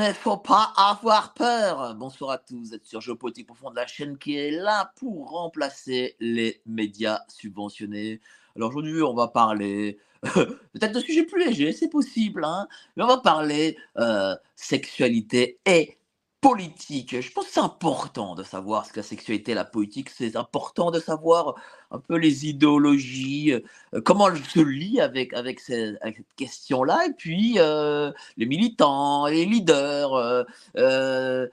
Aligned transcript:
Ne 0.00 0.14
faut 0.14 0.38
pas 0.38 0.72
avoir 0.78 1.34
peur. 1.34 1.94
Bonsoir 1.94 2.30
à 2.30 2.38
tous, 2.38 2.56
vous 2.56 2.74
êtes 2.74 2.86
sur 2.86 3.02
Géopolitique 3.02 3.46
Profonde, 3.46 3.74
la 3.74 3.86
chaîne 3.86 4.16
qui 4.16 4.34
est 4.34 4.50
là 4.50 4.94
pour 4.96 5.28
remplacer 5.28 6.16
les 6.20 6.62
médias 6.64 7.20
subventionnés. 7.28 8.22
Alors 8.56 8.70
aujourd'hui, 8.70 9.02
on 9.02 9.12
va 9.12 9.28
parler 9.28 9.98
peut-être 10.22 10.92
de 10.92 11.00
sujets 11.00 11.24
plus 11.24 11.44
légers, 11.44 11.72
c'est 11.72 11.90
possible, 11.90 12.46
hein, 12.46 12.66
mais 12.96 13.04
on 13.04 13.08
va 13.08 13.18
parler 13.18 13.76
euh, 13.98 14.34
sexualité 14.56 15.58
et 15.66 15.98
politique. 16.40 17.20
Je 17.20 17.32
pense 17.32 17.46
que 17.46 17.52
c'est 17.52 17.60
important 17.60 18.34
de 18.34 18.42
savoir 18.42 18.86
ce 18.86 18.92
que 18.92 19.00
la 19.00 19.04
sexualité 19.04 19.52
et 19.52 19.54
la 19.54 19.64
politique, 19.64 20.10
c'est 20.10 20.36
important 20.36 20.90
de 20.90 20.98
savoir 21.00 21.54
un 21.90 21.98
peu 21.98 22.16
les 22.16 22.46
idéologies, 22.48 23.52
euh, 23.52 24.00
comment 24.02 24.28
elles 24.28 24.44
se 24.44 24.60
lient 24.60 25.00
avec, 25.00 25.32
avec, 25.34 25.60
ces- 25.60 25.96
avec 26.00 26.16
cette 26.18 26.34
question-là, 26.36 27.06
et 27.06 27.12
puis 27.12 27.54
euh, 27.58 28.12
les 28.38 28.46
militants, 28.46 29.26
les 29.26 29.44
leaders, 29.46 30.14
euh, 30.14 30.44
euh, 30.78 31.46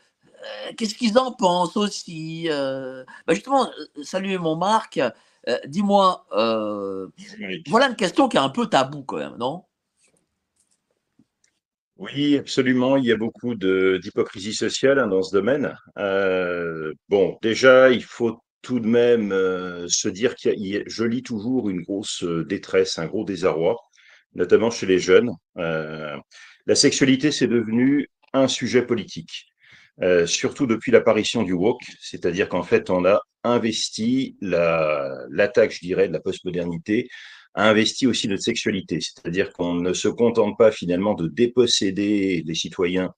qu'est-ce 0.77 0.95
qu'ils 0.95 1.17
en 1.19 1.31
pensent 1.33 1.77
aussi. 1.77 2.47
euh. 2.49 3.03
Bah, 3.27 3.33
justement, 3.33 3.69
salut 4.03 4.38
mon 4.39 4.55
Marc, 4.55 4.97
euh, 4.97 5.58
dis-moi, 5.67 6.25
euh, 6.33 7.08
voilà 7.67 7.89
une 7.89 7.95
question 7.97 8.30
qui 8.30 8.38
est 8.38 8.41
un 8.41 8.49
peu 8.49 8.67
tabou 8.67 9.03
quand 9.03 9.17
même, 9.17 9.38
non? 9.38 9.63
Oui, 11.97 12.37
absolument. 12.37 12.95
Il 12.97 13.05
y 13.05 13.11
a 13.11 13.17
beaucoup 13.17 13.55
de 13.55 13.97
d'hypocrisie 14.01 14.53
sociale 14.53 14.99
hein, 14.99 15.07
dans 15.07 15.23
ce 15.23 15.33
domaine. 15.35 15.75
Euh, 15.97 16.93
bon, 17.09 17.37
déjà, 17.41 17.89
il 17.89 18.03
faut 18.03 18.39
tout 18.61 18.79
de 18.79 18.87
même 18.87 19.31
euh, 19.31 19.87
se 19.87 20.07
dire 20.07 20.35
qu'il 20.35 20.59
y 20.59 20.77
a, 20.77 20.81
je 20.85 21.03
lis 21.03 21.23
toujours 21.23 21.69
une 21.69 21.81
grosse 21.81 22.23
euh, 22.23 22.45
détresse, 22.45 22.99
un 22.99 23.07
gros 23.07 23.23
désarroi, 23.25 23.77
notamment 24.35 24.69
chez 24.69 24.85
les 24.85 24.99
jeunes. 24.99 25.31
Euh, 25.57 26.15
la 26.67 26.75
sexualité, 26.75 27.31
c'est 27.31 27.47
devenu 27.47 28.07
un 28.33 28.47
sujet 28.47 28.83
politique, 28.85 29.47
euh, 30.03 30.27
surtout 30.27 30.67
depuis 30.67 30.91
l'apparition 30.91 31.41
du 31.43 31.53
woke, 31.53 31.81
c'est-à-dire 31.99 32.47
qu'en 32.49 32.63
fait, 32.63 32.89
on 32.91 33.05
a 33.05 33.21
investi 33.43 34.37
la, 34.41 35.15
l'attaque, 35.31 35.71
je 35.71 35.79
dirais, 35.79 36.07
de 36.09 36.13
la 36.13 36.19
postmodernité 36.19 37.07
investi 37.66 38.08
aussi 38.08 38.27
notre 38.27 38.44
sexualité, 38.44 39.00
c'est-à-dire 39.02 39.52
qu'on 39.53 39.75
ne 39.75 39.94
se 39.94 40.08
contente 40.08 40.58
pas 40.58 40.72
finalement 40.72 41.13
de 41.16 41.27
déposséder 41.27 42.44
les 42.45 42.55
citoyens 42.55 43.14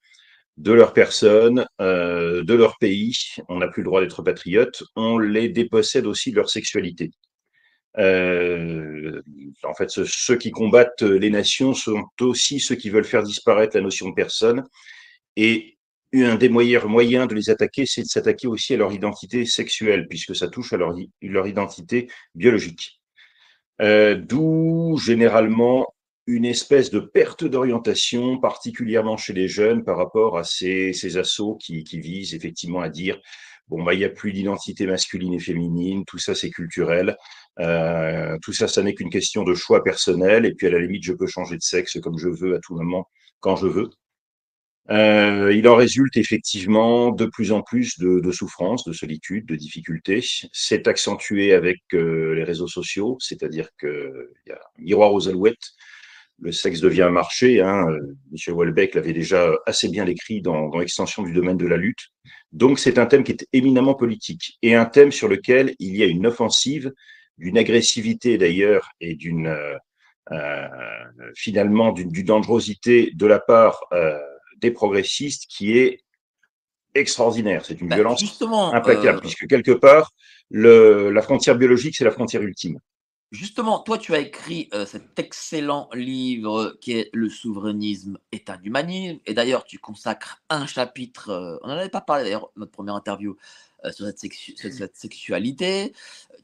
de 0.57 0.73
leur 0.73 0.93
personne, 0.93 1.65
euh, 1.81 2.43
de 2.43 2.53
leur 2.53 2.77
pays, 2.79 3.17
on 3.49 3.59
n'a 3.59 3.67
plus 3.69 3.81
le 3.81 3.85
droit 3.87 4.01
d'être 4.01 4.23
patriote, 4.23 4.83
on 4.95 5.17
les 5.19 5.49
dépossède 5.49 6.05
aussi 6.05 6.31
de 6.31 6.37
leur 6.37 6.49
sexualité. 6.49 7.11
Euh, 7.97 9.21
en 9.63 9.73
fait, 9.73 9.89
ce- 9.89 10.05
ceux 10.05 10.37
qui 10.37 10.51
combattent 10.51 11.01
les 11.01 11.29
nations 11.29 11.73
sont 11.73 12.03
aussi 12.21 12.59
ceux 12.59 12.75
qui 12.75 12.89
veulent 12.89 13.03
faire 13.05 13.23
disparaître 13.23 13.75
la 13.75 13.81
notion 13.83 14.09
de 14.09 14.13
personne. 14.13 14.63
Et 15.37 15.77
un 16.13 16.35
des 16.35 16.49
moyens 16.49 17.27
de 17.27 17.35
les 17.35 17.49
attaquer, 17.49 17.85
c'est 17.85 18.03
de 18.03 18.07
s'attaquer 18.07 18.47
aussi 18.47 18.73
à 18.75 18.77
leur 18.77 18.93
identité 18.93 19.45
sexuelle, 19.45 20.07
puisque 20.09 20.35
ça 20.35 20.47
touche 20.49 20.73
à 20.73 20.77
leur 20.77 21.47
identité 21.47 22.09
biologique. 22.35 22.98
Euh, 23.81 24.15
D'où 24.15 24.97
généralement 24.97 25.93
une 26.27 26.45
espèce 26.45 26.91
de 26.91 26.99
perte 26.99 27.43
d'orientation, 27.43 28.37
particulièrement 28.39 29.17
chez 29.17 29.33
les 29.33 29.47
jeunes, 29.47 29.83
par 29.83 29.97
rapport 29.97 30.37
à 30.37 30.43
ces, 30.43 30.93
ces 30.93 31.17
assauts 31.17 31.55
qui, 31.55 31.83
visent 31.93 32.35
effectivement 32.35 32.81
à 32.81 32.89
dire 32.89 33.19
bon 33.67 33.83
bah 33.83 33.93
il 33.93 33.99
n'y 33.99 34.05
a 34.05 34.09
plus 34.09 34.33
d'identité 34.33 34.87
masculine 34.87 35.33
et 35.33 35.39
féminine, 35.39 36.03
tout 36.05 36.17
ça 36.17 36.35
c'est 36.35 36.49
culturel, 36.49 37.15
euh, 37.59 38.37
tout 38.41 38.53
ça 38.53 38.67
ça 38.67 38.81
n'est 38.83 38.95
qu'une 38.95 39.09
question 39.11 39.43
de 39.43 39.53
choix 39.53 39.83
personnel, 39.83 40.45
et 40.45 40.53
puis 40.53 40.67
à 40.67 40.71
la 40.71 40.79
limite 40.79 41.03
je 41.03 41.13
peux 41.13 41.27
changer 41.27 41.55
de 41.55 41.61
sexe 41.61 41.99
comme 42.01 42.17
je 42.17 42.29
veux 42.29 42.55
à 42.55 42.59
tout 42.59 42.75
moment 42.75 43.07
quand 43.39 43.55
je 43.55 43.67
veux. 43.67 43.89
Euh, 44.89 45.53
il 45.53 45.67
en 45.67 45.75
résulte 45.75 46.17
effectivement 46.17 47.11
de 47.11 47.25
plus 47.25 47.51
en 47.51 47.61
plus 47.61 47.99
de, 47.99 48.19
de 48.19 48.31
souffrances, 48.31 48.83
de 48.85 48.93
solitude, 48.93 49.45
de 49.45 49.55
difficultés. 49.55 50.23
C'est 50.51 50.87
accentué 50.87 51.53
avec 51.53 51.77
euh, 51.93 52.33
les 52.33 52.43
réseaux 52.43 52.67
sociaux, 52.67 53.17
c'est-à-dire 53.19 53.69
qu'il 53.79 53.89
y 54.47 54.51
a 54.51 54.55
un 54.55 54.81
miroir 54.81 55.13
aux 55.13 55.27
alouettes, 55.29 55.73
le 56.41 56.51
sexe 56.51 56.79
devient 56.79 57.03
un 57.03 57.11
marché. 57.11 57.61
Hein. 57.61 57.85
Michel 58.31 58.53
Houellebecq 58.53 58.95
l'avait 58.95 59.13
déjà 59.13 59.51
assez 59.65 59.89
bien 59.89 60.05
écrit 60.05 60.41
dans, 60.41 60.69
dans 60.69 60.79
l'extension 60.79 61.23
du 61.23 61.33
domaine 61.33 61.57
de 61.57 61.67
la 61.67 61.77
lutte. 61.77 62.07
Donc 62.51 62.79
c'est 62.79 62.97
un 62.97 63.05
thème 63.05 63.23
qui 63.23 63.33
est 63.33 63.47
éminemment 63.53 63.93
politique 63.93 64.57
et 64.61 64.75
un 64.75 64.85
thème 64.85 65.11
sur 65.11 65.27
lequel 65.27 65.75
il 65.79 65.95
y 65.95 66.03
a 66.03 66.07
une 66.07 66.25
offensive, 66.25 66.91
d'une 67.37 67.57
agressivité 67.57 68.37
d'ailleurs 68.37 68.89
et 68.99 69.15
d'une 69.15 69.47
euh, 69.47 69.75
euh, 70.31 70.67
finalement 71.35 71.91
d'une 71.91 72.11
dangerosité 72.11 73.11
de 73.15 73.25
la 73.25 73.39
part 73.39 73.81
euh, 73.93 74.19
des 74.61 74.71
progressistes 74.71 75.45
qui 75.49 75.77
est 75.77 76.01
extraordinaire. 76.95 77.65
C'est 77.65 77.79
une 77.81 77.87
Bah, 77.89 77.95
violence 77.95 78.19
Justement, 78.19 78.73
implacable, 78.73 79.17
euh, 79.17 79.21
puisque 79.21 79.47
quelque 79.47 79.71
part, 79.71 80.11
le, 80.49 81.11
la 81.11 81.21
frontière 81.21 81.55
biologique, 81.55 81.95
c'est 81.95 82.05
la 82.05 82.11
frontière 82.11 82.41
ultime. 82.41 82.79
Justement, 83.31 83.77
toi, 83.79 83.99
tu 83.99 84.15
as 84.15 84.19
écrit 84.19 84.69
euh, 84.73 84.87
cet 84.87 85.19
excellent 85.19 85.87
livre 85.93 86.75
qui 86.81 86.93
est 86.93 87.11
Le 87.13 87.29
souverainisme 87.29 88.17
est 88.31 88.49
un 88.49 88.59
humanisme. 88.63 89.19
Et 89.27 89.35
d'ailleurs, 89.35 89.65
tu 89.65 89.77
consacres 89.77 90.41
un 90.49 90.65
chapitre, 90.65 91.29
euh, 91.29 91.57
on 91.61 91.67
n'en 91.67 91.75
avait 91.75 91.89
pas 91.89 92.01
parlé 92.01 92.23
d'ailleurs, 92.23 92.49
notre 92.55 92.71
première 92.71 92.95
interview, 92.95 93.37
euh, 93.85 93.91
sur, 93.91 94.07
cette 94.07 94.17
sexu- 94.17 94.57
sur 94.57 94.73
cette 94.73 94.95
sexualité. 94.97 95.93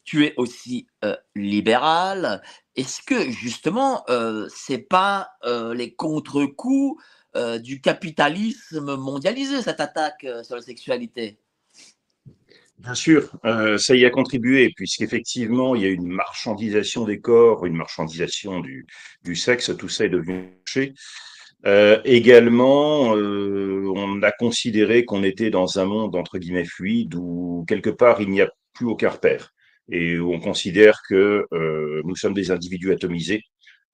Tu 0.03 0.25
es 0.25 0.35
aussi 0.37 0.85
euh, 1.03 1.15
libéral. 1.33 2.43
Est-ce 2.75 3.01
que 3.01 3.31
justement, 3.31 4.03
euh, 4.09 4.47
c'est 4.55 4.77
pas 4.77 5.31
euh, 5.43 5.73
les 5.73 5.95
contre-coups 5.95 7.01
euh, 7.35 7.59
du 7.59 7.81
capitalisme 7.81 8.95
mondialisé, 8.95 9.61
cette 9.61 9.81
attaque 9.81 10.23
euh, 10.23 10.41
sur 10.43 10.55
la 10.55 10.61
sexualité 10.61 11.37
Bien 12.77 12.93
sûr, 12.93 13.29
euh, 13.43 13.77
ça 13.77 13.93
y 13.93 14.05
a 14.05 14.09
contribué, 14.09 14.71
puisqu'effectivement, 14.73 15.75
il 15.75 15.81
y 15.81 15.85
a 15.85 15.89
une 15.89 16.07
marchandisation 16.07 17.03
des 17.03 17.19
corps, 17.19 17.65
une 17.65 17.75
marchandisation 17.75 18.61
du, 18.61 19.35
sexe, 19.35 19.75
tout 19.77 19.89
ça 19.89 20.05
est 20.05 20.09
devenu 20.09 20.49
marché. 20.59 20.93
Également, 22.05 23.11
on 23.11 24.21
a 24.21 24.31
considéré 24.31 25.03
qu'on 25.03 25.23
était 25.23 25.49
dans 25.49 25.79
un 25.79 25.85
monde 25.85 26.15
entre 26.15 26.37
guillemets 26.37 26.65
fluide 26.65 27.15
où 27.15 27.65
quelque 27.67 27.89
part 27.89 28.21
il 28.21 28.29
n'y 28.29 28.41
a 28.41 28.51
plus 28.73 28.85
aucun 28.85 29.09
repère 29.09 29.51
et 29.89 30.19
où 30.19 30.31
on 30.31 30.39
considère 30.39 31.01
que 31.09 31.47
nous 32.03 32.15
sommes 32.15 32.35
des 32.35 32.51
individus 32.51 32.91
atomisés. 32.91 33.41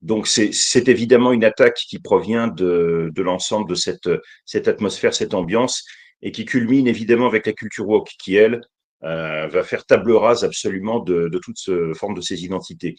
Donc 0.01 0.27
c'est 0.27 0.87
évidemment 0.87 1.31
une 1.31 1.43
attaque 1.43 1.77
qui 1.87 1.99
provient 1.99 2.47
de, 2.47 3.11
de 3.13 3.21
l'ensemble 3.21 3.69
de 3.69 3.75
cette, 3.75 4.09
cette 4.45 4.67
atmosphère, 4.67 5.13
cette 5.13 5.33
ambiance 5.33 5.85
et 6.23 6.31
qui 6.31 6.45
culmine 6.45 6.87
évidemment 6.87 7.27
avec 7.27 7.45
la 7.45 7.53
culture 7.53 7.87
woke 7.87 8.11
qui, 8.19 8.35
elle, 8.35 8.61
euh, 9.03 9.47
va 9.47 9.63
faire 9.63 9.85
table 9.85 10.11
rase 10.13 10.43
absolument 10.43 10.99
de, 10.99 11.27
de 11.27 11.39
toute 11.39 11.57
ce, 11.57 11.93
forme 11.93 12.15
de 12.15 12.21
ces 12.21 12.43
identités. 12.43 12.95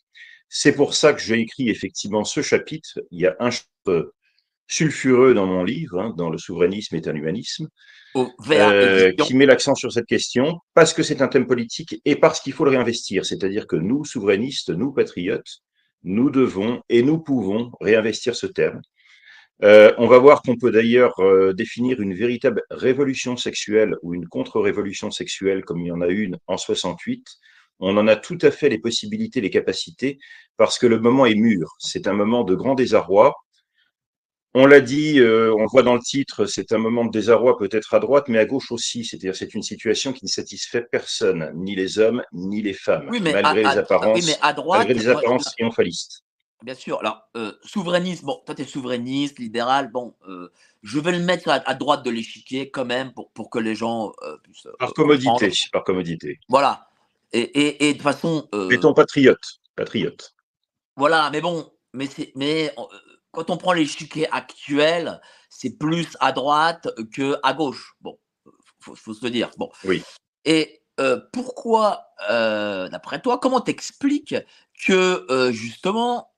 C'est 0.48 0.74
pour 0.74 0.94
ça 0.94 1.12
que 1.12 1.20
j'ai 1.20 1.38
écrit 1.38 1.70
effectivement 1.70 2.24
ce 2.24 2.42
chapitre. 2.42 3.00
Il 3.10 3.20
y 3.20 3.26
a 3.26 3.36
un 3.40 3.50
chapitre 3.50 4.12
sulfureux 4.68 5.34
dans 5.34 5.46
mon 5.46 5.64
livre, 5.64 6.00
hein, 6.00 6.14
dans 6.16 6.30
le 6.30 6.38
souverainisme 6.38 6.96
est 6.96 7.08
un 7.08 7.14
humanisme, 7.14 7.68
euh, 8.16 9.12
qui 9.12 9.34
met 9.34 9.46
l'accent 9.46 9.74
sur 9.74 9.92
cette 9.92 10.06
question 10.06 10.58
parce 10.74 10.92
que 10.92 11.02
c'est 11.02 11.22
un 11.22 11.28
thème 11.28 11.46
politique 11.46 12.00
et 12.04 12.16
parce 12.16 12.40
qu'il 12.40 12.52
faut 12.52 12.64
le 12.64 12.70
réinvestir. 12.70 13.24
C'est-à-dire 13.24 13.66
que 13.66 13.76
nous, 13.76 14.04
souverainistes, 14.04 14.70
nous, 14.70 14.92
patriotes, 14.92 15.62
nous 16.04 16.30
devons 16.30 16.82
et 16.88 17.02
nous 17.02 17.18
pouvons 17.18 17.72
réinvestir 17.80 18.34
ce 18.36 18.46
terme. 18.46 18.82
Euh, 19.62 19.92
on 19.98 20.08
va 20.08 20.18
voir 20.18 20.42
qu'on 20.42 20.56
peut 20.56 20.72
d'ailleurs 20.72 21.20
euh, 21.20 21.52
définir 21.52 22.00
une 22.00 22.14
véritable 22.14 22.64
révolution 22.70 23.36
sexuelle 23.36 23.94
ou 24.02 24.12
une 24.14 24.26
contre-révolution 24.26 25.10
sexuelle 25.10 25.64
comme 25.64 25.80
il 25.80 25.86
y 25.86 25.92
en 25.92 26.00
a 26.00 26.08
une 26.08 26.38
en 26.48 26.56
68. 26.56 27.24
On 27.78 27.96
en 27.96 28.08
a 28.08 28.16
tout 28.16 28.38
à 28.42 28.50
fait 28.50 28.68
les 28.68 28.78
possibilités, 28.78 29.40
les 29.40 29.50
capacités, 29.50 30.18
parce 30.56 30.78
que 30.78 30.86
le 30.86 30.98
moment 30.98 31.26
est 31.26 31.34
mûr. 31.34 31.74
C'est 31.78 32.08
un 32.08 32.12
moment 32.12 32.42
de 32.44 32.54
grand 32.54 32.74
désarroi. 32.74 33.34
On 34.54 34.66
l'a 34.66 34.80
dit, 34.80 35.18
euh, 35.18 35.54
on 35.54 35.66
voit 35.66 35.82
dans 35.82 35.94
le 35.94 36.00
titre, 36.00 36.44
c'est 36.44 36.72
un 36.72 36.78
moment 36.78 37.04
de 37.04 37.10
désarroi 37.10 37.56
peut-être 37.56 37.94
à 37.94 38.00
droite, 38.00 38.28
mais 38.28 38.38
à 38.38 38.44
gauche 38.44 38.70
aussi. 38.70 39.04
C'est-à-dire 39.04 39.34
c'est 39.34 39.54
une 39.54 39.62
situation 39.62 40.12
qui 40.12 40.24
ne 40.26 40.30
satisfait 40.30 40.82
personne, 40.82 41.50
ni 41.54 41.74
les 41.74 41.98
hommes, 41.98 42.22
ni 42.32 42.60
les 42.60 42.74
femmes, 42.74 43.08
malgré, 43.10 43.62
les 43.62 43.66
apparences, 43.66 44.18
oui, 44.18 44.24
mais 44.26 44.36
à 44.42 44.52
droite, 44.52 44.80
malgré 44.80 44.94
les 44.94 45.08
apparences 45.08 45.44
triomphalistes. 45.56 46.24
Bien 46.62 46.74
sûr. 46.74 47.00
Alors, 47.00 47.22
euh, 47.36 47.52
souverainiste, 47.64 48.24
bon, 48.24 48.40
toi, 48.46 48.54
tu 48.54 48.62
es 48.62 48.64
souverainiste, 48.64 49.38
libéral. 49.38 49.90
Bon, 49.90 50.14
euh, 50.28 50.52
je 50.82 51.00
vais 51.00 51.12
le 51.12 51.18
mettre 51.18 51.48
à, 51.48 51.74
droite 51.74 52.04
de 52.04 52.10
l'échiquier 52.10 52.70
quand 52.70 52.84
même 52.84 53.12
pour, 53.14 53.32
pour 53.32 53.50
que 53.50 53.58
les 53.58 53.74
gens 53.74 54.12
puissent. 54.44 54.68
par 54.78 54.92
commodité, 54.92 55.50
par 55.72 55.82
commodité. 55.82 56.38
Voilà. 56.48 56.86
Et, 57.32 57.40
et, 57.40 57.88
et 57.88 57.94
de 57.94 58.02
façon. 58.02 58.48
Mettons 58.68 58.94
patriote. 58.94 59.60
Patriote. 59.74 60.34
Voilà, 60.96 61.30
mais 61.32 61.40
bon, 61.40 61.72
mais, 61.94 62.08
mais 62.36 62.72
quand 63.32 63.50
on 63.50 63.56
prend 63.56 63.72
l'échiquier 63.72 64.30
actuel, 64.30 65.20
c'est 65.48 65.78
plus 65.78 66.16
à 66.20 66.32
droite 66.32 66.88
que 67.12 67.38
à 67.42 67.54
gauche. 67.54 67.94
Bon, 68.00 68.18
faut, 68.80 68.94
faut 68.94 69.14
se 69.14 69.24
le 69.24 69.30
dire. 69.30 69.50
Bon. 69.56 69.70
Oui. 69.84 70.02
Et 70.44 70.82
euh, 71.00 71.20
pourquoi, 71.32 72.12
euh, 72.30 72.88
d'après 72.88 73.20
toi, 73.20 73.38
comment 73.38 73.60
t'expliques 73.60 74.36
que 74.84 75.26
euh, 75.30 75.52
justement, 75.52 76.32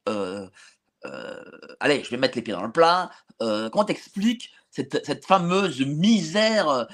allez, 1.81 2.05
je 2.05 2.11
vais 2.11 2.17
mettre 2.17 2.37
les 2.37 2.43
pieds 2.43 2.55
dans 2.55 2.63
le 2.63 2.73
plat. 2.73 3.11
comment 3.39 3.85
t'expliques 3.85 4.53
cette, 4.71 5.05
cette, 5.05 5.27
fameuse 5.27 5.81
misère 5.81 6.87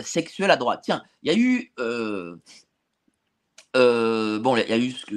sexuelle 0.00 0.50
à 0.50 0.56
droite? 0.56 0.80
Tiens, 0.84 1.02
il 1.22 1.32
y 1.32 1.34
a 1.34 1.38
eu 1.38 1.72
bon, 1.76 2.40
il 4.56 4.68
y 4.68 4.72
a 4.72 4.78
eu 4.78 4.90
ce 4.92 5.06
que, 5.06 5.14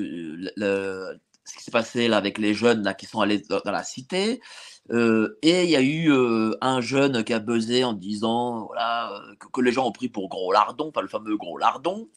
le, 0.57 1.19
ce 1.45 1.55
qui 1.55 1.63
s'est 1.63 1.71
passé 1.71 2.07
là 2.07 2.17
avec 2.17 2.37
les 2.37 2.53
jeunes 2.53 2.83
là, 2.83 2.93
qui 2.93 3.05
sont 3.05 3.21
allés 3.21 3.39
dans, 3.49 3.61
la 3.65 3.83
cité. 3.83 4.41
Euh, 4.91 5.37
et 5.41 5.63
il 5.63 5.69
y 5.69 5.75
a 5.75 5.81
eu 5.81 6.11
euh, 6.11 6.55
un 6.61 6.81
jeune 6.81 7.23
qui 7.23 7.33
a 7.33 7.39
buzzé 7.39 7.83
en 7.83 7.93
disant 7.93 8.65
voilà, 8.65 9.11
euh, 9.13 9.35
que, 9.51 9.61
les 9.61 9.71
gens 9.71 9.87
ont 9.87 9.91
pris 9.91 10.09
pour 10.09 10.27
gros 10.29 10.51
lardon, 10.51 10.91
pas 10.91 11.01
le 11.01 11.07
fameux 11.07 11.37
gros 11.37 11.57
lardon. 11.57 12.09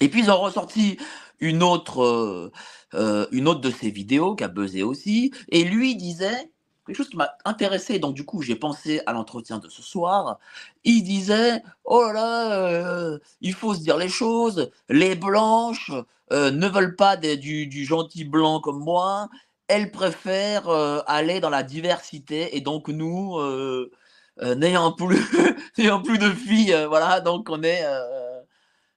Et 0.00 0.08
puis 0.08 0.20
ils 0.20 0.30
ont 0.30 0.40
ressorti 0.40 0.96
une 1.40 1.62
autre, 1.62 2.50
une 2.94 3.48
autre 3.48 3.60
de 3.60 3.70
ses 3.70 3.90
vidéos 3.90 4.34
qui 4.34 4.44
a 4.44 4.48
buzzé 4.48 4.82
aussi. 4.82 5.30
Et 5.48 5.62
lui 5.64 5.94
disait 5.94 6.50
quelque 6.90 6.98
chose 6.98 7.08
qui 7.08 7.16
m'a 7.16 7.36
intéressé, 7.44 7.98
donc 7.98 8.14
du 8.14 8.24
coup 8.24 8.42
j'ai 8.42 8.56
pensé 8.56 9.00
à 9.06 9.12
l'entretien 9.12 9.58
de 9.58 9.68
ce 9.68 9.82
soir. 9.82 10.38
Il 10.84 11.02
disait 11.02 11.62
Oh 11.84 12.10
là, 12.12 13.18
il 13.40 13.54
faut 13.54 13.74
se 13.74 13.80
dire 13.80 13.96
les 13.96 14.08
choses, 14.08 14.70
les 14.88 15.14
blanches, 15.14 15.92
euh, 16.32 16.50
ne 16.52 16.68
veulent 16.68 16.94
pas 16.94 17.16
du, 17.16 17.84
gentil 17.84 18.24
blanc 18.24 18.60
comme 18.60 18.78
moi, 18.78 19.28
elles 19.68 19.90
préfèrent 19.90 20.68
euh, 20.68 21.00
aller 21.06 21.40
dans 21.40 21.50
la 21.50 21.62
diversité. 21.64 22.56
Et 22.56 22.60
donc 22.60 22.88
nous, 22.88 23.36
euh, 23.38 23.90
n'ayant 24.56 24.92
plus, 24.92 25.16
de 25.16 26.30
filles, 26.30 26.86
voilà, 26.88 27.20
donc 27.20 27.48
on 27.50 27.62
est, 27.62 27.84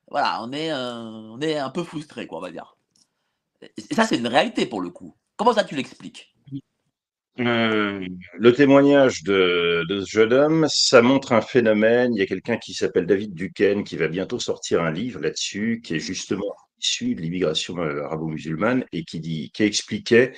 voilà, 0.09 0.39
un 0.41 1.69
peu 1.71 1.83
frustré, 1.83 2.27
quoi, 2.27 2.37
on 2.37 2.41
va 2.41 2.51
dire. 2.51 2.77
Et 3.61 3.95
ça, 3.95 4.05
c'est 4.05 4.17
une 4.17 4.27
réalité 4.27 4.65
pour 4.65 4.81
le 4.81 4.89
coup. 4.89 5.15
Comment 5.37 5.53
ça, 5.53 5.63
tu 5.63 5.75
l'expliques? 5.75 6.33
Le 7.37 8.51
témoignage 8.51 9.23
de, 9.23 9.83
de, 9.89 10.01
ce 10.01 10.09
jeune 10.09 10.33
homme, 10.33 10.67
ça 10.69 11.01
montre 11.01 11.31
un 11.31 11.41
phénomène. 11.41 12.13
Il 12.13 12.19
y 12.19 12.21
a 12.21 12.27
quelqu'un 12.27 12.57
qui 12.57 12.73
s'appelle 12.73 13.05
David 13.05 13.33
Duquesne 13.33 13.83
qui 13.83 13.97
va 13.97 14.07
bientôt 14.07 14.39
sortir 14.39 14.81
un 14.83 14.91
livre 14.91 15.19
là-dessus, 15.19 15.81
qui 15.83 15.95
est 15.95 15.99
justement 15.99 16.53
issu 16.83 17.15
de 17.15 17.21
l'immigration 17.21 17.77
euh, 17.77 18.03
arabo-musulmane 18.03 18.85
et 18.91 19.03
qui, 19.03 19.19
dit, 19.19 19.51
qui 19.53 19.63
expliquait 19.63 20.33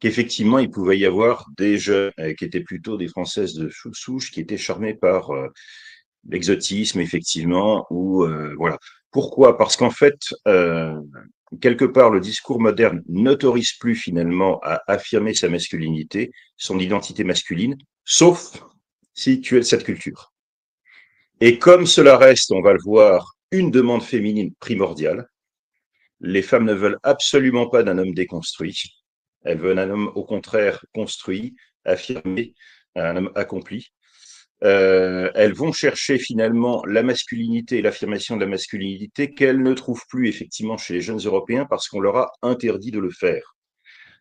qu'effectivement, 0.00 0.58
il 0.58 0.70
pouvait 0.70 0.98
y 0.98 1.06
avoir 1.06 1.46
des 1.56 1.78
jeunes 1.78 2.12
euh, 2.18 2.34
qui 2.34 2.44
étaient 2.44 2.60
plutôt 2.60 2.96
des 2.96 3.08
Françaises 3.08 3.54
de 3.54 3.70
souche, 3.92 4.30
qui 4.30 4.40
étaient 4.40 4.58
charmés 4.58 4.94
par 4.94 5.30
euh, 5.30 5.48
l'exotisme, 6.28 7.00
effectivement, 7.00 7.86
ou 7.90 8.26
voilà. 8.56 8.78
Pourquoi? 9.10 9.58
Parce 9.58 9.76
qu'en 9.76 9.90
fait, 9.90 10.18
quelque 11.60 11.84
part, 11.84 12.10
le 12.10 12.20
discours 12.20 12.60
moderne 12.60 13.02
n'autorise 13.08 13.72
plus 13.72 13.94
finalement 13.94 14.60
à 14.62 14.82
affirmer 14.86 15.34
sa 15.34 15.48
masculinité, 15.48 16.30
son 16.56 16.78
identité 16.78 17.24
masculine, 17.24 17.76
sauf 18.04 18.62
si 19.12 19.40
tu 19.40 19.56
es 19.56 19.60
de 19.60 19.64
cette 19.64 19.84
culture. 19.84 20.32
Et 21.40 21.58
comme 21.58 21.86
cela 21.86 22.16
reste, 22.16 22.52
on 22.52 22.62
va 22.62 22.72
le 22.72 22.82
voir, 22.82 23.34
une 23.50 23.70
demande 23.70 24.02
féminine 24.02 24.52
primordiale, 24.60 25.28
les 26.20 26.42
femmes 26.42 26.64
ne 26.64 26.74
veulent 26.74 26.98
absolument 27.02 27.68
pas 27.68 27.82
d'un 27.82 27.98
homme 27.98 28.14
déconstruit. 28.14 28.80
Elles 29.42 29.58
veulent 29.58 29.78
un 29.78 29.90
homme, 29.90 30.10
au 30.14 30.24
contraire, 30.24 30.84
construit, 30.94 31.54
affirmé, 31.84 32.54
un 32.94 33.16
homme 33.16 33.32
accompli. 33.34 33.92
Euh, 34.64 35.30
elles 35.34 35.52
vont 35.52 35.72
chercher 35.72 36.18
finalement 36.18 36.82
la 36.86 37.02
masculinité 37.02 37.78
et 37.78 37.82
l'affirmation 37.82 38.36
de 38.36 38.40
la 38.40 38.46
masculinité 38.46 39.34
qu'elles 39.34 39.62
ne 39.62 39.74
trouvent 39.74 40.04
plus 40.08 40.28
effectivement 40.28 40.78
chez 40.78 40.94
les 40.94 41.00
jeunes 41.02 41.20
Européens 41.20 41.66
parce 41.68 41.88
qu'on 41.88 42.00
leur 42.00 42.16
a 42.16 42.32
interdit 42.42 42.90
de 42.90 42.98
le 42.98 43.10
faire. 43.10 43.54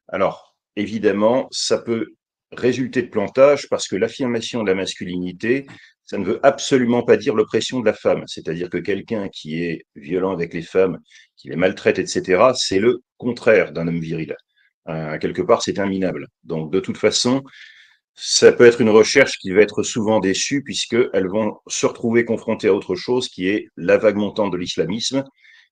Alors, 0.09 0.55
évidemment, 0.75 1.47
ça 1.51 1.77
peut 1.77 2.15
résulter 2.51 3.01
de 3.01 3.07
plantage 3.07 3.67
parce 3.69 3.87
que 3.87 3.95
l'affirmation 3.95 4.63
de 4.63 4.67
la 4.67 4.75
masculinité, 4.75 5.65
ça 6.03 6.17
ne 6.17 6.25
veut 6.25 6.39
absolument 6.43 7.03
pas 7.03 7.15
dire 7.15 7.35
l'oppression 7.35 7.79
de 7.79 7.85
la 7.85 7.93
femme. 7.93 8.23
C'est-à-dire 8.27 8.69
que 8.69 8.77
quelqu'un 8.77 9.29
qui 9.29 9.63
est 9.63 9.85
violent 9.95 10.33
avec 10.33 10.53
les 10.53 10.61
femmes, 10.61 10.99
qui 11.37 11.49
les 11.49 11.55
maltraite, 11.55 11.99
etc., 11.99 12.51
c'est 12.55 12.79
le 12.79 13.01
contraire 13.17 13.71
d'un 13.71 13.87
homme 13.87 14.01
viril. 14.01 14.35
Euh, 14.89 15.17
quelque 15.17 15.41
part, 15.41 15.61
c'est 15.61 15.79
un 15.79 15.87
minable. 15.87 16.27
Donc, 16.43 16.71
de 16.71 16.81
toute 16.81 16.97
façon, 16.97 17.43
ça 18.15 18.51
peut 18.51 18.65
être 18.65 18.81
une 18.81 18.89
recherche 18.89 19.37
qui 19.39 19.51
va 19.51 19.61
être 19.61 19.83
souvent 19.83 20.19
déçue 20.19 20.63
puisqu'elles 20.63 21.27
vont 21.27 21.57
se 21.67 21.85
retrouver 21.85 22.25
confrontées 22.25 22.67
à 22.67 22.73
autre 22.73 22.95
chose 22.95 23.27
qui 23.27 23.47
est 23.47 23.67
la 23.75 23.97
vague 23.97 24.17
montante 24.17 24.51
de 24.51 24.57
l'islamisme. 24.57 25.23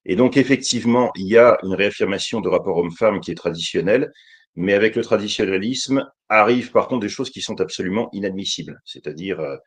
Et 0.06 0.16
donc, 0.16 0.38
effectivement, 0.38 1.12
il 1.16 1.28
y 1.28 1.38
a 1.38 1.58
une 1.64 1.76
réaffirmation 1.76 2.42
de 2.42 2.50
rapport 2.50 2.78
homme-femme 2.78 3.20
qui 3.20 3.32
est 3.32 3.36
traditionnelle, 3.36 4.12
mais 4.56 4.74
avec 4.74 4.96
le 4.96 5.04
traditionnalisme 5.04 6.10
arrivent 6.30 6.72
par 6.72 6.88
contre 6.88 7.02
des 7.02 7.10
choses 7.10 7.30
qui 7.30 7.42
sont 7.42 7.62
absolument 7.62 8.10
inadmissibles, 8.12 8.82
c'est-à-dire 8.86 9.40
euh, 9.40 9.58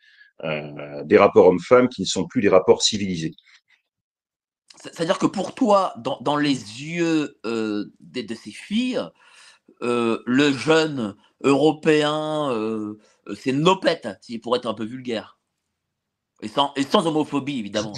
euh, 0.43 1.05
des 1.05 1.17
rapports 1.17 1.47
hommes-femmes 1.47 1.89
qui 1.89 2.03
ne 2.03 2.07
sont 2.07 2.27
plus 2.27 2.41
des 2.41 2.49
rapports 2.49 2.83
civilisés. 2.83 3.35
C'est-à-dire 4.83 5.19
que 5.19 5.27
pour 5.27 5.55
toi, 5.55 5.95
dans, 5.99 6.37
les 6.37 6.83
yeux 6.83 7.39
euh, 7.47 7.85
de, 8.01 8.35
ces 8.35 8.51
filles, 8.51 9.01
le 9.85 10.53
jeune 10.53 11.15
européen, 11.43 12.95
c'est 13.37 13.53
nopette, 13.53 14.09
pour 14.43 14.57
être 14.57 14.67
un 14.67 14.75
peu 14.75 14.85
vulgaire. 14.85 15.39
Et 16.43 16.49
sans, 16.49 16.73
et 16.77 16.83
sans 16.83 17.07
homophobie, 17.07 17.59
évidemment 17.59 17.93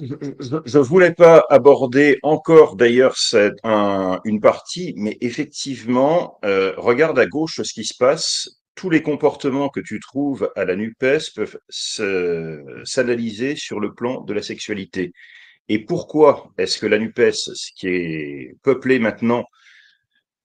je 0.00 0.78
ne 0.78 0.82
voulais 0.82 1.12
pas 1.12 1.44
aborder 1.50 2.18
encore 2.22 2.76
d'ailleurs 2.76 3.16
un, 3.62 4.20
une 4.24 4.40
partie, 4.40 4.94
mais 4.96 5.16
effectivement, 5.20 6.38
euh, 6.44 6.72
regarde 6.76 7.18
à 7.18 7.26
gauche 7.26 7.60
ce 7.62 7.72
qui 7.72 7.84
se 7.84 7.94
passe. 7.96 8.60
Tous 8.74 8.90
les 8.90 9.02
comportements 9.02 9.68
que 9.68 9.78
tu 9.78 10.00
trouves 10.00 10.50
à 10.56 10.64
la 10.64 10.74
NUPES 10.74 11.30
peuvent 11.36 11.58
s'analyser 11.68 13.54
sur 13.54 13.78
le 13.78 13.94
plan 13.94 14.22
de 14.22 14.32
la 14.32 14.42
sexualité. 14.42 15.12
Et 15.68 15.78
pourquoi 15.78 16.52
est-ce 16.58 16.78
que 16.78 16.86
la 16.86 16.98
NUPES, 16.98 17.52
qui 17.76 17.86
est 17.86 18.56
peuplée 18.62 18.98
maintenant 18.98 19.44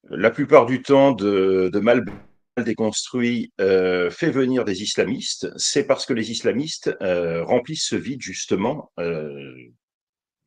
la 0.09 0.31
plupart 0.31 0.65
du 0.65 0.81
temps 0.81 1.11
de, 1.11 1.69
de 1.71 1.79
mal 1.79 2.05
déconstruit 2.63 3.51
euh, 3.59 4.09
fait 4.09 4.31
venir 4.31 4.65
des 4.65 4.81
islamistes, 4.83 5.49
c'est 5.57 5.85
parce 5.85 6.05
que 6.05 6.13
les 6.13 6.31
islamistes 6.31 6.95
euh, 7.01 7.43
remplissent 7.43 7.87
ce 7.87 7.95
vide 7.95 8.21
justement 8.21 8.91
euh, 8.99 9.53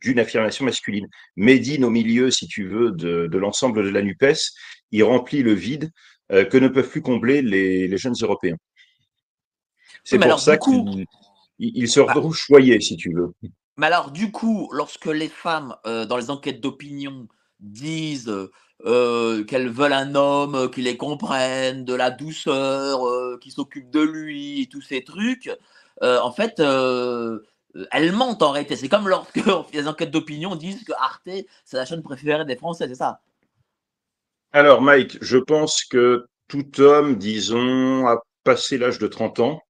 d'une 0.01 0.19
affirmation 0.19 0.65
masculine. 0.65 1.07
Médine 1.37 1.85
au 1.85 1.91
milieu, 1.91 2.31
si 2.31 2.47
tu 2.47 2.67
veux, 2.69 2.91
de, 2.91 3.37
l'ensemble 3.37 3.85
de 3.85 3.89
la 3.89 4.03
NUPES, 4.03 4.53
il 4.91 5.05
remplit 5.05 5.43
le 5.43 5.53
vide 5.53 5.91
que 6.29 6.57
ne 6.57 6.69
peuvent 6.69 6.89
plus 6.89 7.03
combler 7.03 7.43
les, 7.43 7.97
jeunes 7.99 8.15
Européens. 8.21 8.57
C'est 10.03 10.19
pour 10.19 10.41
ça 10.41 10.57
qu'ils 10.57 11.07
se 11.89 12.01
bah 12.01 12.15
retrouvent 12.15 12.35
choyés, 12.35 12.81
si 12.81 12.97
tu 12.97 13.13
veux. 13.13 13.33
Mais 13.77 13.87
alors, 13.87 14.11
du 14.11 14.33
coup, 14.33 14.71
lorsque 14.73 15.07
les 15.07 15.29
femmes, 15.29 15.77
dans 15.85 16.17
les 16.17 16.31
enquêtes 16.31 16.61
d'opinion, 16.61 17.29
disent 17.63 18.33
euh, 18.85 19.45
qu'elles 19.45 19.71
veulent 19.71 19.93
un 19.93 20.15
homme 20.17 20.55
euh, 20.57 20.69
qui 20.69 20.83
les 20.83 20.97
comprenne, 20.97 21.85
de 21.85 21.95
la 21.95 22.11
douceur, 22.11 23.07
euh, 23.07 23.39
qui 23.41 23.53
s'occupe 23.53 23.91
de 23.91 24.01
lui, 24.01 24.69
tous 24.71 24.83
ces 24.83 25.05
trucs, 25.05 25.51
en 26.01 26.33
fait, 26.33 26.59
elles 26.59 28.13
mentent 28.13 28.43
en 28.43 28.51
réalité. 28.51 28.75
C'est 28.75 28.89
comme 28.89 29.09
lorsque 29.09 29.41
les 29.73 29.87
enquêtes 29.87 30.11
d'opinion 30.11 30.57
disent 30.57 30.83
que 30.83 30.93
Arte, 30.99 31.31
c'est 31.65 31.77
la 31.77 31.85
chaîne 31.85 32.03
préférée 32.03 32.45
des 32.45 32.57
Français, 32.57 32.89
c'est 32.89 32.97
ça? 32.97 33.21
Alors, 34.51 34.83
Mike, 34.83 35.19
je 35.23 35.39
pense 35.39 35.85
que 35.85 36.27
tout 36.49 36.81
homme, 36.81 37.17
disons, 37.17 38.07
a 38.09 38.21
passé 38.43 38.79
l'âge 38.79 38.99
de 38.99 39.07
30 39.07 39.39
ans, 39.39 39.63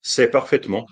sait 0.00 0.30
parfaitement 0.30 0.86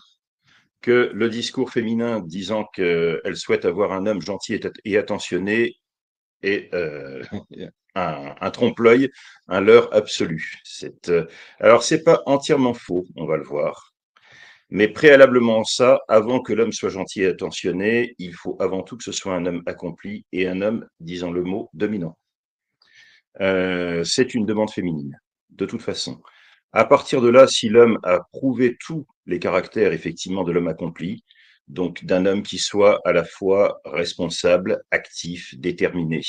que 0.81 1.13
le 1.15 1.31
discours 1.31 1.71
féminin 1.71 2.19
disant 2.19 2.65
qu'elle 2.75 3.37
souhaite 3.37 3.65
avoir 3.65 3.93
un 3.93 4.07
homme 4.07 4.21
gentil 4.21 4.61
et 4.85 4.99
attentionné 4.99 5.77
est 6.43 6.73
euh, 6.75 7.23
un, 7.95 8.35
un 8.41 8.51
trompe-l'œil, 8.51 9.11
un 9.49 9.61
leurre 9.61 9.89
absolu. 9.93 10.61
C'est, 10.65 11.09
euh, 11.09 11.27
alors, 11.61 11.83
c'est 11.83 12.03
pas 12.03 12.23
entièrement 12.27 12.75
faux, 12.75 13.05
on 13.17 13.27
va 13.27 13.37
le 13.37 13.45
voir. 13.45 13.93
Mais 14.71 14.89
préalablement 14.89 15.61
à 15.61 15.65
ça, 15.65 16.01
avant 16.09 16.41
que 16.41 16.55
l'homme 16.55 16.73
soit 16.73 16.89
gentil 16.89 17.23
et 17.23 17.27
attentionné, 17.27 18.15
il 18.19 18.35
faut 18.35 18.57
avant 18.59 18.83
tout 18.83 18.97
que 18.97 19.05
ce 19.05 19.13
soit 19.13 19.35
un 19.35 19.45
homme 19.45 19.63
accompli 19.67 20.25
et 20.33 20.49
un 20.49 20.63
homme, 20.63 20.87
disons 20.99 21.31
le 21.31 21.43
mot, 21.45 21.69
dominant. 21.75 22.17
Euh, 23.41 24.03
c'est 24.05 24.35
une 24.35 24.47
demande 24.47 24.71
féminine, 24.71 25.19
de 25.51 25.67
toute 25.67 25.83
façon. 25.83 26.23
À 26.73 26.87
partir 26.87 27.21
de 27.21 27.29
là, 27.29 27.47
si 27.47 27.69
l'homme 27.69 27.99
a 28.03 28.21
prouvé 28.33 28.77
tous 28.81 29.07
les 29.27 29.39
caractères 29.39 29.93
effectivement 29.93 30.43
de 30.43 30.53
l'homme 30.53 30.69
accompli, 30.69 31.23
donc 31.73 32.05
d'un 32.05 32.27
homme 32.27 32.43
qui 32.43 32.59
soit 32.59 33.01
à 33.05 33.13
la 33.13 33.25
fois 33.25 33.81
responsable, 33.85 34.83
actif, 34.91 35.55
déterminé, 35.59 36.21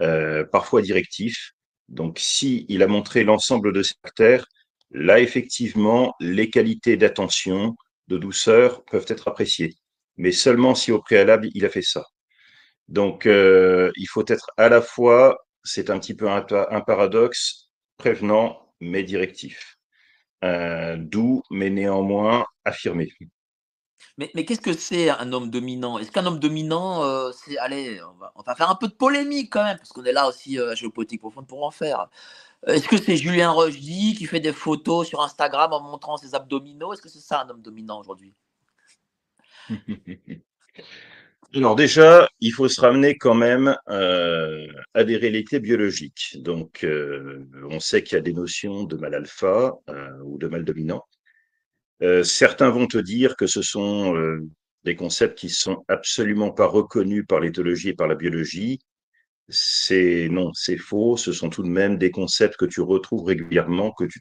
euh, 0.00 0.44
parfois 0.44 0.82
directif. 0.82 1.52
Donc, 1.88 2.18
si 2.20 2.64
il 2.68 2.82
a 2.82 2.86
montré 2.86 3.24
l'ensemble 3.24 3.72
de 3.72 3.82
ses 3.82 3.94
caractères, 4.02 4.46
là, 4.90 5.20
effectivement, 5.20 6.14
les 6.20 6.48
qualités 6.50 6.96
d'attention, 6.96 7.76
de 8.08 8.18
douceur 8.18 8.84
peuvent 8.84 9.06
être 9.08 9.28
appréciées, 9.28 9.74
mais 10.16 10.32
seulement 10.32 10.74
si 10.74 10.92
au 10.92 11.00
préalable, 11.00 11.48
il 11.54 11.66
a 11.66 11.70
fait 11.70 11.82
ça. 11.82 12.04
Donc, 12.88 13.26
euh, 13.26 13.90
il 13.96 14.06
faut 14.08 14.24
être 14.28 14.50
à 14.56 14.68
la 14.68 14.80
fois, 14.80 15.38
c'est 15.64 15.90
un 15.90 15.98
petit 15.98 16.14
peu 16.14 16.30
un, 16.30 16.42
paradoxe, 16.82 17.70
prévenant, 17.96 18.72
mais 18.80 19.02
directif. 19.02 19.76
Euh, 20.44 20.96
doux, 20.96 21.42
mais 21.50 21.70
néanmoins 21.70 22.46
affirmé. 22.64 23.10
Mais, 24.18 24.44
qu'est-ce 24.44 24.60
que 24.60 24.72
c'est 24.72 25.10
un 25.10 25.32
homme 25.32 25.48
dominant? 25.48 25.98
Est-ce 25.98 26.10
qu'un 26.10 26.26
homme 26.26 26.40
dominant, 26.40 27.04
euh, 27.04 27.30
c'est. 27.32 27.56
Allez, 27.58 28.00
on 28.34 28.42
va, 28.42 28.54
faire 28.56 28.68
un 28.68 28.74
peu 28.74 28.88
de 28.88 28.92
polémique 28.92 29.52
quand 29.52 29.62
même, 29.64 29.78
parce 29.78 29.90
qu'on 29.90 30.04
est 30.04 30.12
là 30.12 30.28
aussi 30.28 30.58
euh, 30.58 30.72
à 30.72 30.74
Géopolitique 30.74 31.20
Profonde 31.20 31.46
pour 31.46 31.64
en 31.64 31.70
faire. 31.70 32.08
Est-ce 32.66 32.88
que 32.88 32.96
c'est 32.96 33.16
Julien 33.16 33.52
Rochdy 33.52 34.16
qui 34.16 34.26
fait 34.26 34.40
des 34.40 34.52
photos 34.52 35.06
sur 35.06 35.22
Instagram 35.22 35.72
en 35.72 35.80
montrant 35.80 36.16
ses 36.16 36.34
abdominaux? 36.34 36.92
Est-ce 36.92 37.02
que 37.02 37.08
c'est 37.08 37.20
ça 37.20 37.42
un 37.42 37.50
homme 37.50 37.62
dominant 37.62 38.00
aujourd'hui? 38.00 38.34
Alors 41.54 41.76
déjà, 41.76 42.28
il 42.40 42.52
faut 42.52 42.68
se 42.68 42.80
ramener 42.80 43.16
quand 43.16 43.34
même 43.34 43.74
euh, 43.88 44.66
à 44.92 45.04
des 45.04 45.16
réalités 45.16 45.60
biologiques. 45.60 46.36
Donc, 46.40 46.84
euh, 46.84 47.46
on 47.70 47.80
sait 47.80 48.02
qu'il 48.02 48.16
y 48.16 48.18
a 48.18 48.22
des 48.22 48.34
notions 48.34 48.84
de 48.84 48.96
mal 48.96 49.14
alpha 49.14 49.74
euh, 49.88 50.10
ou 50.24 50.36
de 50.36 50.46
mal 50.46 50.64
dominant. 50.64 51.06
Euh, 52.02 52.22
certains 52.22 52.70
vont 52.70 52.86
te 52.86 52.98
dire 52.98 53.36
que 53.36 53.46
ce 53.46 53.62
sont 53.62 54.14
euh, 54.16 54.46
des 54.84 54.96
concepts 54.96 55.38
qui 55.38 55.50
sont 55.50 55.84
absolument 55.88 56.52
pas 56.52 56.66
reconnus 56.66 57.24
par 57.28 57.40
l'éthologie 57.40 57.90
et 57.90 57.94
par 57.94 58.08
la 58.08 58.14
biologie. 58.14 58.78
C'est 59.48 60.28
non, 60.30 60.52
c'est 60.54 60.76
faux. 60.76 61.16
Ce 61.16 61.32
sont 61.32 61.50
tout 61.50 61.62
de 61.62 61.68
même 61.68 61.98
des 61.98 62.10
concepts 62.10 62.56
que 62.56 62.66
tu 62.66 62.80
retrouves 62.80 63.24
régulièrement, 63.24 63.92
que 63.92 64.04
tu 64.04 64.20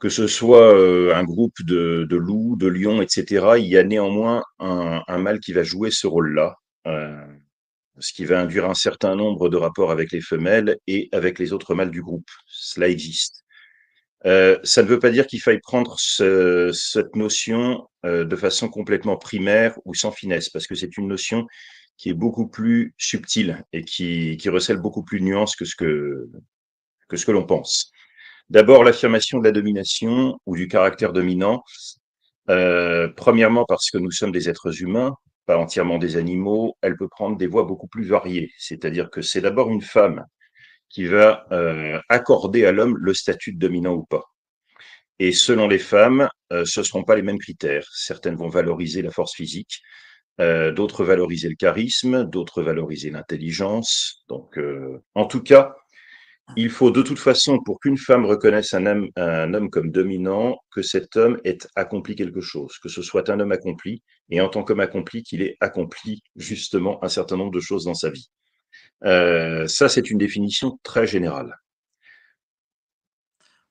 que 0.00 0.08
ce 0.10 0.26
soit 0.26 0.74
euh, 0.74 1.14
un 1.14 1.24
groupe 1.24 1.62
de, 1.62 2.06
loups, 2.10 2.56
de 2.56 2.66
lions, 2.66 3.00
etc. 3.00 3.54
Il 3.58 3.66
y 3.66 3.78
a 3.78 3.84
néanmoins 3.84 4.42
un, 4.58 5.18
mâle 5.18 5.40
qui 5.40 5.52
va 5.52 5.62
jouer 5.62 5.90
ce 5.90 6.06
rôle-là, 6.06 6.56
ce 7.98 8.12
qui 8.12 8.24
va 8.24 8.40
induire 8.40 8.68
un 8.68 8.74
certain 8.74 9.14
nombre 9.16 9.48
de 9.48 9.56
rapports 9.56 9.90
avec 9.90 10.12
les 10.12 10.20
femelles 10.20 10.76
et 10.86 11.08
avec 11.12 11.38
les 11.38 11.52
autres 11.52 11.74
mâles 11.74 11.90
du 11.90 12.02
groupe. 12.02 12.28
Cela 12.46 12.88
existe. 12.88 13.43
Euh, 14.26 14.58
ça 14.62 14.82
ne 14.82 14.88
veut 14.88 14.98
pas 14.98 15.10
dire 15.10 15.26
qu'il 15.26 15.40
faille 15.40 15.60
prendre 15.60 15.96
ce, 15.98 16.70
cette 16.72 17.14
notion 17.14 17.86
euh, 18.06 18.24
de 18.24 18.36
façon 18.36 18.68
complètement 18.68 19.16
primaire 19.16 19.78
ou 19.84 19.94
sans 19.94 20.12
finesse, 20.12 20.48
parce 20.48 20.66
que 20.66 20.74
c'est 20.74 20.96
une 20.96 21.08
notion 21.08 21.46
qui 21.96 22.08
est 22.08 22.14
beaucoup 22.14 22.48
plus 22.48 22.94
subtile 22.98 23.62
et 23.72 23.84
qui, 23.84 24.36
qui 24.38 24.48
recèle 24.48 24.78
beaucoup 24.78 25.04
plus 25.04 25.20
de 25.20 25.24
nuances 25.24 25.56
que 25.56 25.64
ce 25.64 25.76
que, 25.76 26.28
que, 27.08 27.16
ce 27.16 27.26
que 27.26 27.32
l'on 27.32 27.44
pense. 27.46 27.92
D'abord, 28.50 28.84
l'affirmation 28.84 29.38
de 29.38 29.44
la 29.44 29.52
domination 29.52 30.38
ou 30.46 30.56
du 30.56 30.68
caractère 30.68 31.12
dominant. 31.12 31.62
Euh, 32.50 33.08
premièrement, 33.16 33.64
parce 33.66 33.90
que 33.90 33.98
nous 33.98 34.10
sommes 34.10 34.32
des 34.32 34.48
êtres 34.48 34.82
humains, 34.82 35.14
pas 35.46 35.56
entièrement 35.58 35.98
des 35.98 36.16
animaux, 36.16 36.76
elle 36.82 36.96
peut 36.96 37.08
prendre 37.08 37.36
des 37.36 37.46
voies 37.46 37.64
beaucoup 37.64 37.88
plus 37.88 38.04
variées. 38.04 38.50
C'est-à-dire 38.58 39.10
que 39.10 39.22
c'est 39.22 39.40
d'abord 39.40 39.70
une 39.70 39.82
femme 39.82 40.24
qui 40.94 41.06
va 41.06 41.44
euh, 41.50 42.00
accorder 42.08 42.64
à 42.64 42.72
l'homme 42.72 42.96
le 42.96 43.14
statut 43.14 43.52
de 43.52 43.58
dominant 43.58 43.94
ou 43.94 44.04
pas. 44.04 44.22
Et 45.18 45.32
selon 45.32 45.66
les 45.66 45.80
femmes, 45.80 46.28
euh, 46.52 46.64
ce 46.64 46.80
ne 46.80 46.84
seront 46.84 47.02
pas 47.02 47.16
les 47.16 47.22
mêmes 47.22 47.38
critères. 47.38 47.86
Certaines 47.92 48.36
vont 48.36 48.48
valoriser 48.48 49.02
la 49.02 49.10
force 49.10 49.34
physique, 49.34 49.80
euh, 50.40 50.70
d'autres 50.72 51.04
valoriser 51.04 51.48
le 51.48 51.56
charisme, 51.56 52.24
d'autres 52.24 52.62
valoriser 52.62 53.10
l'intelligence. 53.10 54.24
Donc, 54.28 54.58
en 55.14 55.26
tout 55.26 55.42
cas, 55.42 55.74
il 56.56 56.70
faut 56.70 56.92
de 56.92 57.02
toute 57.02 57.18
façon, 57.18 57.58
pour 57.64 57.80
qu'une 57.80 57.98
femme 57.98 58.24
reconnaisse 58.24 58.72
un 58.74 58.86
homme, 58.86 59.08
un 59.16 59.52
homme 59.52 59.70
comme 59.70 59.90
dominant, 59.90 60.58
que 60.70 60.82
cet 60.82 61.16
homme 61.16 61.40
ait 61.44 61.58
accompli 61.74 62.14
quelque 62.14 62.40
chose, 62.40 62.78
que 62.78 62.88
ce 62.88 63.02
soit 63.02 63.28
un 63.30 63.40
homme 63.40 63.52
accompli, 63.52 64.02
et 64.30 64.40
en 64.40 64.48
tant 64.48 64.62
qu'homme 64.62 64.80
accompli, 64.80 65.24
qu'il 65.24 65.42
ait 65.42 65.56
accompli 65.60 66.22
justement 66.36 67.02
un 67.02 67.08
certain 67.08 67.36
nombre 67.36 67.52
de 67.52 67.60
choses 67.60 67.84
dans 67.84 67.94
sa 67.94 68.10
vie. 68.10 68.28
Euh, 69.04 69.66
ça, 69.66 69.88
c'est 69.88 70.10
une 70.10 70.18
définition 70.18 70.78
très 70.82 71.06
générale. 71.06 71.58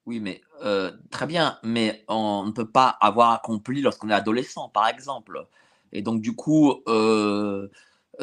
Oui, 0.05 0.19
mais 0.19 0.41
euh, 0.63 0.91
très 1.11 1.25
bien, 1.25 1.57
mais 1.63 2.03
on 2.07 2.45
ne 2.45 2.51
peut 2.51 2.69
pas 2.69 2.89
avoir 3.01 3.31
accompli 3.31 3.81
lorsqu'on 3.81 4.09
est 4.09 4.13
adolescent, 4.13 4.69
par 4.69 4.87
exemple. 4.87 5.47
Et 5.91 6.01
donc, 6.01 6.21
du 6.21 6.35
coup, 6.35 6.81
euh, 6.87 7.69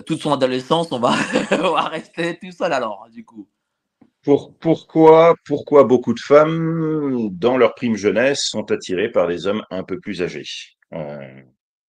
toute 0.07 0.21
son 0.21 0.33
adolescence, 0.33 0.93
on 0.93 1.01
va, 1.01 1.15
on 1.53 1.73
va 1.73 1.83
rester 1.83 2.39
tout 2.39 2.53
seul 2.53 2.73
alors, 2.73 3.09
du 3.11 3.25
coup. 3.25 3.49
Pour, 4.23 4.55
pourquoi, 4.59 5.35
pourquoi 5.47 5.85
beaucoup 5.85 6.13
de 6.13 6.21
femmes, 6.21 7.31
dans 7.33 7.57
leur 7.57 7.75
prime 7.75 7.97
jeunesse, 7.97 8.43
sont 8.45 8.71
attirées 8.71 9.11
par 9.11 9.27
des 9.27 9.47
hommes 9.47 9.65
un 9.71 9.83
peu 9.83 9.99
plus 9.99 10.21
âgés? 10.21 10.45
Euh, 10.93 11.41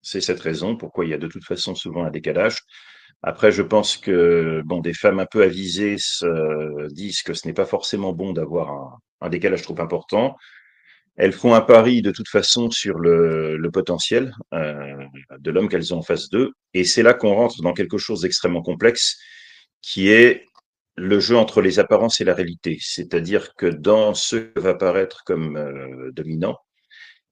C'est 0.02 0.22
cette 0.22 0.40
raison 0.40 0.78
pourquoi 0.78 1.04
il 1.04 1.12
y 1.12 1.14
a 1.14 1.18
de 1.18 1.28
toute 1.28 1.44
façon 1.44 1.76
souvent 1.76 2.06
un 2.06 2.12
décalage. 2.12 2.60
Après, 3.24 3.52
je 3.52 3.62
pense 3.62 3.98
que 3.98 4.62
bon, 4.66 4.80
des 4.80 4.94
femmes 4.94 5.20
un 5.20 5.28
peu 5.28 5.44
avisées 5.44 5.98
se 6.00 6.88
disent 6.92 7.22
que 7.22 7.34
ce 7.34 7.48
n'est 7.48 7.54
pas 7.54 7.66
forcément 7.66 8.14
bon 8.14 8.34
d'avoir 8.34 9.00
un, 9.22 9.30
décalage 9.30 9.62
trop 9.62 9.80
important. 9.80 10.36
Elles 11.18 11.34
font 11.34 11.54
un 11.54 11.62
pari 11.62 12.02
de 12.02 12.12
toute 12.12 12.30
façon 12.30 12.72
sur 12.72 12.98
le, 12.98 13.70
potentiel 13.72 14.34
euh, 14.54 15.06
de 15.38 15.52
l'homme 15.52 15.70
qu'elles 15.70 15.94
ont 15.94 16.00
en 16.00 16.02
face 16.02 16.30
d'eux. 16.30 16.52
Et 16.74 16.84
c'est 16.84 17.04
là 17.04 17.14
qu'on 17.14 17.36
rentre 17.36 17.62
dans 17.62 17.74
quelque 17.74 17.98
chose 18.00 18.22
d'extrêmement 18.22 18.64
complexe 18.64 19.18
qui 19.82 20.10
est 20.10 20.46
le 20.96 21.20
jeu 21.20 21.38
entre 21.38 21.62
les 21.62 21.80
apparences 21.80 22.22
et 22.22 22.24
la 22.24 22.34
réalité. 22.34 22.78
C'est-à-dire 22.82 23.56
que 23.56 23.68
dans 23.68 24.14
ceux 24.14 24.52
qui 24.56 24.62
va 24.62 24.72
apparaître 24.72 25.24
comme 25.26 25.58
euh, 25.58 26.12
dominants, 26.12 26.58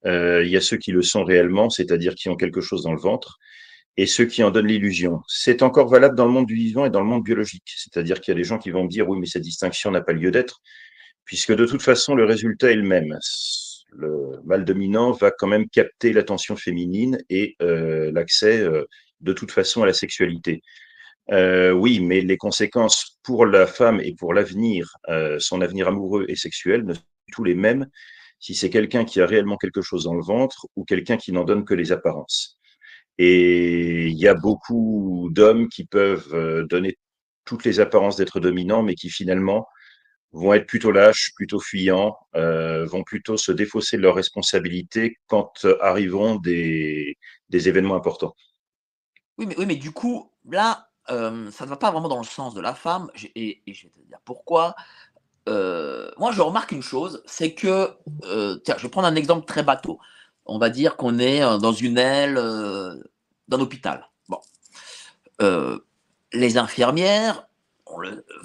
euh, 0.06 0.44
il 0.46 0.52
y 0.52 0.58
a 0.58 0.62
ceux 0.62 0.78
qui 0.78 0.92
le 0.92 1.02
sont 1.02 1.24
réellement, 1.24 1.70
c'est-à-dire 1.70 2.16
qui 2.16 2.30
ont 2.30 2.36
quelque 2.36 2.62
chose 2.62 2.84
dans 2.84 2.94
le 2.94 3.00
ventre, 3.00 3.38
et 4.00 4.06
ceux 4.06 4.24
qui 4.24 4.44
en 4.44 4.50
donnent 4.50 4.68
l'illusion. 4.68 5.20
C'est 5.28 5.62
encore 5.62 5.90
valable 5.90 6.16
dans 6.16 6.26
le 6.26 6.32
monde 6.32 6.46
du 6.46 6.56
vivant 6.56 6.86
et 6.86 6.90
dans 6.90 7.02
le 7.02 7.06
monde 7.06 7.22
biologique. 7.22 7.70
C'est-à-dire 7.76 8.22
qu'il 8.22 8.32
y 8.32 8.36
a 8.36 8.38
des 8.38 8.46
gens 8.46 8.58
qui 8.58 8.72
vont 8.72 8.86
me 8.86 8.88
dire 8.88 9.10
oui, 9.10 9.20
mais 9.20 9.26
cette 9.26 9.44
distinction 9.44 9.92
n'a 9.92 10.00
pas 10.00 10.14
lieu 10.14 10.32
d'être, 10.32 10.62
puisque 11.26 11.54
de 11.54 11.66
toute 11.66 11.82
façon, 11.82 12.16
le 12.16 12.24
résultat 12.24 12.72
est 12.72 12.78
le 12.78 12.88
même. 12.88 13.20
Le 13.92 14.40
mâle 14.46 14.64
dominant 14.64 15.12
va 15.12 15.32
quand 15.32 15.48
même 15.48 15.68
capter 15.68 16.14
l'attention 16.14 16.56
féminine 16.56 17.18
et 17.30 17.58
euh, 17.62 18.10
l'accès 18.14 18.62
euh, 18.62 18.86
de 19.20 19.34
toute 19.34 19.52
façon 19.52 19.84
à 19.84 19.86
la 19.86 19.92
sexualité. 19.92 20.62
Euh, 21.34 21.72
oui, 21.72 22.00
mais 22.00 22.22
les 22.22 22.38
conséquences 22.38 23.20
pour 23.22 23.46
la 23.46 23.68
femme 23.68 24.00
et 24.00 24.16
pour 24.16 24.34
l'avenir, 24.34 24.94
son 25.40 25.60
avenir 25.60 25.90
amoureux 25.90 26.26
et 26.30 26.38
sexuel 26.38 26.86
ne 26.86 26.94
sont 26.94 27.02
tous 27.34 27.44
les 27.44 27.54
mêmes 27.54 27.86
si 28.40 28.56
c'est 28.56 28.70
quelqu'un 28.70 29.04
qui 29.04 29.20
a 29.20 29.26
réellement 29.26 29.58
quelque 29.58 29.82
chose 29.82 30.06
dans 30.06 30.16
le 30.16 30.24
ventre 30.24 30.68
ou 30.78 30.86
quelqu'un 30.86 31.18
qui 31.18 31.34
n'en 31.34 31.44
donne 31.44 31.66
que 31.66 31.74
les 31.74 31.92
apparences. 31.92 32.59
Et 33.20 34.08
il 34.08 34.18
y 34.18 34.28
a 34.28 34.34
beaucoup 34.34 35.30
d'hommes 35.32 35.68
qui 35.68 35.86
peuvent 35.86 36.34
euh, 36.34 36.66
donner 36.66 36.98
toutes 37.44 37.66
les 37.66 37.82
apparences 37.82 38.16
d'être 38.16 38.40
dominants, 38.40 38.82
mais 38.82 38.96
qui 38.96 39.10
finalement 39.10 39.68
vont 40.32 40.54
être 40.54 40.68
plutôt 40.68 40.92
lâches, 40.92 41.34
plutôt 41.36 41.60
fuyants, 41.60 42.18
euh, 42.36 42.86
vont 42.86 43.04
plutôt 43.04 43.36
se 43.36 43.52
défausser 43.52 43.98
de 43.98 44.04
leurs 44.04 44.16
responsabilités 44.16 45.18
quand 45.28 45.66
arriveront 45.82 46.36
des, 46.36 47.18
événements 47.52 47.96
importants. 47.96 48.34
Oui 49.38 49.46
mais, 49.48 49.56
oui, 49.58 49.66
mais 49.66 49.76
du 49.76 49.92
coup, 49.92 50.32
là, 50.50 50.88
euh, 51.10 51.50
ça 51.52 51.66
ne 51.66 51.70
va 51.70 51.78
pas 51.78 51.92
vraiment 51.92 52.10
dans 52.10 52.20
le 52.20 52.24
sens 52.24 52.54
de 52.54 52.62
la 52.62 52.74
femme, 52.74 53.10
et, 53.36 53.62
je 53.68 53.84
vais 53.84 53.90
te 53.90 54.08
dire 54.08 54.20
pourquoi. 54.24 54.76
Euh, 55.48 56.12
moi, 56.18 56.32
je 56.32 56.42
remarque 56.42 56.72
une 56.72 56.84
chose, 56.84 57.24
c'est 57.26 57.54
que, 57.54 57.98
tiens, 58.64 58.76
je 58.78 58.84
vais 58.84 58.90
prendre 58.90 59.08
un 59.08 59.16
exemple 59.16 59.46
très 59.46 59.64
bateau 59.64 60.00
on 60.50 60.58
va 60.58 60.70
dire 60.70 60.98
qu'on 60.98 61.20
est 61.20 61.42
euh, 61.42 61.58
dans 61.58 61.72
une 61.72 61.98
aile 61.98 62.38
euh, 62.38 62.96
d'un 63.48 63.60
hôpital. 63.60 64.10
Euh, 65.42 65.80
les 66.34 66.58
infirmières 66.58 67.48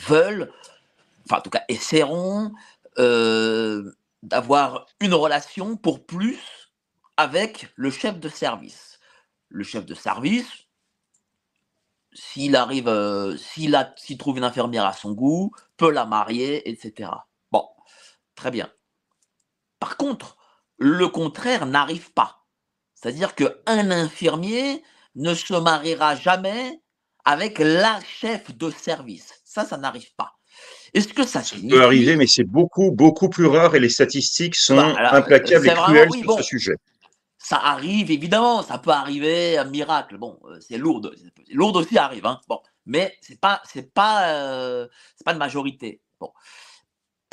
veulent, 0.06 0.52
enfin 1.24 1.38
en 1.38 1.40
tout 1.40 1.50
cas 1.50 1.64
essaieront 1.68 2.52
d'avoir 4.22 4.86
une 5.00 5.14
relation 5.14 5.76
pour 5.76 6.06
plus 6.06 6.70
avec 7.16 7.72
le 7.74 7.90
chef 7.90 8.20
de 8.20 8.28
service. 8.28 9.00
Le 9.48 9.64
chef 9.64 9.84
de 9.84 9.94
service, 9.94 10.66
s'il 12.12 12.54
arrive, 12.54 12.88
s'il 13.36 14.18
trouve 14.18 14.38
une 14.38 14.44
infirmière 14.44 14.86
à 14.86 14.92
son 14.92 15.12
goût, 15.12 15.50
peut 15.76 15.90
la 15.90 16.06
marier, 16.06 16.68
etc. 16.70 17.10
Bon, 17.50 17.66
très 18.36 18.52
bien. 18.52 18.70
Par 19.80 19.96
contre, 19.96 20.36
le 20.78 21.08
contraire 21.08 21.66
n'arrive 21.66 22.12
pas. 22.12 22.44
C'est-à-dire 22.94 23.34
qu'un 23.34 23.90
infirmier 23.90 24.82
ne 25.14 25.34
se 25.34 25.54
mariera 25.54 26.16
jamais 26.16 26.80
avec 27.24 27.58
la 27.58 28.00
chef 28.00 28.56
de 28.56 28.70
service. 28.70 29.40
Ça, 29.44 29.64
ça 29.64 29.76
n'arrive 29.76 30.14
pas. 30.16 30.32
Est-ce 30.92 31.08
que 31.08 31.26
ça, 31.26 31.42
ça 31.42 31.56
peut 31.68 31.82
arriver, 31.82 32.16
mais 32.16 32.26
c'est 32.26 32.44
beaucoup, 32.44 32.92
beaucoup 32.92 33.28
plus 33.28 33.46
rare 33.46 33.74
et 33.74 33.80
les 33.80 33.88
statistiques 33.88 34.54
sont 34.54 34.76
bah, 34.76 35.16
implacables 35.16 35.66
et 35.66 35.74
cruelles 35.74 36.12
sur 36.12 36.36
ce 36.36 36.42
sujet. 36.42 36.76
Ça 37.38 37.56
arrive, 37.56 38.10
évidemment, 38.10 38.62
ça 38.62 38.78
peut 38.78 38.90
arriver, 38.90 39.58
un 39.58 39.64
miracle. 39.64 40.16
Bon, 40.16 40.38
euh, 40.44 40.58
c'est 40.60 40.78
lourd, 40.78 41.02
lourd 41.50 41.76
aussi 41.76 41.98
arrive, 41.98 42.24
hein. 42.24 42.40
Bon, 42.48 42.60
mais 42.86 43.14
c'est 43.20 43.38
pas, 43.38 43.60
c'est 43.70 43.92
pas, 43.92 44.28
euh, 44.28 44.86
c'est 45.16 45.24
pas 45.24 45.32
une 45.32 45.38
majorité. 45.38 46.00
Bon. 46.20 46.32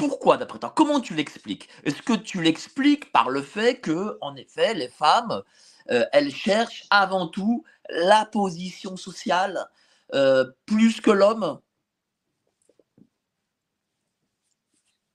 Pourquoi, 0.02 0.38
d'après 0.38 0.58
toi? 0.58 0.74
Comment 0.76 1.00
tu 1.00 1.14
l'expliques? 1.14 1.70
Est-ce 1.84 2.02
que 2.02 2.14
tu 2.14 2.42
l'expliques 2.42 3.12
par 3.12 3.30
le 3.30 3.44
fait 3.44 3.80
que, 3.80 4.18
en 4.22 4.36
effet, 4.36 4.74
les 4.74 4.88
femmes, 4.88 5.44
euh, 5.92 6.04
elles 6.12 6.34
cherchent 6.34 6.86
avant 6.90 7.28
tout 7.28 7.64
la 7.88 8.26
position 8.26 8.98
sociale 8.98 9.60
plus 10.66 11.02
que 11.02 11.12
l'homme? 11.12 11.60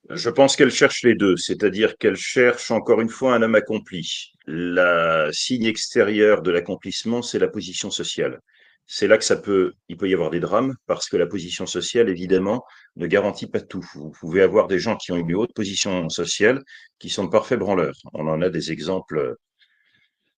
Je 0.08 0.30
pense 0.30 0.54
qu'elle 0.54 0.70
cherche 0.70 1.02
les 1.02 1.16
deux, 1.16 1.36
c'est-à-dire 1.36 1.98
qu'elle 1.98 2.16
cherche 2.16 2.70
encore 2.70 3.00
une 3.00 3.08
fois 3.08 3.34
un 3.34 3.42
homme 3.42 3.56
accompli. 3.56 4.34
La 4.46 5.32
signe 5.32 5.64
extérieur 5.64 6.42
de 6.42 6.52
l'accomplissement, 6.52 7.22
c'est 7.22 7.40
la 7.40 7.48
position 7.48 7.90
sociale. 7.90 8.40
C'est 8.86 9.08
là 9.08 9.18
que 9.18 9.24
ça 9.24 9.36
peut, 9.36 9.74
il 9.88 9.96
peut 9.96 10.08
y 10.08 10.14
avoir 10.14 10.30
des 10.30 10.40
drames 10.40 10.74
parce 10.86 11.08
que 11.08 11.16
la 11.16 11.26
position 11.26 11.66
sociale, 11.66 12.08
évidemment, 12.08 12.64
ne 12.96 13.06
garantit 13.06 13.48
pas 13.48 13.60
tout. 13.60 13.84
Vous 13.94 14.12
pouvez 14.12 14.42
avoir 14.42 14.68
des 14.68 14.78
gens 14.78 14.96
qui 14.96 15.12
ont 15.12 15.16
une 15.16 15.34
haute 15.34 15.52
position 15.54 16.08
sociale 16.08 16.62
qui 16.98 17.08
sont 17.10 17.24
de 17.24 17.30
parfaits 17.30 17.58
branleurs. 17.58 17.96
On 18.14 18.28
en 18.28 18.40
a 18.42 18.48
des 18.48 18.70
exemples 18.70 19.36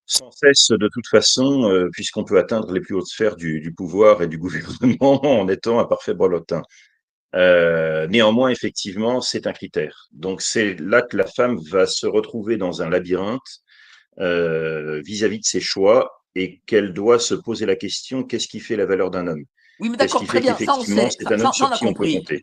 sans 0.08 0.30
cesse 0.32 0.70
de 0.70 0.88
toute 0.88 1.06
façon, 1.06 1.70
euh, 1.70 1.90
puisqu'on 1.92 2.24
peut 2.24 2.38
atteindre 2.38 2.72
les 2.72 2.80
plus 2.80 2.94
hautes 2.94 3.06
sphères 3.06 3.36
du, 3.36 3.72
pouvoir 3.76 4.22
et 4.22 4.26
du 4.26 4.38
gouvernement 4.38 5.22
en 5.22 5.46
étant 5.48 5.78
un 5.78 5.84
parfait 5.84 6.14
brelotin. 6.14 6.62
Euh, 7.34 8.06
néanmoins, 8.08 8.48
effectivement, 8.48 9.20
c'est 9.20 9.46
un 9.46 9.52
critère. 9.52 10.08
Donc 10.12 10.40
c'est 10.40 10.74
là 10.80 11.02
que 11.02 11.16
la 11.16 11.26
femme 11.26 11.58
va 11.70 11.86
se 11.86 12.06
retrouver 12.06 12.56
dans 12.56 12.80
un 12.80 12.88
labyrinthe 12.88 13.62
euh, 14.18 15.02
vis-à-vis 15.04 15.40
de 15.40 15.44
ses 15.44 15.60
choix 15.60 16.17
et 16.34 16.60
qu'elle 16.66 16.92
doit 16.92 17.18
se 17.18 17.34
poser 17.34 17.66
la 17.66 17.76
question 17.76 18.22
qu'est-ce 18.22 18.48
qui 18.48 18.60
fait 18.60 18.76
la 18.76 18.86
valeur 18.86 19.10
d'un 19.10 19.26
homme? 19.26 19.44
Oui, 19.80 19.88
mais 19.90 19.96
d'accord, 19.96 20.24
très 20.24 20.40
bien. 20.40 20.56
Ça, 20.56 20.76
on 20.76 20.82
sait. 20.82 21.10
C'est 21.10 21.32
un 21.32 21.40
homme 21.40 21.52
sur 21.52 21.70
qui 21.72 21.86
on 21.86 21.94
peut 21.94 22.12
compter. 22.12 22.42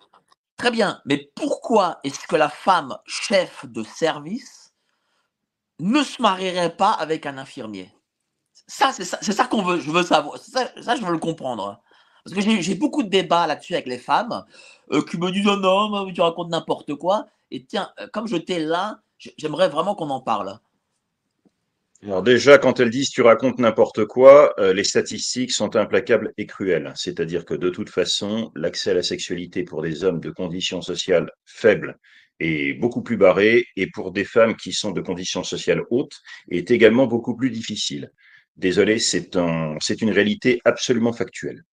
Très 0.58 0.72
bien, 0.72 1.02
mais 1.06 1.30
pourquoi 1.36 2.00
est-ce 2.04 2.28
que 2.28 2.36
la 2.36 2.50
femme 2.50 2.98
chef 3.06 3.66
de 3.66 3.84
service 3.84 4.74
ne 5.80 6.02
se 6.02 6.22
marierait 6.22 6.76
pas 6.76 6.92
avec 6.92 7.26
un 7.26 7.38
infirmier? 7.38 7.92
Ça, 8.68 8.94
c'est 8.94 9.04
ça, 9.04 9.20
ça 9.22 9.46
qu'on 9.46 9.64
veut. 9.64 9.80
Je 9.80 9.92
veux 9.92 10.04
savoir. 10.04 10.38
Ça, 10.38 10.72
ça, 10.82 10.96
je 10.96 11.04
veux 11.04 11.12
le 11.12 11.20
comprendre. 11.20 11.82
Parce 12.24 12.36
que 12.36 12.62
j'ai 12.62 12.76
beaucoup 12.76 13.04
de 13.04 13.10
débats 13.10 13.46
là-dessus 13.46 13.74
avec 13.74 13.86
les 13.86 14.00
femmes 14.00 14.46
euh, 14.92 15.04
qui 15.04 15.18
me 15.18 15.30
disent 15.32 15.48
oh 15.48 15.58
non, 15.58 16.12
tu 16.12 16.22
racontes 16.22 16.50
n'importe 16.50 16.96
quoi. 16.96 17.28
Et 17.52 17.66
tiens, 17.66 17.92
euh, 18.00 18.08
comme 18.12 18.28
je 18.28 18.38
t'ai 18.38 18.60
là, 18.60 19.00
j'aimerais 19.38 19.70
vraiment 19.70 19.94
qu'on 19.94 20.10
en 20.10 20.22
parle. 20.22 20.60
Alors 22.06 22.22
déjà, 22.22 22.60
quand 22.60 22.80
elles 22.80 22.92
disent 22.92 23.10
tu 23.10 23.24
racontes 23.24 23.58
n'importe 23.58 24.06
quoi, 24.06 24.54
euh, 24.60 24.74
les 24.74 24.84
statistiques 24.84 25.52
sont 25.52 25.76
implacables 25.76 26.34
et 26.38 26.46
cruelles. 26.46 26.94
C'est-à-dire 26.96 27.46
que 27.46 27.56
de 27.56 27.70
toute 27.70 27.90
façon, 27.90 28.52
l'accès 28.56 28.92
à 28.92 28.94
la 28.94 29.02
sexualité 29.02 29.64
pour 29.64 29.82
des 29.82 30.04
hommes 30.04 30.20
de 30.20 30.30
conditions 30.30 30.84
sociales 30.84 31.32
faibles 31.46 31.98
est 32.40 32.74
beaucoup 32.80 33.02
plus 33.02 33.18
barré 33.18 33.66
et 33.76 33.88
pour 33.90 34.12
des 34.12 34.24
femmes 34.24 34.56
qui 34.56 34.72
sont 34.72 34.92
de 34.92 35.02
conditions 35.02 35.44
sociales 35.44 35.82
hautes 35.90 36.22
est 36.52 36.70
également 36.70 37.08
beaucoup 37.08 37.36
plus 37.36 37.50
difficile. 37.50 38.12
Désolé, 38.56 39.00
c'est 39.00 39.36
un, 39.36 39.76
une 40.02 40.12
réalité 40.12 40.60
absolument 40.64 41.14
factuelle. 41.14 41.64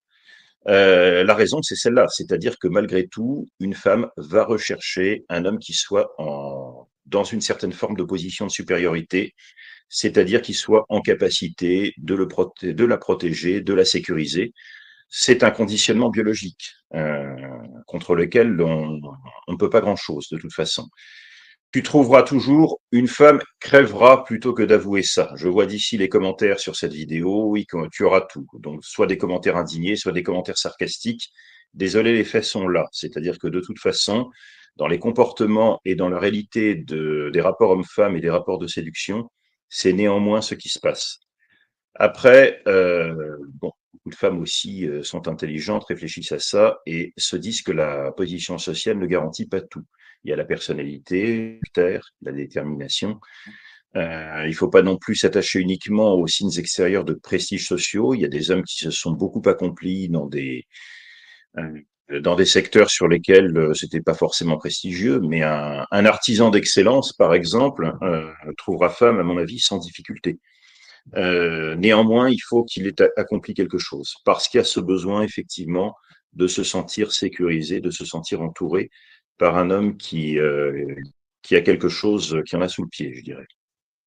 Euh, 0.69 1.25
la 1.25 1.35
raison, 1.35 1.61
c'est 1.61 1.77
celle-là, 1.77 2.07
c'est-à-dire 2.09 2.59
que 2.59 2.69
malgré 2.69 3.07
tout, 3.07 3.49
une 3.61 3.75
femme 3.75 4.09
va 4.17 4.45
rechercher 4.45 5.25
un 5.29 5.45
homme 5.45 5.59
qui 5.59 5.75
soit 5.75 6.15
en, 6.19 6.89
dans 7.07 7.25
une 7.25 7.41
certaine 7.41 7.73
forme 7.73 7.97
de 7.97 8.05
position 8.05 8.47
de 8.47 8.51
supériorité, 8.51 9.35
c'est-à-dire 9.93 10.41
qu'il 10.43 10.55
soit 10.55 10.87
en 10.89 11.03
capacité 11.03 11.93
de, 11.99 12.15
le 12.15 12.27
de 12.63 12.85
la 12.85 12.97
protéger, 12.97 13.61
de 13.61 13.75
la 13.75 13.85
sécuriser. 13.85 14.53
C'est 15.09 15.45
un 15.45 15.51
conditionnement 15.51 16.09
biologique 16.09 16.73
euh, 16.95 17.37
contre 17.87 18.15
lequel 18.15 18.59
on 18.61 18.99
ne 19.49 19.57
peut 19.57 19.69
pas 19.69 19.83
grand-chose 19.83 20.29
de 20.31 20.39
toute 20.39 20.55
façon 20.55 20.89
tu 21.73 21.83
trouveras 21.83 22.23
toujours 22.23 22.81
une 22.93 23.09
femme 23.09 23.41
crèvera 23.59 24.25
plutôt 24.25 24.53
que 24.53 24.63
d'avouer 24.63 25.03
ça. 25.03 25.33
Je 25.37 25.49
vois 25.49 25.65
d'ici 25.65 25.97
les 25.97 26.09
commentaires 26.11 26.61
sur 26.61 26.77
cette 26.77 26.93
vidéo, 26.93 27.47
oui, 27.47 27.67
tu 27.91 28.05
auras 28.05 28.21
tout. 28.21 28.47
Donc, 28.59 28.85
soit 28.85 29.07
des 29.07 29.17
commentaires 29.17 29.57
indignés, 29.57 29.97
soit 29.97 30.13
des 30.13 30.23
commentaires 30.23 30.59
sarcastiques. 30.59 31.31
Désolé, 31.73 32.13
les 32.13 32.25
faits 32.25 32.45
sont 32.45 32.69
là. 32.69 32.89
C'est-à-dire 32.93 33.39
que 33.39 33.49
de 33.49 33.61
toute 33.61 33.79
façon, 33.79 34.31
dans 34.77 34.87
les 34.87 34.99
comportements 34.99 35.81
et 35.87 35.95
dans 35.95 36.11
la 36.11 36.19
réalité 36.19 36.75
de, 36.75 37.31
des 37.33 37.41
rapports 37.41 37.71
hommes-femmes 37.71 38.17
et 38.17 38.21
des 38.21 38.31
rapports 38.31 38.59
de 38.59 38.67
séduction, 38.67 39.31
c'est 39.75 39.95
néanmoins 39.95 40.43
ce 40.43 40.55
qui 40.55 40.69
se 40.69 40.79
passe. 40.79 41.19
Après, 41.95 42.63
euh, 42.69 43.39
bon, 43.55 43.73
beaucoup 43.95 44.11
de 44.11 44.15
femmes 44.15 44.39
aussi 44.41 44.87
euh, 44.87 45.03
sont 45.03 45.29
intelligentes, 45.29 45.85
réfléchissent 45.85 46.33
à 46.33 46.39
ça 46.39 46.81
et 46.85 47.15
se 47.17 47.37
disent 47.37 47.63
que 47.63 47.73
la 47.73 48.13
position 48.13 48.59
sociale 48.59 48.99
ne 48.99 49.07
garantit 49.07 49.49
pas 49.49 49.63
tout. 49.63 49.85
Il 50.25 50.31
y 50.31 50.33
a 50.35 50.37
la 50.37 50.45
personnalité, 50.45 51.59
la 51.77 52.33
détermination. 52.33 53.19
Euh, 53.97 54.43
il 54.45 54.51
ne 54.51 54.55
faut 54.55 54.69
pas 54.69 54.83
non 54.83 54.99
plus 54.99 55.17
s'attacher 55.17 55.59
uniquement 55.61 56.15
aux 56.17 56.27
signes 56.27 56.59
extérieurs 56.59 57.05
de 57.05 57.15
prestige 57.15 57.67
sociaux. 57.67 58.13
Il 58.13 58.21
y 58.21 58.27
a 58.27 58.29
des 58.29 58.51
hommes 58.51 58.65
qui 58.65 58.77
se 58.77 58.91
sont 58.91 59.13
beaucoup 59.13 59.43
accomplis 59.49 60.11
dans 60.11 60.27
des 60.27 60.67
euh, 61.57 61.81
dans 62.21 62.37
des 62.37 62.45
secteurs 62.45 62.91
sur 62.91 63.09
lesquels 63.09 63.57
euh, 63.57 63.75
c'était 63.75 64.01
pas 64.01 64.15
forcément 64.15 64.59
prestigieux, 64.59 65.21
mais 65.21 65.43
un, 65.43 65.87
artisan 65.91 66.51
d'excellence, 66.51 67.13
par 67.13 67.35
exemple, 67.35 67.93
euh, 68.03 68.31
trouvera 68.59 68.91
femme, 68.91 69.19
à 69.19 69.23
mon 69.23 69.39
avis, 69.39 69.59
sans 69.59 69.79
difficulté. 69.79 70.39
Euh, 71.17 71.75
néanmoins, 71.77 72.31
il 72.31 72.39
faut 72.39 72.65
qu'il 72.65 72.87
ait 72.87 72.95
accompli 73.17 73.55
quelque 73.55 73.79
chose, 73.79 74.15
parce 74.25 74.49
qu'il 74.49 74.59
y 74.59 74.61
a 74.61 74.65
ce 74.65 74.81
besoin, 74.81 75.23
effectivement, 75.23 75.95
de 76.33 76.47
se 76.47 76.65
sentir 76.65 77.13
sécurisé, 77.13 77.81
de 77.81 77.91
se 77.91 78.05
sentir 78.05 78.41
entouré 78.41 78.91
par 79.39 79.57
un 79.57 79.71
homme 79.71 79.97
qui, 79.97 80.39
euh, 80.39 80.95
qui 81.43 81.57
a 81.57 81.61
quelque 81.61 81.89
chose 81.89 82.41
qui 82.47 82.57
en 82.57 82.63
a 82.63 82.69
sous 82.69 82.83
le 82.83 82.89
pied, 82.89 83.15
je 83.15 83.23
dirais. 83.23 83.47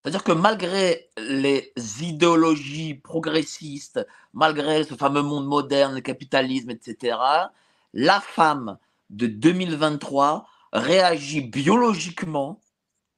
C'est-à-dire 0.04 0.24
que 0.24 0.32
malgré 0.32 1.10
les 1.18 1.74
idéologies 2.00 2.94
progressistes, 2.94 4.06
malgré 4.34 4.84
ce 4.84 4.94
fameux 4.94 5.24
monde 5.24 5.48
moderne, 5.48 5.96
le 5.96 6.02
capitalisme, 6.02 6.70
etc., 6.70 7.18
la 7.96 8.20
femme 8.20 8.78
de 9.10 9.26
2023 9.26 10.46
réagit 10.72 11.42
biologiquement 11.42 12.62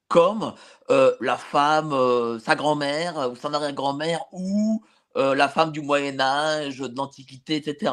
comme 0.08 0.54
euh, 0.90 1.14
la 1.20 1.36
femme, 1.36 1.92
euh, 1.92 2.40
sa 2.40 2.56
grand-mère 2.56 3.30
ou 3.30 3.36
son 3.36 3.54
arrière-grand-mère 3.54 4.22
ou 4.32 4.82
la 5.16 5.50
femme 5.50 5.72
du 5.72 5.82
Moyen 5.82 6.20
Âge, 6.20 6.78
de 6.78 6.96
l'Antiquité, 6.96 7.56
etc. 7.56 7.92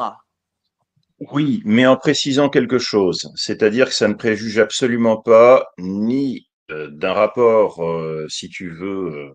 Oui, 1.19 1.61
mais 1.65 1.85
en 1.87 1.95
précisant 1.95 2.49
quelque 2.49 2.77
chose, 2.77 3.31
c'est-à-dire 3.35 3.87
que 3.87 3.93
ça 3.93 4.07
ne 4.07 4.13
préjuge 4.13 4.59
absolument 4.59 5.17
pas 5.17 5.65
ni 5.77 6.49
euh, 6.71 6.89
d'un 6.89 7.13
rapport, 7.13 7.83
euh, 7.85 8.27
si 8.27 8.49
tu 8.49 8.69
veux, 8.69 9.13
euh, 9.13 9.33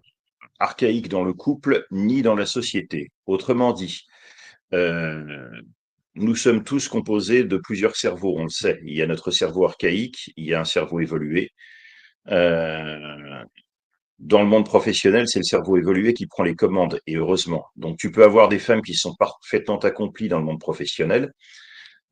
archaïque 0.59 1.09
dans 1.09 1.25
le 1.25 1.33
couple, 1.33 1.87
ni 1.91 2.23
dans 2.23 2.35
la 2.35 2.45
société. 2.45 3.13
Autrement 3.27 3.73
dit, 3.73 4.07
nous 6.21 6.37
sommes 6.37 6.63
tous 6.65 6.89
composés 6.89 7.45
de 7.45 7.57
plusieurs 7.57 7.97
cerveaux, 7.97 8.35
on 8.39 8.45
le 8.45 8.51
sait. 8.51 8.81
Il 8.85 8.95
y 8.95 9.03
a 9.03 9.07
notre 9.07 9.31
cerveau 9.31 9.65
archaïque, 9.65 10.33
il 10.37 10.47
y 10.47 10.55
a 10.55 10.61
un 10.61 10.65
cerveau 10.65 11.01
évolué. 11.01 11.51
dans 14.19 14.43
le 14.43 14.47
monde 14.47 14.67
professionnel, 14.67 15.27
c'est 15.29 15.39
le 15.41 15.45
cerveau 15.45 15.77
évolué 15.77 16.15
qui 16.15 16.27
prend 16.27 16.43
les 16.45 16.55
commandes, 16.55 17.01
et 17.07 17.17
heureusement. 17.17 17.65
Donc 17.77 17.99
tu 17.99 18.11
peux 18.13 18.23
avoir 18.25 18.49
des 18.49 18.59
femmes 18.59 18.83
qui 18.83 18.95
sont 18.95 19.15
parfaitement 19.15 19.79
accomplies 19.79 20.29
dans 20.29 20.39
le 20.39 20.45
monde 20.45 20.61
professionnel, 20.61 21.33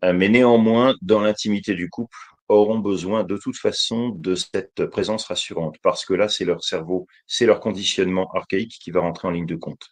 euh, 0.05 0.12
mais 0.12 0.29
néanmoins, 0.29 0.94
dans 1.03 1.21
l'intimité 1.21 1.75
du 1.75 1.88
couple, 1.90 2.16
auront 2.49 2.79
besoin 2.79 3.25
de 3.25 3.37
toute 3.37 3.57
façon 3.57 4.11
de 4.11 4.35
cette 4.35 4.87
présence 4.87 5.27
rassurante, 5.27 5.77
parce 5.83 6.05
que 6.05 6.14
là, 6.14 6.29
c'est 6.29 6.44
leur 6.44 6.62
cerveau, 6.64 7.07
c'est 7.27 7.47
leur 7.47 7.61
conditionnement 7.61 8.31
archaïque 8.33 8.79
qui 8.81 8.90
va 8.90 9.01
rentrer 9.01 9.29
en 9.29 9.33
ligne 9.33 9.47
de 9.47 9.57
compte. 9.57 9.88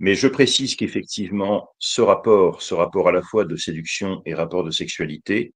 Mais 0.00 0.14
je 0.14 0.28
précise 0.28 0.74
qu'effectivement, 0.76 1.70
ce 1.78 2.02
rapport, 2.02 2.62
ce 2.62 2.74
rapport 2.74 3.08
à 3.08 3.12
la 3.12 3.22
fois 3.22 3.44
de 3.44 3.56
séduction 3.56 4.22
et 4.26 4.34
rapport 4.34 4.64
de 4.64 4.70
sexualité, 4.70 5.54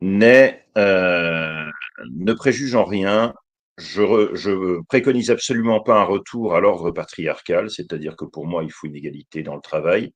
n'est, 0.00 0.64
euh, 0.76 1.64
ne 2.10 2.32
préjuge 2.34 2.74
en 2.74 2.84
rien. 2.84 3.34
Je, 3.78 4.30
je 4.34 4.80
préconise 4.88 5.30
absolument 5.30 5.80
pas 5.80 6.00
un 6.00 6.04
retour 6.04 6.54
à 6.54 6.60
l'ordre 6.60 6.90
patriarcal, 6.90 7.70
c'est-à-dire 7.70 8.16
que 8.16 8.24
pour 8.24 8.46
moi, 8.46 8.64
il 8.64 8.72
faut 8.72 8.86
une 8.86 8.96
égalité 8.96 9.42
dans 9.42 9.54
le 9.54 9.60
travail, 9.60 10.12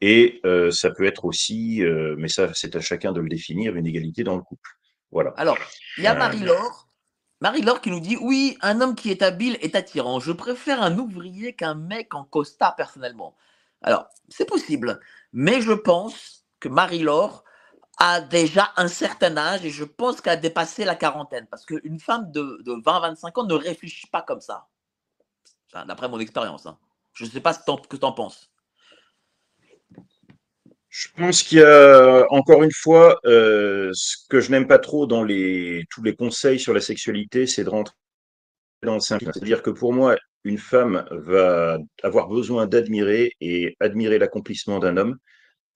Et 0.00 0.40
euh, 0.44 0.72
ça 0.72 0.90
peut 0.90 1.04
être 1.04 1.24
aussi, 1.24 1.82
euh, 1.84 2.16
mais 2.18 2.26
ça 2.26 2.52
c'est 2.54 2.74
à 2.74 2.80
chacun 2.80 3.12
de 3.12 3.20
le 3.20 3.28
définir, 3.28 3.76
une 3.76 3.86
égalité 3.86 4.24
dans 4.24 4.34
le 4.34 4.42
couple. 4.42 4.68
Voilà. 5.12 5.30
Alors, 5.36 5.58
il 5.96 6.02
y 6.02 6.08
a 6.08 6.14
Euh, 6.14 6.18
Marie-Laure. 6.18 6.88
Marie-Laure 7.42 7.82
qui 7.82 7.90
nous 7.90 8.00
dit 8.00 8.16
Oui, 8.18 8.56
un 8.62 8.80
homme 8.82 8.94
qui 8.96 9.10
est 9.10 9.22
habile 9.22 9.58
est 9.62 9.76
attirant. 9.76 10.20
Je 10.20 10.32
préfère 10.32 10.82
un 10.82 10.96
ouvrier 10.98 11.54
qu'un 11.54 11.74
mec 11.74 12.14
en 12.14 12.24
costard 12.24 12.76
personnellement. 12.76 13.36
Alors, 13.82 14.08
c'est 14.30 14.46
possible. 14.48 15.00
Mais 15.34 15.60
je 15.60 15.72
pense 15.72 16.46
que 16.60 16.70
Marie-Laure 16.70 17.44
a 17.98 18.20
déjà 18.20 18.72
un 18.76 18.88
certain 18.88 19.36
âge 19.38 19.64
et 19.66 19.70
je 19.70 19.84
pense 19.84 20.20
qu'elle 20.20 20.34
a 20.34 20.36
dépassé 20.36 20.84
la 20.84 20.96
quarantaine. 20.96 21.48
Parce 21.50 21.66
qu'une 21.66 22.00
femme 22.00 22.32
de, 22.32 22.62
de 22.64 22.74
20-25 22.74 23.40
ans 23.40 23.44
ne 23.46 23.54
réfléchit 23.54 24.08
pas 24.08 24.22
comme 24.22 24.42
ça. 24.42 24.68
D'après 25.88 26.08
mon 26.08 26.20
expérience. 26.20 26.66
hein. 26.66 26.78
Je 27.14 27.26
ne 27.26 27.30
sais 27.30 27.40
pas 27.40 27.54
ce 27.54 27.60
que 27.60 27.96
tu 27.98 28.06
en 28.06 28.12
penses. 28.12 28.51
Je 30.94 31.08
pense 31.16 31.42
qu'il 31.42 31.58
y 31.58 31.62
a, 31.62 32.26
encore 32.28 32.62
une 32.62 32.70
fois, 32.70 33.18
euh, 33.24 33.88
ce 33.94 34.14
que 34.28 34.40
je 34.40 34.50
n'aime 34.50 34.66
pas 34.66 34.78
trop 34.78 35.06
dans 35.06 35.22
tous 35.22 36.02
les 36.02 36.14
conseils 36.14 36.60
sur 36.60 36.74
la 36.74 36.82
sexualité, 36.82 37.46
c'est 37.46 37.64
de 37.64 37.70
rentrer 37.70 37.94
dans 38.82 38.92
le 38.92 39.00
simple. 39.00 39.24
C'est-à-dire 39.24 39.62
que 39.62 39.70
pour 39.70 39.94
moi, 39.94 40.18
une 40.44 40.58
femme 40.58 41.06
va 41.10 41.78
avoir 42.02 42.28
besoin 42.28 42.66
d'admirer 42.66 43.32
et 43.40 43.74
admirer 43.80 44.18
l'accomplissement 44.18 44.80
d'un 44.80 44.98
homme. 44.98 45.16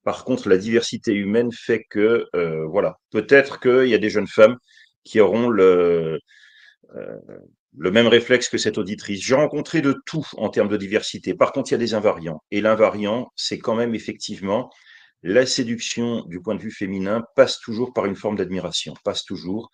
Par 0.04 0.22
contre, 0.24 0.50
la 0.50 0.58
diversité 0.58 1.14
humaine 1.14 1.50
fait 1.50 1.84
que, 1.88 2.26
euh, 2.36 2.66
voilà, 2.66 2.96
peut-être 3.10 3.58
qu'il 3.58 3.88
y 3.88 3.94
a 3.94 3.98
des 3.98 4.10
jeunes 4.10 4.26
femmes 4.26 4.58
qui 5.02 5.18
auront 5.20 5.50
euh, 5.50 6.18
le 7.78 7.90
même 7.90 8.06
réflexe 8.06 8.50
que 8.50 8.58
cette 8.58 8.76
auditrice. 8.76 9.24
J'ai 9.24 9.34
rencontré 9.34 9.80
de 9.80 9.96
tout 10.04 10.26
en 10.36 10.50
termes 10.50 10.68
de 10.68 10.76
diversité. 10.76 11.32
Par 11.32 11.52
contre, 11.52 11.70
il 11.70 11.72
y 11.72 11.76
a 11.76 11.78
des 11.78 11.94
invariants. 11.94 12.42
Et 12.50 12.60
l'invariant, 12.60 13.32
c'est 13.34 13.58
quand 13.58 13.76
même 13.76 13.94
effectivement 13.94 14.70
la 15.26 15.44
séduction 15.44 16.22
du 16.26 16.40
point 16.40 16.54
de 16.54 16.62
vue 16.62 16.70
féminin 16.70 17.24
passe 17.34 17.58
toujours 17.58 17.92
par 17.92 18.06
une 18.06 18.14
forme 18.14 18.36
d'admiration, 18.36 18.94
passe 19.02 19.24
toujours 19.24 19.70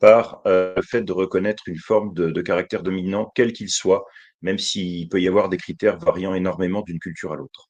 par 0.00 0.42
euh, 0.46 0.74
le 0.74 0.82
fait 0.82 1.02
de 1.02 1.12
reconnaître 1.12 1.62
une 1.68 1.78
forme 1.78 2.12
de, 2.12 2.42
caractère 2.42 2.82
dominant, 2.82 3.30
quel 3.36 3.52
qu'il 3.52 3.70
soit, 3.70 4.04
même 4.42 4.58
s'il 4.58 5.08
peut 5.08 5.20
y 5.20 5.28
avoir 5.28 5.48
des 5.48 5.58
critères 5.58 5.96
variant 5.96 6.34
énormément 6.34 6.82
d'une 6.82 6.98
culture 6.98 7.32
à 7.32 7.36
l'autre. 7.36 7.68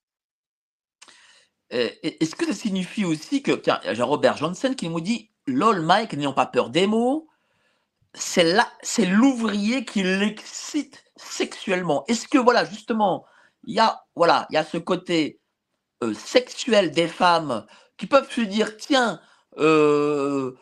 Euh, 1.75 1.91
Est-ce 2.03 2.35
que 2.35 2.47
ça 2.47 2.55
signifie 2.55 3.05
aussi 3.05 3.43
que, 3.43 3.53
tiens, 3.53 3.81
il 3.85 3.99
y 3.99 4.01
a 4.01 4.05
Robert 4.05 4.39
Johnson 4.39 4.73
qui 4.75 4.89
nous 4.89 5.03
dit 5.03 5.31
LOL, 5.47 5.83
Mike, 5.83 6.15
n'ayons 6.15 6.33
pas 6.33 6.47
peur 6.47 6.71
des 6.71 6.87
mots, 6.87 7.29
c'est 8.15 8.57
c'est 8.83 9.05
l'ouvrier 9.05 9.85
qui 9.85 10.03
l'excite 10.03 11.05
sexuellement. 11.17 12.05
Est-ce 12.09 12.29
que, 12.29 12.39
voilà, 12.39 12.65
justement, 12.65 13.27
il 13.65 13.79
voilà, 14.15 14.47
il 14.49 14.55
y 14.55 14.57
a 14.57 14.65
ce 14.65 14.79
côté 14.79 15.39
euh, 16.03 16.13
sexuel 16.13 16.91
des 16.91 17.09
femmes 17.09 17.67
qui 17.97 18.07
peuvent 18.07 18.31
se 18.31 18.43
dire 18.43 18.77
tiens, 18.77 19.19
euh, 19.57 20.53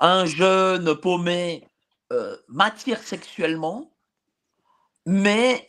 un 0.00 0.24
jeune 0.24 0.96
paumé 0.96 1.68
euh, 2.12 2.36
m'attire 2.48 2.98
sexuellement, 2.98 3.92
mais 5.06 5.66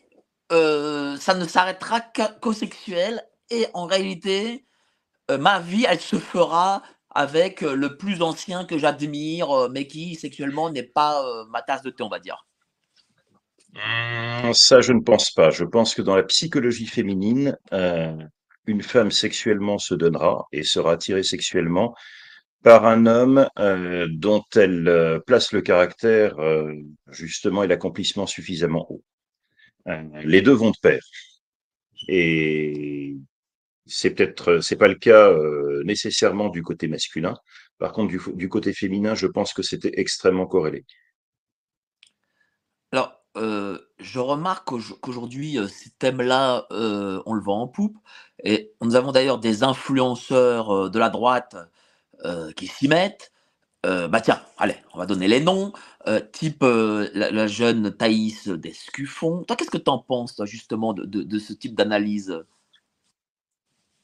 ça 0.49 1.33
ne 1.33 1.45
s'arrêtera 1.45 2.01
qu'au 2.41 2.51
sexuel 2.51 3.23
et 3.51 3.67
en 3.73 3.85
réalité, 3.85 4.65
ma 5.29 5.61
vie, 5.61 5.85
elle 5.87 6.01
se 6.01 6.17
fera 6.17 6.83
avec 7.09 7.61
le 7.61 7.95
plus 7.95 8.21
ancien 8.21 8.65
que 8.65 8.77
j'admire, 8.77 9.69
mais 9.69 9.87
qui 9.87 10.15
sexuellement 10.15 10.69
n'est 10.69 10.83
pas 10.83 11.23
ma 11.47 11.61
tasse 11.61 11.83
de 11.83 11.89
thé, 11.89 12.03
on 12.03 12.09
va 12.09 12.19
dire. 12.19 12.45
Hum, 13.75 14.53
Ça, 14.53 14.81
je 14.81 14.91
ne 14.91 14.99
pense 14.99 15.31
pas. 15.31 15.51
Je 15.51 15.63
pense 15.63 15.95
que 15.95 16.01
dans 16.01 16.17
la 16.17 16.23
psychologie 16.23 16.87
féminine, 16.87 17.57
une 18.65 18.83
femme 18.83 19.11
sexuellement 19.11 19.77
se 19.77 19.93
donnera 19.93 20.47
et 20.51 20.63
sera 20.63 20.93
attirée 20.93 21.23
sexuellement 21.23 21.95
par 22.63 22.85
un 22.85 23.07
homme 23.07 23.47
euh, 23.57 24.07
dont 24.09 24.43
elle 24.55 24.87
euh, 24.87 25.19
place 25.19 25.51
le 25.51 25.61
caractère 25.61 26.37
euh, 26.39 26.73
justement 27.09 27.63
et 27.63 27.67
l'accomplissement 27.67 28.27
suffisamment 28.27 28.85
haut. 28.91 29.03
Euh, 29.87 30.03
les 30.23 30.41
deux 30.41 30.53
vont 30.53 30.69
de 30.69 30.77
pair. 30.81 31.01
Et 32.07 33.15
c'est 33.85 34.11
peut-être 34.11 34.59
c'est 34.59 34.75
pas 34.75 34.87
le 34.87 34.95
cas 34.95 35.29
euh, 35.31 35.83
nécessairement 35.83 36.49
du 36.49 36.61
côté 36.61 36.87
masculin. 36.87 37.35
Par 37.79 37.93
contre, 37.93 38.09
du, 38.09 38.19
du 38.35 38.47
côté 38.47 38.73
féminin, 38.73 39.15
je 39.15 39.27
pense 39.27 39.53
que 39.53 39.63
c'était 39.63 39.99
extrêmement 39.99 40.45
corrélé. 40.45 40.85
Alors, 42.91 43.20
euh, 43.37 43.79
je 43.99 44.19
remarque 44.19 44.67
qu'auj- 44.69 44.99
qu'aujourd'hui, 45.01 45.57
euh, 45.59 45.67
ces 45.67 45.89
thèmes-là, 45.91 46.67
euh, 46.71 47.21
on 47.25 47.33
le 47.33 47.41
vend 47.41 47.61
en 47.63 47.67
poupe. 47.67 47.97
Et 48.43 48.73
nous 48.81 48.95
avons 48.95 49.11
d'ailleurs 49.11 49.39
des 49.39 49.63
influenceurs 49.63 50.89
de 50.89 50.99
la 50.99 51.09
droite 51.09 51.55
qui 52.55 52.67
s'y 52.67 52.87
mettent. 52.87 53.31
Bah 53.83 54.21
tiens, 54.21 54.41
allez, 54.57 54.75
on 54.93 54.99
va 54.99 55.05
donner 55.07 55.27
les 55.27 55.41
noms. 55.41 55.73
Type 56.33 56.63
la, 56.63 57.47
jeune 57.47 57.91
Thaïs 57.95 58.47
Descuffon. 58.49 59.43
Toi, 59.45 59.55
qu'est-ce 59.57 59.71
que 59.71 59.77
tu 59.79 59.89
en 59.91 59.99
penses, 59.99 60.41
justement, 60.45 60.93
de 60.93 61.39
ce 61.39 61.53
type 61.53 61.75
d'analyse? 61.75 62.43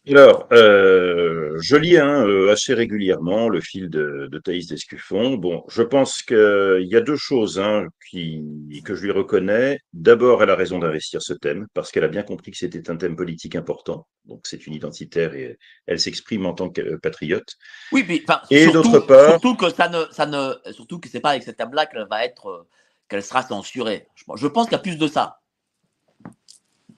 Alors, 0.10 0.48
euh, 0.54 1.58
je 1.60 1.76
lis 1.76 1.98
hein, 1.98 2.26
euh, 2.26 2.52
assez 2.52 2.74
régulièrement 2.74 3.50
le 3.50 3.60
fil 3.60 3.89
de, 3.89 4.28
de 4.32 4.39
Thaïs 4.39 4.67
Descuffon. 4.67 5.36
Bon, 5.36 5.63
je 5.67 5.82
pense 5.82 6.22
qu'il 6.22 6.86
y 6.89 6.96
a 6.96 7.02
deux 7.02 7.17
choses 7.17 7.60
hein, 7.60 7.88
qui, 8.10 8.41
que 8.86 8.96
je 8.96 9.04
lui 9.04 9.12
reconnais. 9.12 9.80
D'abord, 9.93 10.41
elle 10.43 10.50
a 10.50 10.56
raison 10.56 10.80
d'investir 10.80 11.22
ce 11.22 11.34
thème 11.34 11.67
parce 11.74 11.91
qu'elle 11.91 12.06
a 12.06 12.08
bien 12.10 12.24
compris 12.24 12.52
que 12.52 12.58
c'était 12.58 12.89
un 12.89 12.96
thème 12.96 13.15
politique 13.15 13.56
important. 13.56 14.08
Donc, 14.26 14.41
c'est 14.46 14.65
une 14.65 14.74
identitaire 14.74 15.34
et 15.34 15.58
elle 15.88 16.00
s'exprime 16.00 16.46
en 16.46 16.54
tant 16.54 16.70
que 16.70 16.82
euh, 16.82 16.98
patriote. 16.98 17.56
Oui, 17.91 18.06
enfin, 18.28 18.41
Et 18.50 18.63
surtout, 18.63 18.91
d'autre 18.91 19.06
part- 19.08 19.30
surtout 19.32 19.56
que 19.56 19.70
ça 19.70 19.89
ne, 19.89 20.04
ça 20.12 20.26
ne, 20.26 20.54
surtout 20.72 21.00
que 21.00 21.10
c'est 21.10 21.20
pas 21.20 21.32
avec 21.32 21.43
cette 21.43 21.58
thème-là 21.58 21.86
qu'elle 21.86 22.08
va 22.10 22.24
être, 22.24 22.48
euh, 22.48 22.67
qu'elle 23.10 23.24
sera 23.24 23.41
censurée. 23.43 24.08
Je, 24.15 24.48
pense- 24.48 24.65
qu'il 24.67 24.72
y 24.74 24.76
a 24.76 24.80
plus 24.80 24.98
de 24.98 25.08
ça. 25.08 25.39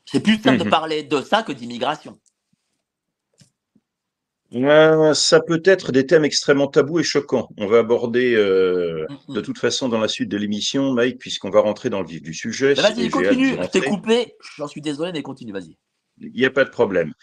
C'est 0.05 0.21
plus 0.21 0.39
simple 0.41 0.57
de 0.57 0.63
Mhm. 0.63 0.69
parler 0.69 1.03
de 1.03 1.21
ça 1.21 1.43
que 1.43 1.51
d'immigration. 1.51 2.19
Euh, 4.55 5.13
ça 5.13 5.41
peut 5.41 5.61
être 5.63 5.91
des 5.91 6.05
thèmes 6.07 6.25
extrêmement 6.25 6.67
tabous 6.67 6.99
et 6.99 7.03
choquants. 7.03 7.49
On 7.57 7.67
va 7.67 7.79
aborder 7.79 8.33
euh, 8.35 9.05
Mhm. 9.27 9.35
de 9.35 9.41
toute 9.41 9.59
façon 9.59 9.89
dans 9.89 9.99
la 9.99 10.07
suite 10.07 10.29
de 10.29 10.37
l'émission, 10.37 10.91
Mike, 10.93 11.19
puisqu'on 11.19 11.51
va 11.51 11.61
rentrer 11.61 11.89
dans 11.89 12.01
le 12.01 12.07
vif 12.07 12.21
du 12.21 12.33
sujet. 12.33 12.73
Vas-y, 12.73 13.09
continue. 13.09 13.57
Je 13.61 13.67
t'ai 13.69 13.81
coupé. 13.81 14.33
J'en 14.57 14.67
suis 14.67 14.81
désolé, 14.81 15.11
mais 15.11 15.21
continue. 15.21 15.51
Vas-y. 15.53 15.77
Il 16.21 16.31
n'y 16.33 16.45
a 16.45 16.49
pas 16.51 16.65
de 16.65 16.69
problème. 16.69 17.13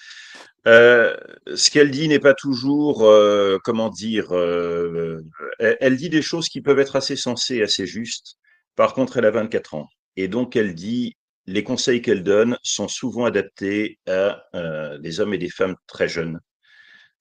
Euh, 0.66 1.16
ce 1.54 1.70
qu'elle 1.70 1.90
dit 1.90 2.08
n'est 2.08 2.18
pas 2.18 2.34
toujours, 2.34 3.04
euh, 3.04 3.58
comment 3.62 3.88
dire, 3.90 4.28
euh, 4.32 5.20
elle, 5.58 5.76
elle 5.80 5.96
dit 5.96 6.08
des 6.08 6.22
choses 6.22 6.48
qui 6.48 6.60
peuvent 6.60 6.78
être 6.78 6.96
assez 6.96 7.14
sensées, 7.16 7.62
assez 7.62 7.86
justes. 7.86 8.36
Par 8.74 8.94
contre, 8.94 9.16
elle 9.16 9.26
a 9.26 9.30
24 9.30 9.74
ans. 9.74 9.88
Et 10.16 10.28
donc, 10.28 10.56
elle 10.56 10.74
dit, 10.74 11.14
les 11.46 11.62
conseils 11.62 12.02
qu'elle 12.02 12.22
donne 12.22 12.56
sont 12.62 12.88
souvent 12.88 13.26
adaptés 13.26 13.98
à 14.08 14.42
euh, 14.54 14.98
des 14.98 15.20
hommes 15.20 15.34
et 15.34 15.38
des 15.38 15.50
femmes 15.50 15.76
très 15.86 16.08
jeunes. 16.08 16.40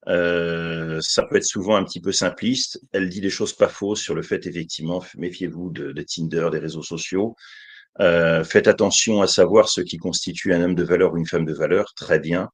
Euh, 0.07 0.99
ça 1.01 1.23
peut 1.23 1.37
être 1.37 1.45
souvent 1.45 1.75
un 1.75 1.83
petit 1.83 2.01
peu 2.01 2.11
simpliste. 2.11 2.79
Elle 2.93 3.09
dit 3.09 3.21
des 3.21 3.29
choses 3.29 3.53
pas 3.53 3.67
fausses 3.67 4.01
sur 4.01 4.15
le 4.15 4.21
fait, 4.21 4.45
effectivement, 4.45 5.03
méfiez-vous 5.17 5.71
de, 5.71 5.91
de 5.91 6.01
Tinder, 6.01 6.49
des 6.51 6.59
réseaux 6.59 6.83
sociaux. 6.83 7.35
Euh, 8.01 8.43
faites 8.43 8.67
attention 8.67 9.21
à 9.21 9.27
savoir 9.27 9.69
ce 9.69 9.81
qui 9.81 9.97
constitue 9.97 10.53
un 10.53 10.61
homme 10.61 10.75
de 10.75 10.83
valeur 10.83 11.13
ou 11.13 11.17
une 11.17 11.27
femme 11.27 11.45
de 11.45 11.53
valeur. 11.53 11.93
Très 11.95 12.19
bien. 12.19 12.49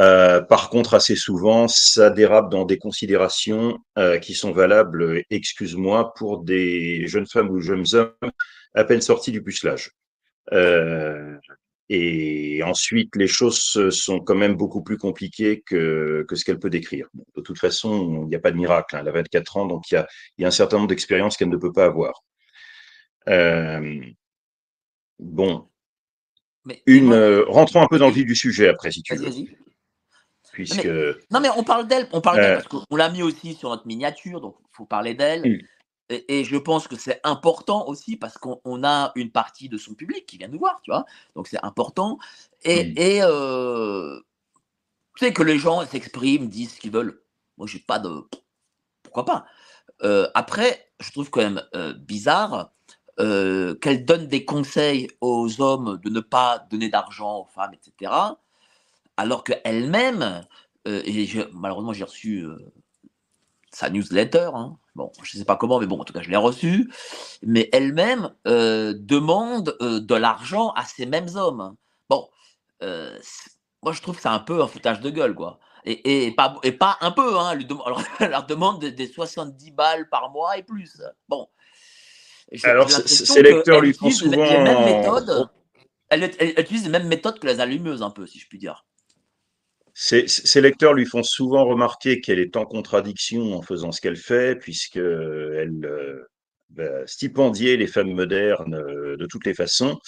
Euh, 0.00 0.42
par 0.42 0.68
contre, 0.68 0.94
assez 0.94 1.16
souvent, 1.16 1.68
ça 1.68 2.10
dérape 2.10 2.50
dans 2.50 2.64
des 2.64 2.78
considérations 2.78 3.78
euh, 3.98 4.18
qui 4.18 4.34
sont 4.34 4.52
valables, 4.52 5.22
excuse-moi, 5.30 6.12
pour 6.14 6.44
des 6.44 7.06
jeunes 7.06 7.26
femmes 7.26 7.50
ou 7.50 7.60
jeunes 7.60 7.86
hommes 7.94 8.12
à 8.74 8.84
peine 8.84 9.00
sortis 9.00 9.32
du 9.32 9.42
pucelage. 9.42 9.92
Euh, 10.52 11.36
et 11.88 12.62
ensuite, 12.64 13.14
les 13.16 13.28
choses 13.28 13.90
sont 13.90 14.20
quand 14.20 14.34
même 14.34 14.54
beaucoup 14.56 14.82
plus 14.82 14.98
compliquées 14.98 15.62
que, 15.64 16.24
que 16.28 16.34
ce 16.34 16.44
qu'elle 16.44 16.58
peut 16.58 16.70
décrire. 16.70 17.06
De 17.36 17.40
toute 17.42 17.58
façon, 17.58 18.22
il 18.24 18.28
n'y 18.28 18.34
a 18.34 18.40
pas 18.40 18.50
de 18.50 18.56
miracle. 18.56 18.96
hein. 18.96 19.00
Elle 19.02 19.08
a 19.08 19.12
24 19.12 19.56
ans, 19.56 19.66
donc 19.66 19.90
il 19.90 19.94
y 19.94 19.98
a, 19.98 20.06
il 20.36 20.42
y 20.42 20.44
a 20.44 20.48
un 20.48 20.50
certain 20.52 20.78
nombre 20.78 20.88
d'expériences 20.88 21.36
qu'elle 21.36 21.48
ne 21.48 21.56
peut 21.56 21.72
pas 21.72 21.84
avoir. 21.86 22.22
Euh, 23.28 24.00
bon, 25.18 25.68
Mais 26.64 26.82
une, 26.86 27.12
euh, 27.12 27.44
rentrons 27.48 27.82
un 27.82 27.86
peu 27.88 27.98
dans 27.98 28.08
le 28.08 28.12
vif 28.14 28.26
du 28.26 28.34
sujet 28.36 28.68
après, 28.68 28.90
si 28.90 29.02
tu 29.02 29.14
veux, 29.14 29.24
vas-y. 29.28 29.56
puisque 30.52 30.86
Non, 31.30 31.40
mais 31.40 31.48
on 31.56 31.64
parle 31.64 31.86
d'elle. 31.86 32.08
On 32.12 32.20
parle 32.20 32.36
d'elle 32.40 32.52
Euh. 32.52 32.56
parce 32.62 32.68
qu'on 32.68 32.96
l'a 32.96 33.10
mis 33.10 33.22
aussi 33.22 33.54
sur 33.54 33.68
notre 33.70 33.86
miniature, 33.86 34.40
donc 34.40 34.56
il 34.60 34.76
faut 34.76 34.86
parler 34.86 35.14
d'elle. 35.14 35.42
Mm. 35.48 35.58
Et, 36.08 36.40
et 36.40 36.44
je 36.44 36.56
pense 36.56 36.88
que 36.88 36.96
c'est 36.96 37.20
important 37.24 37.86
aussi 37.88 38.16
parce 38.16 38.38
qu'on 38.38 38.60
on 38.64 38.84
a 38.84 39.12
une 39.16 39.30
partie 39.32 39.68
de 39.68 39.78
son 39.78 39.94
public 39.94 40.26
qui 40.26 40.38
vient 40.38 40.48
nous 40.48 40.58
voir, 40.58 40.80
tu 40.82 40.90
vois? 40.90 41.04
Donc 41.34 41.48
c'est 41.48 41.62
important. 41.64 42.18
Et, 42.64 42.84
Mm. 42.84 42.94
et 42.98 43.18
euh, 43.22 44.20
tu 45.16 45.26
sais 45.26 45.32
que 45.32 45.42
les 45.42 45.58
gens 45.58 45.84
s'expriment, 45.86 46.48
disent 46.48 46.74
ce 46.74 46.80
qu'ils 46.80 46.92
veulent. 46.92 47.22
Moi, 47.58 47.66
j'ai 47.66 47.80
pas 47.80 47.98
de. 47.98 48.10
Pourquoi 49.02 49.24
pas? 49.24 49.46
Euh, 50.02 50.28
Après, 50.34 50.90
je 51.00 51.10
trouve 51.12 51.30
quand 51.30 51.42
même 51.42 51.62
euh, 51.74 51.94
bizarre 51.94 52.72
qu'elle 53.18 54.04
donne 54.04 54.28
des 54.28 54.44
conseils 54.44 55.08
aux 55.22 55.62
hommes 55.62 55.98
de 56.04 56.10
ne 56.10 56.20
pas 56.20 56.58
donner 56.70 56.90
d'argent 56.90 57.38
aux 57.40 57.46
femmes, 57.46 57.72
etc. 57.74 58.12
Alors 59.16 59.42
qu'elle-même 59.44 60.46
et 60.84 61.28
malheureusement, 61.52 61.94
j'ai 61.94 62.04
reçu 62.04 62.46
sa 63.72 63.90
newsletter. 63.90 64.50
Hein. 64.54 64.78
Bon, 64.96 65.12
je 65.22 65.36
ne 65.36 65.40
sais 65.40 65.44
pas 65.44 65.56
comment, 65.56 65.78
mais 65.78 65.86
bon, 65.86 66.00
en 66.00 66.04
tout 66.04 66.14
cas, 66.14 66.22
je 66.22 66.30
l'ai 66.30 66.36
reçue. 66.36 66.90
Mais 67.42 67.68
elle-même 67.72 68.34
euh, 68.46 68.94
demande 68.96 69.76
de 69.80 70.14
l'argent 70.14 70.70
à 70.70 70.84
ces 70.84 71.04
mêmes 71.04 71.28
hommes. 71.36 71.76
Bon, 72.08 72.28
moi, 73.82 73.92
je 73.92 74.00
trouve 74.00 74.16
que 74.16 74.22
c'est 74.22 74.28
un 74.28 74.40
peu 74.40 74.62
un 74.62 74.66
foutage 74.66 75.00
de 75.00 75.10
gueule, 75.10 75.34
quoi. 75.34 75.60
Et, 75.84 76.26
et, 76.26 76.32
pas, 76.32 76.56
et 76.64 76.72
pas 76.72 76.96
un 77.00 77.12
peu, 77.12 77.38
hein. 77.38 77.56
Alors, 77.84 78.02
elle 78.20 78.30
leur 78.30 78.46
demande 78.46 78.84
des, 78.84 79.06
70 79.06 79.70
balles 79.70 80.08
par 80.08 80.30
mois 80.30 80.58
et 80.58 80.62
plus. 80.62 81.00
Bon. 81.28 81.46
Alors, 82.64 82.90
ces 82.90 83.42
lecteurs 83.42 83.80
lui 83.80 83.92
font 83.92 84.10
souvent. 84.10 84.44
Les 84.44 84.58
mêmes 84.58 84.84
méthodes, 84.84 85.48
elle, 86.08 86.34
elle, 86.38 86.58
utilise 86.58 86.84
les 86.84 86.90
mêmes 86.90 87.06
méthodes 87.06 87.38
que 87.38 87.46
les 87.46 87.60
allumeuses, 87.60 88.02
un 88.02 88.10
peu, 88.10 88.26
si 88.26 88.38
je 88.38 88.48
puis 88.48 88.58
dire. 88.58 88.84
Ces, 89.98 90.60
lecteurs 90.60 90.92
lui 90.92 91.06
font 91.06 91.22
souvent 91.22 91.64
remarquer 91.64 92.20
qu'elle 92.20 92.38
est 92.38 92.58
en 92.58 92.66
contradiction 92.66 93.54
en 93.54 93.62
faisant 93.62 93.92
ce 93.92 94.02
qu'elle 94.02 94.18
fait, 94.18 94.54
puisqu'elle 94.58 95.86
euh, 95.86 96.22
va 96.74 97.06
stipendier 97.06 97.78
les 97.78 97.86
femmes 97.86 98.12
modernes 98.12 98.74
euh, 98.74 99.16
de 99.16 99.24
toutes 99.24 99.46
les 99.46 99.54
façons. 99.54 99.98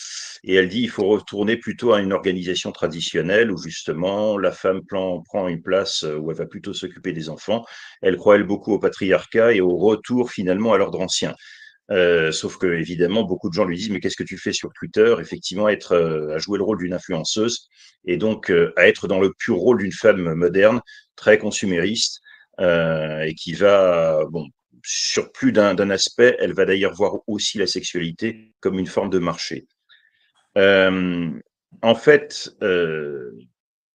Et 0.45 0.57
elle 0.57 0.69
dit 0.69 0.83
il 0.83 0.91
faut 0.91 1.07
retourner 1.07 1.57
plutôt 1.57 1.95
à 1.95 2.03
une 2.03 2.13
organisation 2.13 2.71
traditionnelle 2.71 3.51
où 3.51 3.57
justement 3.57 4.37
la 4.37 4.53
femme 4.53 4.83
prend 4.85 5.49
une 5.49 5.63
place 5.63 6.05
euh, 6.05 6.17
où 6.19 6.31
elle 6.31 6.37
va 6.37 6.45
plutôt 6.45 6.75
s'occuper 6.75 7.13
des 7.13 7.31
enfants. 7.31 7.65
Elle 8.03 8.19
croit, 8.19 8.37
elle, 8.37 8.45
beaucoup 8.45 8.75
au 8.75 8.79
patriarcat 8.79 9.55
et 9.55 9.63
au 9.63 9.75
retour 9.79 10.31
finalement 10.31 10.75
à 10.75 10.77
l'ordre 10.77 11.01
ancien. 11.01 11.35
Euh, 11.91 12.33
sauf 12.33 12.59
que 12.59 12.67
évidemment, 12.67 13.23
beaucoup 13.23 13.49
de 13.49 13.55
gens 13.55 13.65
lui 13.65 13.77
disent 13.77 13.91
mais 13.91 14.01
qu'est-ce 14.01 14.17
que 14.17 14.25
tu 14.25 14.37
fais 14.37 14.53
sur 14.53 14.73
Twitter? 14.73 15.15
Effectivement, 15.21 15.69
être 15.69 15.93
euh, 15.93 16.35
à 16.35 16.39
jouer 16.39 16.59
le 16.59 16.65
rôle 16.65 16.79
d'une 16.79 16.93
influenceuse 16.93 17.69
et 18.05 18.19
donc 18.19 18.51
euh, 18.51 18.73
à 18.77 18.89
être 18.89 19.09
dans 19.09 19.21
le 19.21 19.33
pur 19.33 19.57
rôle 19.57 19.79
d'une 19.79 19.93
femme 19.93 20.35
moderne, 20.35 20.81
très 21.17 21.39
consumériste 21.39 22.21
et 22.61 23.35
qui 23.37 23.53
va 23.53 24.25
bon 24.31 24.49
sur 24.83 25.31
plus 25.31 25.53
d'un 25.53 25.91
aspect. 25.91 26.37
Elle 26.41 26.55
va 26.55 26.65
d'ailleurs 26.65 26.95
voir 26.95 27.19
aussi 27.29 27.57
la 27.57 27.69
sexualité 27.69 28.53
comme 28.59 28.81
une 28.81 28.89
forme 28.89 29.11
de 29.11 29.21
marché. 29.21 29.69
en 30.57 31.95
fait, 31.95 32.51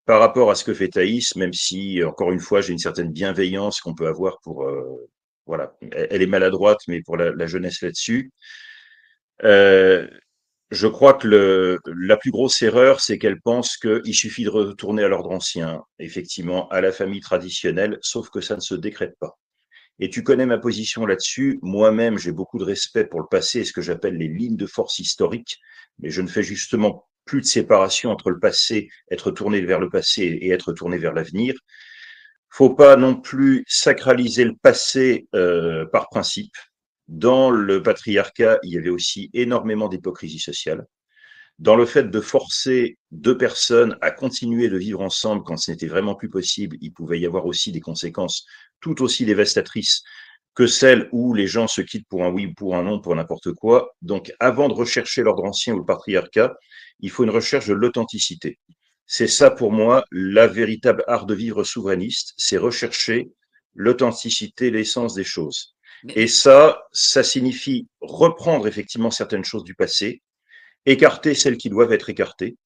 par 0.07 0.21
rapport 0.21 0.51
à 0.53 0.55
ce 0.55 0.63
que 0.63 0.75
fait 0.75 0.89
Thaïs, 0.89 1.35
même 1.35 1.53
si 1.53 2.05
encore 2.05 2.31
une 2.31 2.39
fois 2.39 2.61
j'ai 2.61 2.73
une 2.73 2.79
certaine 2.79 3.11
bienveillance 3.11 3.81
qu'on 3.81 3.97
peut 3.97 4.07
avoir 4.07 4.39
pour 4.43 4.65
voilà, 5.47 5.75
elle 5.91 6.23
est 6.23 6.27
maladroite, 6.27 6.81
mais 6.89 7.03
pour 7.03 7.17
la, 7.17 7.47
jeunesse 7.47 7.83
là-dessus. 7.83 8.31
Euh, 9.45 10.07
je 10.71 10.87
crois 10.87 11.15
que 11.15 11.79
la 11.87 12.17
plus 12.17 12.31
grosse 12.31 12.63
erreur, 12.63 13.01
c'est 13.01 13.19
qu'elle 13.19 13.41
pense 13.41 13.77
qu'il 13.77 14.15
suffit 14.15 14.45
de 14.45 14.51
retourner 14.51 15.05
à 15.05 15.09
l'ordre 15.09 15.31
ancien, 15.31 15.83
effectivement, 15.99 16.69
à 16.69 16.81
la 16.81 16.93
famille 16.93 17.21
traditionnelle, 17.21 17.99
sauf 18.01 18.31
que 18.31 18.41
ça 18.41 18.57
ne 18.57 18.61
se 18.61 18.75
décrète 18.75 19.15
pas. 19.21 19.39
Et 19.99 20.09
tu 20.09 20.23
connais 20.23 20.47
ma 20.47 20.59
position 20.59 21.05
là-dessus. 21.05 21.59
Moi-même, 21.63 22.19
j'ai 22.19 22.33
beaucoup 22.33 22.59
de 22.59 22.65
respect 22.65 23.05
pour 23.05 23.21
le 23.21 23.27
passé 23.31 23.61
et 23.61 23.65
ce 23.65 23.73
que 23.73 23.83
j'appelle 23.83 24.17
les 24.17 24.29
lignes 24.29 24.57
de 24.57 24.67
force 24.67 24.99
historiques, 24.99 25.59
mais 25.99 26.11
je 26.11 26.23
ne 26.23 26.29
fais 26.29 26.43
justement 26.43 27.07
plus 27.25 27.43
de 27.43 27.47
séparation 27.47 28.11
entre 28.11 28.31
le 28.31 28.41
passé, 28.41 28.89
être 29.11 29.31
tourné 29.31 29.61
vers 29.61 29.79
le 29.79 29.91
passé 29.91 30.23
et 30.23 30.51
être 30.51 30.73
tourné 30.73 30.99
vers 30.99 31.13
l'avenir 31.13 31.55
faut 32.53 32.75
pas 32.75 32.97
non 32.97 33.17
plus 33.17 33.65
sacraliser 33.67 34.45
le 34.45 34.55
passé 34.55 35.27
euh, 35.35 35.87
par 35.87 36.11
principe. 36.11 36.53
Dans 37.09 37.51
le 37.51 37.83
patriarcat, 37.83 38.59
il 38.63 38.75
y 38.75 38.77
avait 38.77 38.91
aussi 38.91 39.31
énormément 39.33 39.89
d'hypocrisie 39.89 40.39
sociale. 40.39 40.85
Dans 41.59 41.77
le 41.77 41.87
fait 41.87 42.11
de 42.11 42.21
forcer 42.21 42.99
deux 43.11 43.39
personnes 43.39 43.97
à 44.03 44.11
continuer 44.11 44.69
de 44.69 44.77
vivre 44.77 45.01
ensemble 45.01 45.45
quand 45.45 45.57
ce 45.57 45.71
n'était 45.71 45.87
vraiment 45.87 46.15
plus 46.15 46.29
possible, 46.29 46.77
il 46.83 46.93
pouvait 46.93 47.19
y 47.19 47.25
avoir 47.25 47.47
aussi 47.47 47.73
des 47.73 47.81
conséquences 47.81 48.45
tout 48.81 49.03
aussi 49.03 49.25
dévastatrices 49.25 50.03
que 50.55 50.67
celles 50.67 51.09
où 51.11 51.33
les 51.33 51.47
gens 51.47 51.69
se 51.69 51.81
quittent 51.81 52.09
pour 52.09 52.23
un 52.23 52.31
oui 52.31 52.47
ou 52.47 52.55
pour 52.55 52.77
un 52.77 52.83
non, 52.83 53.01
pour 53.01 53.17
n'importe 53.17 53.53
quoi. 53.55 53.95
Donc, 54.03 54.31
avant 54.41 54.69
de 54.69 54.75
rechercher 54.75 55.23
l'ordre 55.23 55.45
ancien 55.45 55.73
ou 55.73 55.79
le 55.79 55.87
patriarcat, 55.87 56.55
il 57.01 57.11
faut 57.11 57.25
une 57.25 57.31
recherche 57.31 57.69
de 57.69 57.73
l'authenticité. 57.73 58.59
C'est 59.07 59.27
ça 59.27 59.51
pour 59.51 59.73
moi 59.73 60.05
la 60.11 60.47
véritable 60.47 61.05
art 61.07 61.27
de 61.27 61.35
vivre 61.35 61.65
souverainiste, 61.65 62.35
c'est 62.37 62.57
rechercher 62.57 63.31
l'authenticité, 63.75 64.71
l'essence 64.71 65.15
des 65.15 65.25
choses. 65.25 65.75
Et 66.15 66.27
ça, 66.27 66.83
ça 66.93 67.23
signifie 67.23 67.87
reprendre 68.01 68.67
effectivement 68.67 69.11
certaines 69.11 69.45
choses 69.45 69.65
du 69.65 69.75
passé, 69.75 70.23
écarter 70.85 71.35
celles 71.35 71.57
qui 71.57 71.71
doivent 71.71 71.93
être 71.93 72.11
écartées. 72.11 72.57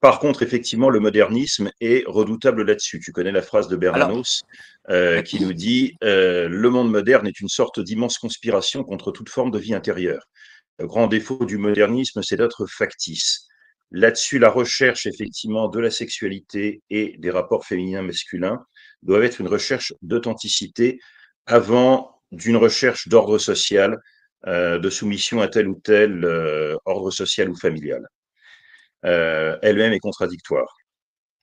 Par 0.00 0.18
contre, 0.18 0.42
effectivement, 0.42 0.88
le 0.88 0.98
modernisme 0.98 1.70
est 1.80 2.04
redoutable 2.06 2.62
là-dessus. 2.62 3.00
Tu 3.00 3.12
connais 3.12 3.32
la 3.32 3.42
phrase 3.42 3.68
de 3.68 3.76
Bernanos 3.76 4.42
euh, 4.88 5.20
qui 5.20 5.40
nous 5.40 5.52
dit 5.52 5.96
euh, 6.02 6.48
Le 6.48 6.70
monde 6.70 6.90
moderne 6.90 7.26
est 7.26 7.40
une 7.40 7.48
sorte 7.48 7.80
d'immense 7.80 8.16
conspiration 8.16 8.82
contre 8.82 9.12
toute 9.12 9.28
forme 9.28 9.50
de 9.50 9.58
vie 9.58 9.74
intérieure. 9.74 10.24
Le 10.78 10.86
grand 10.86 11.06
défaut 11.06 11.44
du 11.44 11.58
modernisme, 11.58 12.22
c'est 12.22 12.38
d'être 12.38 12.64
factice. 12.64 13.46
Là-dessus, 13.92 14.38
la 14.38 14.50
recherche 14.50 15.06
effectivement 15.06 15.68
de 15.68 15.80
la 15.80 15.90
sexualité 15.90 16.82
et 16.90 17.16
des 17.18 17.30
rapports 17.30 17.64
féminins-masculins 17.64 18.64
doit 19.02 19.24
être 19.24 19.40
une 19.40 19.48
recherche 19.48 19.92
d'authenticité 20.02 21.00
avant 21.46 22.20
d'une 22.30 22.56
recherche 22.56 23.08
d'ordre 23.08 23.38
social, 23.38 23.98
euh, 24.46 24.78
de 24.78 24.90
soumission 24.90 25.40
à 25.40 25.48
tel 25.48 25.68
ou 25.68 25.74
tel 25.74 26.24
euh, 26.24 26.76
ordre 26.84 27.10
social 27.10 27.50
ou 27.50 27.56
familial. 27.56 28.06
Euh, 29.04 29.58
Elle-même 29.62 29.92
est 29.92 29.98
contradictoire. 29.98 30.76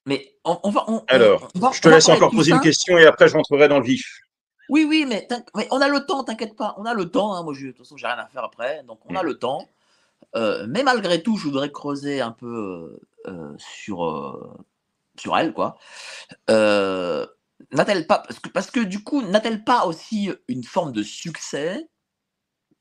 Mais 0.05 0.33
on, 0.45 0.69
va. 0.69 0.85
Alors, 1.09 1.49
je 1.73 1.81
te 1.81 1.89
laisse 1.89 2.07
encore 2.07 2.31
poser 2.31 2.51
une 2.51 2.61
question 2.61 2.97
et 2.97 3.05
après 3.05 3.27
je 3.27 3.33
rentrerai 3.33 3.67
dans 3.67 3.79
le 3.79 3.85
vif. 3.85 4.21
Oui, 4.69 4.85
oui, 4.87 5.05
mais, 5.07 5.27
on 5.71 5.81
a 5.81 5.87
le 5.87 6.05
temps, 6.05 6.23
t'inquiète 6.23 6.55
pas. 6.55 6.75
On 6.77 6.85
a 6.85 6.93
le 6.93 7.09
temps. 7.09 7.35
Hein. 7.35 7.43
Moi, 7.43 7.53
je, 7.53 7.67
de 7.67 7.71
toute 7.71 7.79
façon, 7.79 7.97
j'ai 7.97 8.07
rien 8.07 8.17
à 8.17 8.27
faire 8.27 8.43
après. 8.43 8.83
Donc, 8.83 8.99
on 9.05 9.15
a 9.15 9.23
mm. 9.23 9.25
le 9.25 9.37
temps. 9.37 9.67
Euh, 10.35 10.65
mais 10.69 10.83
malgré 10.83 11.23
tout, 11.23 11.37
je 11.37 11.43
voudrais 11.45 11.71
creuser 11.71 12.21
un 12.21 12.31
peu 12.31 12.99
euh, 13.27 13.55
sur, 13.57 14.05
euh, 14.05 14.57
sur 15.17 15.37
elle, 15.37 15.53
quoi. 15.53 15.77
n'a-t-elle 16.49 18.07
pas, 18.07 18.19
parce 18.19 18.39
que, 18.39 18.49
parce 18.49 18.71
que 18.71 18.79
du 18.79 19.03
coup, 19.03 19.21
n'a-t-elle 19.21 19.63
pas 19.63 19.85
aussi 19.85 20.29
une 20.47 20.63
forme 20.63 20.91
de 20.91 21.03
succès? 21.03 21.89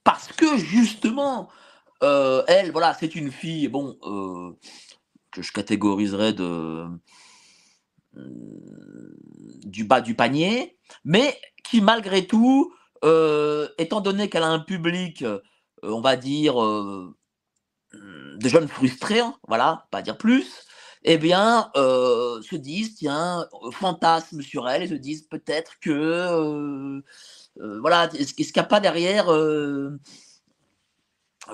Parce 0.05 0.29
que 0.33 0.57
justement, 0.57 1.49
elle, 2.03 2.71
voilà, 2.73 2.95
c'est 2.95 3.15
une 3.17 3.33
fille, 3.33 3.69
bon, 3.69 3.97
que 5.33 5.43
je 5.43 5.53
catégoriserais 5.53 6.33
de 6.33 6.85
du 9.67 9.85
bas 9.85 10.01
du 10.01 10.15
panier, 10.15 10.79
mais 11.05 11.39
qui 11.65 11.81
malgré 11.81 12.27
tout, 12.27 12.73
étant 13.79 14.01
donné 14.01 14.29
qu'elle 14.31 14.43
a 14.43 14.49
un 14.49 14.61
public, 14.61 15.25
on 15.83 16.01
va 16.01 16.17
dire, 16.17 16.57
Mmh, 17.93 18.39
des 18.39 18.49
jeunes 18.49 18.69
frustrés, 18.69 19.21
hein, 19.21 19.37
voilà, 19.47 19.87
pas 19.91 20.03
dire 20.03 20.19
plus, 20.19 20.65
eh 21.05 21.19
bien, 21.19 21.71
euh, 21.77 22.43
se 22.43 22.57
disent, 22.57 22.97
tiens, 22.97 23.47
euh, 23.63 23.71
fantasme 23.71 24.43
sur 24.43 24.69
elle 24.69 24.83
et 24.83 24.89
se 24.89 24.95
disent 24.95 25.23
peut-être 25.29 25.79
que, 25.81 25.91
euh, 25.91 27.01
voilà, 27.81 28.11
est-ce 28.15 28.35
qu'il 28.35 28.47
n'y 28.55 28.61
a 28.61 28.65
pas 28.65 28.81
derrière 28.81 29.27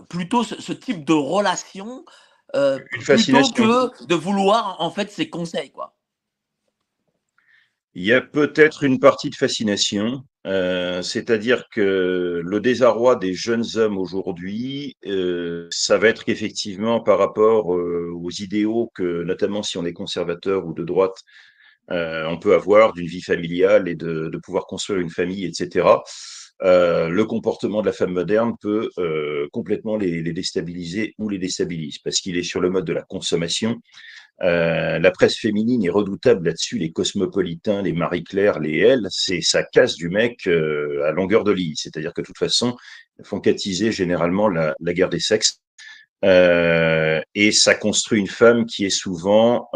plutôt 0.09 0.43
ce, 0.43 0.73
type 0.73 1.05
de 1.05 1.13
relation 1.13 2.05
plutôt 2.53 3.51
que 3.51 4.05
de 4.07 4.15
vouloir 4.15 4.81
en 4.81 4.91
fait 4.91 5.11
ses 5.11 5.29
conseils, 5.31 5.71
quoi. 5.71 5.95
Il 7.95 8.05
y 8.05 8.13
a 8.13 8.23
peut-être 8.23 8.85
une 8.85 8.99
partie 8.99 9.29
de 9.29 9.37
fascination, 9.37 10.25
euh, 10.47 11.03
c'est-à-dire 11.03 11.69
que 11.71 12.43
le 12.45 12.61
désarroi 12.61 13.17
des 13.17 13.33
jeunes 13.33 13.65
hommes 13.77 13.97
aujourd'hui, 13.97 14.97
euh, 15.07 15.69
ça 15.71 15.99
va 15.99 16.09
être 16.09 16.25
qu'effectivement 16.25 17.01
par 17.01 17.19
rapport 17.19 17.77
euh, 17.77 18.11
aux 18.13 18.31
idéaux 18.31 18.91
que, 18.95 19.23
notamment 19.23 19.63
si 19.63 19.79
on 19.79 19.85
est 19.85 19.93
conservateur 19.93 20.67
ou 20.67 20.73
de 20.73 20.85
droite, 20.85 21.23
on 21.89 22.39
peut 22.39 22.55
avoir 22.55 22.95
d'une 22.95 23.07
vie 23.07 23.21
familiale 23.21 23.87
et 23.87 23.95
de, 23.95 24.31
pouvoir 24.43 24.67
construire 24.67 25.01
une 25.01 25.11
famille, 25.11 25.45
etc. 25.45 25.87
le 26.61 27.23
comportement 27.25 27.83
de 27.83 27.87
la 27.87 27.93
femme 27.93 28.13
moderne 28.13 28.55
peut 28.63 28.89
complètement 29.53 29.99
les, 29.99 30.23
les, 30.23 30.33
déstabiliser 30.33 31.15
ou 31.19 31.29
les 31.29 31.39
déstabilise 31.39 31.99
parce 31.99 32.21
qu'il 32.21 32.39
est 32.39 32.45
sur 32.45 32.61
le 32.61 32.71
mode 32.71 32.87
de 32.87 32.95
la 32.95 33.03
consommation 33.03 33.79
euh, 34.43 34.99
la 34.99 35.11
presse 35.11 35.37
féminine 35.37 35.85
est 35.85 35.91
redoutable 35.91 36.47
là-dessus, 36.47 36.79
les 36.79 36.91
cosmopolitains, 36.91 37.83
les 37.83 37.93
Marie-Claire, 37.93 38.59
les 38.59 38.79
L, 38.79 39.07
c'est 39.11 39.41
ça 39.41 39.63
casse 39.63 39.95
du 39.95 40.09
mec 40.09 40.47
euh, 40.47 41.05
à 41.07 41.13
longueur 41.13 41.45
de 41.45 41.53
lit. 41.53 41.75
C'est-à-dire 41.77 42.13
que 42.13 42.23
de 42.23 42.27
toute 42.27 42.39
façon, 42.39 42.77
font 43.23 43.41
catiser 43.41 43.93
généralement 43.93 44.49
la, 44.49 44.75
guerre 44.81 45.11
des 45.11 45.21
sexes. 45.21 45.61
Euh, 46.25 47.21
et 47.35 47.51
ça 47.51 47.75
construit 47.75 48.21
une 48.21 48.29
femme 48.29 48.65
qui 48.65 48.85
est 48.85 48.91
souvent, 48.91 49.69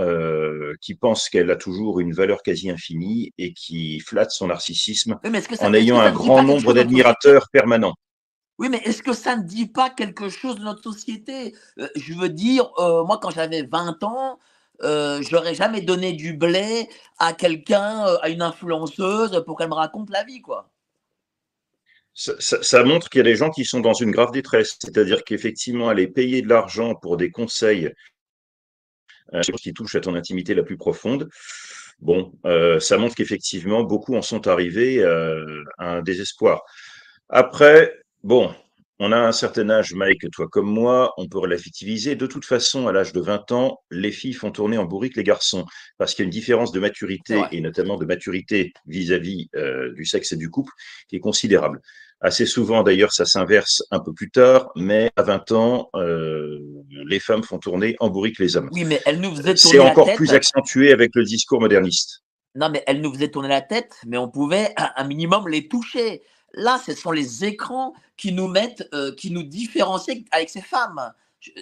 qui 0.81 0.95
pense 0.95 1.29
qu'elle 1.29 1.51
a 1.51 1.57
toujours 1.57 2.01
une 2.01 2.13
valeur 2.13 2.43
quasi 2.43 2.71
infinie 2.71 3.33
et 3.39 3.53
qui 3.53 4.01
flatte 4.01 4.31
son 4.31 4.49
narcissisme 4.49 5.19
en 5.61 5.75
ayant 5.75 6.01
un 6.01 6.13
grand 6.13 6.43
nombre 6.43 6.73
d'admirateurs 6.73 7.49
permanents. 7.53 7.95
Oui, 8.59 8.69
mais 8.71 8.79
est-ce 8.85 9.03
que 9.03 9.13
ça 9.13 9.37
ne 9.37 9.43
dit 9.43 9.67
pas 9.67 9.91
quelque 9.91 10.29
chose 10.29 10.57
de 10.57 10.65
notre 10.65 10.83
société? 10.83 11.55
Je 11.77 12.15
veux 12.15 12.31
dire, 12.31 12.71
moi, 12.79 13.19
quand 13.21 13.31
j'avais 13.31 13.63
20 13.63 14.03
ans, 14.03 14.39
euh, 14.83 15.23
j'aurais 15.23 15.55
jamais 15.55 15.81
donné 15.81 16.13
du 16.13 16.35
blé 16.35 16.89
à 17.19 17.33
quelqu'un, 17.33 18.05
à 18.23 18.29
une 18.29 18.43
influenceuse 18.43 19.43
pour 19.47 19.59
qu'elle 19.59 19.69
me 19.69 19.75
raconte 19.75 20.11
la 20.11 20.25
vie, 20.25 20.43
quoi. 20.43 20.71
Ça, 22.15 22.33
ça, 22.41 22.83
montre 22.83 23.11
qu'il 23.11 23.19
y 23.19 23.21
a 23.21 23.25
des 23.25 23.37
gens 23.37 23.51
qui 23.51 23.67
sont 23.67 23.81
dans 23.81 23.93
une 23.93 24.11
grave 24.11 24.33
détresse, 24.33 24.79
c'est-à-dire 24.81 25.23
qu'effectivement, 25.23 25.91
aller 25.91 26.09
payer 26.09 26.41
de 26.41 26.49
l'argent 26.49 26.95
pour 26.95 27.19
des 27.19 27.31
conseils 27.31 27.93
qui 29.61 29.75
touchent 29.75 29.97
à 29.97 30.01
ton 30.01 30.15
intimité 30.15 30.55
la 30.55 30.63
plus 30.63 30.79
profonde, 30.79 31.29
bon, 31.99 32.33
ça 32.81 32.97
montre 32.97 33.15
qu'effectivement, 33.17 33.83
beaucoup 33.83 34.17
en 34.17 34.23
sont 34.23 34.49
arrivés 34.49 35.05
à 35.05 35.91
un 35.91 36.01
désespoir. 36.01 36.63
Après, 37.29 38.06
bon, 38.27 38.53
on 38.99 39.13
a 39.13 39.19
un 39.19 39.33
certain 39.33 39.71
âge, 39.71 39.95
Mike, 39.95 40.31
toi 40.33 40.49
comme 40.49 40.67
moi, 40.67 41.13
on 41.17 41.29
peut 41.29 41.39
relativiser. 41.39 42.17
De 42.17 42.27
toute 42.27 42.45
façon, 42.45 42.89
à 42.89 42.93
l'âge 42.93 43.13
de 43.13 43.21
20 43.21 43.53
ans, 43.53 43.79
les 43.91 44.11
filles 44.11 44.33
font 44.33 44.51
tourner 44.51 44.79
en 44.79 44.85
bourrique 44.85 45.17
les 45.17 45.23
garçons, 45.23 45.65
parce 45.97 46.15
qu'il 46.15 46.23
y 46.23 46.25
a 46.25 46.27
une 46.27 46.31
différence 46.31 46.73
de 46.73 46.81
maturité, 46.81 47.41
et 47.53 47.61
notamment 47.61 47.97
de 47.97 48.05
maturité 48.05 48.73
vis-à-vis 48.87 49.49
euh, 49.55 49.93
du 49.95 50.05
sexe 50.05 50.33
et 50.33 50.37
du 50.37 50.51
couple, 50.51 50.73
qui 51.09 51.17
est 51.17 51.21
considérable. 51.21 51.81
Assez 52.21 52.47
souvent, 52.47 52.83
d'ailleurs, 52.83 53.13
ça 53.13 53.27
s'inverse 53.27 53.85
un 53.91 54.01
peu 54.01 54.13
plus 54.13 54.31
tard, 54.31 54.71
mais 54.75 55.11
à 55.17 55.23
20 55.23 55.53
ans, 55.53 55.91
euh, 55.95 56.59
les 57.07 57.21
femmes 57.21 57.45
font 57.45 57.59
tourner 57.59 57.95
en 58.01 58.09
bourrique 58.09 58.39
les 58.39 58.57
hommes. 58.57 58.71
Oui, 58.73 58.85
mais 58.85 59.01
elles 59.05 59.21
nous 59.21 59.31
faisaient 59.31 59.55
tourner 59.55 59.79
C'est 59.79 59.79
encore 59.79 60.13
plus 60.15 60.33
accentué 60.33 60.93
avec 60.93 61.15
le 61.15 61.23
discours 61.23 61.61
moderniste. 61.61 62.23
Non, 62.55 62.71
mais 62.71 62.83
elles 62.87 63.03
nous 63.03 63.13
faisaient 63.13 63.31
tourner 63.31 63.51
la 63.51 63.61
tête, 63.61 63.93
mais 64.07 64.17
on 64.17 64.31
pouvait 64.31 64.73
un 64.79 65.07
minimum 65.07 65.47
les 65.47 65.69
toucher. 65.69 66.23
Là, 66.57 66.81
ce 66.85 66.95
sont 66.95 67.13
les 67.13 67.45
écrans 67.45 67.95
qui 68.17 68.33
nous 68.33 68.49
mettent, 68.49 68.89
euh, 68.95 69.15
qui 69.15 69.31
nous 69.31 69.43
différencient 69.43 70.15
avec 70.33 70.51
ces 70.51 70.63
femmes. 70.63 71.13
tu 71.41 71.53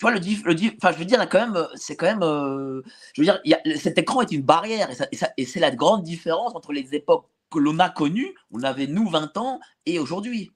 vois, 0.00 0.12
le, 0.12 0.20
le 0.20 0.54
enfin, 0.76 0.92
je 0.92 0.98
veux 0.98 1.04
dire, 1.04 1.26
c'est 1.74 1.96
quand 1.96 2.06
même, 2.06 2.22
euh, 2.22 2.82
je 3.14 3.22
veux 3.22 3.24
dire, 3.24 3.40
cet 3.76 3.98
écran 3.98 4.20
est 4.22 4.30
une 4.30 4.42
barrière 4.42 4.90
et, 4.90 5.18
et 5.38 5.46
c'est 5.46 5.60
la 5.60 5.70
grande 5.70 6.02
différence 6.02 6.54
entre 6.54 6.72
les 6.72 6.94
époques 6.94 7.26
que 7.50 7.58
l'on 7.58 7.78
a 7.78 7.88
connues, 7.90 8.34
on 8.50 8.62
avait 8.62 8.86
nous 8.86 9.08
20 9.08 9.36
ans, 9.36 9.60
et 9.86 9.98
aujourd'hui. 9.98 10.50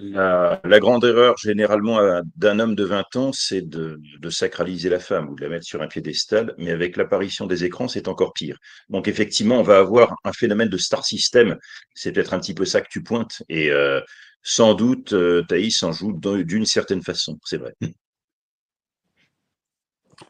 La, 0.00 0.60
grande 0.78 1.04
erreur 1.04 1.36
généralement 1.38 1.98
d'un 2.36 2.60
homme 2.60 2.74
de 2.76 2.84
20 2.84 3.16
ans, 3.16 3.32
c'est 3.32 3.62
de, 3.62 4.00
sacraliser 4.30 4.88
la 4.88 5.00
femme 5.00 5.28
ou 5.28 5.34
de 5.34 5.42
la 5.42 5.48
mettre 5.48 5.66
sur 5.66 5.82
un 5.82 5.88
piédestal, 5.88 6.54
mais 6.58 6.70
avec 6.70 6.96
l'apparition 6.96 7.46
des 7.46 7.64
écrans, 7.64 7.88
c'est 7.88 8.06
encore 8.06 8.32
pire. 8.32 8.58
Donc 8.88 9.08
effectivement, 9.08 9.58
on 9.58 9.62
va 9.62 9.78
avoir 9.78 10.14
un 10.24 10.32
phénomène 10.32 10.68
de 10.68 10.76
star 10.76 11.04
system, 11.04 11.56
c'est 11.94 12.12
peut-être 12.12 12.34
un 12.34 12.38
petit 12.38 12.54
peu 12.54 12.64
ça 12.64 12.80
que 12.80 12.88
tu 12.88 13.02
pointes, 13.02 13.42
et 13.48 13.70
euh, 13.70 14.00
sans 14.42 14.74
doute, 14.74 15.12
euh, 15.14 15.42
Thaïs 15.48 15.82
en 15.82 15.92
joue 15.92 16.12
d'une 16.12 16.66
certaine 16.66 17.02
façon, 17.02 17.38
c'est 17.44 17.58
vrai. 17.58 17.74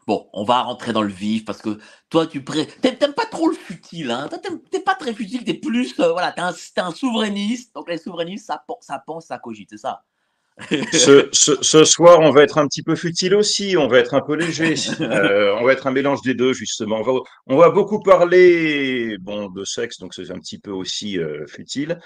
Bon, 0.05 0.29
on 0.33 0.43
va 0.43 0.61
rentrer 0.61 0.93
dans 0.93 1.01
le 1.01 1.11
vif 1.11 1.45
parce 1.45 1.61
que 1.61 1.79
toi, 2.09 2.27
tu 2.27 2.43
pré... 2.43 2.67
t'aimes 2.81 3.08
trop 3.39 3.49
le 3.49 3.55
futile, 3.55 4.11
hein. 4.11 4.29
T'es 4.69 4.81
pas 4.81 4.95
très 4.95 5.13
futile, 5.13 5.43
t'es 5.45 5.53
plus, 5.53 5.97
euh, 5.99 6.11
voilà, 6.11 6.31
t'es 6.31 6.41
un, 6.41 6.53
un, 6.77 6.91
souverainiste. 6.91 7.73
Donc 7.73 7.89
les 7.89 7.97
souverainistes, 7.97 8.45
ça, 8.45 8.63
ça 8.81 9.01
pense, 9.05 9.27
ça 9.27 9.39
cogite, 9.39 9.69
c'est 9.71 9.77
ça. 9.77 10.03
ce, 10.91 11.29
ce, 11.31 11.85
soir, 11.85 12.19
on 12.19 12.31
va 12.31 12.43
être 12.43 12.57
un 12.57 12.67
petit 12.67 12.83
peu 12.83 12.97
futile 12.97 13.33
aussi, 13.33 13.77
on 13.77 13.87
va 13.87 13.99
être 13.99 14.13
un 14.13 14.19
peu 14.19 14.35
léger, 14.35 14.73
euh, 14.99 15.55
on 15.57 15.63
va 15.63 15.71
être 15.71 15.87
un 15.87 15.91
mélange 15.91 16.21
des 16.21 16.33
deux 16.33 16.51
justement. 16.51 16.97
On 16.97 17.03
va, 17.03 17.13
on 17.47 17.55
va 17.55 17.69
beaucoup 17.69 18.01
parler, 18.01 19.17
bon, 19.21 19.47
de 19.47 19.63
sexe, 19.63 19.99
donc 19.99 20.13
c'est 20.13 20.31
un 20.31 20.39
petit 20.39 20.59
peu 20.59 20.71
aussi 20.71 21.17
euh, 21.17 21.47
futile, 21.47 21.97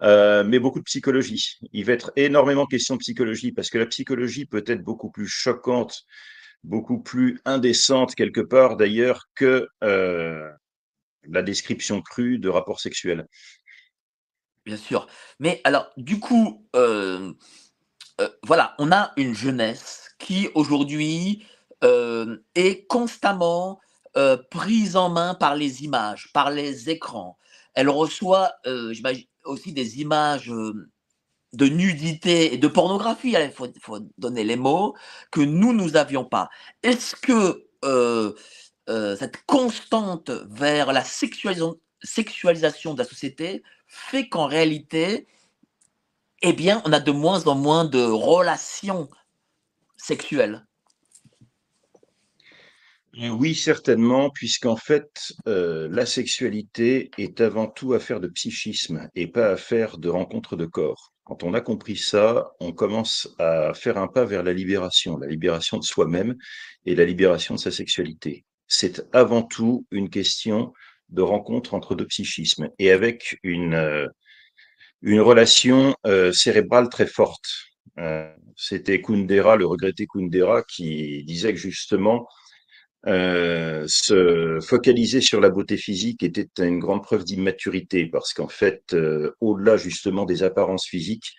mais 0.00 0.58
beaucoup 0.58 0.78
de 0.78 0.84
psychologie. 0.84 1.58
Il 1.74 1.84
va 1.84 1.92
être 1.92 2.12
énormément 2.16 2.64
question 2.64 2.94
de 2.94 3.00
psychologie 3.00 3.52
parce 3.52 3.68
que 3.68 3.76
la 3.76 3.86
psychologie 3.86 4.46
peut 4.46 4.64
être 4.66 4.82
beaucoup 4.82 5.10
plus 5.10 5.28
choquante 5.28 6.04
beaucoup 6.64 6.98
plus 6.98 7.40
indécente 7.44 8.16
quelque 8.16 8.40
part 8.40 8.76
d'ailleurs 8.76 9.28
que 9.36 9.68
la 11.30 11.42
description 11.42 12.02
crue 12.02 12.38
de 12.38 12.48
rapports 12.48 12.80
sexuels. 12.80 13.26
Bien 14.64 14.76
sûr. 14.76 15.06
Mais 15.38 15.60
alors, 15.64 15.90
du 15.96 16.20
coup, 16.20 16.66
euh, 16.76 17.32
euh, 18.20 18.28
voilà, 18.42 18.74
on 18.78 18.92
a 18.92 19.12
une 19.16 19.34
jeunesse 19.34 20.10
qui 20.18 20.48
aujourd'hui 20.54 21.46
est 22.54 22.88
constamment 22.88 23.80
prise 24.50 24.96
en 24.96 25.10
main 25.10 25.34
par 25.34 25.54
les 25.54 25.84
images, 25.84 26.32
par 26.32 26.50
les 26.50 26.90
écrans. 26.90 27.38
Elle 27.74 27.88
reçoit, 27.88 28.52
j'imagine, 28.90 29.26
aussi 29.44 29.72
des 29.72 30.00
images 30.00 30.52
de 31.52 31.66
nudité 31.66 32.52
et 32.52 32.58
de 32.58 32.68
pornographie, 32.68 33.34
il 33.38 33.52
faut, 33.52 33.98
donner 34.18 34.44
les 34.44 34.56
mots, 34.56 34.94
que 35.30 35.40
nous, 35.40 35.72
nous 35.72 35.90
n'avions 35.90 36.24
pas. 36.24 36.48
Est-ce 36.82 37.16
que 37.16 37.64
euh, 38.88 39.16
cette 39.16 39.44
constante 39.46 40.30
vers 40.50 40.92
la 40.92 41.04
sexualisation, 41.04 42.94
de 42.94 42.98
la 42.98 43.04
société 43.04 43.62
fait 43.86 44.28
qu'en 44.28 44.46
réalité, 44.46 45.26
eh 46.42 46.52
bien, 46.52 46.82
on 46.84 46.92
a 46.92 47.00
de 47.00 47.10
moins 47.10 47.46
en 47.46 47.54
moins 47.54 47.84
de 47.84 48.02
relations 48.02 49.08
sexuelles 49.96 50.64
oui, 53.26 53.54
certainement, 53.54 54.30
puisqu'en 54.30 54.76
fait, 54.76 55.32
euh, 55.48 55.88
la 55.90 56.06
sexualité 56.06 57.10
est 57.18 57.40
avant 57.40 57.66
tout 57.66 57.94
affaire 57.94 58.20
de 58.20 58.28
psychisme 58.28 59.08
et 59.14 59.26
pas 59.26 59.50
affaire 59.50 59.98
de 59.98 60.08
rencontre 60.08 60.56
de 60.56 60.66
corps. 60.66 61.12
Quand 61.24 61.42
on 61.42 61.52
a 61.52 61.60
compris 61.60 61.96
ça, 61.96 62.52
on 62.60 62.72
commence 62.72 63.28
à 63.38 63.74
faire 63.74 63.98
un 63.98 64.08
pas 64.08 64.24
vers 64.24 64.42
la 64.42 64.52
libération, 64.52 65.18
la 65.18 65.26
libération 65.26 65.78
de 65.78 65.84
soi-même 65.84 66.36
et 66.86 66.94
la 66.94 67.04
libération 67.04 67.56
de 67.56 67.60
sa 67.60 67.70
sexualité. 67.70 68.44
C'est 68.68 69.02
avant 69.12 69.42
tout 69.42 69.86
une 69.90 70.10
question 70.10 70.72
de 71.08 71.22
rencontre 71.22 71.74
entre 71.74 71.94
deux 71.94 72.06
psychismes 72.06 72.68
et 72.78 72.90
avec 72.90 73.38
une, 73.42 73.74
euh, 73.74 74.06
une 75.02 75.20
relation 75.20 75.96
euh, 76.06 76.32
cérébrale 76.32 76.90
très 76.90 77.06
forte. 77.06 77.46
Euh, 77.98 78.30
c'était 78.56 79.00
Kundera, 79.00 79.56
le 79.56 79.66
regretté 79.66 80.06
Kundera, 80.06 80.62
qui 80.62 81.24
disait 81.24 81.52
que 81.52 81.58
justement, 81.58 82.28
se 83.06 84.58
focaliser 84.60 85.22
sur 85.22 85.40
la 85.40 85.48
beauté 85.48 85.78
physique 85.78 86.22
était 86.22 86.48
une 86.58 86.78
grande 86.78 87.02
preuve 87.02 87.24
d'immaturité 87.24 88.06
parce 88.06 88.34
qu'en 88.34 88.48
fait, 88.48 88.94
au-delà 89.40 89.78
justement 89.78 90.26
des 90.26 90.42
apparences 90.42 90.86
physiques, 90.86 91.32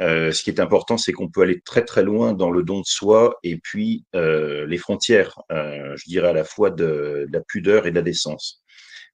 euh, 0.00 0.32
ce 0.32 0.42
qui 0.42 0.50
est 0.50 0.60
important, 0.60 0.96
c'est 0.96 1.12
qu'on 1.12 1.28
peut 1.28 1.42
aller 1.42 1.60
très 1.60 1.84
très 1.84 2.02
loin 2.02 2.32
dans 2.32 2.50
le 2.50 2.62
don 2.62 2.80
de 2.80 2.86
soi 2.86 3.38
et 3.42 3.58
puis 3.58 4.04
les 4.14 4.78
frontières, 4.78 5.38
je 5.50 6.08
dirais 6.08 6.28
à 6.28 6.32
la 6.32 6.44
fois 6.44 6.70
de, 6.70 7.26
de, 7.26 7.32
la 7.32 7.40
pudeur 7.40 7.86
et 7.86 7.90
de 7.90 7.96
la 7.96 8.02
décence. 8.02 8.62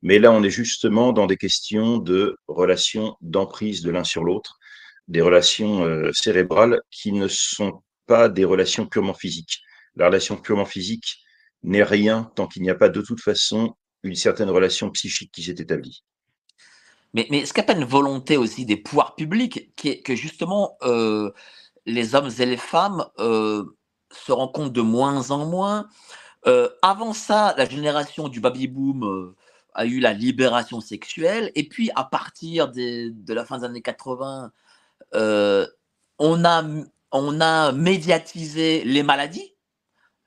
Mais 0.02 0.18
là, 0.18 0.30
on 0.30 0.42
est 0.42 0.50
justement 0.50 1.12
dans 1.12 1.26
des 1.26 1.36
questions 1.36 1.98
de 1.98 2.36
relations 2.46 3.16
d'emprise 3.20 3.82
de 3.82 3.90
l'un 3.90 4.04
sur 4.04 4.24
l'autre, 4.24 4.58
des 5.08 5.22
relations 5.22 6.12
cérébrales 6.12 6.80
qui 6.90 7.12
ne 7.12 7.28
sont 7.28 7.82
pas 8.06 8.28
des 8.28 8.44
relations 8.44 8.86
purement 8.86 9.14
physiques. 9.14 9.60
La 9.96 10.06
relation 10.06 10.36
purement 10.36 10.66
physique, 10.66 11.26
n'est 11.62 11.82
rien 11.82 12.30
tant 12.36 12.46
qu'il 12.46 12.62
n'y 12.62 12.70
a 12.70 12.74
pas 12.74 12.88
de 12.88 13.02
toute 13.02 13.20
façon 13.20 13.76
une 14.02 14.14
certaine 14.14 14.50
relation 14.50 14.90
psychique 14.90 15.32
qui 15.32 15.42
s'est 15.42 15.56
établie. 15.58 16.04
Mais, 17.16 17.38
est-ce 17.38 17.52
qu'il 17.52 17.62
n'y 17.62 17.66
pas 17.66 17.74
une 17.74 17.84
volonté 17.84 18.36
aussi 18.36 18.66
des 18.66 18.76
pouvoirs 18.76 19.14
publics 19.16 19.74
qui 19.76 19.88
est, 19.88 20.02
que 20.02 20.14
justement 20.14 20.76
euh, 20.82 21.32
les 21.86 22.14
hommes 22.14 22.30
et 22.38 22.46
les 22.46 22.56
femmes 22.56 23.06
euh, 23.18 23.64
se 24.12 24.32
rencontrent 24.32 24.72
de 24.72 24.82
moins 24.82 25.30
en 25.30 25.46
moins? 25.46 25.88
Euh, 26.46 26.68
Avant 26.82 27.12
ça, 27.12 27.54
la 27.56 27.66
génération 27.68 28.28
du 28.28 28.40
baby-boom 28.40 29.34
a 29.74 29.86
eu 29.86 30.00
la 30.00 30.12
libération 30.12 30.80
sexuelle, 30.80 31.52
et 31.54 31.68
puis 31.68 31.90
à 31.96 32.04
partir 32.04 32.68
de 32.70 33.32
la 33.34 33.44
fin 33.44 33.58
des 33.58 33.64
années 33.64 33.82
80, 33.82 34.52
on, 35.14 36.44
a, 36.44 36.64
on 37.12 37.40
a 37.40 37.72
médiatisé 37.72 38.84
les 38.84 39.02
maladies. 39.02 39.54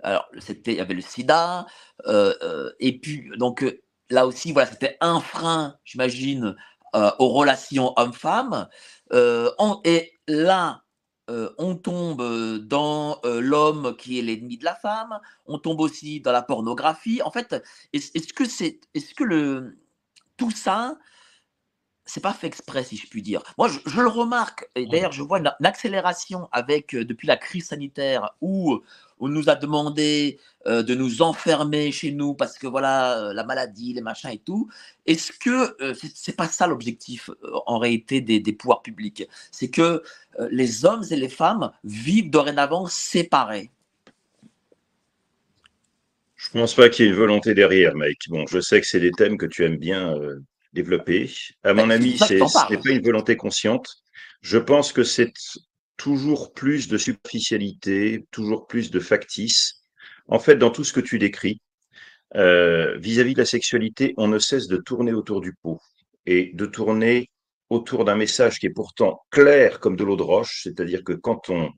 Alors, 0.03 0.27
c'était, 0.39 0.73
il 0.73 0.77
y 0.77 0.81
avait 0.81 0.93
le 0.93 1.01
sida, 1.01 1.67
euh, 2.07 2.33
euh, 2.41 2.71
et 2.79 2.97
puis, 2.99 3.29
donc, 3.37 3.63
euh, 3.63 3.81
là 4.09 4.25
aussi, 4.25 4.53
voilà, 4.53 4.69
c'était 4.71 4.97
un 5.01 5.19
frein, 5.19 5.77
j'imagine, 5.83 6.55
aux 6.93 7.29
relations 7.29 7.93
hommes-femmes. 7.97 8.67
et 9.83 10.13
là, 10.27 10.83
on 11.57 11.75
tombe 11.75 12.57
dans 12.59 13.19
l'homme 13.23 13.95
qui 13.97 14.19
est 14.19 14.21
l'ennemi 14.21 14.57
de 14.57 14.65
la 14.65 14.75
femme, 14.75 15.19
on 15.45 15.59
tombe 15.59 15.79
aussi 15.79 16.21
dans 16.21 16.31
la 16.31 16.41
pornographie. 16.41 17.21
En 17.23 17.31
fait, 17.31 17.55
est-ce 17.93 18.33
que 18.33 18.45
c'est, 18.45 18.79
est-ce 18.93 19.13
que 19.13 19.23
le, 19.23 19.77
tout 20.37 20.51
ça, 20.51 20.97
c'est 22.09 22.21
pas 22.21 22.33
fait 22.33 22.47
exprès, 22.47 22.83
si 22.83 22.97
je 22.97 23.07
puis 23.07 23.21
dire. 23.21 23.41
Moi, 23.57 23.69
je, 23.69 24.01
le 24.01 24.07
remarque, 24.07 24.67
et 24.75 24.85
d'ailleurs, 24.87 25.11
je 25.11 25.21
vois 25.21 25.39
une, 25.39 25.51
accélération 25.63 26.49
avec, 26.51 26.95
depuis 26.95 27.27
la 27.27 27.37
crise 27.37 27.67
sanitaire, 27.67 28.31
où 28.41 28.81
on 29.19 29.27
nous 29.27 29.49
a 29.49 29.55
demandé 29.55 30.39
euh, 30.65 30.81
de 30.81 30.95
nous 30.95 31.21
enfermer 31.21 31.91
chez 31.91 32.11
nous 32.11 32.33
parce 32.33 32.57
que 32.57 32.67
voilà 32.67 33.19
euh, 33.19 33.33
la 33.33 33.43
maladie, 33.43 33.93
les 33.93 34.01
machins 34.01 34.29
et 34.31 34.39
tout. 34.39 34.69
Est-ce 35.05 35.31
que 35.33 35.75
euh, 35.83 35.93
c'est 36.13 36.35
pas 36.35 36.47
ça 36.47 36.67
l'objectif 36.67 37.29
en 37.65 37.77
réalité 37.79 38.21
des, 38.21 38.53
pouvoirs 38.53 38.81
publics? 38.81 39.27
C'est 39.51 39.69
que 39.69 40.01
les 40.51 40.85
hommes 40.85 41.03
et 41.11 41.15
les 41.15 41.29
femmes 41.29 41.71
vivent 41.83 42.29
dorénavant 42.29 42.87
séparés. 42.87 43.69
Je 46.35 46.49
pense 46.51 46.73
pas 46.73 46.87
qu'il 46.87 47.05
y 47.05 47.07
ait 47.09 47.11
une 47.11 47.17
volonté 47.17 47.53
derrière, 47.53 47.95
Mike. 47.95 48.29
Bon, 48.29 48.47
je 48.47 48.61
sais 48.61 48.79
que 48.79 48.87
c'est 48.87 49.01
des 49.01 49.11
thèmes 49.11 49.37
que 49.37 49.45
tu 49.45 49.65
aimes 49.65 49.77
bien 49.77 50.15
euh, 50.69 50.73
développer. 50.73 51.31
À 51.63 51.73
mon 51.73 51.89
avis, 51.89 52.17
ce 52.17 52.33
n'est 52.33 52.77
pas 52.77 52.91
une 52.91 53.03
volonté 53.03 53.35
consciente. 53.35 53.87
Je 54.41 54.57
pense 54.57 54.93
que 54.93 55.03
c'est 55.03 55.33
toujours 55.97 56.53
plus 56.53 56.87
de 56.87 56.97
superficialité, 56.97 58.25
toujours 58.31 58.67
plus 58.67 58.89
de 58.91 58.99
factice. 58.99 59.83
En 60.27 60.39
fait, 60.39 60.55
dans 60.55 60.69
tout 60.69 60.83
ce 60.83 60.93
que 60.93 61.01
tu 61.01 61.19
décris, 61.19 61.61
euh, 62.35 62.97
vis-à-vis 62.97 63.33
de 63.33 63.39
la 63.39 63.45
sexualité, 63.45 64.13
on 64.17 64.27
ne 64.27 64.39
cesse 64.39 64.67
de 64.67 64.77
tourner 64.77 65.13
autour 65.13 65.41
du 65.41 65.53
pot 65.53 65.79
et 66.25 66.51
de 66.53 66.65
tourner 66.65 67.29
autour 67.69 68.05
d'un 68.05 68.15
message 68.15 68.59
qui 68.59 68.67
est 68.67 68.71
pourtant 68.71 69.21
clair 69.29 69.79
comme 69.79 69.95
de 69.95 70.03
l'eau 70.03 70.15
de 70.15 70.23
roche, 70.23 70.61
c'est-à-dire 70.63 71.03
que 71.03 71.13
quand 71.13 71.49
on 71.49 71.71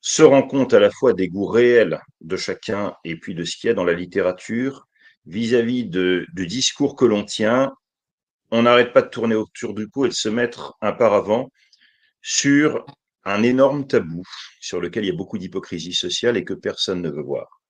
se 0.00 0.22
rend 0.22 0.42
compte 0.42 0.72
à 0.72 0.80
la 0.80 0.90
fois 0.90 1.12
des 1.12 1.28
goûts 1.28 1.46
réels 1.46 2.00
de 2.20 2.36
chacun 2.36 2.94
et 3.04 3.16
puis 3.16 3.34
de 3.34 3.44
ce 3.44 3.56
qu'il 3.56 3.68
y 3.68 3.70
a 3.70 3.74
dans 3.74 3.84
la 3.84 3.92
littérature, 3.92 4.86
vis-à-vis 5.26 5.84
de, 5.84 6.26
du 6.32 6.46
discours 6.46 6.96
que 6.96 7.04
l'on 7.04 7.24
tient, 7.24 7.72
on 8.50 8.62
n'arrête 8.62 8.92
pas 8.92 9.02
de 9.02 9.08
tourner 9.08 9.34
autour 9.34 9.74
du 9.74 9.88
pot 9.88 10.06
et 10.06 10.08
de 10.08 10.14
se 10.14 10.28
mettre 10.28 10.76
un 10.80 10.92
paravent 10.92 11.50
sur 12.22 12.84
un 13.24 13.42
énorme 13.42 13.86
tabou 13.86 14.22
sur 14.60 14.80
lequel 14.80 15.04
il 15.04 15.08
y 15.08 15.12
a 15.12 15.16
beaucoup 15.16 15.38
d'hypocrisie 15.38 15.92
sociale 15.92 16.36
et 16.36 16.44
que 16.44 16.54
personne 16.54 17.02
ne 17.02 17.10
veut 17.10 17.22
voir. 17.22 17.60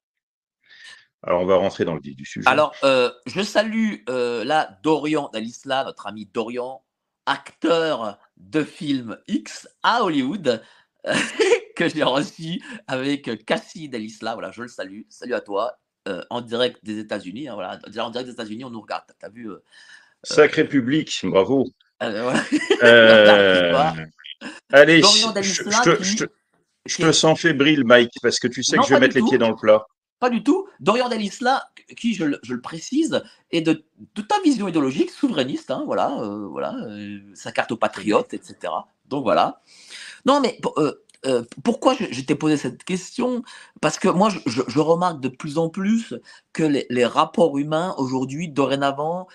Alors, 1.23 1.43
on 1.43 1.47
va 1.47 1.57
rentrer 1.57 1.85
dans 1.85 1.95
le 1.95 2.01
vif 2.01 2.17
du 2.17 2.25
sujet. 2.25 2.49
Alors, 2.49 2.75
euh, 2.83 3.11
je 3.27 3.43
salue 3.43 3.97
euh, 4.09 4.43
là 4.45 4.79
Dorian 4.83 5.29
Dalisla, 5.33 5.85
notre 5.85 6.07
ami 6.07 6.27
Dorian, 6.33 6.83
acteur 7.27 8.19
de 8.39 8.65
film 8.65 9.19
X 9.29 9.69
à 9.83 10.03
Hollywood, 10.03 10.63
que 11.77 11.89
j'ai 11.89 12.05
reçu 12.05 12.63
avec 12.87 13.45
Cassie 13.45 13.91
Dalisla. 13.91 14.33
Voilà, 14.33 14.51
je 14.51 14.63
le 14.63 14.69
salue. 14.69 15.03
Salut 15.11 15.35
à 15.35 15.43
toi, 15.43 15.79
euh, 16.09 16.23
en 16.31 16.41
direct 16.41 16.83
des 16.83 16.99
États-Unis. 16.99 17.49
hein, 17.49 17.55
voilà, 17.55 17.79
en 17.99 18.11
direct 18.11 18.27
des 18.27 18.33
États-Unis, 18.33 18.65
on 18.65 18.71
nous 18.71 18.81
regarde. 18.81 19.05
T'as 19.19 19.29
vu 19.29 19.51
Sacré 20.23 20.65
public, 20.69 21.21
bravo. 21.25 21.67
euh. 22.03 22.35
Euh, 22.83 23.93
allez, 24.73 25.03
je, 25.03 26.97
te, 26.97 27.13
sens 27.13 27.39
fébrile, 27.39 27.85
Mike, 27.85 28.13
parce 28.23 28.39
que 28.39 28.49
tu 28.49 28.63
sais 28.63 28.77
Non, 28.77 28.83
que 28.83 28.89
je 28.89 28.95
vais 28.95 29.01
mettre 29.01 29.15
les 29.15 29.21
tout. 29.21 29.29
pieds 29.29 29.39
dans 29.39 29.51
le 29.51 29.57
plat. 29.57 29.85
Pas 30.19 30.31
du 30.31 30.43
tout. 30.43 30.67
Dorian 30.81 31.09
Dalisla, 31.09 31.65
qui, 31.97 32.15
je, 32.15 32.25
le- 32.25 32.41
je 32.43 32.55
le 32.55 32.61
précise, 32.61 33.23
est 33.51 33.61
de, 33.61 33.85
de 34.15 34.23
ta 34.23 34.41
vision 34.43 34.67
idéologique 34.69 35.11
souverainiste, 35.11 35.71
hein, 35.71 35.83
voilà, 35.87 36.11
euh, 36.21 36.47
voilà, 36.49 36.75
euh, 36.89 37.19
sa 37.35 37.53
carte 37.53 37.73
aux 37.73 37.77
patriotes, 37.77 38.33
etc. 38.35 38.73
Donc 39.07 39.25
voilà. 39.25 39.61
Non, 40.25 40.41
mais 40.41 40.59
pour- 40.63 40.79
euh, 40.79 41.45
pourquoi 41.65 41.95
je, 41.95 42.05
je 42.11 42.21
t'ai 42.23 42.35
posé 42.35 42.57
cette 42.57 42.83
question? 42.85 43.43
Parce 43.83 43.99
que 43.99 44.09
moi, 44.09 44.31
je, 44.31 44.39
je- 44.47 44.63
je 44.67 44.79
remarque 44.81 45.21
de 45.21 45.29
plus 45.29 45.59
en 45.59 45.69
plus 45.69 46.15
que 46.55 46.63
les, 46.63 46.87
les 46.89 47.05
rapports 47.05 47.59
humains 47.59 47.95
aujourd'hui, 47.99 48.49
dorénavant, 48.49 49.27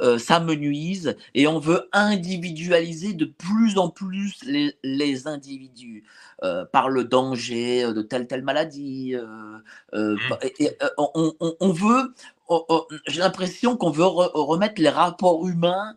euh, 0.00 0.18
s'amenuisent 0.18 1.16
et 1.34 1.46
on 1.46 1.58
veut 1.58 1.88
individualiser 1.92 3.12
de 3.14 3.24
plus 3.26 3.78
en 3.78 3.88
plus 3.90 4.42
les, 4.44 4.76
les 4.84 5.26
individus 5.28 6.04
euh, 6.44 6.64
par 6.66 6.88
le 6.88 7.04
danger 7.04 7.92
de 7.92 8.02
telle 8.02 8.26
telle 8.26 8.42
maladie. 8.44 9.14
euh, 9.16 9.58
euh, 9.94 10.16
Mmh. 10.16 10.34
et- 10.42 10.64
et, 10.64 10.70
euh, 10.82 10.88
on, 10.98 11.34
on- 11.40 11.56
on 11.60 11.72
veut, 11.72 12.14
on- 12.48 12.64
on- 12.68 12.84
j'ai 13.08 13.20
l'impression 13.20 13.76
qu'on 13.76 13.90
veut 13.90 14.04
re- 14.04 14.30
remettre 14.34 14.80
les 14.82 14.88
rapports 14.90 15.46
humains, 15.48 15.94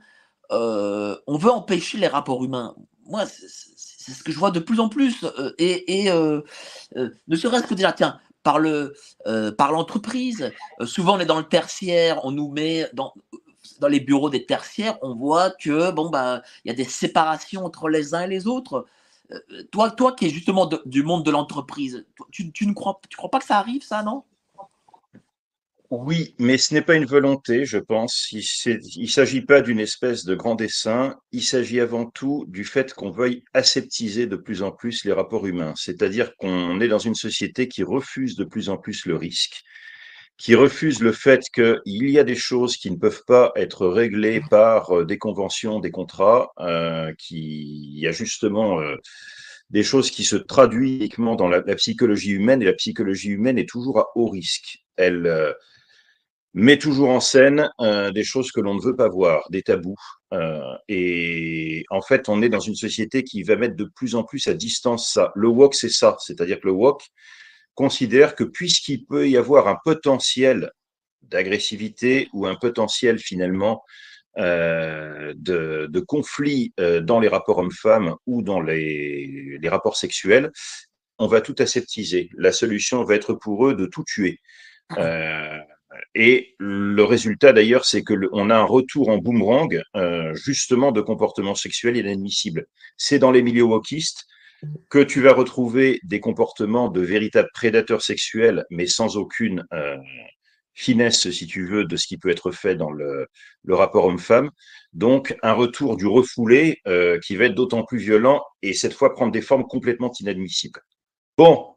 euh, 0.51 1.17
on 1.27 1.37
veut 1.37 1.51
empêcher 1.51 1.97
les 1.97 2.07
rapports 2.07 2.43
humains. 2.43 2.75
Moi, 3.05 3.25
c'est 3.25 4.13
ce 4.13 4.23
que 4.23 4.31
je 4.31 4.39
vois 4.39 4.51
de 4.51 4.59
plus 4.59 4.79
en 4.79 4.89
plus. 4.89 5.23
euh, 5.23 5.53
et 5.59 6.03
et, 6.05 6.11
euh, 6.11 6.41
euh, 6.97 7.09
ne 7.27 7.35
serait-ce 7.35 7.67
que 7.67 7.73
déjà, 7.75 7.93
tiens, 7.93 8.19
par 8.43 8.59
le, 8.59 8.93
euh, 9.27 9.51
par 9.51 9.71
l'entreprise. 9.73 10.51
euh, 10.81 10.85
souvent, 10.85 11.17
on 11.17 11.19
est 11.19 11.25
dans 11.25 11.39
le 11.39 11.47
tertiaire, 11.47 12.23
on 12.25 12.31
nous 12.31 12.49
met 12.51 12.89
dans 12.93 13.13
dans 13.79 13.87
les 13.87 13.99
bureaux 13.99 14.29
des 14.29 14.45
tertiaires, 14.45 14.97
on 15.01 15.15
voit 15.15 15.51
que 15.51 15.91
bon 15.91 16.09
bah 16.09 16.41
il 16.63 16.69
y 16.69 16.71
a 16.71 16.75
des 16.75 16.85
séparations 16.85 17.65
entre 17.65 17.89
les 17.89 18.13
uns 18.13 18.21
et 18.21 18.27
les 18.27 18.47
autres. 18.47 18.85
Euh, 19.31 19.39
toi, 19.71 19.91
toi 19.91 20.13
qui 20.13 20.27
es 20.27 20.29
justement 20.29 20.69
du 20.85 21.03
monde 21.03 21.25
de 21.25 21.31
l'entreprise, 21.31 22.05
tu, 22.31 22.51
tu 22.51 22.65
ne 22.67 22.73
crois, 22.73 22.99
tu 23.09 23.17
crois 23.17 23.29
pas 23.29 23.39
que 23.39 23.45
ça 23.45 23.57
arrive, 23.57 23.83
ça, 23.83 24.03
non? 24.03 24.23
Oui, 25.89 26.35
mais 26.37 26.57
ce 26.57 26.73
n'est 26.73 26.81
pas 26.81 26.95
une 26.95 27.05
volonté, 27.05 27.63
je 27.63 27.77
pense. 27.77 28.29
Il 28.33 28.43
ne 29.01 29.07
s'agit 29.07 29.41
pas 29.41 29.61
d'une 29.61 29.79
espèce 29.79 30.25
de 30.25 30.35
grand 30.35 30.55
dessin. 30.55 31.15
Il 31.31 31.43
s'agit 31.43 31.79
avant 31.79 32.05
tout 32.05 32.43
du 32.49 32.65
fait 32.65 32.93
qu'on 32.93 33.09
veuille 33.09 33.45
aseptiser 33.53 34.27
de 34.27 34.35
plus 34.35 34.63
en 34.63 34.71
plus 34.71 35.05
les 35.05 35.13
rapports 35.13 35.47
humains. 35.47 35.73
C'est-à-dire 35.77 36.35
qu'on 36.35 36.81
est 36.81 36.89
dans 36.89 36.99
une 36.99 37.15
société 37.15 37.69
qui 37.69 37.83
refuse 37.83 38.35
de 38.35 38.43
plus 38.43 38.67
en 38.67 38.77
plus 38.77 39.05
le 39.05 39.15
risque, 39.15 39.63
qui 40.37 40.53
refuse 40.53 41.01
le 41.01 41.11
fait 41.11 41.49
qu'il 41.49 41.81
y 41.85 42.19
a 42.19 42.23
des 42.23 42.35
choses 42.35 42.77
qui 42.77 42.91
ne 42.91 42.95
peuvent 42.95 43.23
pas 43.25 43.51
être 43.55 43.87
réglées 43.87 44.41
par 44.49 44.91
euh, 44.91 45.05
des 45.05 45.17
conventions, 45.17 45.79
des 45.79 45.91
contrats, 45.91 46.51
euh, 46.59 47.11
qui 47.17 47.99
y 47.99 48.07
a 48.07 48.11
justement 48.11 48.79
euh, 48.79 48.95
des 49.71 49.83
choses 49.83 50.11
qui 50.11 50.23
se 50.23 50.35
traduisent 50.35 50.97
uniquement 50.97 51.35
dans 51.35 51.47
la, 51.47 51.61
psychologie 51.75 52.31
humaine, 52.31 52.61
et 52.61 52.65
la 52.65 52.73
psychologie 52.73 53.29
humaine 53.29 53.57
est 53.57 53.67
toujours 53.67 53.99
à 53.99 54.07
haut 54.15 54.29
risque. 54.29 54.77
Elle 54.95 55.25
euh, 55.25 55.53
met 56.53 56.77
toujours 56.77 57.09
en 57.09 57.19
scène 57.19 57.69
des 58.13 58.23
choses 58.23 58.51
que 58.51 58.61
l'on 58.61 58.75
ne 58.75 58.81
veut 58.81 58.95
pas 58.95 59.09
voir, 59.09 59.47
des 59.51 59.61
tabous. 59.61 59.95
Et 60.87 61.83
en 61.91 62.01
fait, 62.01 62.29
on 62.29 62.41
est 62.41 62.49
dans 62.49 62.59
une 62.59 62.75
société 62.75 63.23
qui 63.23 63.43
va 63.43 63.57
mettre 63.57 63.75
de 63.75 63.83
plus 63.95 64.15
en 64.15 64.23
plus 64.23 64.47
à 64.47 64.55
distance 64.55 65.11
ça. 65.11 65.31
Le 65.35 65.49
wok, 65.49 65.75
c'est 65.75 65.89
ça. 65.89 66.17
C'est-à-dire 66.19 66.59
que 66.59 66.67
le 66.67 66.73
wok 66.73 67.03
considère 67.77 68.35
que 68.35 68.43
puisqu'il 68.43 69.05
peut 69.05 69.29
y 69.29 69.37
avoir 69.37 69.67
un 69.67 69.77
potentiel 69.85 70.71
d'agressivité 71.21 72.27
ou 72.33 72.47
un 72.47 72.55
potentiel 72.55 73.19
finalement 73.19 73.83
euh, 74.39 75.33
de, 75.35 75.87
de 75.89 75.99
conflit 75.99 76.73
euh, 76.79 77.01
dans 77.01 77.19
les 77.19 77.27
rapports 77.27 77.59
hommes-femmes 77.59 78.15
ou 78.25 78.41
dans 78.41 78.61
les, 78.61 79.57
les 79.61 79.69
rapports 79.69 79.95
sexuels, 79.95 80.51
on 81.19 81.27
va 81.27 81.39
tout 81.41 81.55
aseptiser. 81.59 82.29
La 82.35 82.51
solution 82.51 83.03
va 83.03 83.13
être 83.15 83.33
pour 83.33 83.67
eux 83.67 83.75
de 83.75 83.85
tout 83.85 84.03
tuer. 84.03 84.39
Euh, 84.97 85.59
et 86.15 86.55
le 86.59 87.03
résultat 87.03 87.53
d'ailleurs, 87.53 87.85
c'est 87.85 88.03
que 88.03 88.13
le- 88.13 88.29
on 88.31 88.49
a 88.49 88.57
un 88.57 88.63
retour 88.77 89.09
en 89.09 89.17
boomerang 89.17 89.81
justement 90.33 90.91
de 90.91 91.01
comportements 91.01 91.55
sexuels 91.55 91.97
inadmissibles. 91.97 92.65
C'est 92.97 93.19
dans 93.19 93.31
les 93.31 93.41
milieux 93.41 93.63
wokistes 93.73 94.25
que 94.89 94.99
tu 94.99 95.21
vas 95.21 95.33
retrouver 95.33 95.99
des 96.03 96.19
comportements 96.19 96.89
de 96.89 97.01
véritables 97.01 97.49
prédateurs 97.53 98.01
sexuels, 98.01 98.65
mais 98.69 98.87
sans 98.87 99.17
aucune 99.17 99.65
euh, 99.73 99.97
finesse, 100.73 101.29
si 101.31 101.47
tu 101.47 101.65
veux, 101.67 101.85
de 101.85 101.95
ce 101.97 102.07
qui 102.07 102.17
peut 102.17 102.29
être 102.29 102.51
fait 102.51 102.75
dans 102.75 102.91
le, 102.91 103.27
le 103.63 103.75
rapport 103.75 104.05
homme-femme. 104.05 104.51
Donc, 104.93 105.35
un 105.43 105.53
retour 105.53 105.97
du 105.97 106.05
refoulé 106.07 106.79
euh, 106.87 107.19
qui 107.19 107.35
va 107.35 107.45
être 107.45 107.55
d'autant 107.55 107.83
plus 107.83 107.97
violent 107.97 108.43
et 108.61 108.73
cette 108.73 108.93
fois 108.93 109.13
prendre 109.13 109.31
des 109.31 109.41
formes 109.41 109.65
complètement 109.67 110.11
inadmissibles. 110.19 110.81
Bon, 111.37 111.75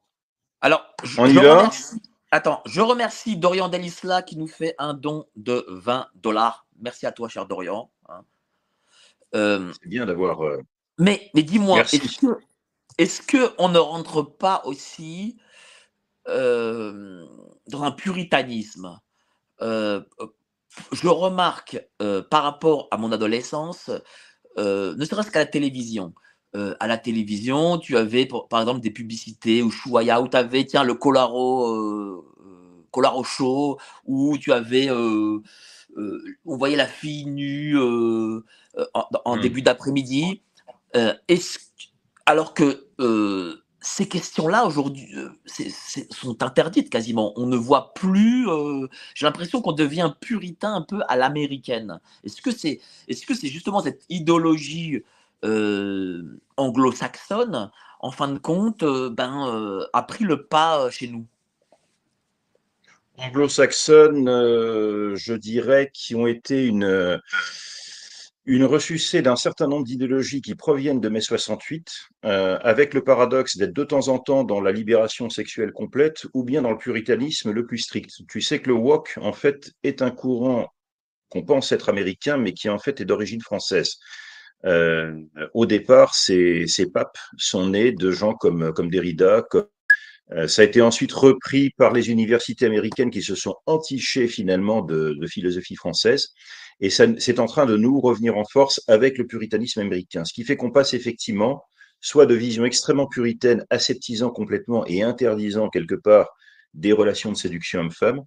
Alors, 0.60 0.84
je, 1.02 1.20
On 1.20 1.26
y 1.26 1.34
je 1.34 1.38
va 1.40 1.56
remercie, 1.58 2.00
attends, 2.30 2.62
je 2.66 2.80
remercie 2.80 3.36
Dorian 3.36 3.68
Delisla 3.68 4.22
qui 4.22 4.36
nous 4.36 4.48
fait 4.48 4.74
un 4.78 4.94
don 4.94 5.26
de 5.36 5.64
20 5.68 6.08
dollars. 6.14 6.66
Merci 6.80 7.06
à 7.06 7.12
toi, 7.12 7.28
cher 7.28 7.46
Dorian. 7.46 7.90
hein. 8.08 8.22
Euh, 9.34 9.70
c'est 9.80 9.88
bien 9.88 10.06
d'avoir. 10.06 10.42
euh, 10.44 10.58
mais 10.98 11.30
mais 11.34 11.42
dis-moi, 11.42 11.80
est-ce 11.80 12.18
que, 12.18 12.26
est-ce 12.98 13.22
que 13.22 13.52
on 13.58 13.68
ne 13.70 13.78
rentre 13.78 14.22
pas 14.22 14.62
aussi 14.64 15.38
euh, 16.28 17.24
dans 17.68 17.82
un 17.84 17.92
puritanisme 17.92 18.98
Euh, 19.62 20.02
Je 20.92 21.08
remarque 21.08 21.80
euh, 22.02 22.22
par 22.22 22.44
rapport 22.44 22.88
à 22.92 22.96
mon 22.98 23.12
adolescence, 23.12 23.90
ne 24.58 25.04
serait-ce 25.04 25.30
qu'à 25.30 25.40
la 25.40 25.46
télévision. 25.46 26.14
À 26.80 26.86
la 26.88 26.98
télévision, 26.98 27.78
tu 27.78 27.96
avais 27.96 28.26
pour- 28.26 28.48
par 28.48 28.60
exemple 28.60 28.80
des 28.80 28.90
publicités 28.90 29.62
ou 29.62 29.70
Chouaya 29.70 30.20
où 30.22 30.28
tu 30.28 30.36
avais 30.36 30.64
tiens 30.66 30.84
le 30.84 30.94
Colaro, 30.94 32.24
Colaro 32.92 33.24
Show 33.24 33.78
où 34.06 34.38
tu 34.38 34.52
avais 34.52 34.90
on 34.90 35.42
voyait 36.56 36.76
la 36.76 36.86
fille 36.88 37.26
nue 37.26 37.78
en, 37.80 38.42
en 39.24 39.36
Hmm. 39.36 39.40
début 39.40 39.62
d'après-midi. 39.62 40.42
Est-ce 41.28 41.58
alors 42.30 42.54
que 42.54 42.86
euh, 43.00 43.56
ces 43.80 44.06
questions-là 44.06 44.64
aujourd'hui 44.64 45.08
euh, 45.16 45.30
sont 46.10 46.42
interdites 46.44 46.88
quasiment. 46.88 47.32
On 47.34 47.46
ne 47.46 47.56
voit 47.56 47.92
plus. 47.92 48.48
euh, 48.48 48.86
J'ai 49.14 49.26
l'impression 49.26 49.60
qu'on 49.60 49.72
devient 49.72 50.12
puritain 50.20 50.74
un 50.74 50.82
peu 50.82 51.00
à 51.08 51.16
l'américaine. 51.16 51.98
Est-ce 52.22 52.40
que 52.40 52.52
c'est 52.52 52.80
que 53.26 53.34
c'est 53.34 53.48
justement 53.48 53.80
cette 53.80 54.04
idéologie 54.08 55.02
anglo-saxonne, 56.56 57.70
en 57.98 58.10
fin 58.12 58.28
de 58.28 58.38
compte, 58.38 58.84
ben, 58.84 59.88
a 59.92 60.02
pris 60.02 60.24
le 60.24 60.44
pas 60.44 60.88
chez 60.90 61.08
nous? 61.08 61.26
Anglo-saxonnes, 63.18 64.28
euh, 64.28 65.16
je 65.16 65.34
dirais, 65.34 65.90
qui 65.92 66.14
ont 66.14 66.26
été 66.26 66.66
une, 66.66 67.20
une 68.46 68.64
ressucée 68.64 69.22
d'un 69.22 69.36
certain 69.36 69.68
nombre 69.68 69.84
d'idéologies 69.84 70.40
qui 70.40 70.54
proviennent 70.54 71.00
de 71.00 71.08
mai 71.08 71.20
68, 71.20 71.92
euh, 72.24 72.58
avec 72.62 72.94
le 72.94 73.04
paradoxe 73.04 73.56
d'être 73.56 73.74
de 73.74 73.84
temps 73.84 74.08
en 74.08 74.18
temps 74.18 74.44
dans 74.44 74.60
la 74.60 74.72
libération 74.72 75.28
sexuelle 75.28 75.72
complète 75.72 76.26
ou 76.32 76.42
bien 76.42 76.62
dans 76.62 76.70
le 76.70 76.78
puritanisme 76.78 77.50
le 77.50 77.66
plus 77.66 77.78
strict. 77.78 78.10
Tu 78.28 78.40
sais 78.40 78.60
que 78.60 78.68
le 78.68 78.74
wok, 78.74 79.18
en 79.20 79.32
fait, 79.32 79.72
est 79.82 80.02
un 80.02 80.10
courant 80.10 80.68
qu'on 81.28 81.44
pense 81.44 81.70
être 81.72 81.88
américain, 81.88 82.38
mais 82.38 82.52
qui 82.52 82.68
en 82.68 82.78
fait 82.78 83.00
est 83.00 83.04
d'origine 83.04 83.40
française. 83.40 83.98
Euh, 84.64 85.14
au 85.54 85.66
départ, 85.66 86.14
ces, 86.14 86.66
ces, 86.66 86.90
papes 86.90 87.18
sont 87.38 87.68
nés 87.68 87.92
de 87.92 88.10
gens 88.10 88.34
comme, 88.34 88.72
comme 88.72 88.90
Derrida, 88.90 89.42
comme, 89.48 89.66
ça 90.46 90.62
a 90.62 90.64
été 90.64 90.80
ensuite 90.80 91.12
repris 91.12 91.70
par 91.70 91.92
les 91.92 92.10
universités 92.10 92.66
américaines 92.66 93.10
qui 93.10 93.22
se 93.22 93.34
sont 93.34 93.56
entichées 93.66 94.28
finalement 94.28 94.82
de, 94.82 95.18
philosophie 95.26 95.76
française. 95.76 96.28
Et 96.80 96.88
c'est 96.90 97.38
en 97.40 97.46
train 97.46 97.66
de 97.66 97.76
nous 97.76 98.00
revenir 98.00 98.36
en 98.36 98.44
force 98.44 98.80
avec 98.88 99.18
le 99.18 99.26
puritanisme 99.26 99.80
américain. 99.80 100.24
Ce 100.24 100.32
qui 100.32 100.44
fait 100.44 100.56
qu'on 100.56 100.70
passe 100.70 100.94
effectivement 100.94 101.64
soit 102.00 102.26
de 102.26 102.34
vision 102.34 102.64
extrêmement 102.64 103.06
puritaine, 103.06 103.66
aseptisant 103.70 104.30
complètement 104.30 104.86
et 104.86 105.02
interdisant 105.02 105.68
quelque 105.68 105.96
part 105.96 106.30
des 106.72 106.92
relations 106.92 107.32
de 107.32 107.36
séduction 107.36 107.80
homme-femme, 107.80 108.22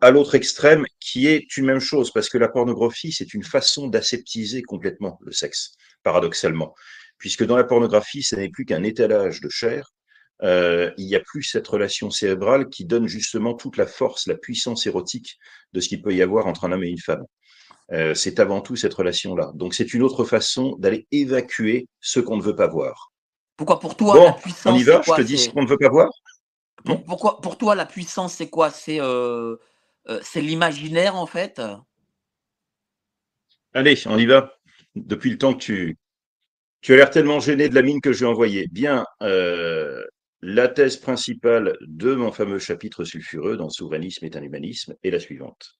à 0.00 0.10
l'autre 0.10 0.34
extrême, 0.34 0.84
qui 1.00 1.26
est 1.26 1.56
une 1.56 1.66
même 1.66 1.80
chose, 1.80 2.12
parce 2.12 2.28
que 2.28 2.38
la 2.38 2.48
pornographie, 2.48 3.12
c'est 3.12 3.34
une 3.34 3.42
façon 3.42 3.88
d'aseptiser 3.88 4.62
complètement 4.62 5.18
le 5.22 5.32
sexe, 5.32 5.72
paradoxalement. 6.02 6.74
Puisque 7.18 7.44
dans 7.44 7.56
la 7.56 7.64
pornographie, 7.64 8.22
ce 8.22 8.36
n'est 8.36 8.48
plus 8.48 8.64
qu'un 8.64 8.84
étalage 8.84 9.40
de 9.40 9.48
chair, 9.48 9.92
euh, 10.42 10.92
il 10.96 11.06
n'y 11.06 11.16
a 11.16 11.20
plus 11.20 11.42
cette 11.42 11.66
relation 11.66 12.10
cérébrale 12.10 12.68
qui 12.68 12.84
donne 12.84 13.06
justement 13.06 13.54
toute 13.54 13.76
la 13.76 13.86
force, 13.86 14.26
la 14.26 14.36
puissance 14.36 14.86
érotique 14.86 15.38
de 15.72 15.80
ce 15.80 15.88
qu'il 15.88 16.02
peut 16.02 16.14
y 16.14 16.22
avoir 16.22 16.46
entre 16.46 16.64
un 16.64 16.72
homme 16.72 16.84
et 16.84 16.88
une 16.88 16.98
femme. 16.98 17.24
Euh, 17.90 18.14
c'est 18.14 18.38
avant 18.38 18.60
tout 18.60 18.76
cette 18.76 18.94
relation-là. 18.94 19.50
Donc 19.54 19.74
c'est 19.74 19.94
une 19.94 20.02
autre 20.02 20.24
façon 20.24 20.76
d'aller 20.78 21.06
évacuer 21.10 21.88
ce 22.00 22.20
qu'on 22.20 22.36
ne 22.36 22.42
veut 22.42 22.54
pas 22.54 22.66
voir. 22.66 23.12
Pourquoi 23.56 23.80
pour 23.80 23.96
toi 23.96 24.14
bon, 24.14 24.24
la 24.26 24.32
puissance 24.32 24.72
On 24.72 24.76
y 24.76 24.84
va, 24.84 25.02
je 25.04 25.12
te 25.12 25.22
dis 25.22 25.38
ce 25.38 25.50
qu'on 25.50 25.62
ne 25.62 25.68
veut 25.68 25.78
pas 25.78 25.88
voir. 25.88 26.10
Pour, 26.84 27.02
pourquoi 27.02 27.40
pour 27.40 27.58
toi 27.58 27.74
la 27.74 27.86
puissance 27.86 28.34
c'est 28.34 28.50
quoi? 28.50 28.70
C'est 28.70 29.00
euh, 29.00 29.56
euh, 30.08 30.20
c'est 30.22 30.40
l'imaginaire 30.40 31.16
en 31.16 31.26
fait? 31.26 31.60
Allez, 33.74 34.00
on 34.06 34.18
y 34.18 34.26
va. 34.26 34.52
Depuis 34.94 35.30
le 35.30 35.38
temps 35.38 35.54
que 35.54 35.58
tu, 35.58 35.98
tu 36.80 36.92
as 36.92 36.96
l'air 36.96 37.10
tellement 37.10 37.40
gêné 37.40 37.68
de 37.68 37.74
la 37.74 37.82
mine 37.82 38.00
que 38.00 38.12
j'ai 38.12 38.26
envoyée. 38.26 38.68
Bien, 38.70 39.04
euh, 39.22 40.04
la 40.40 40.68
thèse 40.68 40.96
principale 40.96 41.76
de 41.80 42.14
mon 42.14 42.30
fameux 42.30 42.58
chapitre 42.58 43.04
sulfureux 43.04 43.56
dans 43.56 43.70
Souverainisme 43.70 44.24
est 44.24 44.36
un 44.36 44.42
humanisme 44.42 44.94
est 45.02 45.10
la 45.10 45.20
suivante. 45.20 45.78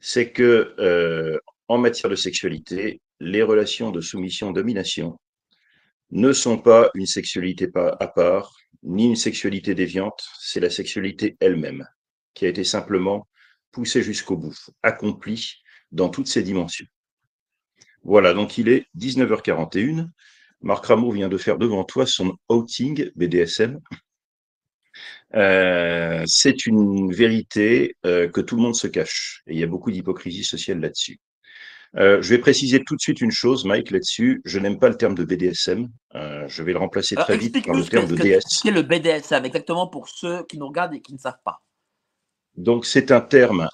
C'est 0.00 0.32
que 0.32 0.74
euh, 0.78 1.38
en 1.68 1.78
matière 1.78 2.10
de 2.10 2.16
sexualité, 2.16 3.00
les 3.20 3.42
relations 3.42 3.90
de 3.90 4.00
soumission-domination 4.00 5.18
ne 6.10 6.32
sont 6.32 6.58
pas 6.58 6.90
une 6.94 7.06
sexualité 7.06 7.68
à 7.74 8.08
part, 8.08 8.56
ni 8.82 9.06
une 9.06 9.16
sexualité 9.16 9.74
déviante, 9.74 10.26
c'est 10.40 10.60
la 10.60 10.70
sexualité 10.70 11.36
elle-même 11.38 11.86
qui 12.34 12.46
a 12.46 12.48
été 12.48 12.64
simplement 12.64 13.28
poussée 13.70 14.02
jusqu'au 14.02 14.36
bout, 14.36 14.56
accomplie 14.82 15.62
dans 15.92 16.08
toutes 16.08 16.26
ses 16.26 16.42
dimensions. 16.42 16.86
Voilà, 18.02 18.32
donc 18.32 18.58
il 18.58 18.68
est 18.68 18.86
19h41. 18.96 20.08
Marc 20.62 20.86
Rameau 20.86 21.10
vient 21.10 21.28
de 21.28 21.38
faire 21.38 21.58
devant 21.58 21.84
toi 21.84 22.06
son 22.06 22.36
outing 22.48 23.10
BDSM. 23.16 23.78
Euh, 25.34 26.22
c'est 26.26 26.66
une 26.66 27.12
vérité 27.12 27.96
euh, 28.04 28.28
que 28.28 28.40
tout 28.40 28.56
le 28.56 28.62
monde 28.62 28.74
se 28.74 28.86
cache 28.88 29.42
et 29.46 29.54
il 29.54 29.58
y 29.60 29.62
a 29.62 29.66
beaucoup 29.66 29.90
d'hypocrisie 29.90 30.44
sociale 30.44 30.80
là-dessus. 30.80 31.18
Euh, 31.96 32.20
je 32.22 32.28
vais 32.30 32.38
préciser 32.38 32.82
tout 32.84 32.94
de 32.94 33.00
suite 33.00 33.20
une 33.20 33.30
chose, 33.30 33.64
Mike, 33.64 33.90
là-dessus. 33.90 34.42
Je 34.44 34.58
n'aime 34.58 34.78
pas 34.78 34.88
le 34.88 34.96
terme 34.96 35.14
de 35.14 35.24
BDSM. 35.24 35.88
Je 36.14 36.62
vais 36.62 36.72
le 36.72 36.78
remplacer 36.78 37.14
très 37.16 37.32
Alors, 37.32 37.42
vite 37.44 37.64
par 37.66 37.74
le 37.76 37.84
terme 37.84 38.06
que- 38.08 38.14
de 38.14 38.22
DS. 38.22 38.40
ce 38.46 38.62
qu'est 38.62 38.70
le 38.70 38.82
BDSM 38.82 39.44
exactement 39.44 39.88
pour 39.88 40.08
ceux 40.08 40.44
qui 40.44 40.58
nous 40.58 40.68
regardent 40.68 40.94
et 40.94 41.00
qui 41.00 41.12
ne 41.14 41.18
savent 41.18 41.40
pas. 41.44 41.62
Donc, 42.56 42.84
c'est 42.84 43.10
un 43.10 43.20
terme 43.20 43.68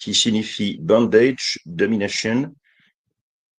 qui 0.00 0.14
signifie 0.14 0.78
bondage, 0.80 1.60
domination. 1.64 2.52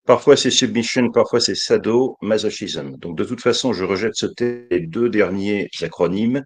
Parfois, 0.05 0.37
c'est 0.37 0.51
submission, 0.51 1.11
parfois, 1.13 1.41
c'est 1.41 1.55
sado, 1.55 2.17
masochism. 2.23 2.97
Donc, 2.97 3.17
de 3.17 3.25
toute 3.25 3.41
façon, 3.41 3.73
je 3.73 3.85
rejette 3.85 4.17
ce 4.17 4.27
deux 4.27 5.09
derniers 5.09 5.69
acronymes. 5.81 6.45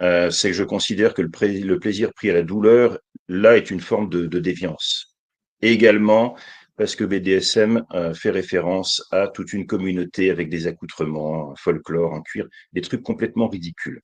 Euh, 0.00 0.30
c'est 0.30 0.48
que 0.48 0.56
je 0.56 0.64
considère 0.64 1.14
que 1.14 1.22
le, 1.22 1.78
plaisir 1.78 2.12
pris 2.14 2.30
à 2.30 2.34
la 2.34 2.42
douleur, 2.42 2.98
là, 3.28 3.56
est 3.56 3.70
une 3.70 3.80
forme 3.80 4.08
de, 4.08 4.26
de 4.26 4.38
déviance. 4.40 5.14
Et 5.60 5.72
également, 5.72 6.34
parce 6.76 6.96
que 6.96 7.04
BDSM 7.04 7.84
euh, 7.92 8.14
fait 8.14 8.30
référence 8.30 9.06
à 9.10 9.28
toute 9.28 9.52
une 9.52 9.66
communauté 9.66 10.30
avec 10.30 10.48
des 10.48 10.66
accoutrements, 10.66 11.52
un 11.52 11.56
folklore, 11.56 12.12
en 12.12 12.22
cuir, 12.22 12.46
des 12.72 12.80
trucs 12.80 13.02
complètement 13.02 13.48
ridicules. 13.48 14.00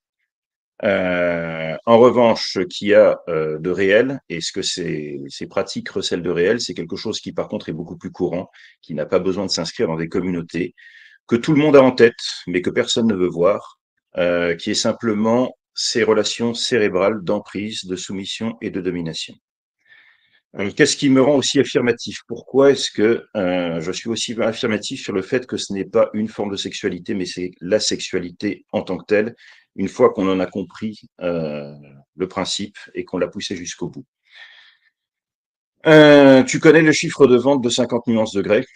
Euh, 0.83 1.77
en 1.85 1.99
revanche, 1.99 2.53
ce 2.55 2.61
qu'il 2.61 2.89
y 2.89 2.95
a 2.95 3.21
euh, 3.29 3.59
de 3.59 3.71
réel, 3.71 4.21
et 4.29 4.41
ce 4.41 4.53
que 4.53 4.63
ces, 4.63 5.21
pratiques 5.49 5.91
recèlent 5.91 6.23
de 6.23 6.31
réel, 6.31 6.61
c'est 6.61 6.75
quelque 6.75 6.97
chose 6.97 7.21
qui 7.21 7.33
par 7.33 7.49
contre 7.49 7.69
est 7.69 7.75
beaucoup 7.75 7.97
plus 7.97 8.11
courant, 8.11 8.51
qui 8.81 8.95
n'a 8.95 9.07
pas 9.07 9.19
besoin 9.19 9.45
de 9.45 9.51
s'inscrire 9.51 9.89
dans 9.89 9.97
des 9.97 10.09
communautés, 10.09 10.75
que 11.27 11.37
tout 11.37 11.53
le 11.53 11.61
monde 11.61 11.77
a 11.77 11.83
en 11.83 11.93
tête, 11.93 12.15
mais 12.47 12.63
que 12.63 12.71
personne 12.71 13.07
ne 13.07 13.15
veut 13.15 13.29
voir, 13.29 13.79
euh, 14.17 14.57
qui 14.57 14.71
est 14.71 14.75
simplement 14.75 15.57
ces 15.75 16.03
relations 16.03 16.55
cérébrales 16.55 17.23
d'emprise, 17.23 17.85
de 17.85 17.97
soumission 17.97 18.57
et 18.61 18.71
de 18.71 18.81
domination. 18.81 19.35
Qu'est-ce 20.77 20.97
qui 20.97 21.11
me 21.11 21.23
rend 21.23 21.37
aussi 21.37 21.61
affirmatif? 21.61 22.23
Pourquoi 22.27 22.73
est-ce 22.73 22.91
que 22.91 23.25
je 23.37 23.93
suis 23.93 24.09
aussi 24.09 24.35
affirmatif 24.43 25.01
sur 25.01 25.13
le 25.13 25.23
fait 25.23 25.47
que 25.47 25.57
ce 25.57 25.73
n'est 25.73 25.85
pas 25.85 26.11
une 26.13 26.27
forme 26.27 26.51
de 26.51 26.57
sexualité, 26.57 27.15
mais 27.15 27.25
c'est 27.25 27.53
la 27.61 27.79
sexualité 27.79 28.65
en 28.73 28.83
tant 28.83 28.99
que 28.99 29.05
telle, 29.07 29.37
une 29.77 29.89
fois 29.89 30.11
qu'on 30.13 30.29
en 30.29 30.41
a 30.41 30.47
compris 30.47 31.01
euh, 31.21 31.75
le 32.17 32.29
principe 32.29 32.77
et 32.95 33.05
qu'on 33.05 33.19
l'a 33.19 33.29
poussé 33.29 33.57
jusqu'au 33.57 33.89
bout. 33.89 34.05
Euh, 35.87 36.43
tu 36.43 36.61
connais 36.61 36.83
le 36.83 36.93
chiffre 36.93 37.27
de 37.27 37.37
vente 37.37 37.63
de 37.63 37.71
50 37.71 38.07
nuances 38.07 38.33
de 38.33 38.43
grès? 38.43 38.67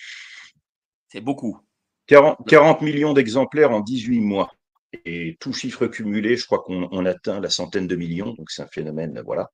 C'est 1.08 1.20
beaucoup. 1.20 1.58
40, 2.06 2.38
40 2.48 2.82
millions 2.82 3.12
d'exemplaires 3.12 3.70
en 3.70 3.80
18 3.80 4.20
mois. 4.20 4.50
Et 5.04 5.36
tout 5.40 5.52
chiffre 5.52 5.86
cumulé, 5.86 6.36
je 6.36 6.46
crois 6.46 6.60
qu'on 6.60 6.88
on 6.92 7.04
atteint 7.04 7.40
la 7.40 7.50
centaine 7.50 7.86
de 7.86 7.96
millions, 7.96 8.32
donc 8.34 8.50
c'est 8.50 8.62
un 8.62 8.68
phénomène, 8.68 9.20
voilà. 9.24 9.50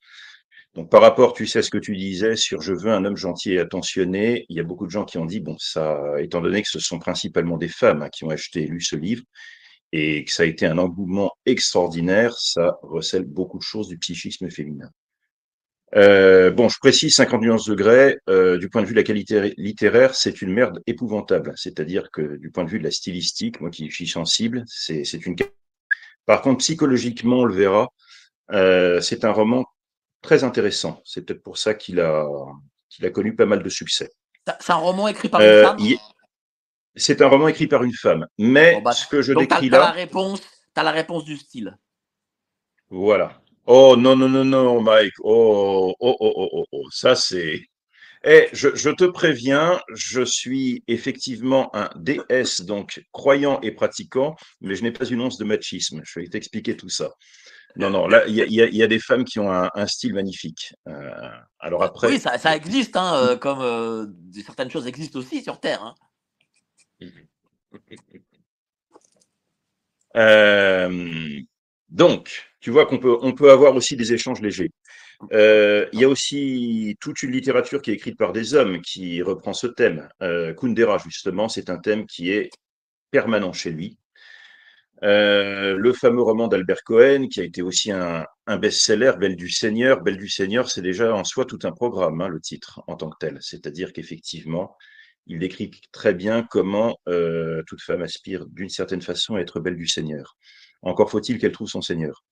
Donc 0.74 0.90
par 0.90 1.00
rapport, 1.00 1.32
tu 1.32 1.46
sais 1.46 1.62
ce 1.62 1.70
que 1.70 1.78
tu 1.78 1.96
disais 1.96 2.36
sur 2.36 2.60
je 2.60 2.72
veux 2.72 2.92
un 2.92 3.04
homme 3.04 3.16
gentil 3.16 3.54
et 3.54 3.58
attentionné, 3.58 4.46
il 4.48 4.56
y 4.56 4.60
a 4.60 4.62
beaucoup 4.62 4.86
de 4.86 4.90
gens 4.90 5.04
qui 5.04 5.18
ont 5.18 5.24
dit, 5.24 5.40
bon, 5.40 5.56
ça, 5.58 5.98
étant 6.20 6.40
donné 6.40 6.62
que 6.62 6.68
ce 6.68 6.78
sont 6.78 6.98
principalement 6.98 7.56
des 7.56 7.68
femmes 7.68 8.02
hein, 8.02 8.08
qui 8.10 8.24
ont 8.24 8.30
acheté 8.30 8.62
et 8.62 8.66
lu 8.66 8.80
ce 8.80 8.96
livre, 8.96 9.24
et 9.92 10.24
que 10.24 10.32
ça 10.32 10.44
a 10.44 10.46
été 10.46 10.66
un 10.66 10.78
engouement 10.78 11.32
extraordinaire, 11.46 12.38
ça 12.38 12.78
recèle 12.82 13.24
beaucoup 13.24 13.58
de 13.58 13.62
choses 13.62 13.88
du 13.88 13.98
psychisme 13.98 14.50
féminin. 14.50 14.90
Euh, 15.96 16.52
bon, 16.52 16.68
je 16.68 16.78
précise 16.78 17.16
50 17.16 17.40
nuances 17.42 17.64
de 17.66 18.20
euh, 18.28 18.58
du 18.58 18.68
point 18.68 18.82
de 18.82 18.86
vue 18.86 18.94
de 18.94 19.00
la 19.00 19.04
qualité 19.04 19.54
littéraire, 19.56 20.14
c'est 20.14 20.40
une 20.40 20.52
merde 20.52 20.80
épouvantable. 20.86 21.52
C'est-à-dire 21.56 22.10
que 22.12 22.36
du 22.36 22.50
point 22.50 22.64
de 22.64 22.70
vue 22.70 22.78
de 22.78 22.84
la 22.84 22.92
stylistique, 22.92 23.60
moi 23.60 23.70
qui 23.70 23.90
suis 23.90 24.06
sensible, 24.06 24.62
c'est 24.68 25.02
une. 25.26 25.34
Par 26.26 26.42
contre, 26.42 26.58
psychologiquement, 26.58 27.40
on 27.40 27.44
le 27.44 27.54
verra, 27.54 27.88
euh, 28.52 29.00
c'est 29.00 29.24
un 29.24 29.32
roman 29.32 29.64
très 30.22 30.44
intéressant. 30.44 31.00
C'est 31.04 31.22
peut-être 31.22 31.42
pour 31.42 31.58
ça 31.58 31.74
qu'il 31.74 31.98
a, 31.98 32.24
qu'il 32.88 33.04
a 33.04 33.10
connu 33.10 33.34
pas 33.34 33.46
mal 33.46 33.62
de 33.62 33.68
succès. 33.68 34.10
C'est 34.60 34.72
un 34.72 34.76
roman 34.76 35.08
écrit 35.08 35.28
par 35.28 35.40
Euh, 35.40 35.62
une 35.62 35.66
femme? 35.66 35.76
il- 35.80 35.98
C'est 36.96 37.22
un 37.22 37.28
roman 37.28 37.48
écrit 37.48 37.66
par 37.66 37.82
une 37.84 37.94
femme. 37.94 38.26
Mais 38.38 38.74
Bon, 38.74 38.82
bah, 38.82 38.92
ce 38.92 39.06
que 39.06 39.22
je 39.22 39.32
Donc, 39.32 39.48
décris 39.48 39.70
t'as 39.70 39.78
la 39.78 39.84
là, 39.86 39.90
réponse, 39.92 40.42
t'as 40.74 40.82
la 40.82 40.90
réponse 40.90 41.24
du 41.24 41.36
style. 41.36 41.76
voilà. 42.88 43.40
Oh 43.66 43.94
non, 43.96 44.16
non, 44.16 44.28
non, 44.28 44.44
non, 44.44 44.80
Mike. 44.82 45.12
Oh, 45.20 45.94
oh, 46.00 46.16
oh, 46.20 46.32
oh, 46.36 46.48
oh, 46.52 46.66
oh. 46.72 46.88
Ça, 46.90 47.14
c'est. 47.14 47.60
Eh, 48.24 48.48
je, 48.52 48.74
je 48.74 48.90
te 48.90 49.04
préviens, 49.04 49.80
je 49.94 50.22
suis 50.22 50.82
effectivement 50.88 51.70
un 51.74 51.88
DS, 51.96 52.62
donc 52.64 53.02
croyant 53.12 53.60
et 53.62 53.70
pratiquant, 53.72 54.36
mais 54.60 54.74
je 54.74 54.82
n'ai 54.82 54.90
pas 54.92 55.06
une 55.06 55.20
once 55.22 55.38
de 55.38 55.44
machisme. 55.44 56.00
Je 56.04 56.20
vais 56.20 56.26
t'expliquer 56.28 56.76
tout 56.76 56.88
ça. 56.90 57.10
Non, 57.76 57.88
non, 57.90 58.08
là, 58.08 58.26
il 58.26 58.34
y 58.34 58.42
a, 58.42 58.46
y 58.66 58.76
y 58.82 58.88
des 58.88 58.98
femmes 58.98 59.24
qui 59.24 59.38
ont 59.38 59.50
un, 59.52 59.70
un 59.74 59.86
style 59.86 60.12
magnifique. 60.14 60.74
Euh, 60.88 61.30
alors 61.60 61.82
après, 61.84 62.08
Oui, 62.08 62.18
ça, 62.20 62.36
ça 62.36 62.56
existe, 62.56 62.96
hein, 62.96 63.14
euh, 63.14 63.36
comme 63.36 63.60
euh, 63.60 64.06
certaines 64.44 64.70
choses 64.70 64.86
existent 64.88 65.18
aussi 65.20 65.42
sur 65.42 65.60
Terre. 65.60 65.82
hein. 65.82 65.94
Euh, 70.16 71.40
donc, 71.88 72.50
tu 72.60 72.70
vois 72.70 72.86
qu'on 72.86 72.98
peut, 72.98 73.16
on 73.22 73.32
peut 73.32 73.50
avoir 73.50 73.74
aussi 73.74 73.96
des 73.96 74.12
échanges 74.12 74.40
légers. 74.40 74.70
Euh, 75.32 75.86
Il 75.92 76.00
y 76.00 76.04
a 76.04 76.08
aussi 76.08 76.96
toute 77.00 77.22
une 77.22 77.32
littérature 77.32 77.82
qui 77.82 77.90
est 77.90 77.94
écrite 77.94 78.18
par 78.18 78.32
des 78.32 78.54
hommes 78.54 78.80
qui 78.80 79.22
reprend 79.22 79.52
ce 79.52 79.66
thème. 79.66 80.08
Euh, 80.22 80.54
Kundera, 80.54 80.98
justement, 80.98 81.48
c'est 81.48 81.70
un 81.70 81.78
thème 81.78 82.06
qui 82.06 82.32
est 82.32 82.50
permanent 83.10 83.52
chez 83.52 83.70
lui. 83.70 83.98
Le 85.02 85.92
fameux 85.92 86.22
roman 86.22 86.48
d'Albert 86.48 86.82
Cohen, 86.84 87.28
qui 87.28 87.40
a 87.40 87.44
été 87.44 87.62
aussi 87.62 87.90
un, 87.90 88.26
best-seller, 88.46 89.12
Belle 89.18 89.36
du 89.36 89.48
Seigneur. 89.48 90.02
Belle 90.02 90.18
du 90.18 90.28
Seigneur, 90.28 90.70
c'est 90.70 90.82
déjà 90.82 91.14
en 91.14 91.24
soi 91.24 91.46
tout 91.46 91.58
un 91.62 91.72
programme, 91.72 92.20
hein, 92.20 92.28
le 92.28 92.40
titre, 92.40 92.82
en 92.86 92.96
tant 92.96 93.08
que 93.08 93.16
tel. 93.18 93.38
C'est-à-dire 93.40 93.92
qu'effectivement, 93.92 94.76
il 95.26 95.38
décrit 95.38 95.70
très 95.92 96.14
bien 96.14 96.42
comment 96.42 96.98
euh, 97.08 97.62
toute 97.66 97.82
femme 97.82 98.02
aspire 98.02 98.46
d'une 98.46 98.68
certaine 98.68 99.02
façon 99.02 99.36
à 99.36 99.40
être 99.40 99.60
belle 99.60 99.76
du 99.76 99.86
Seigneur. 99.86 100.36
Encore 100.82 101.10
faut-il 101.10 101.38
qu'elle 101.38 101.52
trouve 101.52 101.68
son 101.68 101.82
Seigneur. 101.82 102.24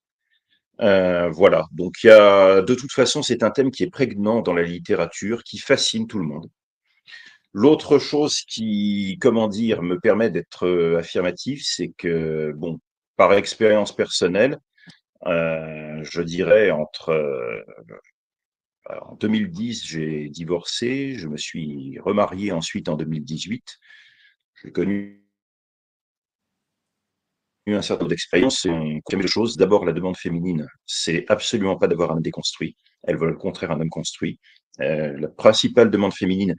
Euh, 0.80 1.28
voilà, 1.30 1.66
donc 1.72 1.94
de 2.04 2.74
toute 2.74 2.92
façon, 2.92 3.22
c'est 3.22 3.42
un 3.42 3.50
thème 3.50 3.70
qui 3.70 3.82
est 3.82 3.90
prégnant 3.90 4.42
dans 4.42 4.54
la 4.54 4.62
littérature, 4.62 5.42
qui 5.42 5.58
fascine 5.58 6.06
tout 6.06 6.18
le 6.18 6.24
monde. 6.24 6.48
L'autre 7.52 7.98
chose 7.98 8.42
qui, 8.42 9.18
comment 9.20 9.48
dire, 9.48 9.82
me 9.82 9.98
permet 9.98 10.30
d'être 10.30 10.66
euh, 10.66 10.98
affirmatif, 10.98 11.62
c'est 11.64 11.92
que, 11.96 12.52
bon, 12.56 12.78
par 13.16 13.32
expérience 13.34 13.94
personnelle, 13.94 14.58
je 15.24 16.22
dirais 16.22 16.70
entre 16.70 17.64
euh, 18.90 18.98
en 19.02 19.14
2010, 19.16 19.84
j'ai 19.86 20.28
divorcé, 20.28 21.14
je 21.14 21.28
me 21.28 21.36
suis 21.36 21.98
remarié 22.00 22.52
ensuite 22.52 22.88
en 22.88 22.96
2018. 22.96 23.78
J'ai 24.62 24.72
connu 24.72 25.24
un 27.66 27.82
certain 27.82 28.04
nombre 28.04 28.10
d'expériences 28.10 28.64
et 28.64 28.70
on 28.70 29.00
connaît 29.02 29.26
choses. 29.26 29.56
D'abord, 29.56 29.84
la 29.84 29.92
demande 29.92 30.16
féminine, 30.16 30.66
c'est 30.86 31.26
absolument 31.28 31.76
pas 31.76 31.86
d'avoir 31.86 32.12
un 32.12 32.20
déconstruit. 32.20 32.76
Elle 33.02 33.18
veut 33.18 33.28
le 33.28 33.36
contraire 33.36 33.70
un 33.70 33.80
homme 33.80 33.90
construit. 33.90 34.40
la 34.78 35.28
principale 35.28 35.90
demande 35.90 36.14
féminine, 36.14 36.54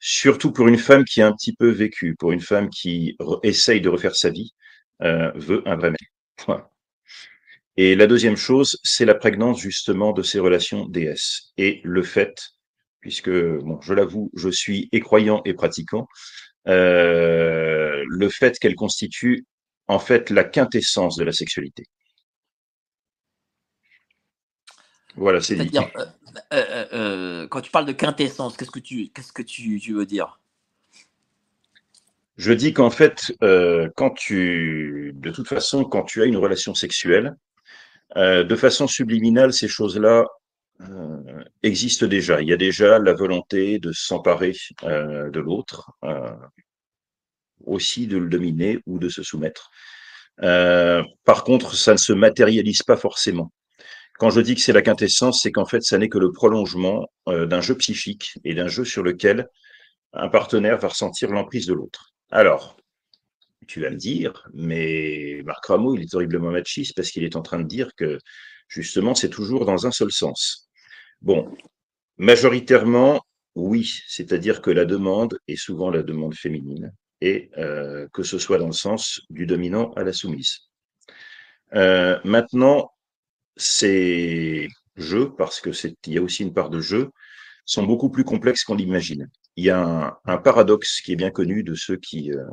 surtout 0.00 0.52
pour 0.52 0.66
une 0.66 0.78
femme 0.78 1.04
qui 1.04 1.22
a 1.22 1.28
un 1.28 1.32
petit 1.32 1.54
peu 1.54 1.68
vécu, 1.70 2.16
pour 2.16 2.32
une 2.32 2.40
femme 2.40 2.68
qui 2.70 3.16
essaye 3.42 3.80
de 3.80 3.88
refaire 3.88 4.16
sa 4.16 4.30
vie, 4.30 4.52
euh, 5.02 5.30
veut 5.34 5.62
un 5.66 5.76
vrai 5.76 5.90
mec. 5.90 6.69
Et 7.82 7.94
la 7.94 8.06
deuxième 8.06 8.36
chose, 8.36 8.78
c'est 8.82 9.06
la 9.06 9.14
prégnance 9.14 9.58
justement 9.58 10.12
de 10.12 10.22
ces 10.22 10.38
relations 10.38 10.84
DS 10.84 11.54
et 11.56 11.80
le 11.82 12.02
fait, 12.02 12.50
puisque 13.00 13.30
bon, 13.30 13.80
je 13.80 13.94
l'avoue, 13.94 14.30
je 14.36 14.50
suis 14.50 14.90
et 14.92 15.00
croyant 15.00 15.40
et 15.46 15.54
pratiquant, 15.54 16.06
euh, 16.68 18.04
le 18.06 18.28
fait 18.28 18.58
qu'elle 18.58 18.74
constitue 18.74 19.46
en 19.88 19.98
fait 19.98 20.28
la 20.28 20.44
quintessence 20.44 21.16
de 21.16 21.24
la 21.24 21.32
sexualité. 21.32 21.84
Voilà, 25.16 25.40
c'est 25.40 25.56
dit. 25.56 25.78
Euh, 25.78 26.04
euh, 26.52 26.86
euh, 26.92 27.48
quand 27.48 27.62
tu 27.62 27.70
parles 27.70 27.86
de 27.86 27.92
quintessence, 27.92 28.58
qu'est-ce 28.58 28.70
que 28.70 28.78
tu, 28.78 29.08
qu'est-ce 29.08 29.32
que 29.32 29.40
tu, 29.40 29.78
veux 29.94 30.04
dire? 30.04 30.38
Je 32.36 32.52
dis 32.52 32.74
qu'en 32.74 32.90
fait, 32.90 33.32
quand 33.96 34.10
tu, 34.10 35.12
de 35.14 35.30
toute 35.30 35.48
façon, 35.48 35.84
quand 35.84 36.02
tu 36.02 36.20
as 36.20 36.26
une 36.26 36.36
relation 36.36 36.74
sexuelle, 36.74 37.36
de 38.16 38.56
façon 38.56 38.86
subliminale, 38.86 39.52
ces 39.52 39.68
choses-là 39.68 40.26
existent 41.62 42.06
déjà. 42.06 42.40
Il 42.40 42.48
y 42.48 42.52
a 42.52 42.56
déjà 42.56 42.98
la 42.98 43.14
volonté 43.14 43.78
de 43.78 43.92
s'emparer 43.92 44.54
de 44.82 45.38
l'autre, 45.38 45.92
aussi 47.64 48.06
de 48.06 48.16
le 48.16 48.28
dominer 48.28 48.78
ou 48.86 48.98
de 48.98 49.08
se 49.08 49.22
soumettre. 49.22 49.70
par 50.38 51.44
contre, 51.44 51.74
ça 51.74 51.92
ne 51.92 51.98
se 51.98 52.12
matérialise 52.12 52.82
pas 52.82 52.96
forcément. 52.96 53.52
Quand 54.20 54.28
je 54.28 54.42
dis 54.42 54.54
que 54.54 54.60
c'est 54.60 54.74
la 54.74 54.82
quintessence, 54.82 55.40
c'est 55.42 55.50
qu'en 55.50 55.64
fait, 55.64 55.82
ça 55.82 55.96
n'est 55.96 56.10
que 56.10 56.18
le 56.18 56.30
prolongement 56.30 57.08
euh, 57.26 57.46
d'un 57.46 57.62
jeu 57.62 57.74
psychique 57.78 58.34
et 58.44 58.54
d'un 58.54 58.68
jeu 58.68 58.84
sur 58.84 59.02
lequel 59.02 59.48
un 60.12 60.28
partenaire 60.28 60.76
va 60.76 60.88
ressentir 60.88 61.30
l'emprise 61.30 61.64
de 61.64 61.72
l'autre. 61.72 62.12
Alors, 62.30 62.76
tu 63.66 63.80
vas 63.80 63.90
me 63.90 63.96
dire, 63.96 64.48
mais 64.54 65.42
Marc 65.44 65.66
Rameau, 65.66 65.94
il 65.94 66.02
est 66.02 66.14
horriblement 66.14 66.50
machiste 66.50 66.94
parce 66.94 67.10
qu'il 67.10 67.24
est 67.24 67.36
en 67.36 67.42
train 67.42 67.58
de 67.58 67.68
dire 67.68 67.94
que 67.94 68.18
justement, 68.68 69.14
c'est 69.14 69.28
toujours 69.28 69.64
dans 69.66 69.86
un 69.86 69.90
seul 69.90 70.10
sens. 70.10 70.68
Bon, 71.20 71.54
majoritairement, 72.18 73.22
oui, 73.54 73.90
c'est-à-dire 74.08 74.62
que 74.62 74.70
la 74.70 74.84
demande 74.84 75.38
est 75.48 75.56
souvent 75.56 75.90
la 75.90 76.02
demande 76.02 76.34
féminine 76.34 76.92
et 77.20 77.50
euh, 77.58 78.08
que 78.12 78.22
ce 78.22 78.38
soit 78.38 78.58
dans 78.58 78.66
le 78.66 78.72
sens 78.72 79.20
du 79.28 79.46
dominant 79.46 79.92
à 79.92 80.04
la 80.04 80.12
soumise. 80.12 80.70
Euh, 81.74 82.18
maintenant, 82.24 82.92
ces 83.56 84.68
jeux, 84.96 85.34
parce 85.36 85.60
que 85.60 85.72
c'est, 85.72 85.94
il 86.06 86.14
y 86.14 86.18
a 86.18 86.22
aussi 86.22 86.42
une 86.42 86.54
part 86.54 86.70
de 86.70 86.80
jeu, 86.80 87.10
sont 87.66 87.84
beaucoup 87.84 88.10
plus 88.10 88.24
complexes 88.24 88.64
qu'on 88.64 88.74
l'imagine. 88.74 89.28
Il 89.56 89.64
y 89.64 89.70
a 89.70 90.18
un, 90.24 90.38
paradoxe 90.38 91.00
qui 91.02 91.12
est 91.12 91.16
bien 91.16 91.30
connu 91.30 91.62
de 91.62 91.74
ceux 91.74 91.96
qui 91.96 92.32
euh, 92.32 92.44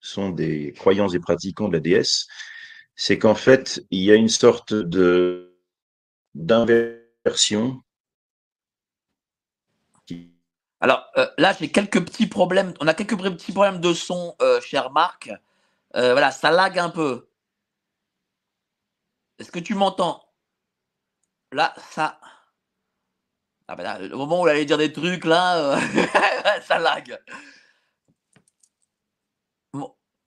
sont 0.00 0.30
des 0.30 0.72
croyants 0.72 1.08
et 1.08 1.20
pratiquants 1.20 1.68
de 1.68 1.74
la 1.74 1.80
déesse, 1.80 2.26
c'est 2.94 3.18
qu'en 3.18 3.34
fait, 3.34 3.84
il 3.90 4.02
y 4.02 4.12
a 4.12 4.14
une 4.14 4.28
sorte 4.28 4.74
de 4.74 5.56
d'inversion. 6.34 7.82
Alors 10.80 11.04
euh, 11.18 11.26
là, 11.36 11.54
j'ai 11.58 11.70
quelques 11.70 12.04
petits 12.04 12.26
problèmes. 12.26 12.72
On 12.80 12.88
a 12.88 12.94
quelques 12.94 13.16
petits 13.18 13.52
problèmes 13.52 13.80
de 13.80 13.92
son, 13.92 14.34
euh, 14.40 14.60
cher 14.60 14.90
Marc. 14.90 15.30
voilà, 15.94 16.30
ça 16.30 16.50
lag 16.50 16.78
un 16.78 16.90
peu. 16.90 17.28
Est-ce 19.38 19.50
que 19.50 19.58
tu 19.58 19.74
m'entends? 19.74 20.22
Là, 21.52 21.74
ça. 21.90 22.20
Ah 23.66 23.74
ben 23.74 23.82
là, 23.84 23.98
au 24.14 24.18
moment 24.18 24.42
où 24.42 24.46
il 24.46 24.50
allait 24.50 24.64
dire 24.64 24.78
des 24.78 24.92
trucs, 24.92 25.24
là, 25.24 25.74
euh, 25.74 25.80
ça 26.62 26.78
lag. 26.78 27.18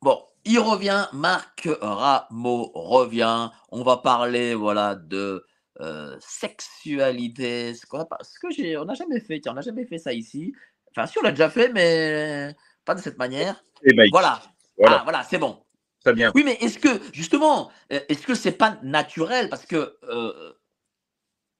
Bon, 0.03 0.21
il 0.43 0.59
revient, 0.59 1.07
Marc 1.13 1.69
Rameau 1.79 2.73
revient. 2.75 3.49
On 3.69 3.83
va 3.83 3.95
parler, 3.95 4.53
voilà, 4.53 4.95
de 4.95 5.45
euh, 5.79 6.17
sexualité. 6.19 7.73
Ce, 7.73 7.85
qu'on 7.85 8.05
ce 8.21 8.37
que 8.37 8.51
j'ai, 8.51 8.75
on 8.75 8.83
n'a 8.83 8.95
jamais 8.95 9.21
fait, 9.21 9.39
tiens, 9.39 9.53
on 9.53 9.55
n'a 9.55 9.61
jamais 9.61 9.85
fait 9.85 9.99
ça 9.99 10.11
ici. 10.11 10.53
Enfin, 10.91 11.07
si, 11.07 11.17
on 11.19 11.21
l'a 11.21 11.31
déjà 11.31 11.49
fait, 11.49 11.69
mais 11.69 12.53
pas 12.83 12.95
de 12.95 12.99
cette 12.99 13.17
manière. 13.17 13.63
Eh 13.85 13.93
ben, 13.93 14.09
voilà. 14.11 14.41
Voilà, 14.77 14.97
ah, 14.99 15.03
voilà 15.03 15.23
c'est 15.23 15.37
bon. 15.37 15.63
Très 16.03 16.13
bien. 16.13 16.33
Oui, 16.35 16.43
mais 16.43 16.57
est-ce 16.59 16.79
que, 16.79 16.99
justement, 17.13 17.71
euh, 17.93 18.01
est-ce 18.09 18.27
que 18.27 18.35
c'est 18.35 18.51
pas 18.51 18.77
naturel? 18.83 19.47
Parce 19.47 19.65
que 19.65 19.97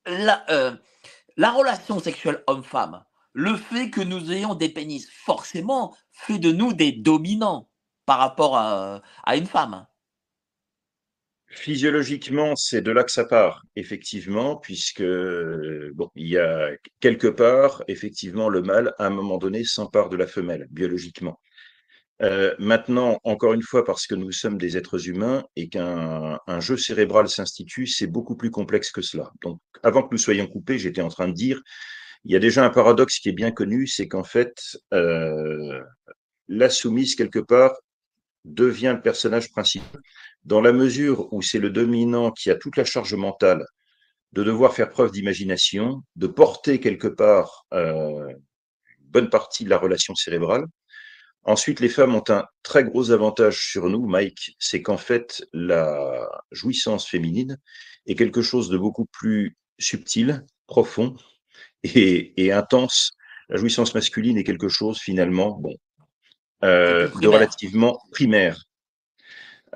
la, 0.06 0.44
euh, 0.50 0.76
la 1.38 1.52
relation 1.52 1.98
sexuelle 2.00 2.44
homme-femme, 2.48 3.06
le 3.32 3.56
fait 3.56 3.90
que 3.90 4.02
nous 4.02 4.34
ayons 4.34 4.54
des 4.54 4.68
pénis, 4.68 5.10
forcément, 5.10 5.96
fait 6.12 6.40
de 6.40 6.52
nous 6.52 6.74
des 6.74 6.92
dominants 6.92 7.70
par 8.06 8.20
rapport 8.20 8.58
à, 8.58 9.02
une 9.36 9.46
femme. 9.46 9.86
Physiologiquement, 11.48 12.56
c'est 12.56 12.82
de 12.82 12.92
là 12.92 13.04
que 13.04 13.12
ça 13.12 13.26
part, 13.26 13.64
effectivement, 13.76 14.58
puisque 14.58 15.04
bon, 15.04 16.10
il 16.16 16.28
y 16.28 16.38
a 16.38 16.72
quelque 17.00 17.28
part, 17.28 17.84
effectivement, 17.88 18.50
le 18.50 18.64
mâle, 18.64 18.94
à 18.98 19.06
un 19.06 19.12
moment 19.12 19.38
donné, 19.38 19.64
s'empare 19.64 20.10
de 20.10 20.18
la 20.18 20.26
femelle, 20.26 20.68
biologiquement. 20.72 21.40
Euh, 22.22 22.56
maintenant, 22.58 23.20
encore 23.24 23.54
une 23.54 23.62
fois, 23.62 23.84
parce 23.84 24.08
que 24.08 24.16
nous 24.16 24.32
sommes 24.32 24.58
des 24.58 24.78
êtres 24.78 25.10
humains 25.10 25.44
et 25.56 25.68
qu'un 25.68 26.40
jeu 26.60 26.78
cérébral 26.78 27.28
s'institue, 27.28 27.86
c'est 27.88 28.08
beaucoup 28.08 28.36
plus 28.36 28.52
complexe 28.52 28.92
que 28.92 29.02
cela. 29.02 29.32
Donc, 29.44 29.60
avant 29.84 30.04
que 30.04 30.10
nous 30.12 30.18
soyons 30.20 30.48
coupés, 30.48 30.78
j'étais 30.78 31.02
en 31.02 31.10
train 31.10 31.28
de 31.28 31.34
dire, 31.34 31.62
il 32.24 32.32
y 32.32 32.36
a 32.36 32.40
déjà 32.40 32.64
un 32.64 32.70
paradoxe 32.70 33.20
qui 33.20 33.30
est 33.30 33.34
bien 33.34 33.52
connu, 33.52 33.88
c'est 33.88 34.08
qu'en 34.08 34.24
fait, 34.24 34.54
euh, 34.94 35.82
la 36.48 36.70
soumise, 36.70 37.16
quelque 37.16 37.40
part, 37.40 37.74
devient 38.46 38.94
le 38.96 39.02
personnage 39.02 39.52
principal, 39.52 40.02
dans 40.44 40.62
la 40.62 40.74
mesure 40.74 41.32
où 41.34 41.42
c'est 41.42 41.60
le 41.60 41.70
dominant 41.70 42.32
qui 42.32 42.50
a 42.50 42.56
toute 42.56 42.78
la 42.78 42.86
charge 42.86 43.14
mentale 43.14 43.66
de 44.34 44.44
devoir 44.44 44.74
faire 44.74 44.90
preuve 44.90 45.12
d'imagination, 45.12 46.04
de 46.16 46.28
porter 46.28 46.80
quelque 46.80 47.08
part 47.08 47.66
euh, 47.74 48.30
une 48.30 49.08
bonne 49.10 49.30
partie 49.30 49.64
de 49.64 49.70
la 49.70 49.78
relation 49.78 50.16
cérébrale, 50.16 50.66
Ensuite, 51.46 51.82
les 51.82 51.90
femmes 51.90 52.16
ont 52.16 52.24
un 52.30 52.46
très 52.64 52.86
gros 52.86 53.12
avantage 53.12 53.68
sur 53.70 53.90
nous, 53.90 54.06
Mike, 54.08 54.56
c'est 54.60 54.82
qu'en 54.82 54.98
fait, 54.98 55.46
la 55.52 56.30
jouissance 56.52 57.06
féminine 57.06 57.60
est 58.06 58.16
quelque 58.16 58.42
chose 58.42 58.70
de 58.70 58.78
beaucoup 58.78 59.06
plus 59.06 59.58
subtil, 59.78 60.46
profond 60.68 61.16
et, 61.84 62.52
intense. 62.54 63.12
La 63.50 63.58
jouissance 63.58 63.94
masculine 63.94 64.38
est 64.38 64.46
quelque 64.46 64.70
chose 64.70 65.00
finalement, 65.00 65.60
bon, 65.60 65.76
euh, 66.64 67.10
de 67.22 67.28
relativement 67.28 68.00
primaire. 68.12 68.64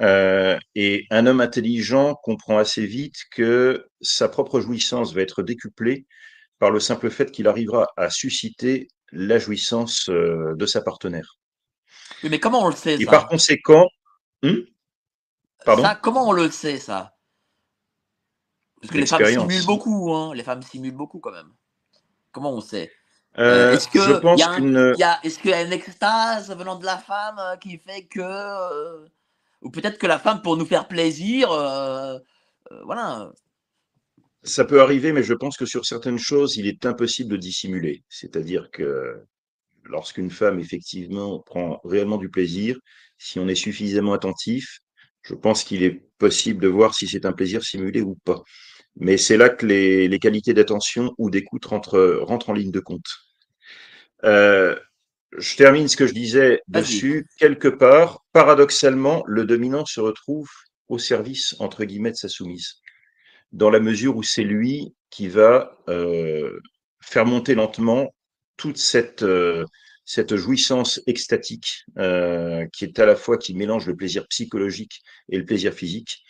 Euh, 0.02 0.58
et 0.76 1.06
un 1.10 1.26
homme 1.26 1.42
intelligent 1.42 2.16
comprend 2.16 2.58
assez 2.60 2.86
vite 2.86 3.16
que 3.32 3.88
sa 4.02 4.30
propre 4.30 4.60
jouissance 4.62 5.14
va 5.14 5.22
être 5.22 5.42
décuplée 5.42 6.06
par 6.60 6.72
le 6.72 6.80
simple 6.80 7.10
fait 7.10 7.32
qu'il 7.32 7.48
arrivera 7.48 7.88
à 7.98 8.10
susciter 8.10 8.88
la 9.12 9.40
jouissance 9.40 10.10
euh, 10.10 10.54
de 10.56 10.66
sa 10.66 10.82
partenaire. 10.82 11.38
Mais 12.24 12.40
comment 12.40 12.64
on 12.64 12.70
le 12.70 12.76
sait 12.76 13.00
Et 13.00 13.06
par 13.06 13.28
conséquent, 13.28 13.88
hmm? 14.44 14.62
Pardon? 15.66 15.84
Ça, 15.84 15.96
comment 15.96 16.28
on 16.28 16.32
le 16.32 16.50
sait 16.50 16.78
ça? 16.78 17.14
Parce 18.82 18.94
que 18.94 18.98
les 19.00 19.06
femmes 19.06 19.26
simulent 19.26 19.66
beaucoup, 19.66 20.14
hein. 20.14 20.34
les 20.36 20.44
femmes 20.44 20.62
simulent 20.62 20.96
beaucoup 20.96 21.20
quand 21.20 21.32
même. 21.32 21.52
Comment 22.32 22.54
on 22.54 22.62
sait? 22.62 22.92
Euh, 23.40 23.74
Est-ce 23.74 23.88
que 23.88 24.00
je 24.00 24.14
pense 24.14 24.44
qu'une 24.56 24.96
est-ce 25.24 25.40
qu'il 25.40 25.52
y 25.52 25.54
a 25.54 25.64
une 25.64 25.74
extase 25.74 26.56
venant 26.56 26.78
de 26.78 26.86
la 26.86 26.98
femme 26.98 27.38
euh, 27.40 27.56
qui 27.58 27.78
fait 27.78 28.06
que 28.06 28.20
euh, 28.20 29.06
Ou 29.62 29.70
peut-être 29.70 29.98
que 29.98 30.08
la 30.08 30.20
femme, 30.20 30.42
pour 30.42 30.58
nous 30.58 30.66
faire 30.66 30.88
plaisir, 30.88 31.52
euh, 31.52 32.18
voilà. 32.86 33.32
Ça 34.44 34.66
peut 34.66 34.82
arriver, 34.82 35.12
mais 35.12 35.24
je 35.24 35.34
pense 35.34 35.58
que 35.58 35.66
sur 35.66 35.86
certaines 35.86 36.18
choses, 36.18 36.58
il 36.58 36.68
est 36.68 36.86
impossible 36.86 37.30
de 37.30 37.38
dissimuler. 37.38 38.04
C'est-à-dire 38.10 38.70
que 38.72 39.24
lorsqu'une 39.84 40.32
femme, 40.32 40.60
effectivement, 40.60 41.40
prend 41.40 41.80
réellement 41.84 42.18
du 42.18 42.30
plaisir, 42.30 42.78
si 43.18 43.40
on 43.40 43.48
est 43.48 43.56
suffisamment 43.56 44.14
attentif, 44.14 44.80
je 45.22 45.36
pense 45.36 45.64
qu'il 45.64 45.84
est 45.84 46.08
possible 46.18 46.62
de 46.62 46.68
voir 46.68 46.96
si 46.96 47.08
c'est 47.08 47.26
un 47.26 47.34
plaisir 47.34 47.64
simulé 47.64 48.02
ou 48.02 48.16
pas. 48.24 48.42
Mais 48.96 49.18
c'est 49.18 49.38
là 49.38 49.50
que 49.50 49.66
les, 49.66 50.08
les 50.08 50.20
qualités 50.20 50.54
d'attention 50.54 51.14
ou 51.18 51.30
d'écoute 51.30 51.66
rentrent, 51.66 52.22
rentrent 52.24 52.50
en 52.50 52.54
ligne 52.54 52.72
de 52.72 52.80
compte. 52.80 53.27
Euh, 54.24 54.76
je 55.38 55.56
termine 55.56 55.88
ce 55.88 55.98
que 55.98 56.08
je 56.08 56.14
disais 56.14 56.62
dessus. 56.68 57.28
Quelque 57.38 57.68
part, 57.68 58.26
paradoxalement, 58.32 59.24
le 59.28 59.46
dominant 59.46 59.86
se 59.86 60.00
retrouve 60.00 60.50
au 60.88 60.98
service, 60.98 61.56
entre 61.60 61.84
guillemets, 61.84 62.12
de 62.12 62.18
sa 62.18 62.30
soumise. 62.30 62.76
Dans 63.52 63.70
la 63.70 63.80
mesure 63.80 64.16
où 64.18 64.24
c'est 64.24 64.44
lui 64.44 64.94
qui 65.10 65.28
va 65.28 65.78
euh, 65.90 66.60
faire 67.02 67.26
monter 67.26 67.56
lentement 67.56 68.14
toute 68.58 68.78
cette, 68.78 69.24
euh, 69.24 69.66
cette 70.06 70.36
jouissance 70.36 71.02
extatique 71.08 71.84
euh, 71.98 72.66
qui 72.74 72.86
est 72.86 73.00
à 73.00 73.06
la 73.06 73.16
fois 73.16 73.38
qui 73.38 73.54
mélange 73.54 73.86
le 73.88 73.96
plaisir 73.96 74.28
psychologique 74.28 75.02
et 75.30 75.38
le 75.38 75.46
plaisir 75.46 75.74
physique. 75.74 76.24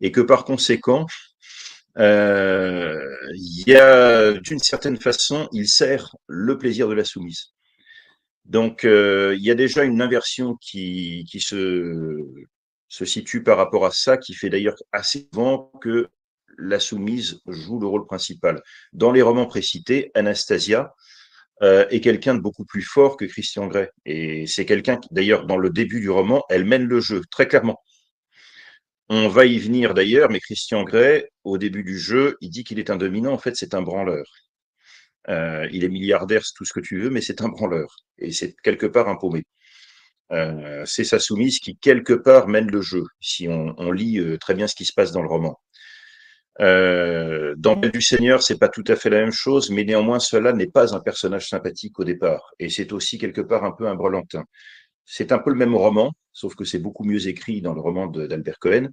Et 0.00 0.12
que 0.12 0.20
par 0.20 0.44
conséquent, 0.44 1.06
euh, 1.98 2.98
il 3.34 3.64
y 3.66 3.76
a 3.76 4.32
d'une 4.32 4.58
certaine 4.58 4.98
façon, 4.98 5.48
il 5.52 5.68
sert 5.68 6.14
le 6.26 6.58
plaisir 6.58 6.88
de 6.88 6.94
la 6.94 7.04
soumise. 7.04 7.52
Donc, 8.44 8.84
euh, 8.84 9.34
il 9.36 9.44
y 9.44 9.50
a 9.50 9.54
déjà 9.54 9.84
une 9.84 10.00
inversion 10.00 10.56
qui, 10.60 11.26
se 11.38 13.04
situe 13.04 13.42
par 13.42 13.56
rapport 13.56 13.84
à 13.86 13.90
ça, 13.90 14.16
qui 14.16 14.34
fait 14.34 14.50
d'ailleurs 14.50 14.76
assez 14.92 15.28
souvent 15.32 15.72
que 15.80 16.08
la 16.58 16.80
soumise 16.80 17.40
joue 17.46 17.78
le 17.80 17.86
rôle 17.86 18.06
principal. 18.06 18.62
Dans 18.92 19.12
les 19.12 19.22
romans 19.22 19.46
précités, 19.46 20.10
Anastasia 20.14 20.94
euh, 21.62 21.86
est 21.90 22.00
quelqu'un 22.00 22.34
de 22.34 22.40
beaucoup 22.40 22.64
plus 22.64 22.82
fort 22.82 23.16
que 23.16 23.24
Christian 23.24 23.66
Grey. 23.66 23.90
Et 24.04 24.46
c'est 24.46 24.66
quelqu'un 24.66 24.96
qui, 24.96 25.08
d'ailleurs, 25.10 25.46
dans 25.46 25.56
le 25.56 25.70
début 25.70 26.00
du 26.00 26.10
roman, 26.10 26.44
elle 26.48 26.64
mène 26.64 26.84
le 26.84 27.00
jeu, 27.00 27.22
très 27.30 27.48
clairement. 27.48 27.80
On 29.08 29.28
va 29.28 29.46
y 29.46 29.58
venir 29.58 29.94
d'ailleurs, 29.94 30.30
mais 30.30 30.40
Christian 30.40 30.82
Grey, 30.82 31.30
au 31.44 31.58
début 31.58 31.84
du 31.84 31.98
jeu, 31.98 32.36
il 32.40 32.50
dit 32.50 32.64
qu'il 32.64 32.80
est 32.80 32.90
un 32.90 32.96
dominant. 32.96 33.32
En 33.32 33.38
fait, 33.38 33.54
c'est 33.54 33.74
un 33.74 33.82
branleur. 33.82 34.26
Euh, 35.28 35.68
il 35.72 35.84
est 35.84 35.88
milliardaire, 35.88 36.44
c'est 36.44 36.54
tout 36.56 36.64
ce 36.64 36.72
que 36.72 36.80
tu 36.80 37.00
veux, 37.00 37.10
mais 37.10 37.20
c'est 37.20 37.40
un 37.42 37.48
branleur. 37.48 37.96
Et 38.18 38.32
c'est 38.32 38.56
quelque 38.62 38.86
part 38.86 39.08
un 39.08 39.16
paumé. 39.16 39.44
Euh, 40.32 40.84
c'est 40.86 41.04
sa 41.04 41.20
soumise 41.20 41.60
qui, 41.60 41.76
quelque 41.76 42.14
part, 42.14 42.48
mène 42.48 42.70
le 42.70 42.80
jeu, 42.80 43.04
si 43.20 43.48
on, 43.48 43.92
lit 43.92 44.18
euh, 44.18 44.38
très 44.38 44.54
bien 44.54 44.66
ce 44.66 44.74
qui 44.74 44.84
se 44.84 44.92
passe 44.92 45.12
dans 45.12 45.22
le 45.22 45.28
roman. 45.28 45.60
Dans 46.58 47.76
Belle 47.76 47.92
du 47.92 48.02
Seigneur, 48.02 48.42
c'est 48.42 48.58
pas 48.58 48.68
tout 48.68 48.84
à 48.88 48.96
fait 48.96 49.10
la 49.10 49.20
même 49.20 49.32
chose, 49.32 49.70
mais 49.70 49.84
néanmoins, 49.84 50.18
cela 50.18 50.52
n'est 50.52 50.70
pas 50.70 50.94
un 50.94 51.00
personnage 51.00 51.48
sympathique 51.48 51.98
au 52.00 52.04
départ. 52.04 52.52
Et 52.58 52.70
c'est 52.70 52.92
aussi 52.92 53.18
quelque 53.18 53.42
part 53.42 53.64
un 53.64 53.72
peu 53.72 53.86
un 53.86 53.94
brelantin. 53.94 54.44
C'est 55.06 55.32
un 55.32 55.38
peu 55.38 55.50
le 55.50 55.56
même 55.56 55.74
roman, 55.74 56.12
sauf 56.32 56.54
que 56.54 56.64
c'est 56.64 56.78
beaucoup 56.78 57.04
mieux 57.04 57.28
écrit 57.28 57.62
dans 57.62 57.72
le 57.72 57.80
roman 57.80 58.06
d'Albert 58.08 58.58
Cohen. 58.58 58.88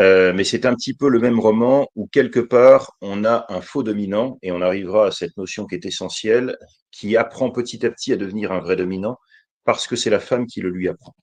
Euh, 0.00 0.32
mais 0.32 0.44
c'est 0.44 0.66
un 0.66 0.74
petit 0.74 0.94
peu 0.94 1.08
le 1.08 1.20
même 1.20 1.38
roman 1.38 1.88
où 1.94 2.08
quelque 2.08 2.40
part 2.40 2.96
on 3.00 3.24
a 3.24 3.46
un 3.48 3.60
faux 3.60 3.84
dominant 3.84 4.38
et 4.42 4.50
on 4.50 4.60
arrivera 4.60 5.06
à 5.06 5.10
cette 5.12 5.36
notion 5.36 5.66
qui 5.66 5.76
est 5.76 5.86
essentielle, 5.86 6.56
qui 6.90 7.16
apprend 7.16 7.50
petit 7.50 7.86
à 7.86 7.90
petit 7.90 8.12
à 8.12 8.16
devenir 8.16 8.52
un 8.52 8.58
vrai 8.60 8.76
dominant 8.76 9.18
parce 9.64 9.86
que 9.86 9.96
c'est 9.96 10.10
la 10.10 10.20
femme 10.20 10.46
qui 10.46 10.60
le 10.60 10.70
lui 10.70 10.88
apprend. 10.88 11.14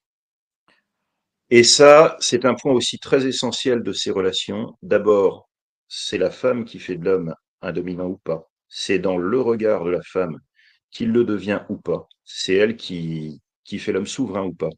Et 1.49 1.63
ça, 1.63 2.15
c'est 2.19 2.45
un 2.45 2.55
point 2.55 2.71
aussi 2.71 2.97
très 2.97 3.25
essentiel 3.27 3.83
de 3.83 3.91
ces 3.93 4.09
relations. 4.09 4.73
D'abord, 4.81 5.49
c'est 5.89 6.17
la 6.17 6.31
femme 6.31 6.63
qui 6.63 6.79
fait 6.79 6.95
de 6.95 7.05
l'homme 7.05 7.35
un 7.61 7.73
dominant 7.73 8.07
ou 8.07 8.17
pas. 8.17 8.49
C'est 8.69 8.99
dans 8.99 9.17
le 9.17 9.41
regard 9.41 9.83
de 9.83 9.91
la 9.91 10.01
femme 10.01 10.39
qu'il 10.91 11.11
le 11.11 11.25
devient 11.25 11.61
ou 11.69 11.77
pas. 11.77 12.07
C'est 12.23 12.55
elle 12.55 12.77
qui, 12.77 13.41
qui 13.63 13.79
fait 13.79 13.91
l'homme 13.91 14.07
souverain 14.07 14.43
ou 14.43 14.53
pas, 14.53 14.69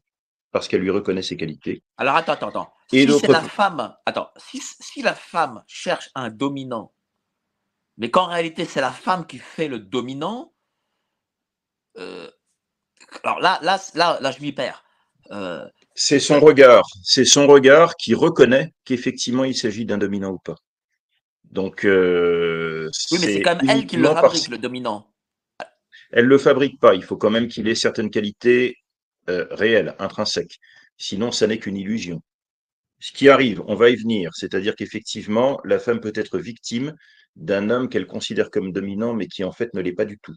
parce 0.52 0.68
qu'elle 0.68 0.80
lui 0.80 0.90
reconnaît 0.90 1.22
ses 1.22 1.36
qualités. 1.36 1.82
Alors 1.96 2.16
attends, 2.16 2.32
attends, 2.32 2.48
attends. 2.48 2.72
Et 2.92 3.06
si 3.06 3.18
c'est 3.18 3.28
la 3.28 3.42
femme, 3.42 3.96
attends, 4.06 4.30
si, 4.36 4.60
si 4.60 5.02
la 5.02 5.14
femme 5.14 5.62
cherche 5.66 6.10
un 6.14 6.30
dominant, 6.30 6.92
mais 7.96 8.10
qu'en 8.10 8.26
réalité 8.26 8.64
c'est 8.64 8.80
la 8.80 8.92
femme 8.92 9.26
qui 9.26 9.38
fait 9.38 9.68
le 9.68 9.78
dominant, 9.78 10.52
euh, 11.96 12.30
alors 13.22 13.40
là, 13.40 13.58
là, 13.62 13.80
là, 13.94 14.18
là, 14.20 14.30
je 14.32 14.40
m'y 14.40 14.52
perds. 14.52 14.84
Euh, 15.30 15.66
C'est 15.94 16.20
son 16.20 16.40
regard, 16.40 16.84
c'est 17.02 17.24
son 17.24 17.46
regard 17.46 17.96
qui 17.96 18.14
reconnaît 18.14 18.74
qu'effectivement 18.84 19.44
il 19.44 19.56
s'agit 19.56 19.86
d'un 19.86 19.98
dominant 19.98 20.30
ou 20.32 20.38
pas. 20.38 20.56
Donc, 21.44 21.84
euh, 21.84 22.90
oui, 23.12 23.18
mais 23.20 23.26
c'est 23.26 23.42
quand 23.42 23.56
même 23.56 23.70
elle 23.70 23.86
qui 23.86 23.96
le 23.96 24.02
parce- 24.02 24.20
fabrique, 24.20 24.48
le 24.48 24.58
dominant. 24.58 25.06
Elle 26.12 26.26
le 26.26 26.38
fabrique 26.38 26.80
pas. 26.80 26.94
Il 26.94 27.02
faut 27.02 27.16
quand 27.16 27.30
même 27.30 27.48
qu'il 27.48 27.68
ait 27.68 27.74
certaines 27.74 28.10
qualités 28.10 28.76
euh, 29.28 29.46
réelles, 29.50 29.94
intrinsèques. 29.98 30.58
Sinon, 30.96 31.32
ça 31.32 31.46
n'est 31.46 31.58
qu'une 31.58 31.76
illusion. 31.76 32.22
Ce 33.00 33.12
qui 33.12 33.28
arrive, 33.28 33.62
on 33.66 33.74
va 33.74 33.90
y 33.90 33.96
venir. 33.96 34.30
C'est-à-dire 34.34 34.76
qu'effectivement, 34.76 35.60
la 35.64 35.78
femme 35.78 36.00
peut 36.00 36.12
être 36.14 36.38
victime 36.38 36.94
d'un 37.36 37.70
homme 37.70 37.88
qu'elle 37.88 38.06
considère 38.06 38.50
comme 38.50 38.72
dominant, 38.72 39.14
mais 39.14 39.26
qui 39.26 39.44
en 39.44 39.52
fait 39.52 39.74
ne 39.74 39.80
l'est 39.80 39.92
pas 39.92 40.04
du 40.04 40.18
tout. 40.18 40.34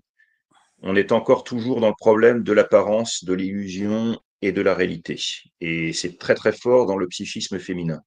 On 0.82 0.96
est 0.96 1.12
encore 1.12 1.44
toujours 1.44 1.80
dans 1.80 1.90
le 1.90 1.96
problème 1.98 2.44
de 2.44 2.54
l'apparence, 2.54 3.24
de 3.24 3.34
l'illusion 3.34 4.20
et 4.42 4.52
de 4.52 4.62
la 4.62 4.76
réalité. 4.76 5.20
Et 5.62 5.94
c'est 5.94 6.18
très 6.18 6.36
très 6.36 6.52
fort 6.52 6.86
dans 6.86 6.98
le 6.98 7.08
psychisme 7.08 7.60
féminin. 7.60 8.02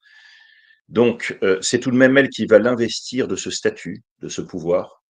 Donc, 0.88 1.38
euh, 1.42 1.58
c'est 1.62 1.78
tout 1.80 1.90
de 1.90 1.96
même 1.96 2.16
elle 2.18 2.28
qui 2.28 2.46
va 2.46 2.58
l'investir 2.58 3.28
de 3.28 3.36
ce 3.36 3.50
statut, 3.50 4.02
de 4.20 4.28
ce 4.28 4.40
pouvoir, 4.40 5.02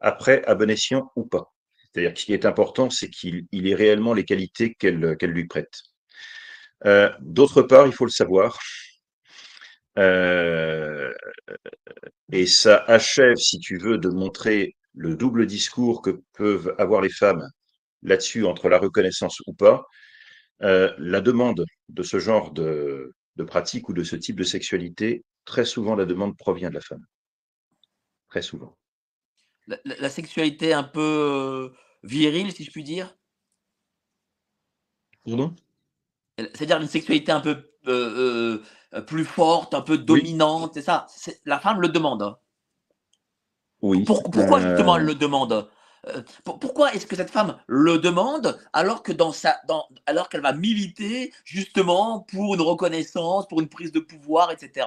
après 0.00 0.44
à 0.44 0.54
bon 0.54 0.70
escient 0.70 1.10
ou 1.16 1.24
pas. 1.24 1.52
C'est-à-dire 1.92 2.14
que 2.14 2.20
ce 2.20 2.26
qui 2.26 2.32
est 2.34 2.46
important, 2.46 2.90
c'est 2.90 3.10
qu'il 3.10 3.46
il 3.52 3.66
ait 3.68 3.74
réellement 3.74 4.14
les 4.14 4.24
qualités 4.24 4.74
qu'elle 4.74 4.98
lui 5.22 5.46
prête. 5.46 5.82
Euh, 6.86 7.10
D'autre 7.20 7.62
part, 7.62 7.86
il 7.86 7.92
faut 7.92 8.04
le 8.04 8.10
savoir, 8.10 8.58
euh, 9.98 11.12
et 12.32 12.46
ça 12.46 12.78
achève, 12.86 13.36
si 13.36 13.58
tu 13.58 13.76
veux, 13.78 13.98
de 13.98 14.08
montrer 14.08 14.76
le 14.94 15.16
double 15.16 15.46
discours 15.46 16.02
que 16.02 16.22
peuvent 16.34 16.74
avoir 16.78 17.00
les 17.00 17.10
femmes 17.10 17.46
là-dessus, 18.02 18.44
entre 18.46 18.68
la 18.68 18.78
reconnaissance 18.78 19.40
ou 19.46 19.52
pas. 19.54 19.86
Euh, 20.62 20.92
la 20.98 21.20
demande 21.20 21.64
de 21.90 22.02
ce 22.02 22.18
genre 22.20 22.52
de 22.52 23.12
pratique 23.46 23.88
ou 23.88 23.94
de 23.94 24.04
ce 24.04 24.16
type 24.16 24.36
de 24.38 24.44
sexualité, 24.44 25.24
très 25.46 25.64
souvent, 25.64 25.96
la 25.96 26.06
demande 26.06 26.36
provient 26.36 26.70
de 26.70 26.74
la 26.74 26.80
femme. 26.82 27.04
Très 28.28 28.40
souvent. 28.42 28.78
La, 29.66 30.10
sexualité 30.10 30.72
un 30.72 30.82
peu 30.82 31.00
euh, 31.00 31.76
virile, 32.02 32.52
si 32.52 32.64
je 32.64 32.70
puis 32.70 32.82
dire? 32.84 33.16
Pardon? 35.24 35.54
C'est-à-dire 36.38 36.80
une 36.80 36.88
sexualité 36.88 37.30
un 37.32 37.40
peu 37.40 37.70
euh, 37.86 38.62
euh, 38.94 39.00
plus 39.02 39.24
forte, 39.24 39.74
un 39.74 39.82
peu 39.82 39.98
dominante, 39.98 40.72
c'est 40.74 40.82
ça? 40.82 41.06
La 41.44 41.58
femme 41.60 41.80
le 41.80 41.88
demande. 41.88 42.22
hein? 42.22 42.38
Oui. 43.82 44.04
Pour- 44.04 44.22
pourquoi 44.22 44.60
justement 44.60 44.96
elle 44.96 45.04
le 45.04 45.14
demande? 45.14 45.70
Pour- 46.44 46.58
Pourquoi 46.58 46.94
est-ce 46.94 47.06
que 47.06 47.14
cette 47.14 47.30
femme 47.30 47.58
le 47.66 47.98
demande 47.98 48.58
alors 48.72 49.02
que 49.02 49.12
dans 49.12 49.32
sa, 49.32 49.60
dans, 49.68 49.86
alors 50.06 50.30
qu'elle 50.30 50.40
va 50.40 50.54
militer 50.54 51.32
justement 51.44 52.20
pour 52.20 52.54
une 52.54 52.62
reconnaissance, 52.62 53.46
pour 53.48 53.60
une 53.60 53.68
prise 53.68 53.92
de 53.92 54.00
pouvoir, 54.00 54.50
etc. 54.50 54.86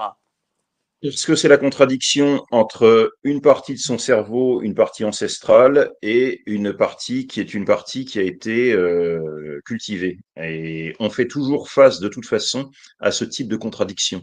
Parce 1.04 1.26
que 1.26 1.36
c'est 1.36 1.49
la 1.49 1.58
contradiction 1.58 2.45
entre 2.49 3.14
une 3.26 3.41
partie 3.41 3.74
de 3.74 3.80
son 3.80 3.97
cerveau, 3.97 4.62
une 4.62 4.74
partie 4.74 5.04
ancestrale, 5.04 5.91
et 6.01 6.41
une 6.45 6.72
partie 6.72 7.28
qui 7.28 7.41
est 7.41 7.54
une 7.54 7.66
partie 7.66 8.06
qui 8.06 8.20
a 8.20 8.22
été 8.22 8.72
euh, 8.72 9.60
cultivée. 9.66 10.20
Et 10.38 10.95
on 10.99 11.10
fait 11.10 11.28
toujours 11.28 11.70
face, 11.70 11.99
de 11.99 12.08
toute 12.08 12.26
façon, 12.26 12.72
à 13.01 13.12
ce 13.12 13.26
type 13.26 13.49
de 13.49 13.58
contradiction. 13.58 14.22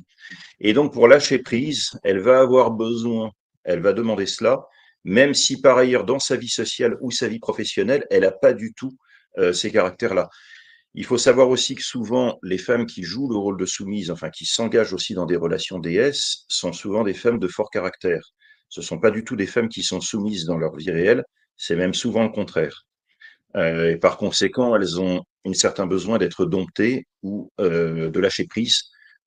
Et 0.58 0.72
donc, 0.72 0.94
pour 0.94 1.06
lâcher 1.06 1.38
prise, 1.38 1.90
elle 2.02 2.20
va 2.20 2.40
avoir 2.40 2.70
besoin, 2.70 3.30
elle 3.64 3.80
va 3.80 3.92
demander 3.92 4.24
cela, 4.24 4.64
même 5.04 5.34
si 5.34 5.60
par 5.60 5.76
ailleurs, 5.76 6.04
dans 6.04 6.18
sa 6.18 6.36
vie 6.36 6.48
sociale 6.48 6.96
ou 7.02 7.10
sa 7.10 7.28
vie 7.28 7.40
professionnelle, 7.40 8.06
elle 8.10 8.22
n'a 8.22 8.32
pas 8.32 8.54
du 8.54 8.72
tout 8.72 8.96
euh, 9.36 9.52
ces 9.52 9.70
caractères-là. 9.70 10.30
Il 10.94 11.04
faut 11.04 11.18
savoir 11.18 11.48
aussi 11.48 11.76
que 11.76 11.82
souvent, 11.82 12.38
les 12.42 12.58
femmes 12.58 12.86
qui 12.86 13.04
jouent 13.04 13.28
le 13.28 13.36
rôle 13.36 13.56
de 13.56 13.66
soumise, 13.66 14.10
enfin 14.10 14.30
qui 14.30 14.44
s'engagent 14.44 14.92
aussi 14.92 15.14
dans 15.14 15.26
des 15.26 15.36
relations 15.36 15.78
déesses, 15.78 16.44
sont 16.48 16.72
souvent 16.72 17.04
des 17.04 17.14
femmes 17.14 17.38
de 17.38 17.46
fort 17.46 17.70
caractère. 17.70 18.32
Ce 18.68 18.80
ne 18.80 18.84
sont 18.84 18.98
pas 18.98 19.10
du 19.10 19.24
tout 19.24 19.36
des 19.36 19.46
femmes 19.46 19.68
qui 19.68 19.82
sont 19.82 20.00
soumises 20.00 20.46
dans 20.46 20.58
leur 20.58 20.74
vie 20.76 20.90
réelle, 20.90 21.24
c'est 21.56 21.76
même 21.76 21.94
souvent 21.94 22.22
le 22.24 22.30
contraire. 22.30 22.86
Euh, 23.56 23.92
et 23.92 23.96
par 23.96 24.16
conséquent, 24.16 24.74
elles 24.76 25.00
ont 25.00 25.24
un 25.44 25.52
certain 25.52 25.86
besoin 25.86 26.18
d'être 26.18 26.44
domptées 26.44 27.06
ou 27.22 27.50
euh, 27.60 28.10
de 28.10 28.20
lâcher 28.20 28.46
prise 28.46 28.84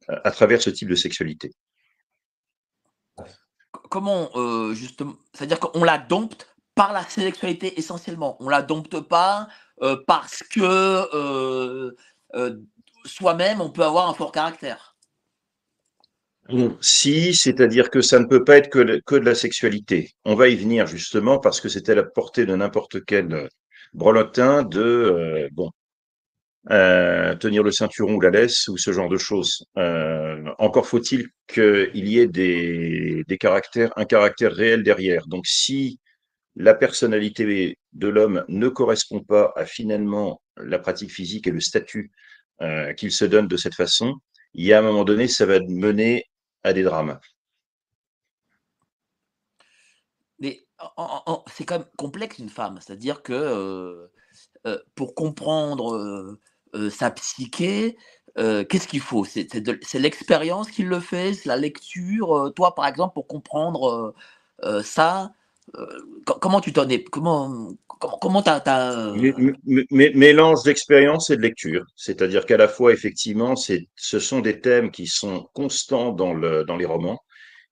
euh, 0.09 0.19
à 0.23 0.31
travers 0.31 0.61
ce 0.61 0.69
type 0.69 0.89
de 0.89 0.95
sexualité. 0.95 1.51
Comment 3.89 4.31
justement, 4.73 5.13
c'est-à-dire 5.33 5.59
qu'on 5.59 5.83
la 5.83 5.99
dompte 5.99 6.47
par 6.73 6.93
la 6.93 7.03
sexualité 7.03 7.77
essentiellement? 7.77 8.37
On 8.39 8.49
la 8.49 8.63
dompte 8.63 8.99
pas 9.01 9.47
parce 10.07 10.43
que 10.43 10.61
euh, 11.15 11.91
euh, 12.35 12.55
soi-même, 13.05 13.61
on 13.61 13.69
peut 13.69 13.83
avoir 13.83 14.09
un 14.09 14.13
fort 14.13 14.31
caractère. 14.31 14.93
Si, 16.81 17.33
c'est-à-dire 17.33 17.89
que 17.89 18.01
ça 18.01 18.19
ne 18.19 18.25
peut 18.25 18.43
pas 18.43 18.57
être 18.57 18.69
que, 18.69 19.15
de 19.15 19.25
la 19.25 19.35
sexualité. 19.35 20.11
On 20.25 20.35
va 20.35 20.49
y 20.49 20.55
venir 20.55 20.87
justement 20.87 21.39
parce 21.39 21.61
que 21.61 21.69
c'était 21.69 21.95
la 21.95 22.03
portée 22.03 22.45
de 22.45 22.55
n'importe 22.55 23.03
quel 23.05 23.33
euh, 23.33 23.47
brelotin 23.93 24.63
de 24.63 24.81
euh, 24.81 25.49
bon 25.53 25.71
euh, 26.71 27.35
tenir 27.35 27.63
le 27.63 27.71
ceinturon 27.71 28.15
ou 28.15 28.21
la 28.21 28.29
laisse 28.29 28.67
ou 28.67 28.77
ce 28.77 28.91
genre 28.91 29.09
de 29.09 29.17
choses. 29.17 29.65
encore 30.57 30.87
faut-il 30.87 31.27
qu'il 31.47 32.07
y 32.07 32.19
ait 32.19 32.27
des, 32.27 33.23
des 33.27 33.37
caractères, 33.37 33.91
un 33.97 34.05
caractère 34.05 34.53
réel 34.53 34.83
derrière. 34.83 35.25
Donc 35.27 35.45
si 35.47 35.99
la 36.55 36.73
personnalité 36.73 37.77
de 37.93 38.07
l'homme 38.07 38.43
ne 38.47 38.67
correspond 38.67 39.21
pas 39.21 39.53
à 39.55 39.65
finalement 39.65 40.41
la 40.57 40.79
pratique 40.79 41.11
physique 41.11 41.47
et 41.47 41.51
le 41.51 41.61
statut 41.61 42.11
qu'il 42.95 43.11
se 43.11 43.25
donne 43.25 43.47
de 43.49 43.57
cette 43.57 43.75
façon, 43.75 44.15
il 44.53 44.65
y 44.65 44.73
a 44.73 44.79
un 44.79 44.81
moment 44.81 45.03
donné, 45.03 45.27
ça 45.27 45.45
va 45.45 45.59
mener 45.59 46.25
à 46.63 46.73
des 46.73 46.83
drames. 46.83 47.19
Mais 50.39 50.65
c'est 51.47 51.65
quand 51.65 51.79
même 51.79 51.87
complexe 51.97 52.39
une 52.39 52.49
femme, 52.49 52.79
c'est-à-dire 52.81 53.23
que 53.23 53.33
euh, 53.33 54.11
euh, 54.67 54.77
pour 54.95 55.15
comprendre 55.15 56.37
euh, 56.73 56.89
sa 56.89 57.11
psyché, 57.11 57.97
qu'est-ce 58.35 58.87
qu'il 58.87 58.99
faut? 58.99 59.25
C'est 59.25 59.99
l'expérience 59.99 60.71
qui 60.71 60.83
le 60.83 60.99
fait, 60.99 61.33
c'est 61.33 61.47
la 61.47 61.57
lecture. 61.57 62.51
toi, 62.55 62.73
par 62.75 62.87
exemple, 62.87 63.13
pour 63.13 63.27
comprendre 63.27 64.15
ça, 64.83 65.33
comment 66.25 66.61
tu 66.61 66.73
t'en 66.73 66.87
es 66.89 67.03
Comment 67.03 67.75
comment 68.21 68.41
tu 68.41 68.49
as, 68.49 69.13
Mélange 69.91 70.63
d'expérience 70.63 71.29
et 71.29 71.37
de 71.37 71.41
lecture. 71.41 71.85
C'est-à-dire 71.95 72.45
qu'à 72.45 72.57
la 72.57 72.67
fois, 72.67 72.91
effectivement, 72.91 73.55
ce 73.55 74.19
sont 74.19 74.39
des 74.39 74.59
thèmes 74.59 74.91
qui 74.91 75.07
sont 75.07 75.47
constants 75.53 76.11
dans, 76.11 76.33
le, 76.33 76.63
dans 76.63 76.75
les 76.75 76.85
romans, 76.85 77.19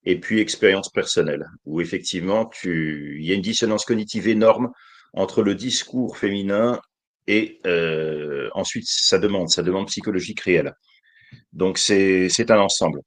et 0.04 0.20
puis 0.20 0.40
expérience 0.40 0.90
personnelle, 0.90 1.46
où 1.66 1.82
effectivement, 1.82 2.46
tu, 2.46 3.18
il 3.20 3.26
y 3.26 3.32
a 3.32 3.36
une 3.36 3.42
dissonance 3.42 3.86
cognitive 3.86 4.28
énorme 4.28 4.72
entre 5.14 5.44
le 5.44 5.56
discours 5.56 6.18
féminin 6.18 6.80
et 7.28 7.60
euh, 7.68 8.50
ensuite 8.54 8.86
sa 8.88 9.20
demande, 9.20 9.50
sa 9.50 9.62
demande 9.62 9.88
psychologique 9.88 10.42
réelle. 10.42 10.74
Donc 11.54 11.78
c'est 11.78 12.50
un 12.50 12.60
ensemble. 12.60 13.02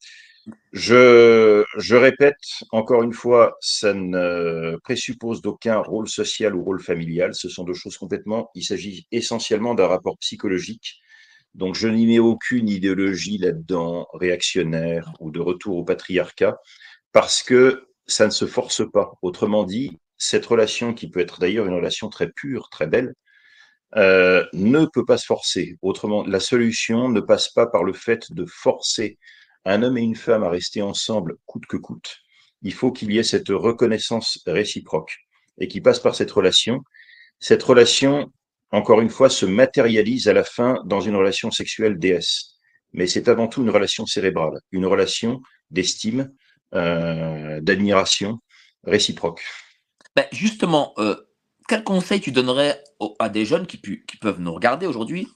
Je, 0.72 1.95
répète 1.95 2.36
encore 2.70 3.03
une 3.03 3.12
fois, 3.12 3.57
ça 3.61 3.95
ne 3.95 4.76
présuppose 4.82 5.40
d'aucun 5.40 5.78
rôle 5.78 6.09
social 6.09 6.55
ou 6.55 6.62
rôle 6.62 6.80
familial. 6.80 7.34
Ce 7.34 7.49
sont 7.49 7.64
deux 7.64 7.74
choses 7.74 7.97
complètement. 7.97 8.51
Il 8.55 8.64
s'agit 8.64 9.07
essentiellement 9.12 9.74
d'un 9.74 9.86
rapport 9.86 10.18
psychologique. 10.18 11.01
Donc, 11.55 11.76
je 11.76 11.88
n'y 11.88 12.07
mets 12.07 12.18
aucune 12.18 12.68
idéologie 12.68 13.38
là-dedans, 13.38 14.09
réactionnaire 14.14 15.12
ou 15.20 15.30
de 15.30 15.40
retour 15.40 15.76
au 15.76 15.84
patriarcat, 15.84 16.59
parce 17.12 17.42
que 17.42 17.86
ça 18.07 18.26
ne 18.26 18.32
se 18.32 18.47
force 18.47 18.82
pas. 18.90 19.12
Autrement 19.22 19.64
dit, 19.64 19.99
cette 20.18 20.47
relation, 20.47 20.95
qui 20.95 21.09
peut 21.09 21.20
être 21.20 21.38
d'ailleurs 21.40 21.66
une 21.66 21.74
relation 21.74 22.09
très 22.09 22.28
pure, 22.30 22.68
très 22.70 22.88
belle, 22.88 23.14
euh, 23.97 24.45
ne 24.53 24.86
peut 24.86 25.05
pas 25.05 25.18
se 25.18 25.26
forcer. 25.26 25.76
Autrement, 25.80 26.24
la 26.26 26.40
solution 26.40 27.09
ne 27.09 27.20
passe 27.20 27.49
pas 27.49 27.66
par 27.66 27.84
le 27.84 27.92
fait 27.92 28.32
de 28.32 28.45
forcer 28.47 29.18
un 29.64 29.82
homme 29.82 29.98
et 29.98 30.02
une 30.02 30.16
femme 30.16 30.42
à 30.44 30.50
rester 30.50 30.82
ensemble 30.82 31.36
coûte 31.46 31.66
que 31.66 31.76
coûte, 31.76 32.18
il 32.62 32.72
faut 32.72 32.92
qu'il 32.92 33.12
y 33.12 33.18
ait 33.18 33.22
cette 33.22 33.48
reconnaissance 33.48 34.40
réciproque 34.46 35.16
et 35.58 35.68
qui 35.68 35.80
passe 35.80 36.00
par 36.00 36.14
cette 36.14 36.30
relation. 36.30 36.80
Cette 37.38 37.62
relation, 37.62 38.32
encore 38.70 39.00
une 39.00 39.10
fois, 39.10 39.28
se 39.28 39.46
matérialise 39.46 40.28
à 40.28 40.32
la 40.32 40.44
fin 40.44 40.82
dans 40.84 41.00
une 41.00 41.14
relation 41.14 41.50
sexuelle 41.50 41.98
déesse. 41.98 42.54
Mais 42.92 43.06
c'est 43.06 43.28
avant 43.28 43.48
tout 43.48 43.62
une 43.62 43.70
relation 43.70 44.06
cérébrale, 44.06 44.60
une 44.72 44.86
relation 44.86 45.40
d'estime, 45.70 46.32
euh, 46.74 47.60
d'admiration 47.60 48.38
réciproque. 48.84 49.42
Ben 50.16 50.26
justement, 50.32 50.94
euh, 50.98 51.16
quel 51.68 51.84
conseil 51.84 52.20
tu 52.20 52.32
donnerais 52.32 52.82
à 53.18 53.28
des 53.28 53.44
jeunes 53.44 53.66
qui, 53.66 53.78
peuvent 54.20 54.40
nous 54.40 54.54
regarder 54.54 54.86
aujourd'hui? 54.86 55.28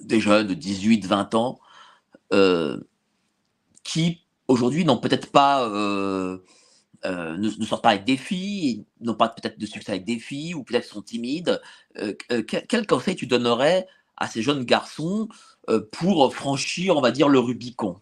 Des 0.00 0.20
jeunes 0.20 0.46
de 0.46 0.54
18, 0.54 1.06
20 1.06 1.34
ans, 1.34 1.58
qui 3.84 4.20
aujourd'hui 4.48 4.84
n'ont 4.84 4.98
peut-être 4.98 5.30
pas 5.30 5.68
euh, 5.68 6.38
euh, 7.04 7.36
ne, 7.36 7.64
sortent 7.64 7.82
pas 7.82 7.90
avec 7.90 8.04
des 8.04 8.16
filles, 8.16 8.86
n'ont 9.00 9.14
pas 9.14 9.28
peut-être 9.28 9.58
de 9.58 9.66
succès 9.66 9.92
avec 9.92 10.04
des 10.04 10.18
filles, 10.18 10.54
ou 10.54 10.64
peut-être 10.64 10.84
sont 10.84 11.02
timides. 11.02 11.60
quel, 12.48 12.86
conseil 12.86 13.14
tu 13.14 13.26
donnerais 13.26 13.86
à 14.16 14.26
ces 14.26 14.42
jeunes 14.42 14.64
garçons 14.64 15.28
pour 15.92 16.34
franchir, 16.34 16.96
on 16.96 17.00
va 17.00 17.12
dire, 17.12 17.28
le 17.28 17.38
Rubicon? 17.38 18.00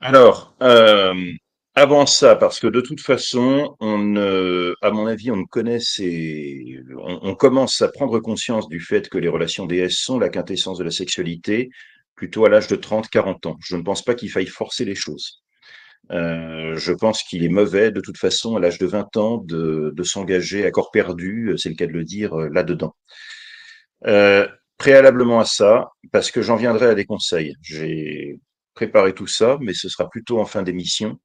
Alors, 0.00 0.54
avant 1.74 2.04
ça, 2.04 2.36
parce 2.36 2.60
que 2.60 2.66
de 2.66 2.82
toute 2.82 3.00
façon, 3.00 3.76
on, 3.80 4.16
à 4.82 4.90
mon 4.90 5.06
avis, 5.06 5.30
on 5.30 5.46
connaît 5.46 5.78
on, 5.98 7.18
on, 7.22 7.34
commence 7.34 7.80
à 7.80 7.88
prendre 7.88 8.20
conscience 8.20 8.68
du 8.68 8.80
fait 8.80 9.08
que 9.08 9.16
les 9.16 9.28
relations 9.28 9.64
DS 9.64 9.90
sont 9.90 10.18
la 10.18 10.28
quintessence 10.28 10.76
de 10.76 10.84
la 10.84 10.90
sexualité 10.90 11.70
plutôt 12.14 12.44
à 12.44 12.48
l'âge 12.48 12.68
de 12.68 12.76
30-40 12.76 13.48
ans. 13.48 13.56
Je 13.64 13.76
ne 13.76 13.82
pense 13.82 14.02
pas 14.02 14.14
qu'il 14.14 14.30
faille 14.30 14.46
forcer 14.46 14.84
les 14.84 14.94
choses. 14.94 15.42
Euh, 16.10 16.76
je 16.76 16.92
pense 16.92 17.22
qu'il 17.22 17.44
est 17.44 17.48
mauvais, 17.48 17.90
de 17.90 18.00
toute 18.00 18.18
façon, 18.18 18.56
à 18.56 18.60
l'âge 18.60 18.78
de 18.78 18.86
20 18.86 19.16
ans, 19.16 19.38
de, 19.38 19.92
de 19.94 20.02
s'engager 20.02 20.66
à 20.66 20.70
corps 20.70 20.90
perdu, 20.90 21.54
c'est 21.56 21.70
le 21.70 21.74
cas 21.74 21.86
de 21.86 21.92
le 21.92 22.04
dire, 22.04 22.38
euh, 22.38 22.48
là-dedans. 22.52 22.94
Euh, 24.06 24.46
préalablement 24.76 25.40
à 25.40 25.44
ça, 25.44 25.88
parce 26.12 26.30
que 26.30 26.42
j'en 26.42 26.56
viendrai 26.56 26.86
à 26.86 26.94
des 26.94 27.06
conseils. 27.06 27.54
J'ai 27.62 28.38
préparé 28.74 29.14
tout 29.14 29.26
ça, 29.26 29.56
mais 29.60 29.72
ce 29.72 29.88
sera 29.88 30.10
plutôt 30.10 30.40
en 30.40 30.44
fin 30.44 30.62
d'émission. 30.62 31.18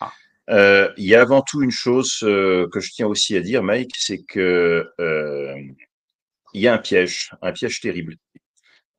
Ah. 0.00 0.12
Euh, 0.50 0.92
il 0.96 1.06
y 1.06 1.14
a 1.14 1.22
avant 1.22 1.42
tout 1.42 1.62
une 1.62 1.70
chose 1.70 2.18
euh, 2.24 2.68
que 2.70 2.80
je 2.80 2.90
tiens 2.92 3.06
aussi 3.06 3.36
à 3.36 3.40
dire, 3.40 3.62
Mike, 3.62 3.94
c'est 3.96 4.22
que 4.22 4.84
il 6.52 6.62
y 6.62 6.68
a 6.68 6.74
un 6.74 6.78
piège, 6.78 7.30
un 7.42 7.52
piège 7.52 7.80
terrible. 7.80 8.16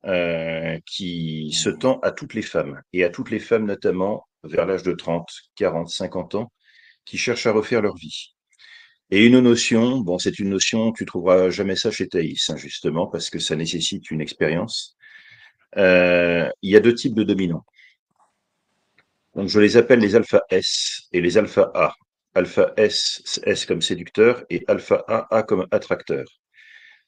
Euh, 0.08 0.78
qui 0.86 1.52
se 1.52 1.68
tend 1.68 1.98
à 2.00 2.12
toutes 2.12 2.32
les 2.32 2.40
femmes, 2.40 2.80
et 2.94 3.04
à 3.04 3.10
toutes 3.10 3.30
les 3.30 3.38
femmes 3.38 3.66
notamment 3.66 4.26
vers 4.42 4.64
l'âge 4.64 4.82
de 4.82 4.92
30, 4.92 5.28
40, 5.56 5.90
50 5.90 6.34
ans, 6.36 6.52
qui 7.04 7.18
cherchent 7.18 7.46
à 7.46 7.52
refaire 7.52 7.82
leur 7.82 7.94
vie. 7.94 8.34
Et 9.10 9.26
une 9.26 9.38
notion, 9.40 9.98
bon, 9.98 10.18
c'est 10.18 10.38
une 10.38 10.48
notion, 10.48 10.92
tu 10.92 11.04
trouveras 11.04 11.50
jamais 11.50 11.76
ça 11.76 11.90
chez 11.90 12.08
Thaïs, 12.08 12.48
hein, 12.48 12.56
justement, 12.56 13.06
parce 13.06 13.28
que 13.28 13.38
ça 13.38 13.54
nécessite 13.54 14.10
une 14.10 14.22
expérience. 14.22 14.96
Euh, 15.76 16.48
il 16.62 16.70
y 16.70 16.76
a 16.76 16.80
deux 16.80 16.94
types 16.94 17.14
de 17.14 17.24
dominants. 17.24 17.66
Donc, 19.34 19.48
je 19.48 19.60
les 19.60 19.76
appelle 19.76 19.98
les 20.00 20.16
alpha 20.16 20.42
S 20.48 21.02
et 21.12 21.20
les 21.20 21.36
alpha 21.36 21.70
A. 21.74 21.94
Alpha 22.34 22.72
S, 22.78 23.40
S 23.44 23.66
comme 23.66 23.82
séducteur, 23.82 24.42
et 24.48 24.64
alpha 24.68 25.04
A, 25.06 25.36
A 25.36 25.42
comme 25.42 25.66
attracteur. 25.70 26.24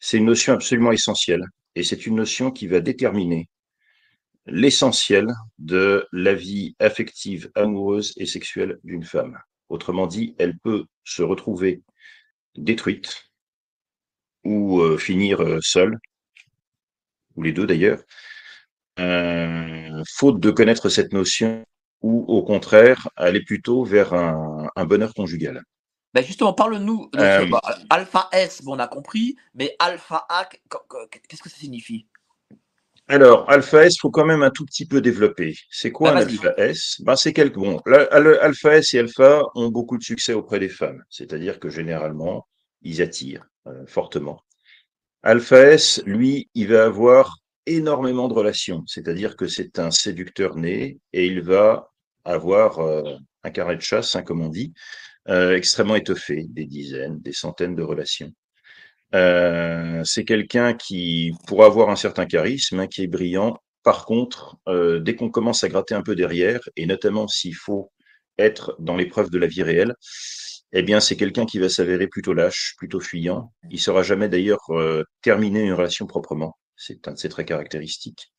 C'est 0.01 0.19
une 0.19 0.27
notion 0.27 0.55
absolument 0.55 0.93
essentielle 0.93 1.45
et 1.75 1.85
c'est 1.85 2.07
une 2.07 2.17
notion 2.17 2.51
qui 2.51 2.67
va 2.67 2.81
déterminer 2.81 3.49
l'essentiel 4.47 5.27
de 5.59 6.07
la 6.13 6.35
vie 6.35 6.75
affective, 6.79 7.51
amoureuse 7.55 8.15
et 8.17 8.27
sexuelle 8.27 8.79
d'une 8.83 9.05
femme. 9.05 9.39
Autrement 9.69 10.07
dit, 10.07 10.35
elle 10.39 10.59
peut 10.59 10.87
se 11.05 11.23
retrouver 11.23 11.83
détruite 12.57 13.31
ou 14.45 14.81
euh, 14.81 14.99
finir 14.99 15.43
euh, 15.43 15.59
seule, 15.63 15.99
ou 17.37 17.43
les 17.43 17.53
deux 17.53 17.67
d'ailleurs, 17.67 18.03
euh, 18.99 20.03
faute 20.09 20.41
de 20.41 20.51
connaître 20.51 20.89
cette 20.89 21.13
notion, 21.13 21.65
ou 22.03 22.25
au 22.29 22.43
contraire, 22.43 23.09
aller 23.17 23.43
plutôt 23.45 23.85
vers 23.85 24.15
un 24.15 24.85
bonheur 24.87 25.13
conjugal. 25.15 25.63
Ben 26.13 26.25
justement, 26.25 26.53
parle-nous 26.53 27.09
de 27.13 27.21
euh, 27.21 27.59
Alpha 27.89 28.29
S, 28.33 28.63
bon, 28.63 28.75
on 28.75 28.79
a 28.81 28.89
compris, 28.89 29.37
mais 29.55 29.77
Alpha 29.79 30.27
A, 30.29 30.45
qu'est-ce 30.47 31.43
que 31.43 31.49
ça 31.49 31.57
signifie? 31.57 32.07
Alors, 33.07 33.49
Alpha 33.51 33.85
S, 33.85 33.95
il 33.97 33.99
faut 34.01 34.11
quand 34.11 34.25
même 34.25 34.43
un 34.43 34.51
tout 34.51 34.65
petit 34.65 34.87
peu 34.87 35.01
développer. 35.01 35.57
C'est 35.69 35.91
quoi 35.91 36.13
ben, 36.13 36.19
un 36.19 36.21
Alpha 36.23 36.55
S? 36.59 37.01
Ben, 37.01 37.17
C'est 37.17 37.33
quelque 37.33 37.59
bon. 37.59 37.79
Alpha 37.87 38.77
S 38.77 38.95
et 38.95 39.01
Alpha 39.01 39.43
ont 39.55 39.69
beaucoup 39.69 39.99
de 39.99 40.03
succès 40.03 40.33
auprès 40.33 40.59
des 40.59 40.69
femmes, 40.69 41.03
c'est-à-dire 41.11 41.59
que 41.61 41.69
généralement, 41.69 42.47
ils 42.83 43.03
attirent 43.03 43.47
euh, 43.67 43.87
fortement. 43.87 44.43
Alpha 45.23 45.59
S, 45.59 46.03
lui, 46.07 46.51
il 46.55 46.69
va 46.69 46.85
avoir 46.85 47.37
énormément 47.67 48.29
de 48.29 48.35
relations, 48.35 48.85
c'est-à-dire 48.87 49.37
que 49.37 49.47
c'est 49.47 49.79
un 49.79 49.91
séducteur 49.91 50.57
né 50.57 50.99
et 51.13 51.27
il 51.27 51.41
va 51.43 51.91
avoir 52.25 52.79
euh, 52.81 53.17
un 53.45 53.51
carré 53.51 53.77
de 53.77 53.83
chasse, 53.83 54.17
hein, 54.17 54.23
comme 54.23 54.41
on 54.41 54.49
dit, 54.49 54.73
euh, 55.31 55.57
extrêmement 55.57 55.97
étoffé, 55.97 56.47
des 56.49 56.67
dizaines, 56.67 57.21
des 57.21 57.33
centaines 57.33 57.75
de 57.75 57.83
relations. 57.83 58.33
Euh, 59.15 60.03
c'est 60.05 60.25
quelqu'un 60.25 60.75
qui 60.75 61.33
pourra 61.47 61.67
avoir 61.67 61.91
un 61.91 61.97
certain 61.97 62.27
charisme, 62.27 62.81
hein, 62.81 62.87
qui 62.87 63.03
est 63.03 63.07
brillant. 63.07 63.57
Par 63.83 64.05
contre, 64.07 64.57
euh, 64.69 65.01
dès 65.01 65.15
qu'on 65.17 65.31
commence 65.31 65.65
à 65.65 65.69
gratter 65.69 65.95
un 65.95 66.03
peu 66.03 66.15
derrière, 66.15 66.61
et 66.77 66.87
notamment 66.87 67.29
s'il 67.29 67.55
faut 67.55 67.91
être 68.39 68.77
dans 68.79 68.97
l'épreuve 68.97 69.31
de 69.31 69.39
la 69.39 69.47
vie 69.47 69.63
réelle, 69.63 69.95
eh 70.73 70.83
bien, 70.83 71.01
c'est 71.01 71.17
quelqu'un 71.17 71.47
qui 71.47 71.59
va 71.59 71.69
s'avérer 71.69 72.07
plutôt 72.07 72.33
lâche, 72.33 72.75
plutôt 72.79 73.01
fuyant. 73.01 73.53
Il 73.71 73.75
ne 73.75 73.81
saura 73.81 74.03
jamais 74.03 74.29
d'ailleurs 74.29 74.71
terminer 75.21 75.63
une 75.63 75.73
relation 75.73 76.07
proprement. 76.07 76.57
C'est 76.77 77.09
un 77.09 77.13
de 77.13 77.19
ses 77.19 77.29
traits 77.29 77.49
caractéristiques. 77.49 78.31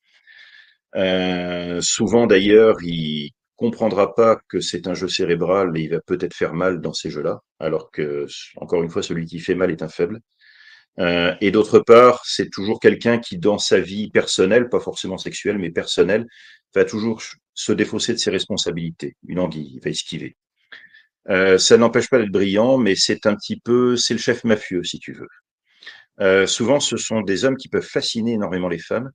Euh, 0.96 1.80
souvent 1.80 2.26
d'ailleurs, 2.26 2.76
il 2.82 3.30
comprendra 3.62 4.14
pas 4.14 4.40
que 4.48 4.60
c'est 4.60 4.86
un 4.86 4.94
jeu 4.94 5.08
cérébral 5.08 5.76
et 5.76 5.82
il 5.82 5.90
va 5.90 6.00
peut-être 6.00 6.34
faire 6.34 6.52
mal 6.52 6.80
dans 6.80 6.92
ces 6.92 7.10
jeux-là, 7.10 7.40
alors 7.58 7.90
que, 7.90 8.26
encore 8.56 8.82
une 8.82 8.90
fois, 8.90 9.02
celui 9.02 9.24
qui 9.24 9.38
fait 9.38 9.54
mal 9.54 9.70
est 9.70 9.82
un 9.82 9.88
faible. 9.88 10.20
Euh, 10.98 11.34
et 11.40 11.50
d'autre 11.50 11.78
part, 11.78 12.22
c'est 12.26 12.50
toujours 12.50 12.80
quelqu'un 12.80 13.18
qui, 13.18 13.38
dans 13.38 13.58
sa 13.58 13.80
vie 13.80 14.10
personnelle, 14.10 14.68
pas 14.68 14.80
forcément 14.80 15.18
sexuelle, 15.18 15.58
mais 15.58 15.70
personnelle, 15.70 16.26
va 16.74 16.84
toujours 16.84 17.22
se 17.54 17.72
défausser 17.72 18.12
de 18.12 18.18
ses 18.18 18.30
responsabilités. 18.30 19.16
Une 19.26 19.38
anguille, 19.38 19.72
il 19.76 19.80
va 19.80 19.90
esquiver. 19.90 20.36
Euh, 21.30 21.56
ça 21.56 21.76
n'empêche 21.76 22.10
pas 22.10 22.18
d'être 22.18 22.32
brillant, 22.32 22.78
mais 22.78 22.96
c'est 22.96 23.26
un 23.26 23.36
petit 23.36 23.60
peu, 23.60 23.96
c'est 23.96 24.14
le 24.14 24.20
chef 24.20 24.44
mafieux, 24.44 24.82
si 24.84 24.98
tu 24.98 25.12
veux. 25.12 25.28
Euh, 26.20 26.46
souvent, 26.46 26.80
ce 26.80 26.96
sont 26.96 27.22
des 27.22 27.44
hommes 27.44 27.56
qui 27.56 27.68
peuvent 27.68 27.82
fasciner 27.82 28.32
énormément 28.32 28.68
les 28.68 28.78
femmes 28.78 29.10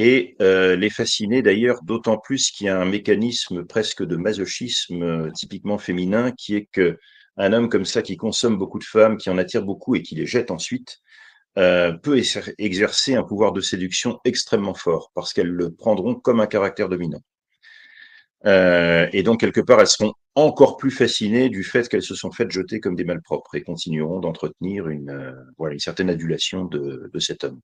et 0.00 0.36
euh, 0.40 0.76
les 0.76 0.90
fasciner 0.90 1.42
d'ailleurs 1.42 1.82
d'autant 1.82 2.18
plus 2.18 2.52
qu'il 2.52 2.68
y 2.68 2.70
a 2.70 2.80
un 2.80 2.84
mécanisme 2.84 3.64
presque 3.64 4.04
de 4.04 4.14
masochisme 4.14 5.02
euh, 5.02 5.30
typiquement 5.32 5.76
féminin 5.76 6.30
qui 6.30 6.54
est 6.54 6.68
que 6.70 6.96
un 7.36 7.52
homme 7.52 7.68
comme 7.68 7.84
ça 7.84 8.00
qui 8.00 8.16
consomme 8.16 8.58
beaucoup 8.58 8.78
de 8.78 8.84
femmes, 8.84 9.16
qui 9.16 9.28
en 9.28 9.38
attire 9.38 9.64
beaucoup 9.64 9.96
et 9.96 10.02
qui 10.02 10.14
les 10.14 10.24
jette 10.24 10.52
ensuite, 10.52 10.98
euh, 11.56 11.92
peut 11.94 12.16
exercer 12.58 13.16
un 13.16 13.24
pouvoir 13.24 13.52
de 13.52 13.60
séduction 13.60 14.20
extrêmement 14.24 14.74
fort 14.74 15.10
parce 15.16 15.32
qu'elles 15.32 15.50
le 15.50 15.74
prendront 15.74 16.14
comme 16.14 16.38
un 16.38 16.46
caractère 16.46 16.88
dominant. 16.88 17.22
Et 18.44 19.22
donc, 19.24 19.40
quelque 19.40 19.60
part, 19.60 19.80
elles 19.80 19.88
seront 19.88 20.12
encore 20.36 20.76
plus 20.76 20.92
fascinées 20.92 21.48
du 21.48 21.64
fait 21.64 21.88
qu'elles 21.88 22.02
se 22.02 22.14
sont 22.14 22.30
faites 22.30 22.52
jeter 22.52 22.78
comme 22.78 22.94
des 22.94 23.04
malpropres 23.04 23.56
et 23.56 23.62
continueront 23.62 24.20
d'entretenir 24.20 24.88
une, 24.88 25.34
voilà, 25.58 25.74
une 25.74 25.80
certaine 25.80 26.08
adulation 26.08 26.64
de, 26.64 27.10
de 27.12 27.18
cet 27.18 27.42
homme. 27.42 27.60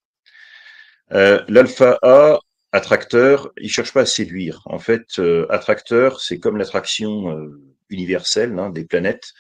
Euh, 1.13 1.43
L'alpha 1.49 1.99
A, 2.03 2.39
attracteur, 2.73 3.53
il 3.59 3.71
cherche 3.71 3.93
pas 3.93 4.03
à 4.03 4.07
séduire. 4.07 4.63
En 4.67 4.79
fait, 4.79 5.19
euh, 5.19 5.47
attracteur, 5.51 6.21
c'est 6.21 6.39
comme 6.39 6.57
l'attraction 6.57 7.31
euh, 7.31 7.61
universelle 7.91 8.59
hein, 8.59 8.71
des 8.71 8.85
planètes. 8.85 9.33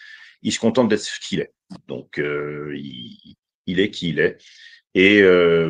Il 0.43 0.53
se 0.53 0.61
contente 0.61 0.89
d'être 0.89 1.03
ce 1.03 1.21
qu'il 1.27 1.41
est. 1.41 1.53
Donc, 1.89 2.19
il, 2.19 3.35
il, 3.67 3.81
est 3.81 3.91
qui 3.91 4.11
il 4.11 4.21
est. 4.21 4.37
Et 4.95 5.23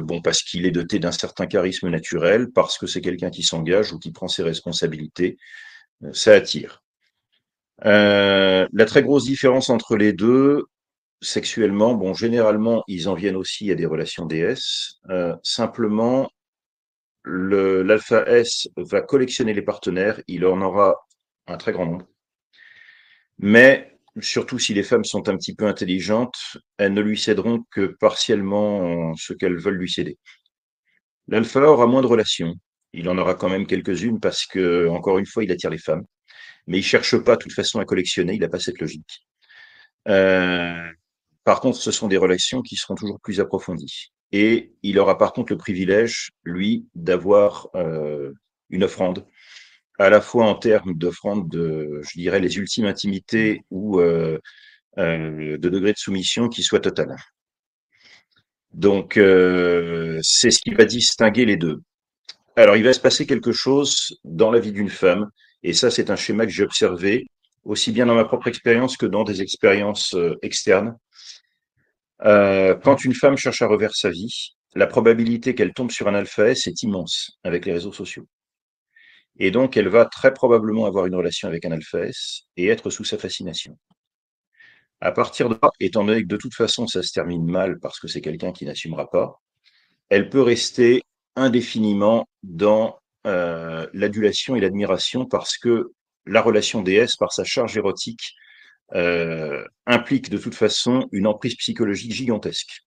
bon, 0.02 0.20
parce 0.20 0.42
qu'il 0.42 0.66
est 0.66 0.72
doté 0.72 0.98
d'un 0.98 1.12
certain 1.12 1.46
charisme 1.46 1.88
naturel, 1.88 2.50
parce 2.52 2.76
que 2.76 2.86
c'est 2.86 3.00
quelqu'un 3.00 3.30
qui 3.30 3.44
s'engage 3.44 3.92
ou 3.92 3.98
qui 4.00 4.10
prend 4.10 4.26
ses 4.26 4.42
responsabilités, 4.42 5.38
ça 6.12 6.32
attire. 6.32 6.82
Euh, 7.84 8.66
la 8.72 8.84
très 8.84 9.02
grosse 9.02 9.24
différence 9.24 9.68
entre 9.68 9.96
les 9.96 10.12
deux, 10.12 10.64
sexuellement, 11.24 11.94
bon, 11.94 12.14
généralement, 12.14 12.84
ils 12.86 13.08
en 13.08 13.14
viennent 13.14 13.36
aussi 13.36 13.70
à 13.70 13.74
des 13.74 13.86
relations 13.86 14.26
DS. 14.26 15.00
Euh, 15.10 15.34
simplement, 15.42 16.30
l'alpha 17.24 18.24
S 18.28 18.68
va 18.76 19.00
collectionner 19.02 19.54
les 19.54 19.62
partenaires, 19.62 20.20
il 20.28 20.44
en 20.46 20.60
aura 20.60 20.94
un 21.46 21.56
très 21.56 21.72
grand 21.72 21.86
nombre. 21.86 22.06
Mais 23.38 23.98
surtout 24.20 24.58
si 24.58 24.74
les 24.74 24.82
femmes 24.82 25.04
sont 25.04 25.28
un 25.28 25.36
petit 25.36 25.54
peu 25.54 25.66
intelligentes, 25.66 26.36
elles 26.78 26.92
ne 26.92 27.00
lui 27.00 27.18
céderont 27.18 27.64
que 27.70 27.96
partiellement 27.98 29.14
ce 29.16 29.32
qu'elles 29.32 29.58
veulent 29.58 29.76
lui 29.76 29.90
céder. 29.90 30.18
L'alpha 31.28 31.60
aura 31.60 31.86
moins 31.86 32.02
de 32.02 32.06
relations. 32.06 32.54
Il 32.92 33.08
en 33.08 33.18
aura 33.18 33.34
quand 33.34 33.48
même 33.48 33.66
quelques-unes 33.66 34.20
parce 34.20 34.46
que, 34.46 34.88
encore 34.88 35.18
une 35.18 35.26
fois, 35.26 35.42
il 35.42 35.50
attire 35.50 35.70
les 35.70 35.78
femmes. 35.78 36.04
Mais 36.66 36.78
il 36.78 36.82
cherche 36.82 37.16
pas, 37.18 37.36
de 37.36 37.42
toute 37.42 37.52
façon, 37.52 37.80
à 37.80 37.84
collectionner. 37.84 38.34
Il 38.34 38.40
n'a 38.40 38.48
pas 38.48 38.60
cette 38.60 38.80
logique. 38.80 39.26
Euh, 40.08 40.90
par 41.44 41.60
contre, 41.60 41.78
ce 41.78 41.90
sont 41.90 42.08
des 42.08 42.16
relations 42.16 42.62
qui 42.62 42.76
seront 42.76 42.94
toujours 42.94 43.20
plus 43.20 43.40
approfondies. 43.40 44.12
Et 44.32 44.72
il 44.82 44.98
aura 44.98 45.18
par 45.18 45.32
contre 45.32 45.52
le 45.52 45.58
privilège, 45.58 46.32
lui, 46.42 46.86
d'avoir 46.94 47.68
euh, 47.76 48.32
une 48.70 48.84
offrande, 48.84 49.26
à 49.98 50.10
la 50.10 50.20
fois 50.20 50.46
en 50.46 50.54
termes 50.54 50.94
d'offrande 50.94 51.48
de, 51.48 52.00
je 52.02 52.18
dirais, 52.18 52.40
les 52.40 52.56
ultimes 52.56 52.86
intimités 52.86 53.62
ou 53.70 54.00
euh, 54.00 54.38
euh, 54.98 55.56
de 55.58 55.68
degré 55.68 55.92
de 55.92 55.98
soumission 55.98 56.48
qui 56.48 56.62
soit 56.62 56.80
total. 56.80 57.14
Donc, 58.72 59.16
euh, 59.16 60.18
c'est 60.22 60.50
ce 60.50 60.58
qui 60.58 60.74
va 60.74 60.84
distinguer 60.84 61.44
les 61.44 61.56
deux. 61.56 61.80
Alors, 62.56 62.76
il 62.76 62.84
va 62.84 62.92
se 62.92 63.00
passer 63.00 63.26
quelque 63.26 63.52
chose 63.52 64.18
dans 64.24 64.50
la 64.50 64.58
vie 64.58 64.72
d'une 64.72 64.88
femme, 64.88 65.30
et 65.62 65.72
ça, 65.72 65.90
c'est 65.90 66.10
un 66.10 66.16
schéma 66.16 66.44
que 66.44 66.52
j'ai 66.52 66.64
observé, 66.64 67.26
aussi 67.64 67.92
bien 67.92 68.06
dans 68.06 68.14
ma 68.14 68.24
propre 68.24 68.48
expérience 68.48 68.96
que 68.96 69.06
dans 69.06 69.24
des 69.24 69.42
expériences 69.42 70.14
euh, 70.14 70.38
externes. 70.42 70.96
Euh, 72.24 72.74
quand 72.74 73.04
une 73.04 73.14
femme 73.14 73.36
cherche 73.36 73.62
à 73.62 73.66
reverser 73.66 74.08
sa 74.08 74.10
vie, 74.10 74.54
la 74.74 74.86
probabilité 74.86 75.54
qu'elle 75.54 75.72
tombe 75.72 75.90
sur 75.90 76.08
un 76.08 76.14
alpha 76.14 76.48
S 76.48 76.66
est 76.66 76.82
immense 76.82 77.38
avec 77.44 77.64
les 77.64 77.72
réseaux 77.72 77.92
sociaux. 77.92 78.26
Et 79.38 79.50
donc, 79.50 79.76
elle 79.76 79.88
va 79.88 80.04
très 80.04 80.32
probablement 80.32 80.86
avoir 80.86 81.06
une 81.06 81.14
relation 81.14 81.48
avec 81.48 81.64
un 81.64 81.72
alpha 81.72 82.00
S 82.00 82.42
et 82.56 82.68
être 82.68 82.90
sous 82.90 83.04
sa 83.04 83.18
fascination. 83.18 83.76
À 85.00 85.12
partir 85.12 85.48
de 85.48 85.58
là, 85.60 85.70
étant 85.80 86.04
donné 86.04 86.22
que 86.22 86.28
de 86.28 86.36
toute 86.36 86.54
façon, 86.54 86.86
ça 86.86 87.02
se 87.02 87.12
termine 87.12 87.44
mal 87.44 87.78
parce 87.80 87.98
que 87.98 88.08
c'est 88.08 88.20
quelqu'un 88.20 88.52
qui 88.52 88.64
n'assumera 88.64 89.10
pas, 89.10 89.40
elle 90.08 90.30
peut 90.30 90.42
rester 90.42 91.02
indéfiniment 91.36 92.26
dans 92.42 92.98
euh, 93.26 93.86
l'adulation 93.92 94.54
et 94.54 94.60
l'admiration 94.60 95.26
parce 95.26 95.58
que 95.58 95.92
la 96.26 96.42
relation 96.42 96.82
DS, 96.82 97.16
par 97.18 97.32
sa 97.32 97.44
charge 97.44 97.76
érotique, 97.76 98.34
euh, 98.94 99.64
implique 99.86 100.30
de 100.30 100.38
toute 100.38 100.54
façon 100.54 101.08
une 101.12 101.26
emprise 101.26 101.56
psychologique 101.56 102.12
gigantesque. 102.12 102.80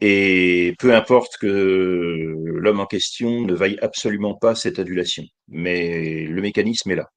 Et 0.00 0.74
peu 0.78 0.94
importe 0.94 1.36
que 1.38 2.34
l'homme 2.46 2.80
en 2.80 2.86
question 2.86 3.42
ne 3.42 3.54
vaille 3.54 3.78
absolument 3.80 4.34
pas 4.34 4.54
cette 4.54 4.78
adulation, 4.78 5.24
mais 5.48 6.24
le 6.26 6.42
mécanisme 6.42 6.90
est 6.90 6.96
là. 6.96 7.08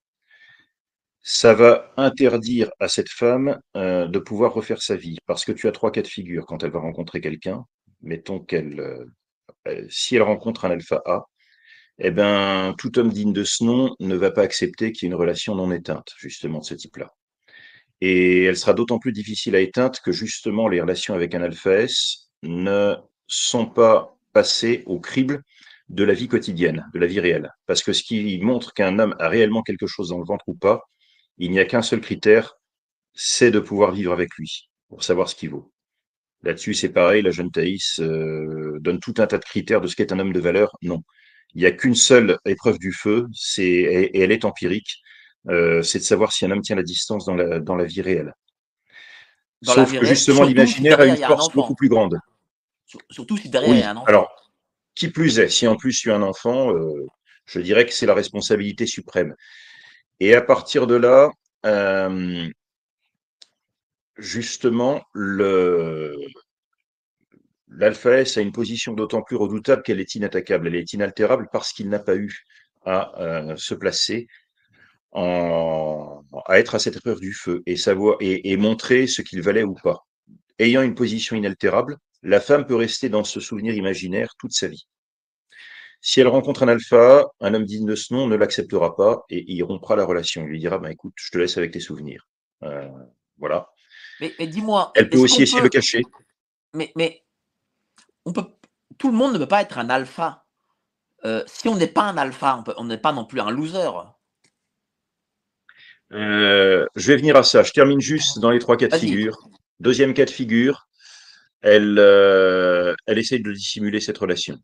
Ça 1.21 1.53
va 1.53 1.93
interdire 1.97 2.71
à 2.79 2.87
cette 2.87 3.09
femme 3.09 3.59
euh, 3.75 4.07
de 4.07 4.19
pouvoir 4.19 4.53
refaire 4.53 4.81
sa 4.81 4.95
vie, 4.95 5.17
parce 5.25 5.43
que 5.45 5.51
tu 5.51 5.67
as 5.67 5.71
trois 5.71 5.91
cas 5.91 6.01
de 6.01 6.07
figure 6.07 6.45
quand 6.45 6.63
elle 6.63 6.71
va 6.71 6.79
rencontrer 6.79 7.21
quelqu'un. 7.21 7.65
Mettons 8.01 8.39
qu'elle, 8.39 8.79
euh 8.79 9.05
si 9.89 10.15
elle 10.15 10.23
rencontre 10.23 10.65
un 10.65 10.71
alpha 10.71 11.01
A, 11.05 11.25
eh 11.99 12.11
ben, 12.11 12.75
tout 12.77 12.99
homme 12.99 13.09
digne 13.11 13.33
de 13.33 13.43
ce 13.43 13.63
nom 13.63 13.95
ne 13.99 14.15
va 14.15 14.31
pas 14.31 14.43
accepter 14.43 14.91
qu'il 14.91 15.07
y 15.07 15.11
ait 15.11 15.13
une 15.13 15.19
relation 15.19 15.55
non 15.55 15.71
éteinte, 15.71 16.09
justement, 16.17 16.59
de 16.59 16.65
ce 16.65 16.75
type-là. 16.75 17.13
Et 18.01 18.43
elle 18.43 18.57
sera 18.57 18.73
d'autant 18.73 18.99
plus 18.99 19.11
difficile 19.11 19.55
à 19.55 19.59
éteindre 19.59 19.99
que 20.03 20.11
justement 20.11 20.67
les 20.67 20.81
relations 20.81 21.15
avec 21.15 21.33
un 21.33 21.41
alpha 21.41 21.71
S 21.81 22.29
ne 22.43 22.95
sont 23.25 23.65
pas 23.65 24.15
passées 24.33 24.83
au 24.85 24.99
crible 24.99 25.41
de 25.89 26.03
la 26.03 26.13
vie 26.13 26.27
quotidienne, 26.27 26.85
de 26.93 26.99
la 26.99 27.07
vie 27.07 27.19
réelle. 27.19 27.51
Parce 27.65 27.81
que 27.81 27.93
ce 27.93 28.03
qui 28.03 28.39
montre 28.41 28.73
qu'un 28.73 28.99
homme 28.99 29.15
a 29.19 29.29
réellement 29.29 29.63
quelque 29.63 29.87
chose 29.87 30.09
dans 30.09 30.19
le 30.19 30.25
ventre 30.25 30.45
ou 30.47 30.55
pas, 30.55 30.81
il 31.37 31.51
n'y 31.51 31.59
a 31.59 31.65
qu'un 31.65 31.81
seul 31.81 32.01
critère, 32.01 32.53
c'est 33.13 33.51
de 33.51 33.59
pouvoir 33.59 33.91
vivre 33.91 34.11
avec 34.11 34.35
lui, 34.37 34.69
pour 34.89 35.03
savoir 35.03 35.29
ce 35.29 35.35
qu'il 35.35 35.49
vaut. 35.49 35.71
Là-dessus, 36.43 36.75
c'est 36.75 36.89
pareil, 36.89 37.23
la 37.23 37.31
jeune 37.31 37.51
Thaïs 37.51 37.99
euh, 37.99 38.77
donne 38.79 38.99
tout 38.99 39.15
un 39.17 39.27
tas 39.27 39.39
de 39.39 39.45
critères 39.45 39.81
de 39.81 39.87
ce 39.87 39.95
qu'est 39.95 40.11
un 40.11 40.19
homme 40.19 40.33
de 40.33 40.39
valeur. 40.39 40.77
Non. 40.83 41.01
Il 41.57 41.61
n'y 41.61 41.65
a 41.65 41.71
qu'une 41.71 41.95
seule 41.95 42.37
épreuve 42.45 42.77
du 42.77 42.93
feu, 42.93 43.25
c'est, 43.33 43.63
et 43.63 44.19
elle 44.19 44.31
est 44.31 44.45
empirique, 44.45 45.01
euh, 45.49 45.81
c'est 45.81 45.97
de 45.97 46.03
savoir 46.03 46.31
si 46.31 46.45
un 46.45 46.51
homme 46.51 46.61
tient 46.61 46.75
la 46.75 46.83
distance 46.83 47.25
dans 47.25 47.33
la, 47.33 47.59
dans 47.59 47.75
la 47.75 47.83
vie 47.83 48.03
réelle. 48.03 48.31
Sauf 49.63 49.91
que 49.91 50.05
justement, 50.05 50.43
l'imaginaire 50.43 50.99
a 50.99 51.07
une 51.07 51.17
force 51.17 51.51
beaucoup 51.51 51.73
plus 51.73 51.89
grande. 51.89 52.19
Surtout 53.09 53.37
si 53.37 53.49
derrière 53.49 53.73
il 53.73 53.79
y 53.79 53.81
a 53.81 53.89
un 53.89 53.95
enfant. 53.97 54.05
Alors, 54.05 54.51
qui 54.93 55.07
plus 55.07 55.39
est, 55.39 55.49
si 55.49 55.67
en 55.67 55.77
plus 55.77 55.99
tu 55.99 56.11
as 56.11 56.15
un 56.15 56.21
enfant, 56.21 56.71
euh, 56.75 57.07
je 57.47 57.59
dirais 57.59 57.87
que 57.87 57.91
c'est 57.91 58.05
la 58.05 58.13
responsabilité 58.13 58.85
suprême. 58.85 59.33
Et 60.19 60.35
à 60.35 60.43
partir 60.43 60.85
de 60.85 60.93
là, 60.93 61.31
euh, 61.65 62.47
justement, 64.15 65.01
le, 65.11 66.15
l'alpha 67.69 68.19
S 68.19 68.37
a 68.37 68.41
une 68.41 68.51
position 68.51 68.93
d'autant 68.93 69.21
plus 69.21 69.35
redoutable 69.35 69.83
qu'elle 69.83 69.99
est 69.99 70.15
inattaquable, 70.15 70.67
elle 70.67 70.75
est 70.75 70.93
inaltérable 70.93 71.49
parce 71.51 71.73
qu'il 71.73 71.89
n'a 71.89 71.99
pas 71.99 72.15
eu 72.15 72.43
à 72.85 73.19
euh, 73.21 73.55
se 73.57 73.73
placer 73.73 74.27
en, 75.11 76.23
à 76.45 76.59
être 76.59 76.75
à 76.75 76.79
cette 76.79 76.97
épreuve 76.97 77.19
du 77.19 77.33
feu 77.33 77.63
et 77.65 77.75
savoir 77.75 78.17
et, 78.19 78.51
et 78.51 78.57
montrer 78.57 79.07
ce 79.07 79.21
qu'il 79.21 79.41
valait 79.41 79.63
ou 79.63 79.73
pas. 79.73 80.05
Ayant 80.59 80.81
une 80.81 80.95
position 80.95 81.35
inaltérable, 81.35 81.97
la 82.23 82.39
femme 82.39 82.65
peut 82.65 82.75
rester 82.75 83.09
dans 83.09 83.23
ce 83.23 83.39
souvenir 83.39 83.73
imaginaire 83.75 84.33
toute 84.39 84.53
sa 84.53 84.67
vie. 84.67 84.87
Si 86.01 86.19
elle 86.19 86.27
rencontre 86.27 86.63
un 86.63 86.67
alpha, 86.67 87.25
un 87.41 87.53
homme 87.53 87.65
digne 87.65 87.85
de 87.85 87.95
ce 87.95 88.13
nom 88.13 88.27
ne 88.27 88.35
l'acceptera 88.35 88.95
pas 88.95 89.23
et 89.29 89.43
il 89.51 89.61
rompra 89.63 89.95
la 89.95 90.05
relation. 90.05 90.43
Il 90.43 90.49
lui 90.49 90.59
dira, 90.59 90.77
bah, 90.77 90.91
écoute, 90.91 91.13
je 91.15 91.31
te 91.31 91.37
laisse 91.37 91.57
avec 91.57 91.71
tes 91.71 91.79
souvenirs. 91.79 92.27
Euh, 92.63 92.87
voilà. 93.37 93.67
Mais, 94.19 94.33
mais 94.39 94.47
dis-moi. 94.47 94.91
Elle 94.95 95.09
peut 95.09 95.17
aussi 95.17 95.41
essayer 95.41 95.57
peut... 95.57 95.61
de 95.61 95.65
le 95.65 95.69
cacher. 95.69 96.01
Mais, 96.73 96.91
mais 96.95 97.23
on 98.27 98.33
peut, 98.33 98.45
tout 98.97 99.09
le 99.09 99.15
monde 99.15 99.33
ne 99.33 99.37
peut 99.37 99.47
pas 99.47 99.61
être 99.61 99.77
un 99.77 99.89
alpha. 99.89 100.45
Euh, 101.23 101.43
si 101.47 101.69
on 101.69 101.77
n'est 101.77 101.87
pas 101.87 102.03
un 102.03 102.17
alpha, 102.17 102.61
on 102.75 102.83
n'est 102.83 102.97
pas 102.97 103.13
non 103.13 103.25
plus 103.25 103.39
un 103.39 103.49
loser. 103.49 103.89
Euh, 106.11 106.85
je 106.95 107.07
vais 107.07 107.17
venir 107.17 107.37
à 107.37 107.43
ça. 107.43 107.63
Je 107.63 107.71
termine 107.71 108.01
juste 108.01 108.39
dans 108.39 108.51
les 108.51 108.59
trois 108.59 108.75
cas 108.75 108.89
de 108.89 108.97
figure. 108.97 109.49
Deuxième 109.79 110.13
cas 110.13 110.25
de 110.25 110.29
figure, 110.29 110.89
elle, 111.61 111.97
euh, 111.99 112.93
elle 113.05 113.17
essaye 113.17 113.41
de 113.41 113.51
dissimuler 113.51 114.01
cette 114.01 114.17
relation. 114.17 114.57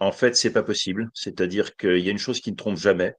En 0.00 0.10
fait, 0.10 0.34
c'est 0.34 0.52
pas 0.52 0.64
possible. 0.64 1.10
C'est-à-dire 1.14 1.76
qu'il 1.76 1.98
y 1.98 2.08
a 2.08 2.10
une 2.10 2.18
chose 2.18 2.40
qui 2.40 2.50
ne 2.50 2.56
trompe 2.56 2.78
jamais, 2.78 3.14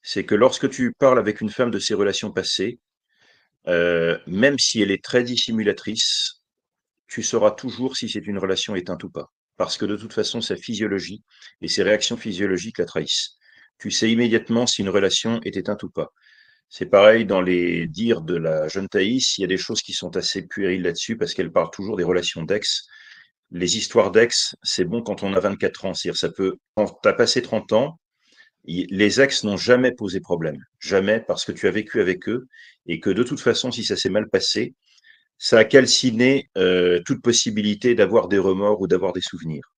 c'est 0.00 0.24
que 0.24 0.34
lorsque 0.34 0.70
tu 0.70 0.94
parles 0.98 1.18
avec 1.18 1.42
une 1.42 1.50
femme 1.50 1.70
de 1.70 1.78
ses 1.78 1.92
relations 1.92 2.32
passées, 2.32 2.78
euh, 3.68 4.18
même 4.26 4.58
si 4.58 4.80
elle 4.80 4.90
est 4.90 5.04
très 5.04 5.24
dissimulatrice, 5.24 6.42
tu 7.08 7.22
sauras 7.22 7.52
toujours 7.52 7.96
si 7.96 8.08
c'est 8.08 8.26
une 8.26 8.38
relation 8.38 8.74
éteinte 8.74 9.04
ou 9.04 9.10
pas. 9.10 9.32
Parce 9.56 9.78
que 9.78 9.86
de 9.86 9.96
toute 9.96 10.12
façon, 10.12 10.40
sa 10.40 10.56
physiologie 10.56 11.22
et 11.62 11.68
ses 11.68 11.82
réactions 11.82 12.16
physiologiques 12.16 12.78
la 12.78 12.84
trahissent. 12.84 13.36
Tu 13.78 13.90
sais 13.90 14.10
immédiatement 14.10 14.66
si 14.66 14.82
une 14.82 14.88
relation 14.88 15.40
est 15.42 15.56
éteinte 15.56 15.82
ou 15.82 15.90
pas. 15.90 16.12
C'est 16.68 16.86
pareil 16.86 17.24
dans 17.26 17.40
les 17.40 17.86
dires 17.86 18.22
de 18.22 18.34
la 18.34 18.68
jeune 18.68 18.88
Thaïs, 18.88 19.38
il 19.38 19.42
y 19.42 19.44
a 19.44 19.48
des 19.48 19.56
choses 19.56 19.82
qui 19.82 19.92
sont 19.92 20.16
assez 20.16 20.46
puériles 20.46 20.82
là-dessus 20.82 21.16
parce 21.16 21.32
qu'elle 21.32 21.52
parle 21.52 21.70
toujours 21.70 21.96
des 21.96 22.04
relations 22.04 22.42
d'ex. 22.42 22.86
Les 23.52 23.76
histoires 23.76 24.10
d'ex, 24.10 24.56
c'est 24.62 24.84
bon 24.84 25.02
quand 25.02 25.22
on 25.22 25.32
a 25.34 25.40
24 25.40 25.84
ans. 25.84 25.94
C'est-à-dire, 25.94 26.18
ça 26.18 26.30
peut, 26.30 26.56
quand 26.74 26.98
tu 27.02 27.08
as 27.08 27.12
passé 27.12 27.40
30 27.40 27.72
ans, 27.72 28.00
les 28.66 29.20
ex 29.20 29.44
n'ont 29.44 29.56
jamais 29.56 29.92
posé 29.92 30.20
problème. 30.20 30.58
Jamais 30.80 31.20
parce 31.20 31.44
que 31.44 31.52
tu 31.52 31.68
as 31.68 31.70
vécu 31.70 32.00
avec 32.00 32.28
eux 32.28 32.48
et 32.86 32.98
que 32.98 33.10
de 33.10 33.22
toute 33.22 33.40
façon, 33.40 33.70
si 33.70 33.84
ça 33.84 33.96
s'est 33.96 34.10
mal 34.10 34.28
passé, 34.28 34.74
ça 35.38 35.58
a 35.58 35.64
calciné 35.64 36.48
euh, 36.56 37.00
toute 37.04 37.22
possibilité 37.22 37.94
d'avoir 37.94 38.28
des 38.28 38.38
remords 38.38 38.80
ou 38.80 38.86
d'avoir 38.86 39.12
des 39.12 39.20
souvenirs. 39.20 39.72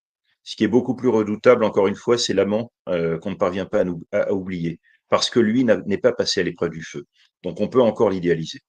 Ce 0.44 0.56
qui 0.56 0.64
est 0.64 0.68
beaucoup 0.68 0.94
plus 0.94 1.08
redoutable, 1.08 1.64
encore 1.64 1.88
une 1.88 1.94
fois, 1.94 2.16
c'est 2.16 2.32
l'amant 2.32 2.72
euh, 2.88 3.18
qu'on 3.18 3.30
ne 3.30 3.36
parvient 3.36 3.66
pas 3.66 3.84
à, 4.12 4.32
oublier, 4.32 4.80
parce 5.08 5.30
que 5.30 5.40
lui 5.40 5.64
n'est 5.64 5.98
pas 5.98 6.12
passé 6.12 6.40
à 6.40 6.42
l'épreuve 6.44 6.70
du 6.70 6.82
feu. 6.82 7.06
Donc 7.42 7.60
on 7.60 7.68
peut 7.68 7.82
encore 7.82 8.10
l'idéaliser. 8.10 8.60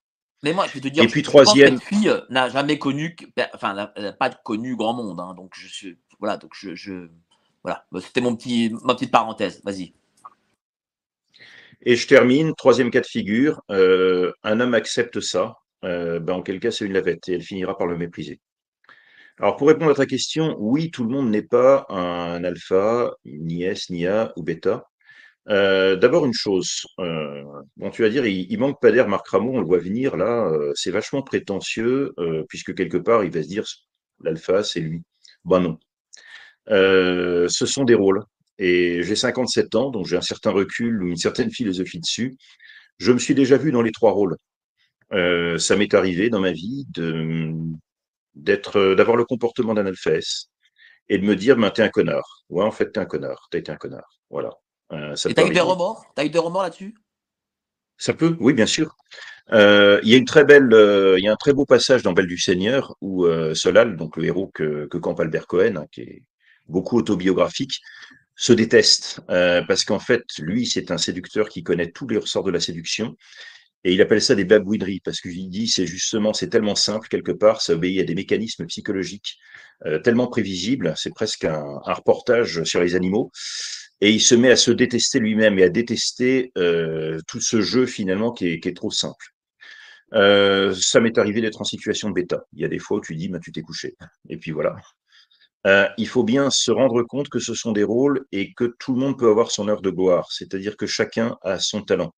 Mais 0.44 0.54
moi, 0.54 0.68
je 0.68 0.74
vais 0.74 0.80
te 0.80 0.88
dire, 0.88 1.04
et 1.04 1.08
puis 1.08 1.22
troisième, 1.22 1.78
cette 1.80 1.88
fille 1.88 2.10
euh, 2.10 2.22
n'a 2.30 2.50
jamais 2.50 2.80
connu, 2.80 3.16
enfin, 3.54 3.74
n'a 3.74 4.14
pas 4.14 4.30
connu 4.30 4.76
grand 4.76 4.94
monde, 4.94 5.20
hein, 5.20 5.34
donc 5.36 5.52
je 5.54 5.68
suis, 5.68 5.98
voilà, 6.20 6.38
donc 6.38 6.52
je, 6.54 6.76
je 6.76 7.10
voilà, 7.64 7.86
c'était 8.02 8.22
mon 8.22 8.36
petit, 8.36 8.74
ma 8.84 8.96
petite 8.96 9.12
parenthèse. 9.12 9.62
Vas-y. 9.64 9.94
Et 11.82 11.96
je 11.96 12.08
termine, 12.08 12.54
troisième 12.56 12.92
cas 12.92 13.02
de 13.02 13.06
figure, 13.06 13.62
euh, 13.72 14.34
un 14.44 14.60
homme 14.60 14.74
accepte 14.74 15.20
ça, 15.22 15.58
euh, 15.86 16.20
ben 16.20 16.36
en 16.36 16.42
quel 16.42 16.60
cas 16.60 16.72
c'est 16.72 16.86
une 16.86 16.94
lavette 16.94 17.28
et 17.30 17.34
elle 17.34 17.42
finira 17.42 17.78
par 17.78 17.88
le 17.88 17.98
mépriser. 17.98 18.40
Alors 19.40 19.56
pour 19.56 19.68
répondre 19.70 19.92
à 19.92 19.96
ta 19.96 20.06
question, 20.06 20.56
oui, 20.60 20.92
tout 20.92 21.04
le 21.04 21.12
monde 21.12 21.30
n'est 21.30 21.44
pas 21.44 21.86
un 21.90 22.44
alpha, 22.44 23.14
ni 23.26 23.64
S, 23.64 23.90
ni 23.90 24.06
A 24.06 24.34
ou 24.36 24.44
bêta. 24.44 24.86
Euh, 25.50 25.96
D'abord 25.96 26.26
une 26.26 26.34
chose, 26.34 26.86
euh, 27.00 27.44
bon, 27.78 27.90
tu 27.90 28.02
vas 28.04 28.10
dire, 28.10 28.26
il, 28.26 28.52
il 28.52 28.60
manque 28.60 28.82
pas 28.82 28.92
d'air, 28.92 29.08
Marc 29.08 29.28
Ramon, 29.30 29.56
on 29.58 29.60
le 29.62 29.66
voit 29.66 29.80
venir 29.80 30.18
là, 30.18 30.52
c'est 30.76 30.92
vachement 30.92 31.24
prétentieux, 31.24 32.14
puisque 32.50 32.76
quelque 32.76 32.98
part 32.98 33.24
il 33.24 33.32
va 33.32 33.44
se 33.44 33.48
dire 33.48 33.66
l'alpha 34.22 34.64
c'est 34.64 34.82
lui. 34.82 35.02
Ben 35.46 35.60
non. 35.62 35.80
ce 36.68 37.66
sont 37.66 37.86
des 37.86 37.96
rôles 37.96 38.24
et 38.60 39.02
j'ai 39.04 39.16
57 39.16 39.74
ans, 39.76 39.90
donc 39.90 40.06
j'ai 40.06 40.18
un 40.18 40.22
certain 40.22 40.52
recul 40.52 41.02
ou 41.02 41.08
une 41.08 41.18
certaine 41.18 41.50
philosophie 41.50 42.00
dessus. 42.00 42.38
Je 43.00 43.14
me 43.14 43.18
suis 43.18 43.34
déjà 43.34 43.58
vu 43.58 43.72
dans 43.72 43.82
les 43.82 43.94
trois 43.94 44.12
rôles. 44.12 44.36
Euh, 45.14 45.58
ça 45.58 45.76
m'est 45.76 45.94
arrivé 45.94 46.30
dans 46.30 46.40
ma 46.40 46.52
vie 46.52 46.86
de 46.90 47.54
d'être, 48.36 48.94
d'avoir 48.96 49.18
le 49.18 49.26
comportement 49.26 49.74
d'un 49.74 49.86
alphès 49.86 50.50
et 51.10 51.18
de 51.18 51.26
me 51.26 51.36
dire, 51.36 51.58
ben, 51.58 51.72
t'es 51.72 51.82
un 51.82 51.90
connard. 51.90 52.46
Ouais, 52.50 52.64
en 52.64 52.72
fait, 52.72 52.92
t'es 52.92 53.00
un 53.00 53.06
connard. 53.06 53.48
T'as 53.52 53.58
été 53.58 53.72
un 53.72 53.76
connard. 53.76 54.20
Voilà. 54.30 54.52
Euh, 54.92 55.16
ça 55.16 55.30
et 55.30 55.34
t'as 55.34 55.48
eu 55.48 55.54
des 55.54 55.60
remords? 55.60 56.06
T'as 56.16 56.26
eu 56.26 56.30
des 56.30 56.40
remords 56.40 56.64
là-dessus? 56.64 56.96
Ça 57.98 58.14
peut, 58.14 58.38
oui, 58.40 58.54
bien 58.54 58.66
sûr. 58.66 58.96
Euh, 59.52 60.00
il 60.04 60.10
y 60.10 60.14
a 60.14 60.18
une 60.18 60.26
très 60.26 60.46
belle, 60.46 60.72
euh, 60.74 61.18
il 61.18 61.24
y 61.24 61.28
a 61.28 61.34
un 61.34 61.38
très 61.38 61.54
beau 61.54 61.66
passage 61.66 62.04
dans 62.04 62.14
Belle 62.14 62.28
du 62.28 62.38
Seigneur 62.38 62.96
où 63.02 63.26
euh, 63.26 63.56
Solal, 63.56 63.98
donc 63.98 64.16
le 64.16 64.26
héros 64.26 64.52
que, 64.54 64.86
que 64.86 64.98
campe 64.98 65.20
Albert 65.20 65.48
Cohen, 65.48 65.76
hein, 65.76 65.86
qui 65.92 66.02
est 66.02 66.24
beaucoup 66.68 66.98
autobiographique, 66.98 67.82
se 68.36 68.54
déteste 68.54 69.22
euh, 69.30 69.64
parce 69.68 69.84
qu'en 69.84 70.00
fait, 70.00 70.24
lui, 70.38 70.66
c'est 70.66 70.92
un 70.92 70.98
séducteur 70.98 71.50
qui 71.50 71.64
connaît 71.64 71.92
tous 71.92 72.08
les 72.08 72.18
ressorts 72.18 72.44
de 72.44 72.52
la 72.52 72.60
séduction 72.60 73.18
et 73.84 73.94
il 73.94 74.02
appelle 74.02 74.22
ça 74.22 74.36
des 74.36 74.46
babouineries 74.46 75.00
parce 75.00 75.22
qu'il 75.22 75.50
dit 75.50 75.68
c'est 75.68 75.88
justement 75.88 76.34
c'est 76.34 76.50
tellement 76.50 76.76
simple 76.76 77.08
quelque 77.08 77.32
part, 77.32 77.62
ça 77.62 77.74
obéit 77.74 78.02
à 78.02 78.04
des 78.04 78.16
mécanismes 78.16 78.66
psychologiques 78.66 79.38
euh, 79.86 80.00
tellement 80.00 80.28
prévisibles, 80.28 80.94
c'est 80.98 81.14
presque 81.14 81.46
un, 81.46 81.80
reportage 81.86 82.64
sur 82.64 82.82
les 82.82 82.96
animaux 82.96 83.32
et 84.02 84.12
il 84.12 84.22
se 84.22 84.36
met 84.36 84.52
à 84.52 84.56
se 84.56 84.72
détester 84.72 85.20
lui-même 85.20 85.60
et 85.60 85.64
à 85.64 85.70
détester 85.70 86.52
euh, 86.58 87.20
tout 87.28 87.40
ce 87.40 87.62
jeu 87.62 87.86
finalement 87.86 88.32
qui 88.32 88.48
est, 88.48 88.76
trop 88.76 88.92
simple. 88.92 89.34
Euh, 90.14 90.74
ça 90.74 91.00
m'est 91.00 91.18
arrivé 91.18 91.42
d'être 91.42 91.62
en 91.62 91.66
situation 91.66 92.10
de 92.10 92.16
bêta. 92.16 92.44
Il 92.54 92.62
y 92.62 92.66
a 92.66 92.70
des 92.70 92.80
fois 92.80 92.98
où 92.98 93.02
tu 93.02 93.16
dis, 93.16 93.30
bah, 93.30 93.40
tu 93.40 93.52
t'es 93.52 93.62
couché. 93.62 93.96
Et 94.30 94.38
puis 94.38 94.52
voilà. 94.52 94.76
Il 95.98 96.08
faut 96.08 96.24
bien 96.24 96.50
se 96.50 96.72
rendre 96.72 97.04
compte 97.04 97.30
que 97.30 97.40
ce 97.40 97.54
sont 97.54 97.74
des 97.74 97.84
rôles 97.84 98.26
et 98.32 98.54
que 98.54 98.74
tout 98.80 98.94
le 98.94 99.00
monde 99.00 99.20
peut 99.20 99.30
avoir 99.30 99.52
son 99.52 99.68
heure 99.68 99.82
de 99.82 99.90
gloire, 99.90 100.32
c'est-à-dire 100.32 100.78
que 100.78 100.88
chacun 100.88 101.38
a 101.44 101.60
son 101.60 101.82
talent. 101.82 102.14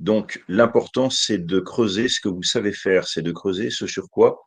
Donc 0.00 0.42
l'important, 0.48 1.10
c'est 1.10 1.38
de 1.38 1.60
creuser 1.60 2.08
ce 2.08 2.20
que 2.20 2.28
vous 2.28 2.42
savez 2.42 2.72
faire, 2.72 3.06
c'est 3.06 3.22
de 3.22 3.32
creuser 3.32 3.70
ce 3.70 3.86
sur 3.86 4.08
quoi 4.08 4.40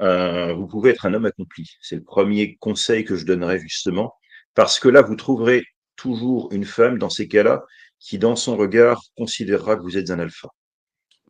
euh, 0.00 0.52
vous 0.54 0.66
pouvez 0.66 0.90
être 0.90 1.06
un 1.06 1.14
homme 1.14 1.26
accompli. 1.26 1.70
C'est 1.80 1.96
le 1.96 2.02
premier 2.02 2.56
conseil 2.56 3.04
que 3.04 3.16
je 3.16 3.24
donnerais 3.24 3.58
justement, 3.58 4.14
parce 4.54 4.80
que 4.80 4.88
là, 4.88 5.02
vous 5.02 5.16
trouverez 5.16 5.64
toujours 5.96 6.52
une 6.52 6.64
femme 6.64 6.98
dans 6.98 7.10
ces 7.10 7.28
cas-là 7.28 7.62
qui, 8.00 8.18
dans 8.18 8.34
son 8.34 8.56
regard, 8.56 9.00
considérera 9.16 9.76
que 9.76 9.82
vous 9.82 9.96
êtes 9.96 10.10
un 10.10 10.18
alpha. 10.18 10.48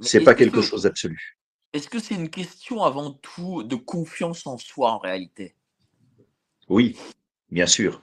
C'est 0.01 0.25
pas 0.25 0.35
quelque 0.35 0.57
que, 0.57 0.63
chose 0.63 0.85
d'absolu. 0.85 1.39
Est-ce 1.73 1.89
que 1.89 1.99
c'est 1.99 2.15
une 2.15 2.31
question 2.31 2.83
avant 2.83 3.13
tout 3.13 3.63
de 3.63 3.77
confiance 3.77 4.47
en 4.47 4.57
soi 4.57 4.93
en 4.93 4.99
réalité? 4.99 5.55
Oui, 6.69 6.97
bien 7.51 7.67
sûr. 7.67 8.03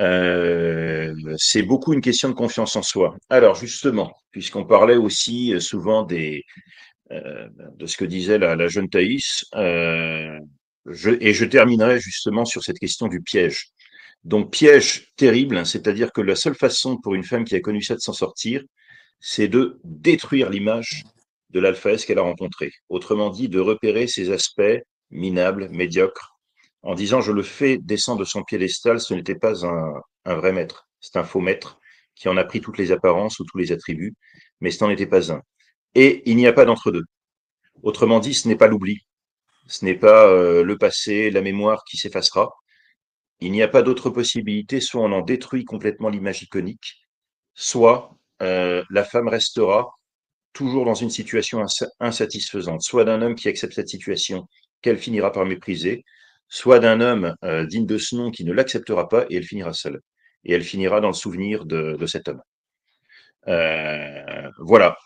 Euh, 0.00 1.14
c'est 1.38 1.62
beaucoup 1.62 1.92
une 1.92 2.00
question 2.00 2.28
de 2.28 2.34
confiance 2.34 2.76
en 2.76 2.82
soi. 2.82 3.16
Alors 3.28 3.54
justement, 3.54 4.12
puisqu'on 4.30 4.64
parlait 4.64 4.96
aussi 4.96 5.54
euh, 5.54 5.60
souvent 5.60 6.02
des, 6.02 6.44
euh, 7.12 7.48
de 7.76 7.86
ce 7.86 7.96
que 7.96 8.04
disait 8.04 8.38
la, 8.38 8.68
jeune 8.68 8.88
Thaïs, 8.88 9.44
euh, 9.54 10.38
je, 10.86 11.10
et 11.20 11.34
je 11.34 11.44
terminerai 11.44 12.00
justement 12.00 12.44
sur 12.44 12.62
cette 12.62 12.78
question 12.78 13.06
du 13.06 13.20
piège. 13.20 13.66
Donc 14.24 14.50
piège 14.52 15.08
terrible, 15.16 15.56
hein, 15.58 15.64
c'est-à-dire 15.64 16.12
que 16.12 16.20
la 16.20 16.36
seule 16.36 16.54
façon 16.54 16.96
pour 16.96 17.14
une 17.14 17.24
femme 17.24 17.44
qui 17.44 17.54
a 17.54 17.60
connu 17.60 17.82
ça 17.82 17.94
de 17.94 18.00
s'en 18.00 18.12
sortir, 18.12 18.62
c'est 19.20 19.48
de 19.48 19.78
détruire 19.84 20.48
l'image 20.48 21.04
de 21.50 21.60
l'alpha 21.60 21.96
qu'elle 21.96 22.18
a 22.18 22.22
rencontré. 22.22 22.70
Autrement 22.88 23.30
dit, 23.30 23.48
de 23.48 23.60
repérer 23.60 24.06
ses 24.06 24.30
aspects 24.30 24.80
minables, 25.10 25.68
médiocres, 25.70 26.31
en 26.82 26.94
disant 26.94 27.20
je 27.20 27.32
le 27.32 27.42
fais 27.42 27.78
descendre 27.78 28.20
de 28.20 28.24
son 28.24 28.42
piédestal, 28.42 29.00
ce 29.00 29.14
n'était 29.14 29.34
pas 29.34 29.64
un, 29.64 30.34
vrai 30.34 30.52
maître, 30.52 30.88
c'est 31.00 31.16
un 31.16 31.24
faux 31.24 31.40
maître 31.40 31.78
qui 32.14 32.28
en 32.28 32.36
a 32.36 32.44
pris 32.44 32.60
toutes 32.60 32.78
les 32.78 32.92
apparences 32.92 33.38
ou 33.40 33.44
tous 33.44 33.58
les 33.58 33.72
attributs, 33.72 34.14
mais 34.60 34.70
ce 34.70 34.84
n'en 34.84 34.90
était 34.90 35.06
pas 35.06 35.32
un. 35.32 35.40
Et 35.94 36.22
il 36.30 36.36
n'y 36.36 36.46
a 36.46 36.52
pas 36.52 36.64
d'entre-deux. 36.64 37.04
Autrement 37.82 38.20
dit, 38.20 38.34
ce 38.34 38.48
n'est 38.48 38.56
pas 38.56 38.66
l'oubli, 38.66 38.98
ce 39.66 39.84
n'est 39.84 39.94
pas 39.94 40.26
euh, 40.26 40.62
le 40.62 40.76
passé, 40.78 41.30
la 41.30 41.40
mémoire 41.40 41.84
qui 41.84 41.96
s'effacera. 41.96 42.50
Il 43.40 43.52
n'y 43.52 43.62
a 43.62 43.68
pas 43.68 43.82
d'autre 43.82 44.10
possibilité, 44.10 44.80
soit 44.80 45.02
on 45.02 45.12
en 45.12 45.22
détruit 45.22 45.64
complètement 45.64 46.10
l'image 46.10 46.42
iconique, 46.42 47.02
soit 47.54 48.16
euh, 48.42 48.84
la 48.90 49.04
femme 49.04 49.28
restera 49.28 49.90
toujours 50.52 50.84
dans 50.84 50.94
une 50.94 51.10
situation 51.10 51.64
insatisfaisante, 51.98 52.82
soit 52.82 53.04
d'un 53.04 53.22
homme 53.22 53.34
qui 53.34 53.48
accepte 53.48 53.72
cette 53.72 53.88
situation 53.88 54.46
qu'elle 54.82 54.98
finira 54.98 55.32
par 55.32 55.46
mépriser, 55.46 56.04
soit 56.52 56.80
d'un 56.80 57.00
homme 57.00 57.34
euh, 57.44 57.64
digne 57.64 57.86
de 57.86 57.96
ce 57.96 58.14
nom 58.14 58.30
qui 58.30 58.44
ne 58.44 58.52
l'acceptera 58.52 59.08
pas 59.08 59.24
et 59.30 59.36
elle 59.36 59.44
finira 59.44 59.72
seule. 59.72 60.02
Et 60.44 60.52
elle 60.52 60.62
finira 60.62 61.00
dans 61.00 61.08
le 61.08 61.14
souvenir 61.14 61.64
de, 61.64 61.96
cet 62.06 62.28
homme. 62.28 62.42
Euh, 63.48 64.50
voilà. 64.58 64.98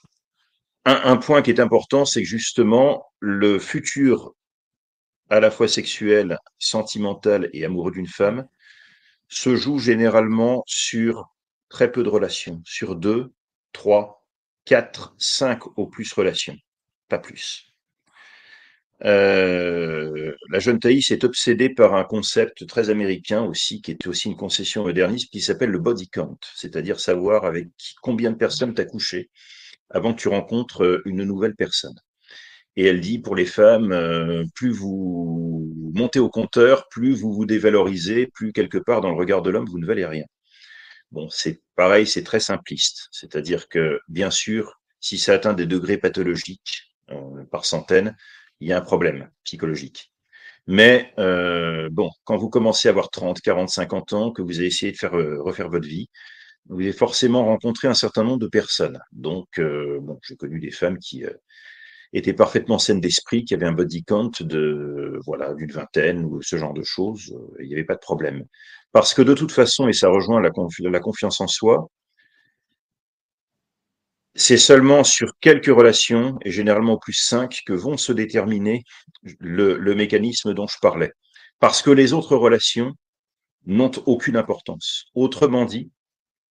Un, 0.84 1.00
un, 1.04 1.16
point 1.16 1.42
qui 1.42 1.50
est 1.50 1.60
important, 1.60 2.04
c'est 2.04 2.20
que 2.20 2.28
justement, 2.28 3.06
le 3.20 3.60
futur 3.60 4.34
à 5.30 5.38
la 5.38 5.52
fois 5.52 5.68
sexuel, 5.68 6.36
sentimental 6.58 7.48
et 7.52 7.64
amoureux 7.64 7.92
d'une 7.92 8.08
femme 8.08 8.48
se 9.28 9.54
joue 9.54 9.78
généralement 9.78 10.64
sur 10.66 11.28
très 11.68 11.92
peu 11.92 12.02
de 12.02 12.08
relations, 12.08 12.60
sur 12.64 12.96
deux, 12.96 13.32
trois, 13.72 14.26
quatre, 14.64 15.14
cinq 15.16 15.78
au 15.78 15.86
plus 15.86 16.12
relations, 16.12 16.56
pas 17.08 17.20
plus. 17.20 17.75
Euh, 19.04 20.34
la 20.48 20.58
jeune 20.58 20.78
Thaïs 20.78 21.10
est 21.10 21.24
obsédée 21.24 21.68
par 21.68 21.94
un 21.94 22.04
concept 22.04 22.66
très 22.66 22.88
américain 22.88 23.42
aussi, 23.42 23.82
qui 23.82 23.90
est 23.90 24.06
aussi 24.06 24.28
une 24.28 24.36
concession 24.36 24.84
moderniste, 24.84 25.30
qui 25.30 25.40
s'appelle 25.40 25.70
le 25.70 25.78
body 25.78 26.08
count, 26.08 26.38
c'est-à-dire 26.54 26.98
savoir 26.98 27.44
avec 27.44 27.68
combien 28.02 28.30
de 28.30 28.36
personnes 28.36 28.74
tu 28.74 28.80
as 28.80 28.86
couché 28.86 29.30
avant 29.90 30.14
que 30.14 30.20
tu 30.20 30.28
rencontres 30.28 30.84
euh, 30.84 31.02
une 31.04 31.24
nouvelle 31.24 31.54
personne. 31.54 31.94
Et 32.76 32.86
elle 32.86 33.00
dit, 33.00 33.18
pour 33.18 33.36
les 33.36 33.46
femmes, 33.46 33.92
euh, 33.92 34.44
plus 34.54 34.70
vous 34.70 35.72
montez 35.94 36.18
au 36.18 36.28
compteur, 36.28 36.88
plus 36.88 37.14
vous 37.14 37.32
vous 37.32 37.46
dévalorisez, 37.46 38.26
plus 38.28 38.52
quelque 38.52 38.78
part 38.78 39.00
dans 39.00 39.10
le 39.10 39.16
regard 39.16 39.42
de 39.42 39.50
l'homme, 39.50 39.66
vous 39.66 39.78
ne 39.78 39.86
valez 39.86 40.06
rien. 40.06 40.24
Bon, 41.12 41.28
c'est 41.30 41.62
pareil, 41.76 42.06
c'est 42.06 42.24
très 42.24 42.40
simpliste. 42.40 43.08
C'est-à-dire 43.12 43.68
que, 43.68 44.00
bien 44.08 44.30
sûr, 44.30 44.80
si 45.00 45.18
ça 45.18 45.34
atteint 45.34 45.54
des 45.54 45.66
degrés 45.66 45.98
pathologiques 45.98 46.92
par 47.50 47.64
centaines, 47.64 48.16
il 48.60 48.68
y 48.68 48.72
a 48.72 48.78
un 48.78 48.82
problème 48.82 49.30
psychologique. 49.44 50.12
Mais 50.66 51.12
euh, 51.18 51.88
bon, 51.92 52.10
quand 52.24 52.36
vous 52.36 52.50
commencez 52.50 52.88
à 52.88 52.90
avoir 52.90 53.10
30, 53.10 53.40
40, 53.40 53.68
50 53.68 54.12
ans, 54.14 54.32
que 54.32 54.42
vous 54.42 54.58
avez 54.58 54.66
essayé 54.66 54.92
de 54.92 54.96
faire 54.96 55.16
euh, 55.16 55.40
refaire 55.42 55.68
votre 55.68 55.86
vie, 55.86 56.08
vous 56.68 56.80
avez 56.80 56.92
forcément 56.92 57.44
rencontré 57.44 57.88
un 57.88 57.94
certain 57.94 58.24
nombre 58.24 58.40
de 58.40 58.48
personnes. 58.48 58.98
Donc, 59.12 59.46
euh, 59.58 60.00
bon, 60.02 60.18
j'ai 60.26 60.36
connu 60.36 60.58
des 60.58 60.72
femmes 60.72 60.98
qui 60.98 61.24
étaient 62.12 62.32
parfaitement 62.32 62.78
saines 62.78 63.00
d'esprit, 63.00 63.44
qui 63.44 63.54
avaient 63.54 63.66
un 63.66 63.72
body 63.72 64.04
count 64.04 64.32
de 64.40 65.20
voilà 65.24 65.54
d'une 65.54 65.70
vingtaine 65.70 66.24
ou 66.24 66.42
ce 66.42 66.56
genre 66.56 66.74
de 66.74 66.82
choses. 66.82 67.36
Il 67.60 67.68
n'y 67.68 67.74
avait 67.74 67.84
pas 67.84 67.94
de 67.94 68.00
problème. 68.00 68.44
Parce 68.92 69.14
que 69.14 69.22
de 69.22 69.34
toute 69.34 69.52
façon, 69.52 69.86
et 69.88 69.92
ça 69.92 70.08
rejoint 70.08 70.40
la 70.40 71.00
confiance 71.00 71.40
en 71.40 71.46
soi, 71.46 71.88
c'est 74.36 74.58
seulement 74.58 75.02
sur 75.02 75.32
quelques 75.40 75.74
relations, 75.74 76.38
et 76.44 76.50
généralement 76.50 76.98
plus 76.98 77.14
cinq, 77.14 77.62
que 77.66 77.72
vont 77.72 77.96
se 77.96 78.12
déterminer 78.12 78.84
le, 79.40 79.94
mécanisme 79.94 80.52
dont 80.52 80.66
je 80.66 80.76
parlais. 80.80 81.12
Parce 81.58 81.80
que 81.80 81.90
les 81.90 82.12
autres 82.12 82.36
relations 82.36 82.92
n'ont 83.64 83.90
aucune 84.04 84.36
importance. 84.36 85.06
Autrement 85.14 85.64
dit, 85.64 85.90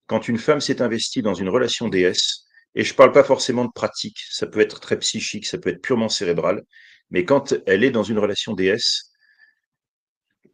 quand 0.08 0.26
une 0.26 0.38
femme 0.38 0.60
s'est 0.60 0.82
investie 0.82 1.22
dans 1.22 1.34
une 1.34 1.48
relation 1.48 1.88
DS, 1.88 2.44
et 2.74 2.82
je 2.82 2.92
ne 2.92 2.96
parle 2.96 3.12
pas 3.12 3.24
forcément 3.24 3.64
de 3.64 3.72
pratique, 3.72 4.18
ça 4.30 4.48
peut 4.48 4.60
être 4.60 4.80
très 4.80 4.98
psychique, 4.98 5.46
ça 5.46 5.56
peut 5.56 5.70
être 5.70 5.80
purement 5.80 6.08
cérébral, 6.08 6.62
mais 7.10 7.24
quand 7.24 7.54
elle 7.66 7.84
est 7.84 7.90
dans 7.90 8.02
une 8.02 8.18
relation 8.18 8.54
DS, 8.54 9.12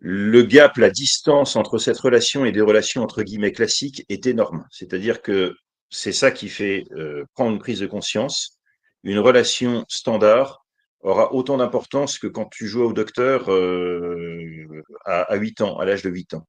le 0.01 0.43
gap, 0.43 0.77
la 0.77 0.91
distance 0.91 1.57
entre 1.57 1.79
cette 1.79 1.99
relation 1.99 2.45
et 2.45 2.53
des 2.53 2.61
relations 2.61 3.03
entre 3.03 3.23
guillemets 3.23 3.53
classiques 3.53 4.05
est 4.09 4.27
énorme. 4.27 4.67
C'est-à-dire 4.71 5.23
que 5.23 5.55
c'est 5.93 6.13
ça 6.13 6.31
qui 6.31 6.49
fait 6.49 6.85
euh, 6.93 7.25
prendre 7.35 7.53
une 7.53 7.59
prise 7.59 7.81
de 7.81 7.87
conscience. 7.87 8.59
Une 9.05 9.19
relation 9.19 9.85
standard 9.89 10.65
aura 11.01 11.35
autant 11.35 11.59
d'importance 11.59 12.19
que 12.19 12.27
quand 12.27 12.47
tu 12.47 12.67
joues 12.67 12.83
au 12.83 12.93
docteur 12.93 13.53
euh, 13.53 14.67
à, 15.05 15.23
à 15.23 15.37
8 15.37 15.61
ans, 15.61 15.79
à 15.79 15.85
l'âge 15.85 16.03
de 16.03 16.11
8 16.11 16.35
ans. 16.35 16.49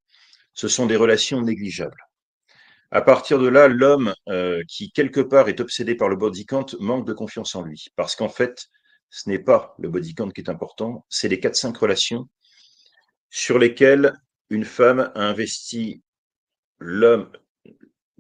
Ce 0.54 0.68
sont 0.68 0.86
des 0.86 0.96
relations 0.96 1.42
négligeables. 1.42 2.02
À 2.92 3.02
partir 3.02 3.40
de 3.40 3.48
là, 3.48 3.68
l'homme 3.68 4.14
euh, 4.30 4.64
qui, 4.68 4.92
quelque 4.92 5.20
part, 5.20 5.50
est 5.50 5.60
obsédé 5.60 5.96
par 5.96 6.10
le 6.10 6.16
body 6.16 6.46
manque 6.80 7.08
de 7.08 7.14
confiance 7.14 7.56
en 7.56 7.64
lui. 7.64 7.88
Parce 7.96 8.16
qu'en 8.16 8.30
fait, 8.30 8.68
ce 9.10 9.30
n'est 9.30 9.40
pas 9.40 9.76
le 9.80 9.90
body 9.90 10.16
qui 10.16 10.42
est 10.42 10.50
important, 10.50 11.06
c'est 11.10 11.28
les 11.28 11.38
4-5 11.38 11.76
relations 11.78 12.30
sur 13.30 13.58
lesquelles 13.60 14.14
une 14.50 14.64
femme 14.64 15.12
a 15.16 15.22
investi 15.22 16.04
l'homme, 16.78 17.32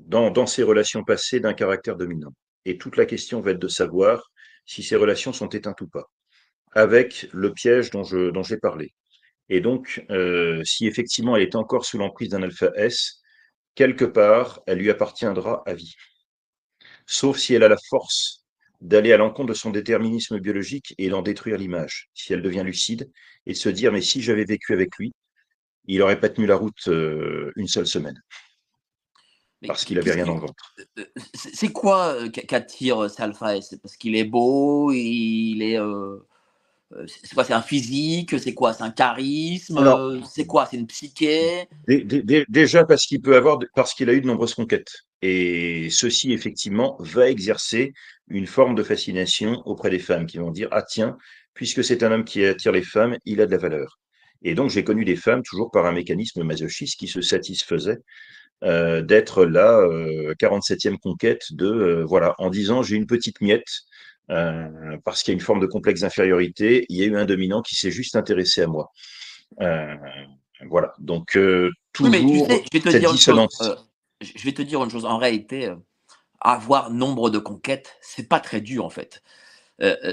dans, 0.07 0.45
ses 0.45 0.63
relations 0.63 1.03
passées 1.03 1.39
d'un 1.39 1.53
caractère 1.53 1.95
dominant. 1.95 2.33
Et 2.65 2.77
toute 2.77 2.97
la 2.97 3.05
question 3.05 3.41
va 3.41 3.51
être 3.51 3.59
de 3.59 3.67
savoir 3.67 4.31
si 4.65 4.83
ces 4.83 4.95
relations 4.95 5.33
sont 5.33 5.49
éteintes 5.49 5.81
ou 5.81 5.87
pas, 5.87 6.09
avec 6.71 7.27
le 7.33 7.53
piège 7.53 7.89
dont, 7.91 8.03
je, 8.03 8.29
dont 8.29 8.43
j'ai 8.43 8.57
parlé. 8.57 8.93
Et 9.49 9.59
donc, 9.59 10.05
euh, 10.09 10.61
si 10.63 10.87
effectivement 10.87 11.35
elle 11.35 11.43
est 11.43 11.55
encore 11.55 11.85
sous 11.85 11.97
l'emprise 11.97 12.29
d'un 12.29 12.43
alpha 12.43 12.71
S, 12.75 13.21
quelque 13.75 14.05
part, 14.05 14.61
elle 14.67 14.77
lui 14.79 14.89
appartiendra 14.89 15.63
à 15.65 15.73
vie. 15.73 15.95
Sauf 17.05 17.37
si 17.37 17.53
elle 17.53 17.63
a 17.63 17.69
la 17.69 17.77
force 17.89 18.45
d'aller 18.79 19.13
à 19.13 19.17
l'encontre 19.17 19.49
de 19.49 19.53
son 19.53 19.69
déterminisme 19.69 20.39
biologique 20.39 20.93
et 20.97 21.09
d'en 21.09 21.21
détruire 21.21 21.57
l'image, 21.57 22.09
si 22.13 22.33
elle 22.33 22.41
devient 22.41 22.63
lucide, 22.65 23.09
et 23.45 23.53
se 23.53 23.69
dire, 23.69 23.91
mais 23.91 24.01
si 24.01 24.21
j'avais 24.21 24.45
vécu 24.45 24.73
avec 24.73 24.95
lui, 24.97 25.13
il 25.85 25.99
n'aurait 25.99 26.19
pas 26.19 26.29
tenu 26.29 26.47
la 26.47 26.55
route 26.55 26.87
euh, 26.87 27.51
une 27.55 27.67
seule 27.67 27.87
semaine 27.87 28.21
parce 29.67 29.85
qu'il 29.85 29.97
avait 29.99 30.11
rien 30.11 30.25
dans 30.25 30.35
le 30.35 30.41
ventre. 30.41 30.73
Euh, 30.79 30.83
euh, 30.99 31.05
c'est 31.33 31.71
quoi 31.71 32.13
euh, 32.13 32.29
qu'attire 32.29 33.09
Salfa 33.09 33.61
C'est 33.61 33.81
parce 33.81 33.95
qu'il 33.95 34.15
est 34.15 34.23
beau, 34.23 34.91
il 34.91 35.61
est. 35.61 35.79
c'est 37.07 37.33
quoi 37.33 37.43
C'est 37.43 37.53
un 37.53 37.61
physique? 37.61 38.39
C'est 38.39 38.53
quoi 38.53 38.73
C'est 38.73 38.83
un 38.83 38.91
charisme? 38.91 39.79
C'est 40.29 40.45
quoi 40.45 40.65
C'est 40.65 40.77
une 40.77 40.87
psyché? 40.87 41.67
Déjà 41.87 42.85
parce 42.85 43.05
qu'il 43.05 43.21
peut 43.21 43.35
avoir, 43.35 43.59
parce 43.75 43.93
qu'il 43.93 44.09
a 44.09 44.13
eu 44.13 44.21
de 44.21 44.27
nombreuses 44.27 44.53
conquêtes. 44.53 44.91
Et 45.21 45.89
ceci, 45.89 46.33
effectivement, 46.33 46.97
va 46.99 47.29
exercer 47.29 47.93
une 48.27 48.47
forme 48.47 48.75
de 48.75 48.83
fascination 48.83 49.61
auprès 49.65 49.89
des 49.89 49.99
femmes 49.99 50.25
qui 50.25 50.37
vont 50.37 50.51
dire 50.51 50.67
Ah, 50.71 50.81
tiens, 50.81 51.17
puisque 51.53 51.83
c'est 51.83 52.03
un 52.03 52.11
homme 52.11 52.25
qui 52.25 52.43
attire 52.43 52.73
les 52.73 52.83
femmes, 52.83 53.17
il 53.25 53.39
a 53.39 53.45
de 53.45 53.51
la 53.51 53.57
valeur. 53.57 53.99
Et 54.45 54.55
donc, 54.55 54.69
j'ai 54.69 54.83
connu 54.83 55.05
des 55.05 55.15
femmes, 55.15 55.41
toujours 55.41 55.71
par 55.71 55.85
un 55.85 55.93
mécanisme 55.93 56.43
masochiste, 56.43 56.99
qui 56.99 57.07
se 57.07 57.21
satisfaisaient 57.21 58.01
euh, 58.63 59.01
d'être 59.01 59.43
la 59.43 59.81
47e 60.39 60.93
euh, 60.93 60.97
conquête 60.97 61.51
de, 61.51 61.65
euh, 61.65 62.05
voilà, 62.05 62.33
en 62.37 62.49
disant 62.49 62.81
j'ai 62.81 62.95
une 62.95 63.07
petite 63.07 63.41
miette, 63.41 63.81
parce 64.27 65.21
qu'il 65.21 65.33
y 65.33 65.35
a 65.35 65.37
une 65.37 65.41
forme 65.41 65.59
de 65.59 65.65
complexe 65.65 65.99
d'infériorité, 66.01 66.85
il 66.87 66.97
y 66.97 67.03
a 67.03 67.05
eu 67.05 67.17
un 67.17 67.25
dominant 67.25 67.61
qui 67.61 67.75
s'est 67.75 67.91
juste 67.91 68.15
intéressé 68.15 68.61
à 68.61 68.67
moi. 68.67 68.89
voilà, 69.59 70.93
donc 70.97 71.37
toujours 71.91 72.47
cette 72.71 73.11
dissonance. 73.11 73.61
je 74.21 74.43
vais 74.43 74.53
te 74.53 74.61
dire 74.61 74.81
une 74.81 74.89
chose, 74.89 75.03
en 75.03 75.17
réalité, 75.17 75.73
avoir 76.39 76.89
nombre 76.89 77.29
de 77.29 77.39
conquêtes, 77.39 77.97
c'est 78.01 78.29
pas 78.29 78.39
très 78.39 78.61
dur 78.61 78.85
en 78.85 78.89
fait. 78.89 79.21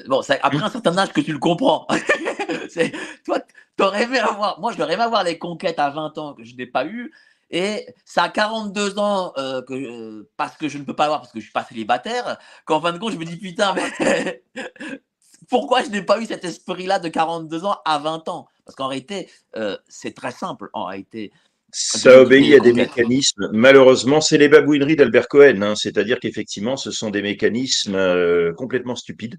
bon, 0.08 0.22
après 0.28 0.58
mmh. 0.58 0.62
un 0.62 0.70
certain 0.70 0.98
âge 0.98 1.12
que 1.12 1.20
tu 1.20 1.32
le 1.32 1.38
comprends. 1.38 1.86
toi, 3.24 3.38
t'aurais 3.76 4.02
aimé 4.02 4.18
avoir, 4.18 4.60
moi, 4.60 4.72
j'aurais 4.76 4.94
aimé 4.94 5.04
avoir 5.04 5.22
les 5.22 5.38
conquêtes 5.38 5.78
à 5.78 5.90
20 5.90 6.18
ans 6.18 6.34
que 6.34 6.42
je 6.42 6.56
n'ai 6.56 6.66
pas 6.66 6.84
eu. 6.84 7.12
Et 7.50 7.86
ça 8.04 8.24
a 8.24 8.28
42 8.28 8.98
ans 8.98 9.32
euh, 9.36 9.62
que, 9.62 9.74
euh, 9.74 10.30
parce 10.36 10.56
que 10.56 10.68
je 10.68 10.78
ne 10.78 10.84
peux 10.84 10.94
pas 10.94 11.06
avoir, 11.06 11.20
parce 11.20 11.32
que 11.32 11.40
je 11.40 11.44
suis 11.44 11.52
pas 11.52 11.64
célibataire, 11.64 12.38
qu'en 12.64 12.80
fin 12.80 12.92
de 12.92 12.98
compte, 12.98 13.12
je 13.12 13.18
me 13.18 13.24
dis 13.24 13.36
putain, 13.36 13.74
mais 13.74 14.44
pourquoi 15.48 15.82
je 15.82 15.90
n'ai 15.90 16.02
pas 16.02 16.20
eu 16.20 16.26
cet 16.26 16.44
esprit-là 16.44 17.00
de 17.00 17.08
42 17.08 17.64
ans 17.64 17.76
à 17.84 17.98
20 17.98 18.28
ans? 18.28 18.46
Parce 18.64 18.76
qu'en 18.76 18.86
réalité, 18.86 19.28
euh, 19.56 19.76
c'est 19.88 20.14
très 20.14 20.30
simple. 20.30 20.70
En 20.72 20.84
réalité, 20.84 21.32
ça 21.72 22.20
obéit 22.20 22.54
à 22.54 22.60
des 22.60 22.72
mécanismes. 22.72 23.48
Malheureusement, 23.52 24.20
c'est 24.20 24.38
les 24.38 24.48
babouineries 24.48 24.96
d'Albert 24.96 25.28
Cohen. 25.28 25.62
Hein. 25.62 25.74
C'est-à-dire 25.74 26.20
qu'effectivement, 26.20 26.76
ce 26.76 26.90
sont 26.90 27.10
des 27.10 27.22
mécanismes 27.22 28.54
complètement 28.56 28.96
stupides 28.96 29.38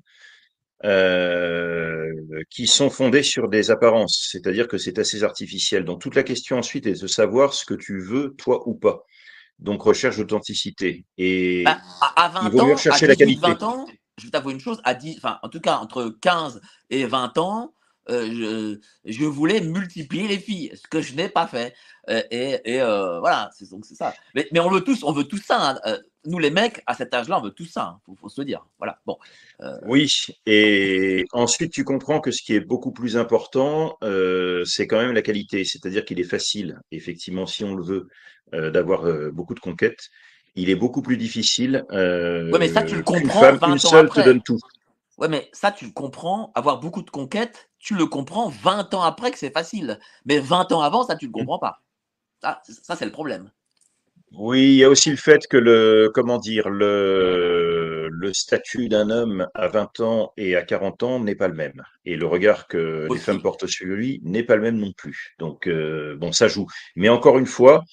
euh, 0.83 2.11
qui 2.49 2.65
sont 2.65 2.89
fondés 2.89 3.23
sur 3.23 3.49
des 3.49 3.69
apparences, 3.69 4.27
c'est-à-dire 4.31 4.67
que 4.67 4.77
c'est 4.77 4.97
assez 4.97 5.23
artificiel. 5.23 5.85
Donc 5.85 6.01
toute 6.01 6.15
la 6.15 6.23
question 6.23 6.57
ensuite 6.57 6.87
est 6.87 7.01
de 7.01 7.07
savoir 7.07 7.53
ce 7.53 7.65
que 7.65 7.73
tu 7.73 7.99
veux, 7.99 8.33
toi 8.37 8.67
ou 8.67 8.73
pas. 8.73 9.03
Donc 9.59 9.83
recherche 9.83 10.17
d'authenticité. 10.17 11.05
Et 11.17 11.63
bah, 11.63 11.77
à 12.15 12.29
20 12.29 12.41
il 12.45 12.51
vaut 12.51 12.65
mieux 12.65 12.73
rechercher 12.73 13.07
la 13.07 13.15
qualité. 13.15 13.41
20 13.41 13.63
ans, 13.63 13.87
je 14.17 14.25
vais 14.25 14.31
t'avouer 14.31 14.53
une 14.53 14.59
chose, 14.59 14.81
à 14.83 14.95
10, 14.95 15.17
enfin, 15.17 15.37
en 15.43 15.49
tout 15.49 15.59
cas 15.59 15.77
entre 15.77 16.15
15 16.21 16.61
et 16.89 17.05
20 17.05 17.37
ans, 17.37 17.73
euh, 18.09 18.79
je, 19.05 19.11
je, 19.11 19.25
voulais 19.25 19.61
multiplier 19.61 20.27
les 20.27 20.39
filles, 20.39 20.71
ce 20.75 20.87
que 20.87 21.01
je 21.01 21.13
n'ai 21.13 21.29
pas 21.29 21.45
fait. 21.45 21.73
Euh, 22.09 22.21
et, 22.31 22.59
et 22.65 22.81
euh, 22.81 23.19
voilà, 23.19 23.51
c'est 23.53 23.69
donc 23.69 23.85
c'est 23.85 23.95
ça. 23.95 24.13
Mais, 24.33 24.47
mais, 24.51 24.59
on 24.59 24.69
veut 24.69 24.81
tous, 24.81 25.03
on 25.03 25.11
veut 25.11 25.25
tout 25.25 25.37
ça. 25.37 25.79
Hein. 25.85 25.97
Nous 26.25 26.39
les 26.39 26.49
mecs, 26.49 26.81
à 26.87 26.95
cet 26.95 27.13
âge-là, 27.13 27.39
on 27.39 27.43
veut 27.43 27.51
tout 27.51 27.65
ça. 27.65 27.99
Il 28.07 28.11
hein. 28.11 28.15
faut, 28.19 28.29
se 28.29 28.41
le 28.41 28.45
dire. 28.45 28.65
Voilà. 28.79 28.99
Bon. 29.05 29.17
Oui. 29.83 30.11
Et 30.45 31.25
ensuite, 31.31 31.71
tu 31.71 31.83
comprends 31.83 32.19
que 32.19 32.31
ce 32.31 32.41
qui 32.41 32.55
est 32.55 32.59
beaucoup 32.59 32.91
plus 32.91 33.17
important, 33.17 33.97
c'est 34.65 34.87
quand 34.87 34.99
même 34.99 35.13
la 35.13 35.21
qualité. 35.21 35.63
C'est-à-dire 35.63 36.03
qu'il 36.03 36.19
est 36.19 36.25
facile, 36.25 36.79
effectivement, 36.91 37.45
si 37.45 37.63
on 37.63 37.75
le 37.75 37.83
veut, 37.83 38.07
d'avoir 38.71 39.31
beaucoup 39.31 39.53
de 39.53 39.59
conquêtes. 39.59 40.09
Il 40.55 40.69
est 40.69 40.75
beaucoup 40.75 41.01
plus 41.01 41.17
difficile. 41.17 41.85
oui, 41.91 42.59
mais 42.59 42.67
ça, 42.67 42.83
tu 42.83 42.95
le 42.95 43.03
comprends. 43.03 43.67
Une 43.67 43.73
une 43.73 43.79
seule 43.79 44.09
te 44.09 44.21
donne 44.21 44.41
tout. 44.41 44.59
Ouais, 45.17 45.27
mais 45.27 45.49
ça, 45.53 45.71
tu 45.71 45.85
le 45.85 45.91
comprends. 45.91 46.51
Avoir 46.55 46.79
beaucoup 46.79 47.03
de 47.03 47.09
conquêtes, 47.11 47.70
tu 47.81 47.95
le 47.95 48.05
comprends 48.05 48.49
20 48.49 48.93
ans 48.93 49.01
après 49.01 49.31
que 49.31 49.37
c'est 49.37 49.51
facile. 49.51 49.99
Mais 50.25 50.39
20 50.39 50.71
ans 50.71 50.81
avant, 50.81 51.03
ça, 51.03 51.15
tu 51.15 51.25
ne 51.25 51.29
le 51.29 51.31
mmh. 51.31 51.45
comprends 51.45 51.59
pas. 51.59 51.81
Ça, 52.41 52.61
ça 52.63 52.95
c'est 52.95 53.05
le 53.05 53.11
problème. 53.11 53.51
Oui, 54.33 54.61
il 54.61 54.75
y 54.75 54.83
a 54.85 54.89
aussi 54.89 55.09
le 55.09 55.17
fait 55.17 55.45
que 55.47 55.57
le, 55.57 56.09
comment 56.13 56.37
dire, 56.37 56.69
le, 56.69 58.07
le 58.09 58.33
statut 58.33 58.87
d'un 58.87 59.09
homme 59.09 59.47
à 59.53 59.67
20 59.67 59.99
ans 59.99 60.31
et 60.37 60.55
à 60.55 60.61
40 60.61 61.03
ans 61.03 61.19
n'est 61.19 61.35
pas 61.35 61.49
le 61.49 61.53
même. 61.53 61.83
Et 62.05 62.15
le 62.15 62.25
regard 62.25 62.67
que 62.67 63.07
les 63.11 63.19
femmes 63.19 63.41
portent 63.41 63.67
sur 63.67 63.87
lui 63.87 64.21
n'est 64.23 64.43
pas 64.43 64.55
le 64.55 64.61
même 64.61 64.77
non 64.77 64.93
plus. 64.93 65.35
Donc, 65.37 65.67
euh, 65.67 66.15
bon, 66.15 66.31
ça 66.31 66.47
joue. 66.47 66.65
Mais 66.95 67.09
encore 67.09 67.39
une 67.39 67.45
fois, 67.45 67.83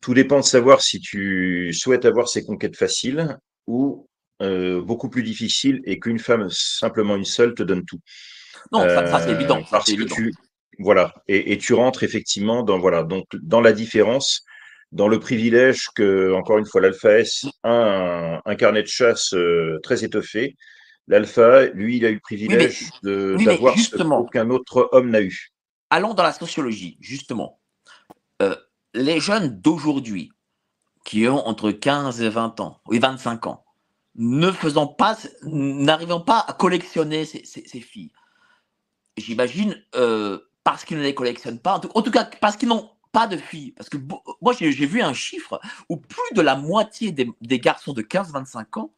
tout 0.00 0.12
dépend 0.12 0.40
de 0.40 0.44
savoir 0.44 0.80
si 0.80 0.98
tu 0.98 1.72
souhaites 1.72 2.04
avoir 2.04 2.28
ces 2.28 2.44
conquêtes 2.44 2.76
faciles 2.76 3.38
ou 3.68 4.08
euh, 4.42 4.82
beaucoup 4.82 5.08
plus 5.08 5.22
difficiles 5.22 5.80
et 5.84 6.00
qu'une 6.00 6.18
femme, 6.18 6.48
simplement 6.50 7.14
une 7.14 7.24
seule, 7.24 7.54
te 7.54 7.62
donne 7.62 7.84
tout. 7.84 8.00
Non, 8.72 8.80
ça, 8.80 9.20
c'est 9.20 9.30
évident. 9.30 9.62
parce 9.70 9.92
que 9.92 10.02
tu, 10.02 10.32
voilà, 10.78 11.14
et, 11.28 11.52
et, 11.52 11.58
tu 11.58 11.74
rentres 11.74 12.02
effectivement 12.02 12.62
dans 12.62 12.78
voilà, 12.78 13.02
donc 13.02 13.26
dans 13.40 13.60
la 13.60 13.72
différence, 13.72 14.44
dans 14.92 15.08
le 15.08 15.18
privilège 15.18 15.88
que, 15.94 16.32
encore 16.34 16.58
une 16.58 16.66
fois, 16.66 16.80
l'Alpha 16.80 17.18
S 17.18 17.46
a 17.62 18.40
un, 18.44 18.54
carnet 18.56 18.82
de 18.82 18.88
chasse 18.88 19.34
euh, 19.34 19.78
très 19.82 20.04
étoffé. 20.04 20.56
L'Alpha, 21.08 21.66
lui, 21.66 21.98
il 21.98 22.04
a 22.04 22.10
eu 22.10 22.14
le 22.14 22.20
privilège 22.20 22.90
d'avoir 23.02 23.78
ce 23.78 23.96
qu'aucun 23.96 24.50
autre 24.50 24.88
homme 24.92 25.10
n'a 25.10 25.22
eu. 25.22 25.52
Allons 25.90 26.14
dans 26.14 26.22
la 26.22 26.32
sociologie, 26.32 26.98
justement. 27.00 27.60
Euh, 28.42 28.56
les 28.94 29.20
jeunes 29.20 29.60
d'aujourd'hui, 29.60 30.32
qui 31.04 31.28
ont 31.28 31.46
entre 31.46 31.70
15 31.70 32.22
et 32.22 32.28
20 32.28 32.60
ans, 32.60 32.80
et 32.90 32.98
25 32.98 33.46
ans, 33.46 33.64
ne 34.16 34.50
faisant 34.50 34.86
pas, 34.86 35.16
n'arrivant 35.44 36.20
pas 36.20 36.44
à 36.48 36.52
collectionner 36.54 37.24
ces, 37.24 37.44
ces 37.44 37.80
filles, 37.80 38.10
j'imagine, 39.16 39.82
euh, 39.94 40.38
parce 40.64 40.84
qu'ils 40.84 40.98
ne 40.98 41.02
les 41.02 41.14
collectionnent 41.14 41.60
pas, 41.60 41.80
en 41.94 42.02
tout, 42.02 42.10
cas 42.10 42.28
parce 42.40 42.56
qu'ils 42.56 42.68
n'ont 42.68 42.90
pas 43.12 43.26
de 43.26 43.36
filles. 43.36 43.72
Parce 43.72 43.88
que 43.88 43.98
moi, 44.40 44.52
j'ai 44.52 44.70
vu 44.70 45.00
un 45.00 45.14
chiffre 45.14 45.60
où 45.88 45.96
plus 45.96 46.34
de 46.34 46.40
la 46.42 46.56
moitié 46.56 47.12
des, 47.12 47.58
garçons 47.58 47.92
de 47.92 48.02
15-25 48.02 48.80
ans 48.80 48.92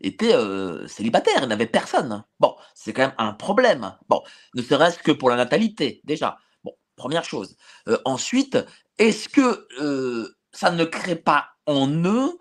étaient 0.00 0.34
euh, 0.34 0.86
célibataires, 0.86 1.40
ils 1.42 1.48
n'avaient 1.48 1.66
personne. 1.66 2.24
Bon, 2.38 2.54
c'est 2.74 2.92
quand 2.92 3.02
même 3.02 3.14
un 3.18 3.32
problème. 3.32 3.96
Bon, 4.08 4.22
ne 4.54 4.62
serait-ce 4.62 4.98
que 4.98 5.12
pour 5.12 5.30
la 5.30 5.36
natalité, 5.36 6.00
déjà. 6.04 6.38
Bon, 6.64 6.72
première 6.96 7.24
chose. 7.24 7.56
Euh, 7.88 7.98
ensuite, 8.04 8.58
est-ce 8.98 9.28
que 9.28 9.66
euh, 9.80 10.36
ça 10.52 10.70
ne 10.70 10.84
crée 10.84 11.16
pas 11.16 11.50
en 11.66 11.88
eux 12.04 12.38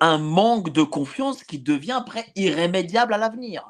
un 0.00 0.18
manque 0.18 0.72
de 0.72 0.82
confiance 0.82 1.44
qui 1.44 1.60
devient 1.60 1.92
après 1.92 2.32
irrémédiable 2.34 3.14
à 3.14 3.18
l'avenir? 3.18 3.64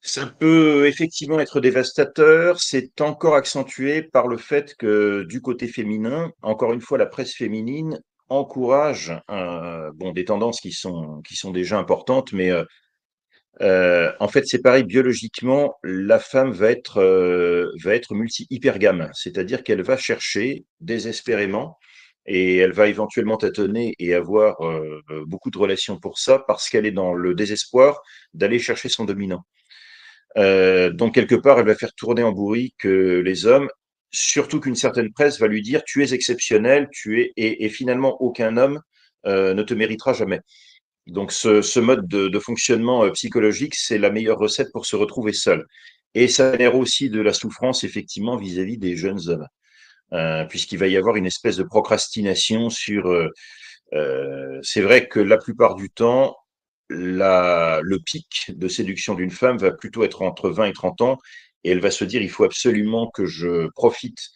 Ça 0.00 0.26
peut 0.26 0.86
effectivement 0.86 1.40
être 1.40 1.60
dévastateur. 1.60 2.60
C'est 2.60 3.00
encore 3.00 3.34
accentué 3.34 4.02
par 4.02 4.28
le 4.28 4.36
fait 4.36 4.74
que 4.78 5.24
du 5.24 5.40
côté 5.40 5.66
féminin, 5.66 6.30
encore 6.42 6.72
une 6.72 6.80
fois, 6.80 6.98
la 6.98 7.06
presse 7.06 7.34
féminine 7.34 8.00
encourage 8.28 9.12
euh, 9.30 9.90
bon, 9.94 10.12
des 10.12 10.24
tendances 10.26 10.60
qui 10.60 10.72
sont, 10.72 11.22
qui 11.22 11.34
sont 11.36 11.50
déjà 11.50 11.78
importantes, 11.78 12.32
mais 12.32 12.50
euh, 12.50 12.64
euh, 13.60 14.12
en 14.20 14.28
fait, 14.28 14.46
c'est 14.46 14.62
pareil, 14.62 14.84
biologiquement, 14.84 15.74
la 15.82 16.18
femme 16.18 16.52
va 16.52 16.70
être, 16.70 17.02
va 17.82 17.94
être 17.94 18.14
multi-hypergame, 18.14 19.10
c'est-à-dire 19.14 19.64
qu'elle 19.64 19.82
va 19.82 19.96
chercher 19.96 20.64
désespérément 20.80 21.76
et 22.26 22.58
elle 22.58 22.72
va 22.72 22.88
éventuellement 22.88 23.36
tâtonner 23.36 23.94
et 23.98 24.14
avoir 24.14 24.58
beaucoup 25.26 25.50
de 25.50 25.58
relations 25.58 25.98
pour 25.98 26.18
ça 26.18 26.44
parce 26.46 26.68
qu'elle 26.68 26.86
est 26.86 26.92
dans 26.92 27.14
le 27.14 27.34
désespoir 27.34 28.00
d'aller 28.34 28.58
chercher 28.58 28.88
son 28.88 29.04
dominant. 29.04 29.44
Euh, 30.38 30.90
donc, 30.90 31.14
quelque 31.14 31.34
part, 31.34 31.58
elle 31.58 31.66
va 31.66 31.74
faire 31.74 31.92
tourner 31.94 32.22
en 32.22 32.32
bourrique 32.32 32.84
les 32.84 33.46
hommes, 33.46 33.68
surtout 34.10 34.60
qu'une 34.60 34.76
certaine 34.76 35.12
presse 35.12 35.38
va 35.38 35.48
lui 35.48 35.62
dire 35.62 35.82
tu 35.84 36.02
es 36.02 36.14
exceptionnel, 36.14 36.88
tu 36.92 37.20
es, 37.20 37.32
et, 37.36 37.68
finalement, 37.68 38.20
aucun 38.22 38.56
homme 38.56 38.80
euh, 39.26 39.54
ne 39.54 39.62
te 39.62 39.74
méritera 39.74 40.12
jamais. 40.12 40.40
Donc, 41.06 41.32
ce, 41.32 41.80
mode 41.80 42.06
de, 42.06 42.38
fonctionnement 42.38 43.04
euh, 43.04 43.10
psychologique, 43.10 43.74
c'est 43.74 43.98
la 43.98 44.10
meilleure 44.10 44.38
recette 44.38 44.72
pour 44.72 44.86
se 44.86 44.96
retrouver 44.96 45.32
seul. 45.32 45.66
Et 46.14 46.28
ça 46.28 46.52
génère 46.52 46.76
aussi 46.76 47.10
de 47.10 47.20
la 47.20 47.32
souffrance, 47.32 47.84
effectivement, 47.84 48.36
vis-à-vis 48.36 48.78
des 48.78 48.96
jeunes 48.96 49.20
hommes, 49.28 49.46
puisqu'il 50.48 50.78
va 50.78 50.88
y 50.88 50.96
avoir 50.96 51.16
une 51.16 51.26
espèce 51.26 51.56
de 51.56 51.64
procrastination 51.64 52.70
sur. 52.70 53.12
euh, 53.94 54.60
c'est 54.62 54.80
vrai 54.80 55.08
que 55.08 55.20
la 55.20 55.38
plupart 55.38 55.74
du 55.74 55.90
temps, 55.90 56.36
la, 56.90 57.80
le 57.82 57.98
pic 57.98 58.50
de 58.56 58.68
séduction 58.68 59.14
d'une 59.14 59.30
femme 59.30 59.58
va 59.58 59.70
plutôt 59.70 60.04
être 60.04 60.22
entre 60.22 60.50
20 60.50 60.66
et 60.66 60.72
30 60.72 61.00
ans, 61.02 61.18
et 61.64 61.70
elle 61.70 61.80
va 61.80 61.90
se 61.90 62.04
dire 62.04 62.22
il 62.22 62.30
faut 62.30 62.44
absolument 62.44 63.10
que 63.10 63.26
je 63.26 63.68
profite 63.74 64.30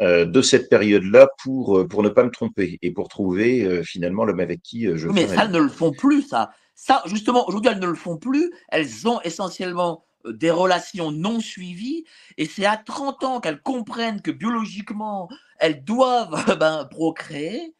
euh, 0.00 0.24
de 0.24 0.40
cette 0.40 0.70
période-là 0.70 1.28
pour, 1.42 1.78
euh, 1.78 1.86
pour 1.86 2.02
ne 2.02 2.08
pas 2.08 2.24
me 2.24 2.30
tromper 2.30 2.78
et 2.80 2.90
pour 2.90 3.08
trouver 3.08 3.62
euh, 3.62 3.82
finalement 3.82 4.24
l'homme 4.24 4.40
avec 4.40 4.62
qui 4.62 4.88
je 4.96 5.06
Oui, 5.06 5.14
mais 5.14 5.28
ça, 5.28 5.44
elles 5.44 5.50
ne 5.50 5.60
le 5.60 5.68
font 5.68 5.92
plus, 5.92 6.22
ça. 6.22 6.50
Ça, 6.74 7.02
justement, 7.06 7.46
aujourd'hui, 7.46 7.70
elles 7.70 7.78
ne 7.78 7.86
le 7.86 7.94
font 7.94 8.16
plus. 8.16 8.50
Elles 8.70 9.06
ont 9.06 9.20
essentiellement 9.20 10.04
des 10.24 10.50
relations 10.50 11.10
non 11.12 11.40
suivies. 11.40 12.04
Et 12.38 12.46
c'est 12.46 12.64
à 12.64 12.78
30 12.78 13.24
ans 13.24 13.40
qu'elles 13.40 13.60
comprennent 13.60 14.22
que 14.22 14.30
biologiquement, 14.30 15.28
elles 15.58 15.84
doivent 15.84 16.56
ben, 16.58 16.86
procréer. 16.90 17.74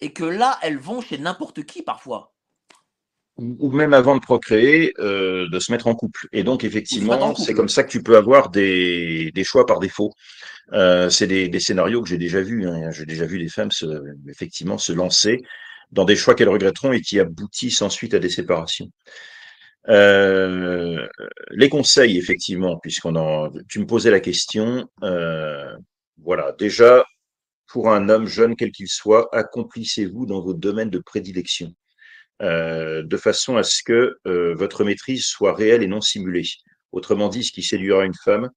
Et 0.00 0.12
que 0.12 0.24
là, 0.24 0.58
elles 0.62 0.78
vont 0.78 1.00
chez 1.00 1.18
n'importe 1.18 1.64
qui 1.64 1.82
parfois. 1.82 2.32
Ou 3.38 3.70
même 3.70 3.94
avant 3.94 4.16
de 4.16 4.20
procréer, 4.20 4.92
euh, 4.98 5.48
de 5.48 5.58
se 5.60 5.70
mettre 5.70 5.86
en 5.86 5.94
couple. 5.94 6.26
Et 6.32 6.42
donc, 6.42 6.64
effectivement, 6.64 7.34
c'est 7.36 7.54
comme 7.54 7.68
ça 7.68 7.84
que 7.84 7.90
tu 7.90 8.02
peux 8.02 8.16
avoir 8.16 8.50
des, 8.50 9.30
des 9.32 9.44
choix 9.44 9.64
par 9.64 9.78
défaut. 9.78 10.12
Euh, 10.72 11.08
c'est 11.08 11.28
des, 11.28 11.48
des 11.48 11.60
scénarios 11.60 12.02
que 12.02 12.08
j'ai 12.08 12.18
déjà 12.18 12.42
vus. 12.42 12.66
hein. 12.68 12.90
J'ai 12.90 13.06
déjà 13.06 13.26
vu 13.26 13.38
des 13.38 13.48
femmes 13.48 13.70
se, 13.70 13.86
effectivement 14.28 14.76
se 14.76 14.92
lancer 14.92 15.40
dans 15.92 16.04
des 16.04 16.16
choix 16.16 16.34
qu'elles 16.34 16.48
regretteront 16.48 16.92
et 16.92 17.00
qui 17.00 17.18
aboutissent 17.20 17.80
ensuite 17.80 18.12
à 18.12 18.18
des 18.18 18.28
séparations. 18.28 18.90
Euh, 19.88 21.06
les 21.50 21.68
conseils, 21.68 22.18
effectivement, 22.18 22.78
puisqu'on 22.78 23.16
en, 23.16 23.50
tu 23.68 23.78
me 23.78 23.86
posais 23.86 24.10
la 24.10 24.20
question. 24.20 24.86
Euh, 25.02 25.72
voilà, 26.22 26.52
déjà, 26.58 27.04
pour 27.68 27.90
un 27.90 28.08
homme 28.08 28.26
jeune 28.26 28.56
quel 28.56 28.72
qu'il 28.72 28.88
soit, 28.88 29.28
accomplissez-vous 29.32 30.26
dans 30.26 30.40
vos 30.40 30.54
domaines 30.54 30.90
de 30.90 30.98
prédilection? 30.98 31.72
Euh, 32.40 33.02
de 33.02 33.16
façon 33.16 33.56
à 33.56 33.64
ce 33.64 33.82
que 33.82 34.16
euh, 34.26 34.54
votre 34.54 34.84
maîtrise 34.84 35.24
soit 35.24 35.54
réelle 35.54 35.82
et 35.82 35.88
non 35.88 36.00
simulée. 36.00 36.46
Autrement 36.92 37.28
dit, 37.28 37.42
ce 37.42 37.50
qui 37.50 37.64
séduira 37.64 38.04
une 38.04 38.14
femme, 38.14 38.50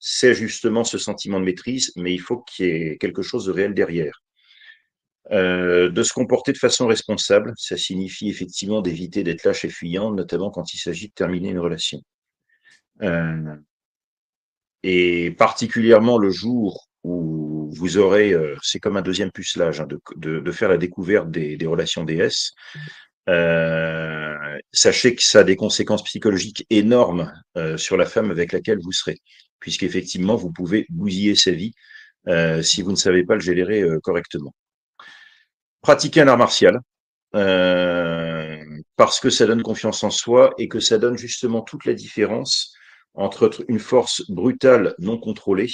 c'est 0.00 0.34
justement 0.34 0.82
ce 0.82 0.98
sentiment 0.98 1.38
de 1.38 1.44
maîtrise, 1.44 1.92
mais 1.94 2.12
il 2.12 2.20
faut 2.20 2.38
qu'il 2.38 2.66
y 2.66 2.70
ait 2.70 2.98
quelque 2.98 3.22
chose 3.22 3.46
de 3.46 3.52
réel 3.52 3.74
derrière. 3.74 4.22
Euh, 5.30 5.88
de 5.88 6.02
se 6.02 6.12
comporter 6.12 6.52
de 6.52 6.58
façon 6.58 6.88
responsable, 6.88 7.52
ça 7.56 7.76
signifie 7.76 8.28
effectivement 8.28 8.82
d'éviter 8.82 9.22
d'être 9.22 9.44
lâche 9.44 9.64
et 9.64 9.68
fuyant, 9.68 10.10
notamment 10.10 10.50
quand 10.50 10.74
il 10.74 10.78
s'agit 10.78 11.08
de 11.08 11.14
terminer 11.14 11.50
une 11.50 11.60
relation. 11.60 12.00
Et 14.82 15.30
particulièrement 15.32 16.18
le 16.18 16.30
jour 16.30 16.88
où 17.04 17.70
vous 17.72 17.98
aurez, 17.98 18.34
c'est 18.62 18.80
comme 18.80 18.96
un 18.96 19.02
deuxième 19.02 19.30
pucelage, 19.30 19.80
hein, 19.80 19.86
de, 20.16 20.52
faire 20.52 20.68
la 20.68 20.78
découverte 20.78 21.30
des, 21.30 21.56
des 21.56 21.66
relations 21.66 22.04
DS. 22.04 22.54
Euh, 23.28 24.58
sachez 24.72 25.14
que 25.14 25.22
ça 25.22 25.40
a 25.40 25.44
des 25.44 25.56
conséquences 25.56 26.02
psychologiques 26.04 26.66
énormes 26.70 27.32
euh, 27.56 27.76
sur 27.76 27.96
la 27.96 28.06
femme 28.06 28.30
avec 28.30 28.52
laquelle 28.52 28.78
vous 28.82 28.92
serez, 28.92 29.18
puisqu'effectivement, 29.60 30.36
vous 30.36 30.50
pouvez 30.50 30.86
bousiller 30.88 31.34
sa 31.34 31.50
vie 31.50 31.72
euh, 32.28 32.62
si 32.62 32.82
vous 32.82 32.90
ne 32.90 32.96
savez 32.96 33.24
pas 33.24 33.34
le 33.34 33.40
gérer 33.40 33.82
euh, 33.82 34.00
correctement. 34.00 34.54
Pratiquer 35.82 36.22
un 36.22 36.28
art 36.28 36.38
martial, 36.38 36.80
euh, 37.34 38.64
parce 38.96 39.20
que 39.20 39.30
ça 39.30 39.46
donne 39.46 39.62
confiance 39.62 40.02
en 40.02 40.10
soi 40.10 40.54
et 40.58 40.68
que 40.68 40.80
ça 40.80 40.98
donne 40.98 41.18
justement 41.18 41.60
toute 41.60 41.84
la 41.84 41.92
différence 41.92 42.74
entre 43.14 43.50
une 43.68 43.78
force 43.78 44.22
brutale 44.30 44.94
non 44.98 45.18
contrôlée, 45.18 45.70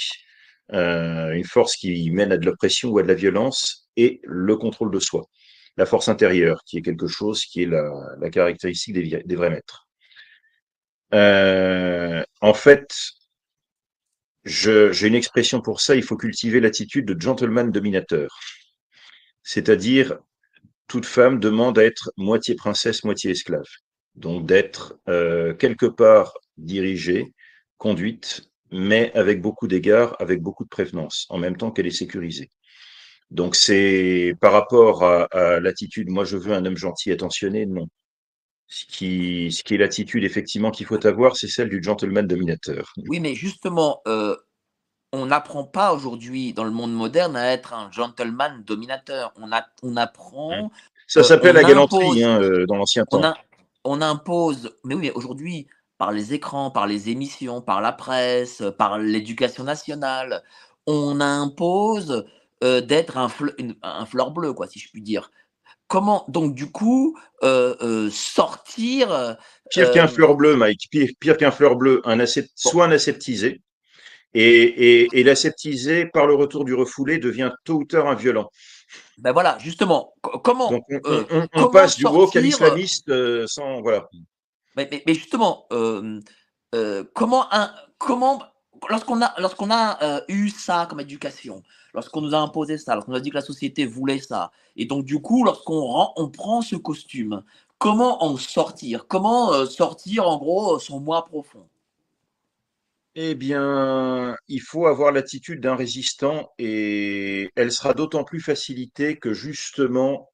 une 0.71 1.43
force 1.43 1.75
qui 1.75 2.09
mène 2.09 2.31
à 2.31 2.37
de 2.37 2.45
l'oppression 2.45 2.89
ou 2.89 2.97
à 2.97 3.03
de 3.03 3.07
la 3.07 3.13
violence, 3.13 3.87
et 3.97 4.19
le 4.23 4.57
contrôle 4.57 4.91
de 4.91 4.99
soi 4.99 5.27
la 5.77 5.85
force 5.85 6.07
intérieure, 6.07 6.63
qui 6.65 6.77
est 6.77 6.81
quelque 6.81 7.07
chose 7.07 7.43
qui 7.45 7.63
est 7.63 7.65
la, 7.65 8.29
caractéristique 8.29 8.93
des, 8.93 9.23
des, 9.23 9.35
vrais 9.35 9.49
maîtres. 9.49 9.87
Euh, 11.13 12.23
en 12.41 12.53
fait, 12.53 12.93
j'ai 14.45 15.07
une 15.07 15.15
expression 15.15 15.61
pour 15.61 15.81
ça, 15.81 15.95
il 15.95 16.03
faut 16.03 16.17
cultiver 16.17 16.59
l'attitude 16.59 17.05
de 17.05 17.19
gentleman 17.19 17.71
dominateur. 17.71 18.39
C'est-à-dire, 19.43 20.17
toute 20.87 21.05
femme 21.05 21.39
demande 21.39 21.79
à 21.79 21.83
être 21.83 22.11
moitié 22.17 22.55
princesse, 22.55 23.03
moitié 23.03 23.31
esclave. 23.31 23.67
Donc 24.15 24.45
d'être 24.45 24.97
euh, 25.09 25.53
quelque 25.53 25.85
part 25.85 26.33
dirigée, 26.57 27.33
conduite, 27.77 28.49
mais 28.71 29.11
avec 29.13 29.41
beaucoup 29.41 29.67
d'égards, 29.67 30.15
avec 30.19 30.41
beaucoup 30.41 30.63
de 30.63 30.69
prévenance, 30.69 31.25
en 31.29 31.37
même 31.37 31.57
temps 31.57 31.71
qu'elle 31.71 31.87
est 31.87 31.91
sécurisée. 31.91 32.49
Donc 33.31 33.55
c'est 33.55 34.35
par 34.39 34.53
rapport 34.53 35.03
à, 35.03 35.23
à 35.31 35.59
l'attitude, 35.59 36.09
moi 36.09 36.25
je 36.25 36.37
veux 36.37 36.53
un 36.53 36.65
homme 36.65 36.77
gentil, 36.77 37.11
attentionné, 37.11 37.65
non. 37.65 37.87
Ce 38.67 38.85
qui, 38.85 39.51
ce 39.51 39.63
qui 39.63 39.75
est 39.75 39.77
l'attitude 39.77 40.23
effectivement 40.23 40.71
qu'il 40.71 40.87
faut 40.87 41.05
avoir, 41.05 41.35
c'est 41.35 41.47
celle 41.47 41.69
du 41.69 41.83
gentleman 41.83 42.25
dominateur. 42.25 42.93
Oui, 43.07 43.19
mais 43.19 43.35
justement, 43.35 44.01
euh, 44.07 44.35
on 45.13 45.27
n'apprend 45.27 45.63
pas 45.63 45.93
aujourd'hui 45.93 46.51
dans 46.53 46.63
le 46.63 46.71
monde 46.71 46.93
moderne 46.93 47.35
à 47.35 47.51
être 47.51 47.73
un 47.73 47.91
gentleman 47.91 48.63
dominateur. 48.65 49.33
On, 49.39 49.51
a, 49.51 49.65
on 49.83 49.95
apprend. 49.97 50.71
Ça 51.07 51.23
s'appelle 51.23 51.55
euh, 51.55 51.61
la 51.61 51.67
galanterie 51.67 52.23
hein, 52.23 52.41
euh, 52.41 52.65
dans 52.65 52.75
l'ancien 52.75 53.05
temps. 53.05 53.19
On, 53.19 53.23
a, 53.23 53.35
on, 53.83 54.01
impose, 54.01 54.75
mais 54.83 54.95
oui, 54.95 55.01
mais 55.01 55.11
aujourd'hui, 55.11 55.67
par 55.99 56.11
les 56.11 56.33
écrans, 56.33 56.71
par 56.71 56.87
les 56.87 57.09
émissions, 57.09 57.61
par 57.61 57.81
la 57.81 57.91
presse, 57.91 58.63
par 58.79 58.97
l'éducation 58.97 59.63
nationale, 59.63 60.43
on 60.87 61.21
impose 61.21 62.25
euh, 62.65 62.81
d'être 62.81 63.17
un, 63.17 63.29
fle 63.29 63.53
une, 63.59 63.75
un, 63.83 64.07
fleur 64.07 64.31
bleu, 64.31 64.53
quoi, 64.53 64.67
si 64.67 64.79
je 64.79 64.89
puis 64.89 65.01
dire. 65.01 65.29
Comment, 65.87 66.25
donc, 66.29 66.55
du 66.55 66.71
coup, 66.71 67.15
euh, 67.43 67.75
euh, 67.81 68.09
sortir. 68.09 69.37
Pire 69.69 69.91
qu'un 69.91 70.07
fleur 70.07 70.33
bleu, 70.33 70.55
Mike, 70.55 70.87
pire, 70.89 71.09
pire 71.19 71.37
qu'un 71.37 71.51
fleur 71.51 71.75
bleu, 71.75 72.01
un 72.05 72.25
soit 72.55 72.85
un 72.85 72.91
aseptisé, 72.91 73.61
et, 74.33 74.41
et, 74.43 75.07
et 75.13 75.23
l'aseptisé, 75.23 76.07
par 76.07 76.25
le 76.25 76.33
retour 76.33 76.65
du 76.65 76.73
refoulé, 76.73 77.19
devient 77.19 77.51
tôt 77.65 77.75
ou 77.75 77.85
tard 77.85 78.07
un 78.07 78.15
violent. 78.15 78.49
Ben 79.19 79.31
voilà, 79.31 79.57
justement, 79.59 80.15
comment. 80.21 80.71
Donc 80.71 80.85
on, 80.89 80.99
on, 81.05 81.25
on 81.29 81.47
comment 81.53 81.69
passe 81.69 81.97
du 81.97 82.05
woke 82.07 82.35
à 82.35 82.41
l'islamiste 82.41 83.11
sans. 83.47 83.81
Voilà. 83.81 84.09
Mais, 84.75 84.87
mais, 84.89 85.03
mais 85.05 85.13
justement, 85.13 85.67
comment, 87.13 87.53
un, 87.53 87.71
comment 87.99 88.41
lorsqu'on 88.89 89.21
a, 89.21 89.25
a 89.27 90.03
euh, 90.03 90.21
eu 90.27 90.49
ça 90.49 90.87
comme 90.89 90.99
éducation, 90.99 91.63
lorsqu'on 91.93 92.21
nous 92.21 92.35
a 92.35 92.39
imposé 92.39 92.77
ça, 92.77 92.95
lorsqu'on 92.95 93.13
a 93.13 93.19
dit 93.19 93.29
que 93.29 93.35
la 93.35 93.41
société 93.41 93.85
voulait 93.85 94.19
ça, 94.19 94.51
et 94.75 94.85
donc 94.85 95.05
du 95.05 95.21
coup, 95.21 95.43
lorsqu'on 95.43 96.11
on 96.15 96.29
prend 96.29 96.61
ce 96.61 96.75
costume, 96.75 97.43
comment 97.77 98.23
en 98.23 98.37
sortir? 98.37 99.07
Comment 99.07 99.53
euh, 99.53 99.65
sortir 99.65 100.27
en 100.27 100.37
gros 100.37 100.79
son 100.79 100.99
moi 100.99 101.25
profond? 101.25 101.67
Eh 103.15 103.33
bien, 103.33 104.35
il 104.49 104.61
faut 104.61 104.87
avoir 104.87 105.11
l'attitude 105.13 105.61
d'un 105.61 105.75
résistant 105.75 106.51
et 106.57 107.49
elle 107.55 107.71
sera 107.71 107.93
d'autant 107.93 108.25
plus 108.25 108.41
facilitée 108.41 109.17
que 109.17 109.33
justement, 109.33 110.29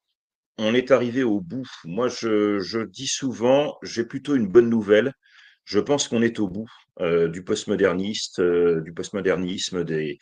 on 0.58 0.74
est 0.74 0.90
arrivé 0.90 1.22
au 1.22 1.40
bout. 1.40 1.68
Moi, 1.84 2.08
je, 2.08 2.58
je 2.58 2.80
dis 2.80 3.06
souvent, 3.06 3.76
j'ai 3.82 4.04
plutôt 4.04 4.34
une 4.34 4.48
bonne 4.48 4.68
nouvelle. 4.68 5.12
Je 5.64 5.78
pense 5.78 6.08
qu'on 6.08 6.22
est 6.22 6.40
au 6.40 6.48
bout 6.48 6.68
euh, 7.00 7.26
du 7.28 7.42
postmoderniste, 7.42 8.38
euh, 8.38 8.82
du 8.82 8.92
postmodernisme, 8.92 9.82
des, 9.82 10.18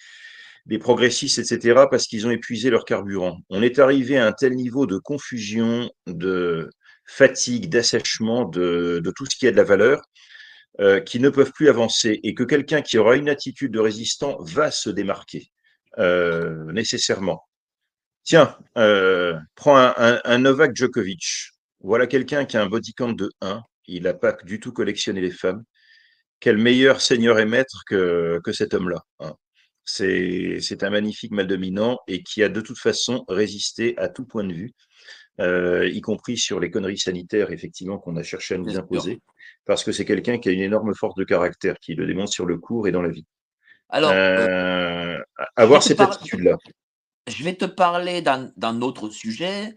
progressistes, 0.78 1.40
etc., 1.40 1.86
parce 1.90 2.06
qu'ils 2.06 2.28
ont 2.28 2.30
épuisé 2.30 2.70
leur 2.70 2.84
carburant. 2.84 3.40
On 3.51 3.60
est 3.60 3.80
arrivé 3.80 4.18
à 4.18 4.26
un 4.26 4.32
tel 4.32 4.55
niveau 4.55 4.86
de 4.86 4.97
confusion, 4.98 5.90
de 6.06 6.70
fatigue, 7.06 7.68
d'assèchement 7.68 8.44
de, 8.44 9.02
tout 9.16 9.26
ce 9.26 9.36
qui 9.36 9.48
a 9.48 9.51
de 9.51 9.56
la 9.56 9.64
valeur, 9.64 10.01
euh, 10.78 11.01
qui 11.01 11.18
ne 11.18 11.28
peuvent 11.28 11.51
plus 11.52 11.68
avancer 11.68 12.20
et 12.22 12.34
que 12.34 12.44
quelqu'un 12.44 12.82
qui 12.82 12.98
aura 12.98 13.16
une 13.16 13.28
attitude 13.28 13.72
de 13.72 13.80
résistant 13.80 14.38
va 14.40 14.70
se 14.70 14.90
démarquer 14.90 15.51
nécessairement. 15.98 17.42
Tiens, 18.22 18.56
prends 19.56 19.92
un, 19.97 20.38
Novak 20.38 20.76
Djokovic. 20.76 21.51
Voilà 21.80 22.06
quelqu'un 22.06 22.44
qui 22.44 22.56
a 22.56 22.62
un 22.62 22.68
body 22.68 22.94
count 22.94 23.12
de 23.12 23.28
1. 23.40 23.60
Il 23.86 24.05
n'a 24.05 24.14
pas 24.14 24.36
du 24.44 24.60
tout 24.60 24.72
collectionné 24.72 25.20
les 25.20 25.32
femmes. 25.32 25.64
Quel 26.40 26.56
meilleur 26.56 27.00
seigneur 27.00 27.38
et 27.38 27.44
maître 27.44 27.82
que, 27.86 28.40
que 28.42 28.52
cet 28.52 28.74
homme-là. 28.74 29.04
Hein. 29.20 29.34
C'est 29.84 30.82
un 30.82 30.90
magnifique 30.90 31.32
mal 31.32 31.46
dominant 31.46 31.98
et 32.06 32.22
qui 32.22 32.42
a 32.42 32.48
de 32.48 32.60
toute 32.60 32.78
façon 32.78 33.24
résisté 33.28 33.96
à 33.98 34.08
tout 34.08 34.24
point 34.24 34.44
de 34.44 34.52
vue, 34.52 34.72
euh, 35.40 35.88
y 35.88 36.00
compris 36.00 36.36
sur 36.36 36.60
les 36.60 36.70
conneries 36.70 36.98
sanitaires, 36.98 37.50
effectivement, 37.50 37.98
qu'on 37.98 38.16
a 38.16 38.22
cherché 38.22 38.54
à 38.54 38.58
nous 38.58 38.78
imposer, 38.78 39.20
parce 39.64 39.84
que 39.84 39.92
c'est 39.92 40.04
quelqu'un 40.04 40.38
qui 40.38 40.48
a 40.48 40.52
une 40.52 40.60
énorme 40.60 40.94
force 40.94 41.14
de 41.16 41.24
caractère, 41.24 41.76
qui 41.80 41.94
le 41.94 42.06
démontre 42.06 42.32
sur 42.32 42.46
le 42.46 42.58
cours 42.58 42.86
et 42.86 42.92
dans 42.92 43.02
la 43.02 43.10
vie. 43.10 43.26
Alors, 43.90 44.12
euh, 44.12 45.16
euh, 45.18 45.18
avoir 45.56 45.82
cette 45.82 46.00
attitude-là. 46.00 46.56
Je 47.26 47.44
vais 47.44 47.54
te 47.54 47.64
parler 47.64 48.22
d'un 48.22 48.80
autre 48.80 49.10
sujet 49.10 49.76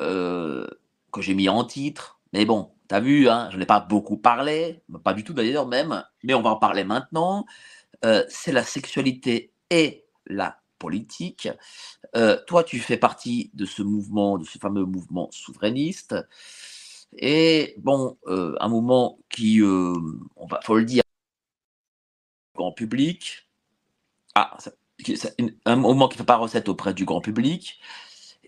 euh, 0.00 0.66
que 1.12 1.22
j'ai 1.22 1.34
mis 1.34 1.48
en 1.48 1.64
titre, 1.64 2.20
mais 2.32 2.44
bon, 2.44 2.72
tu 2.92 2.96
as 2.96 3.00
vu, 3.00 3.26
hein, 3.26 3.48
je 3.50 3.56
n'ai 3.56 3.64
pas 3.64 3.80
beaucoup 3.80 4.18
parlé, 4.18 4.82
pas 5.02 5.14
du 5.14 5.24
tout 5.24 5.32
d'ailleurs 5.32 5.66
même, 5.66 6.04
mais 6.22 6.34
on 6.34 6.42
va 6.42 6.50
en 6.50 6.56
parler 6.56 6.84
maintenant. 6.84 7.46
Euh, 8.04 8.22
c'est 8.28 8.52
la 8.52 8.64
sexualité 8.64 9.50
et 9.70 10.04
la 10.26 10.60
politique. 10.78 11.48
Euh, 12.16 12.36
toi, 12.46 12.64
tu 12.64 12.78
fais 12.80 12.98
partie 12.98 13.50
de 13.54 13.64
ce 13.64 13.80
mouvement, 13.80 14.36
de 14.36 14.44
ce 14.44 14.58
fameux 14.58 14.84
mouvement 14.84 15.30
souverainiste. 15.30 16.14
Et 17.16 17.76
bon, 17.78 18.18
euh, 18.26 18.56
un 18.60 18.68
mouvement 18.68 19.18
qui, 19.30 19.62
on 19.62 20.46
va, 20.46 20.60
faut 20.62 20.76
le 20.76 20.84
dire, 20.84 21.02
grand 22.54 22.72
public. 22.72 23.48
Ah, 24.34 24.58
un 25.64 25.76
mouvement 25.76 26.08
qui 26.08 26.16
ne 26.16 26.18
fait 26.18 26.26
pas 26.26 26.36
recette 26.36 26.68
auprès 26.68 26.92
du 26.92 27.06
grand 27.06 27.22
public. 27.22 27.80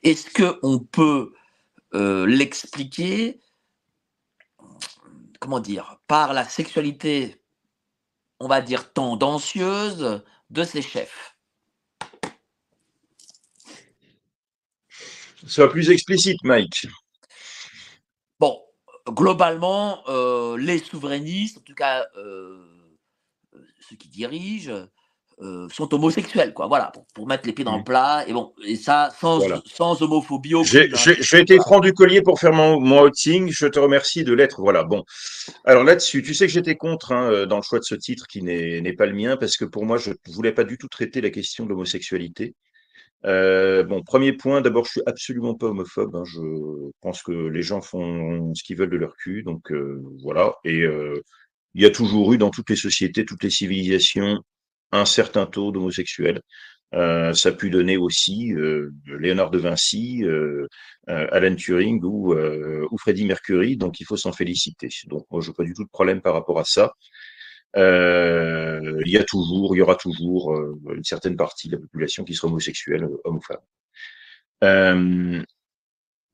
Est-ce 0.03 0.29
que 0.29 0.59
on 0.63 0.81
peut 0.81 1.33
l'expliquer, 2.27 3.41
comment 5.45 5.61
dire, 5.61 5.99
par 6.07 6.33
la 6.33 6.49
sexualité, 6.49 7.37
on 8.41 8.49
va 8.49 8.63
dire 8.63 8.95
tendancieuse 8.95 10.23
de 10.49 10.65
ses 10.65 10.81
chefs 10.81 11.37
Sois 15.47 15.69
plus 15.69 15.91
explicite, 15.91 16.43
Mike. 16.45 16.87
Bon, 18.41 18.59
globalement, 19.07 20.03
euh, 20.09 20.57
les 20.57 20.79
souverainistes, 20.79 21.59
en 21.59 21.61
tout 21.61 21.75
cas 21.75 22.07
euh, 22.17 22.97
ceux 23.81 23.97
qui 23.97 24.09
dirigent, 24.09 24.89
euh, 25.41 25.69
sont 25.69 25.93
homosexuels, 25.93 26.53
quoi. 26.55 26.67
Voilà, 26.67 26.91
pour, 26.93 27.07
pour, 27.15 27.27
mettre 27.27 27.47
les 27.47 27.53
pieds 27.53 27.65
dans 27.65 27.77
le 27.77 27.85
plat. 27.85 28.25
Et 28.27 28.33
bon, 28.33 28.53
et 28.65 28.77
ça 28.77 29.11
sans, 29.19 29.39
voilà. 29.39 29.61
sans 29.67 30.01
homophobie. 30.03 30.55
J'ai 30.65 31.41
été 31.41 31.57
franc 31.57 31.81
du 31.81 31.93
collier 31.93 32.23
pour 32.23 32.39
faire 32.39 32.53
mon, 32.53 32.81
mon 32.81 33.05
outing. 33.05 33.51
Je 33.51 33.67
te 33.67 33.79
remercie 33.79 34.25
de 34.25 34.33
l'être. 34.33 34.61
Voilà. 34.61 34.85
Bon. 34.85 35.05
Alors 35.65 35.85
là-dessus, 35.85 36.23
tu 36.23 36.35
sais 36.35 36.47
que 36.47 36.53
j'étais 36.53 36.77
contre 36.77 37.13
hein, 37.13 37.47
dans 37.47 37.57
le 37.57 37.63
choix 37.63 37.79
de 37.79 37.85
ce 37.85 37.95
titre 37.95 38.27
qui 38.27 38.43
n'est 38.43 38.93
pas 38.93 39.07
le 39.07 39.15
mien 39.15 39.37
parce 39.37 39.57
que 39.57 39.65
pour 39.65 39.85
moi, 39.85 39.99
je 39.99 40.11
ne 40.11 40.33
voulais 40.33 40.53
pas 40.53 40.65
du 40.65 40.79
tout 40.79 40.89
traiter 40.89 41.21
la 41.21 41.31
question 41.31 41.65
de 41.65 41.71
l'homosexualité. 41.71 42.55
Euh, 43.27 43.85
bon, 43.85 44.03
premier 44.03 44.33
point, 44.35 44.61
d'abord, 44.61 44.85
je 44.85 44.93
suis 44.93 45.03
absolument 45.07 45.55
pas 45.55 45.67
homophobe. 45.69 46.15
Hein, 46.17 46.25
je 46.27 46.41
pense 47.01 47.23
que 47.23 47.33
les 47.33 47.63
gens 47.63 47.81
font 47.81 48.55
ce 48.55 48.63
qu'ils 48.63 48.77
veulent 48.77 48.91
de 48.91 48.97
leur 48.97 49.17
cul, 49.17 49.43
donc 49.43 49.73
euh, 49.73 50.03
voilà. 50.23 50.55
Et 50.65 50.83
euh, 50.83 51.23
il 51.75 51.83
y 51.83 51.87
a 51.87 51.91
toujours 51.91 52.33
eu 52.35 52.39
dans 52.39 52.51
toutes 52.51 52.71
les 52.71 52.77
sociétés, 52.77 53.25
toutes 53.25 53.43
les 53.43 53.51
civilisations, 53.51 54.41
un 54.95 55.05
certain 55.05 55.47
taux 55.47 55.73
d'homosexuels. 55.73 56.41
ça 56.93 57.49
a 57.49 57.53
pu 57.53 57.71
donner 57.71 57.97
aussi 57.97 58.53
Léonard 59.07 59.51
de 59.51 59.59
Vinci, 59.59 60.25
Alan 61.07 61.55
Turing 61.57 62.03
ou, 62.05 62.35
ou 62.35 62.99
Freddie 62.99 63.27
Mercury, 63.27 63.77
donc 63.77 64.01
il 64.01 64.05
faut 64.07 64.17
s'en 64.17 64.33
féliciter. 64.33 64.89
Donc 65.07 65.27
moi, 65.31 65.41
je 65.41 65.51
n'ai 65.51 65.55
pas 65.55 65.65
du 65.65 65.75
tout 65.75 65.85
de 65.85 65.91
problème 65.91 66.21
par 66.21 66.35
rapport 66.35 66.59
à 66.59 66.65
ça. 66.65 66.93
Euh, 67.77 69.03
il 69.05 69.13
y 69.13 69.19
a 69.19 69.25
toujours, 69.25 69.75
il 69.75 69.79
y 69.81 69.83
aura 69.83 69.97
toujours 69.97 70.55
euh, 70.55 70.79
une 70.95 71.05
certaine 71.05 71.37
partie 71.37 71.69
de 71.69 71.77
la 71.77 71.81
population 71.81 72.25
qui 72.25 72.35
sera 72.35 72.49
homosexuelle, 72.49 73.09
homme 73.25 73.37
ou 73.37 73.41
femme. 73.41 73.59
Euh, 74.63 75.43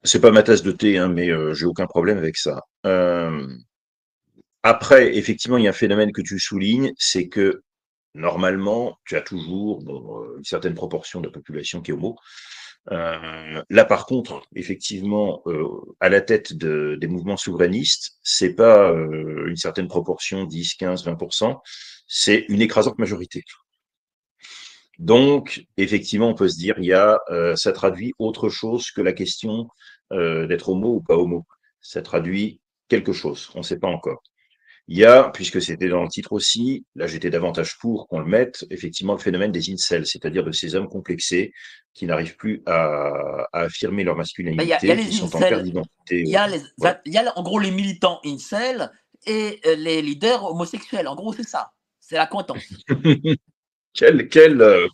c'est 0.03 0.21
pas 0.21 0.31
ma 0.31 0.43
tasse 0.43 0.63
de 0.63 0.73
thé, 0.73 0.99
hein, 0.99 1.09
mais 1.09 1.31
euh, 1.31 1.55
j'ai 1.55 1.67
aucun 1.67 1.87
problème 1.87 2.19
avec 2.19 2.37
ça. 2.37 2.63
Euh, 2.87 3.47
après, 4.63 5.17
effectivement, 5.17 5.57
il 5.57 5.65
y 5.65 5.67
a 5.67 5.71
un 5.71 5.75
phénomène 5.75 6.13
que 6.13 6.23
tu 6.23 6.39
soulignes, 6.39 6.93
c'est 6.99 7.29
que 7.29 7.63
normalement, 8.15 8.99
tu 9.05 9.17
as 9.17 9.23
toujours 9.23 9.83
bon, 9.83 10.37
une 10.37 10.45
certaine 10.45 10.75
proportion 10.75 11.21
de 11.21 11.27
la 11.27 11.33
population 11.33 11.81
qui 11.81 11.91
est 11.91 11.95
homo. 11.95 12.17
Euh, 12.91 13.63
là, 13.69 13.85
par 13.85 14.07
contre, 14.07 14.43
effectivement, 14.55 15.43
euh, 15.47 15.69
à 16.01 16.09
la 16.09 16.21
tête 16.21 16.55
de, 16.55 16.97
des 17.01 17.07
mouvements 17.09 17.37
souverainistes, 17.37 18.13
c'est 18.23 18.55
pas 18.55 18.91
euh, 18.91 19.47
une 19.49 19.57
certaine 19.57 19.89
proportion, 19.89 20.45
10, 20.45 20.75
15, 20.75 21.05
20%, 21.05 21.61
c'est 22.07 22.47
une 22.49 22.63
écrasante 22.63 22.99
majorité. 22.99 23.45
Donc, 24.99 25.65
effectivement, 25.79 26.29
on 26.29 26.35
peut 26.35 26.49
se 26.49 26.57
dire, 26.59 26.75
il 26.79 26.85
y 26.85 26.93
a, 26.93 27.19
euh, 27.31 27.57
ça 27.57 27.73
traduit 27.73 28.13
autre 28.19 28.51
chose 28.51 28.91
que 28.91 29.01
la 29.01 29.15
question 29.15 29.69
euh, 30.13 30.47
d'être 30.47 30.69
homo 30.69 30.97
ou 30.97 31.01
pas 31.01 31.17
homo. 31.17 31.47
Ça 31.81 32.03
traduit 32.03 32.61
quelque 32.89 33.13
chose, 33.13 33.51
on 33.55 33.59
ne 33.61 33.65
sait 33.65 33.79
pas 33.79 33.89
encore. 33.89 34.23
Il 34.93 34.99
y 34.99 35.05
a, 35.05 35.31
puisque 35.33 35.63
c'était 35.63 35.89
dans 35.89 36.03
le 36.03 36.09
titre 36.09 36.33
aussi, 36.33 36.85
là 36.97 37.07
j'étais 37.07 37.31
davantage 37.31 37.79
pour 37.79 38.09
qu'on 38.09 38.19
le 38.19 38.27
mette, 38.27 38.67
effectivement 38.71 39.13
le 39.13 39.21
phénomène 39.21 39.53
des 39.53 39.71
incels, 39.73 40.05
c'est-à-dire 40.05 40.43
de 40.43 40.51
ces 40.51 40.75
hommes 40.75 40.89
complexés 40.89 41.53
qui 41.95 42.07
n'arrivent 42.07 42.35
plus 42.37 42.61
à, 42.67 43.47
à, 43.53 43.61
affirmer 43.61 44.03
leur 44.03 44.17
masculinité, 44.17 44.67
y 44.67 44.73
a, 44.73 44.85
y 44.85 44.91
a 44.91 44.97
qui 44.97 45.13
sont 45.13 45.35
en 45.37 45.39
perte 45.39 45.63
d'identité. 45.63 46.23
Il 46.23 46.29
y, 46.29 46.35
a 46.35 46.49
les, 46.49 46.61
ouais. 46.79 46.97
il 47.07 47.13
y 47.13 47.19
a 47.19 47.39
en 47.39 47.43
gros 47.45 47.61
les 47.61 47.71
militants 47.71 48.21
incels 48.25 48.91
et 49.27 49.61
les 49.77 50.03
leaders 50.03 50.45
homosexuels. 50.45 51.07
En 51.07 51.15
gros, 51.15 51.33
c'est 51.33 51.47
ça. 51.47 51.71
C'est 52.01 52.17
la 52.17 52.27
contence. 52.27 52.65
quel, 53.95 54.29
quel, 54.29 54.61
euh, 54.61 54.89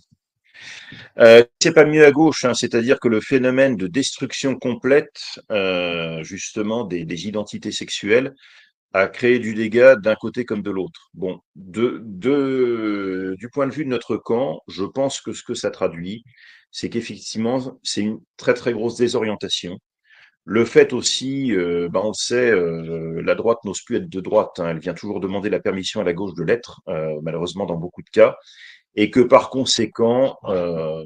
euh, 1.19 1.45
c'est 1.61 1.73
pas 1.73 1.87
mieux 1.87 2.05
à 2.05 2.11
gauche, 2.11 2.45
hein, 2.45 2.55
c'est-à-dire 2.55 3.01
que 3.01 3.09
le 3.09 3.21
phénomène 3.21 3.77
de 3.77 3.87
destruction 3.87 4.57
complète, 4.57 5.41
euh, 5.51 6.23
justement, 6.23 6.85
des, 6.85 7.05
des, 7.05 7.27
identités 7.27 7.73
sexuelles 7.73 8.35
a 8.93 9.09
créé 9.09 9.39
du 9.39 9.55
dégât 9.55 9.97
d'un 9.97 10.15
côté 10.15 10.45
comme 10.45 10.63
de 10.63 10.71
l'autre. 10.71 11.11
Bon, 11.15 11.41
de, 11.55 12.01
de, 12.05 13.37
du 13.39 13.49
point 13.51 13.67
de 13.67 13.73
vue 13.73 13.85
de 13.85 13.91
notre 13.91 14.17
camp, 14.17 14.61
je 14.69 14.85
pense 14.85 15.21
que 15.21 15.33
ce 15.33 15.43
que 15.43 15.55
ça 15.55 15.71
traduit, 15.71 16.25
c'est 16.71 16.89
qu'effectivement, 16.91 17.79
c'est 17.83 18.03
une 18.03 18.21
très 18.37 18.55
très 18.55 18.73
grosse 18.73 18.97
désorientation. 18.97 19.79
Le 20.45 20.65
fait 20.65 20.93
aussi, 20.93 21.53
euh, 21.53 21.89
ben 21.91 22.01
on 22.05 22.13
sait, 22.13 22.51
euh, 22.51 23.21
la 23.23 23.35
droite 23.35 23.59
n'ose 23.65 23.83
plus 23.83 23.97
être 23.97 24.09
de 24.09 24.21
droite, 24.21 24.61
hein, 24.61 24.69
elle 24.71 24.79
vient 24.79 24.95
toujours 24.95 25.21
demander 25.21 25.51
la 25.51 25.59
permission 25.59 26.01
à 26.01 26.05
la 26.05 26.13
gauche 26.13 26.35
de 26.35 26.45
l'être, 26.45 26.81
euh, 26.89 27.19
malheureusement 27.23 27.67
dans 27.67 27.77
beaucoup 27.77 28.03
de 28.03 28.11
cas, 28.11 28.37
et 28.95 29.11
que 29.11 29.21
par 29.21 29.51
conséquent, 29.51 30.39
euh, 30.45 31.03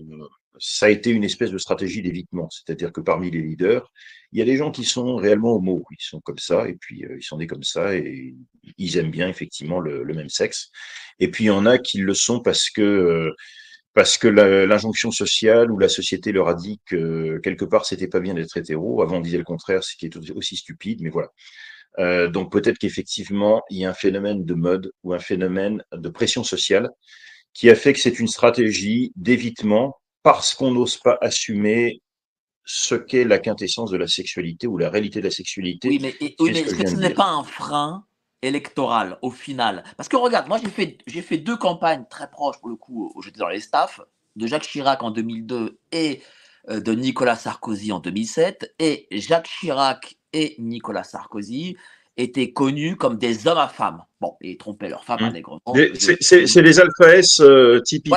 ça 0.60 0.86
a 0.86 0.88
été 0.90 1.10
une 1.10 1.24
espèce 1.24 1.50
de 1.50 1.58
stratégie 1.58 2.02
d'évitement, 2.02 2.48
c'est-à-dire 2.50 2.92
que 2.92 3.00
parmi 3.00 3.30
les 3.30 3.40
leaders, 3.40 3.90
il 4.32 4.38
y 4.38 4.42
a 4.42 4.44
des 4.44 4.56
gens 4.56 4.70
qui 4.70 4.84
sont 4.84 5.16
réellement 5.16 5.54
homo, 5.54 5.84
ils 5.90 5.96
sont 6.02 6.20
comme 6.20 6.38
ça, 6.38 6.68
et 6.68 6.74
puis 6.74 7.04
euh, 7.04 7.16
ils 7.18 7.22
sont 7.22 7.38
nés 7.38 7.46
comme 7.46 7.64
ça, 7.64 7.94
et 7.96 8.34
ils 8.78 8.96
aiment 8.98 9.10
bien 9.10 9.28
effectivement 9.28 9.80
le, 9.80 10.04
le, 10.04 10.14
même 10.14 10.28
sexe. 10.28 10.70
Et 11.18 11.30
puis 11.30 11.44
il 11.44 11.46
y 11.48 11.50
en 11.50 11.66
a 11.66 11.78
qui 11.78 11.98
le 11.98 12.14
sont 12.14 12.40
parce 12.40 12.70
que 12.70 12.82
euh, 12.82 13.34
parce 13.94 14.18
que 14.18 14.28
l'injonction 14.28 15.10
sociale 15.10 15.72
ou 15.72 15.78
la 15.78 15.88
société 15.88 16.30
leur 16.30 16.48
a 16.48 16.54
dit 16.54 16.80
que 16.86 17.38
quelque 17.42 17.64
part 17.64 17.86
c'était 17.86 18.06
pas 18.08 18.20
bien 18.20 18.34
d'être 18.34 18.56
hétéro. 18.56 19.02
Avant 19.02 19.16
on 19.16 19.20
disait 19.20 19.38
le 19.38 19.44
contraire, 19.44 19.82
ce 19.82 19.96
qui 19.96 20.06
est 20.06 20.16
aussi 20.30 20.56
stupide, 20.56 21.00
mais 21.02 21.10
voilà. 21.10 21.30
Euh, 21.98 22.28
donc 22.28 22.52
peut-être 22.52 22.78
qu'effectivement 22.78 23.62
il 23.68 23.78
y 23.78 23.84
a 23.84 23.90
un 23.90 23.94
phénomène 23.94 24.44
de 24.44 24.54
mode 24.54 24.92
ou 25.02 25.12
un 25.12 25.18
phénomène 25.18 25.82
de 25.92 26.08
pression 26.08 26.44
sociale 26.44 26.88
qui 27.52 27.68
a 27.68 27.74
fait 27.74 27.92
que 27.92 27.98
c'est 27.98 28.20
une 28.20 28.28
stratégie 28.28 29.12
d'évitement 29.16 29.99
parce 30.22 30.54
qu'on 30.54 30.72
n'ose 30.72 30.96
pas 30.96 31.18
assumer 31.20 32.00
ce 32.64 32.94
qu'est 32.94 33.24
la 33.24 33.38
quintessence 33.38 33.90
de 33.90 33.96
la 33.96 34.06
sexualité 34.06 34.66
ou 34.66 34.78
la 34.78 34.90
réalité 34.90 35.20
de 35.20 35.24
la 35.24 35.30
sexualité. 35.30 35.88
Oui, 35.88 35.98
mais, 36.00 36.14
est-ce 36.20 36.74
que, 36.74 36.88
ce 36.88 36.96
n'est 36.96 37.14
pas 37.14 37.28
un 37.28 37.42
frein 37.42 38.04
électoral 38.42 39.18
au 39.22 39.30
final? 39.30 39.82
Parce 39.96 40.08
que 40.08 40.16
regarde, 40.16 40.46
moi 40.46 40.58
j'ai 40.62 40.70
fait, 40.70 40.98
j'ai 41.06 41.22
fait 41.22 41.38
deux 41.38 41.56
campagnes 41.56 42.04
très 42.08 42.30
proches 42.30 42.58
pour 42.60 42.68
le 42.68 42.76
coup 42.76 43.12
j'étais 43.24 43.38
dans 43.38 43.48
les 43.48 43.60
staffs, 43.60 44.00
de 44.36 44.46
Jacques 44.46 44.68
Chirac 44.68 45.02
en 45.02 45.10
2002 45.10 45.78
et 45.92 46.22
euh, 46.68 46.80
de 46.80 46.92
Nicolas 46.92 47.36
Sarkozy 47.36 47.92
en 47.92 47.98
2007. 47.98 48.74
Et 48.78 49.08
Jacques 49.10 49.48
Chirac 49.48 50.16
et 50.32 50.54
Nicolas 50.58 51.04
Sarkozy 51.04 51.76
étaient 52.16 52.52
connus 52.52 52.96
comme 52.96 53.16
des 53.16 53.46
hommes 53.46 53.58
à 53.58 53.68
femmes. 53.68 54.04
Bon, 54.20 54.36
ils 54.40 54.56
trompaient 54.58 54.88
leurs 54.88 55.04
femmes 55.04 55.24
à 55.24 55.30
des 55.30 55.40
grands 55.40 55.60
C'est 56.20 56.62
les 56.62 56.80
alpha 56.80 57.16
S 57.16 57.40
euh, 57.40 57.80
typiques. 57.80 58.14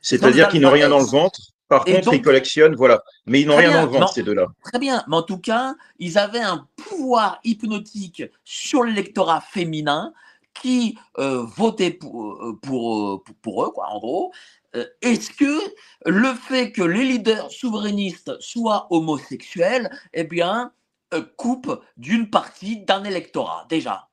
C'est-à-dire 0.00 0.48
qu'ils 0.48 0.60
n'ont 0.60 0.70
rien 0.70 0.88
dans 0.88 1.00
le 1.00 1.04
ventre. 1.04 1.40
Par 1.68 1.84
contre, 1.84 2.14
ils 2.14 2.22
collectionnent, 2.22 2.74
voilà. 2.74 3.02
Mais 3.26 3.42
ils 3.42 3.46
n'ont 3.46 3.56
rien 3.56 3.72
dans 3.72 3.82
le 3.82 3.98
ventre, 3.98 4.12
ces 4.14 4.22
deux-là. 4.22 4.46
Très 4.64 4.78
bien. 4.78 5.04
Mais 5.06 5.16
en 5.16 5.22
tout 5.22 5.38
cas, 5.38 5.74
ils 5.98 6.16
avaient 6.16 6.40
un 6.40 6.66
pouvoir 6.76 7.40
hypnotique 7.44 8.22
sur 8.44 8.84
l'électorat 8.84 9.42
féminin 9.42 10.12
qui 10.54 10.98
euh, 11.18 11.44
votait 11.44 11.90
pour, 11.90 12.56
pour, 12.62 13.22
pour, 13.42 13.64
eux, 13.64 13.70
quoi, 13.70 13.88
en 13.88 13.98
gros. 13.98 14.32
Euh, 14.76 14.86
est-ce 15.02 15.30
que 15.30 15.60
le 16.06 16.34
fait 16.34 16.72
que 16.72 16.82
les 16.82 17.04
leaders 17.04 17.50
souverainistes 17.50 18.38
soient 18.40 18.86
homosexuels, 18.90 19.90
eh 20.12 20.24
bien, 20.24 20.72
euh, 21.14 21.22
coupe 21.36 21.82
d'une 21.96 22.28
partie 22.28 22.84
d'un 22.84 23.04
électorat, 23.04 23.66
déjà? 23.68 24.08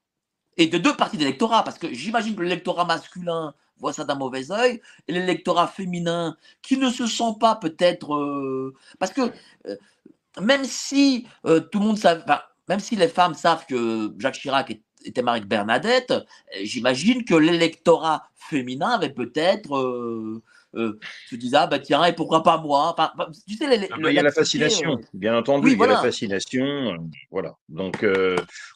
Et 0.58 0.68
de 0.68 0.78
deux 0.78 0.96
parties 0.96 1.18
d'électorat, 1.18 1.64
parce 1.64 1.78
que 1.78 1.94
j'imagine 1.94 2.36
que 2.36 2.42
l'électorat 2.42 2.86
masculin 2.86 3.54
voit 3.80 3.94
ça 3.94 4.04
d'un 4.04 4.16
mauvais 4.16 4.52
oeil, 4.52 4.82
et 5.08 5.14
l'électorat 5.14 5.68
féminin, 5.68 6.38
qui 6.62 6.78
ne 6.78 6.90
se 6.90 7.08
sent 7.08 7.36
pas 7.40 7.56
peut-être... 7.56 8.16
Euh, 8.16 8.74
parce 9.00 9.14
que 9.14 9.32
même 10.42 10.66
si 10.66 11.28
tout 11.44 11.80
le 11.80 11.86
monde 11.86 11.98
savait... 11.98 12.24
même 12.68 12.80
si 12.80 12.96
les 12.96 13.08
femmes 13.08 13.36
savent 13.36 13.66
que 13.68 14.14
Jacques 14.20 14.36
Chirac 14.36 14.78
était 15.06 15.22
marié 15.22 15.40
avec 15.40 15.50
Bernadette, 15.50 16.14
j'imagine 16.64 17.24
que 17.24 17.36
l'électorat 17.36 18.28
féminin 18.36 18.90
avait 18.90 19.14
peut-être 19.14 20.42
euh, 20.76 20.80
euh, 20.80 21.00
se 21.30 21.36
disait 21.36 21.58
ah 21.58 21.68
bah 21.68 21.80
tiens 21.80 22.04
et 22.06 22.14
pourquoi 22.14 22.44
pas 22.44 22.58
moi? 22.58 22.94
Enfin, 22.94 23.12
bah, 23.18 23.30
tu 23.48 23.56
sais, 23.56 23.66
ah 23.66 23.98
bah, 24.00 24.12
il 24.12 24.16
y 24.16 24.20
a 24.20 24.24
la 24.24 24.32
fascination 24.32 24.98
euh, 24.98 25.04
bien 25.14 25.38
entendu 25.38 25.72
il 25.72 25.80
y 25.80 25.84
a 25.84 25.88
la 25.88 26.02
fascination 26.02 26.98
voilà. 27.32 27.56
Donc 27.70 28.06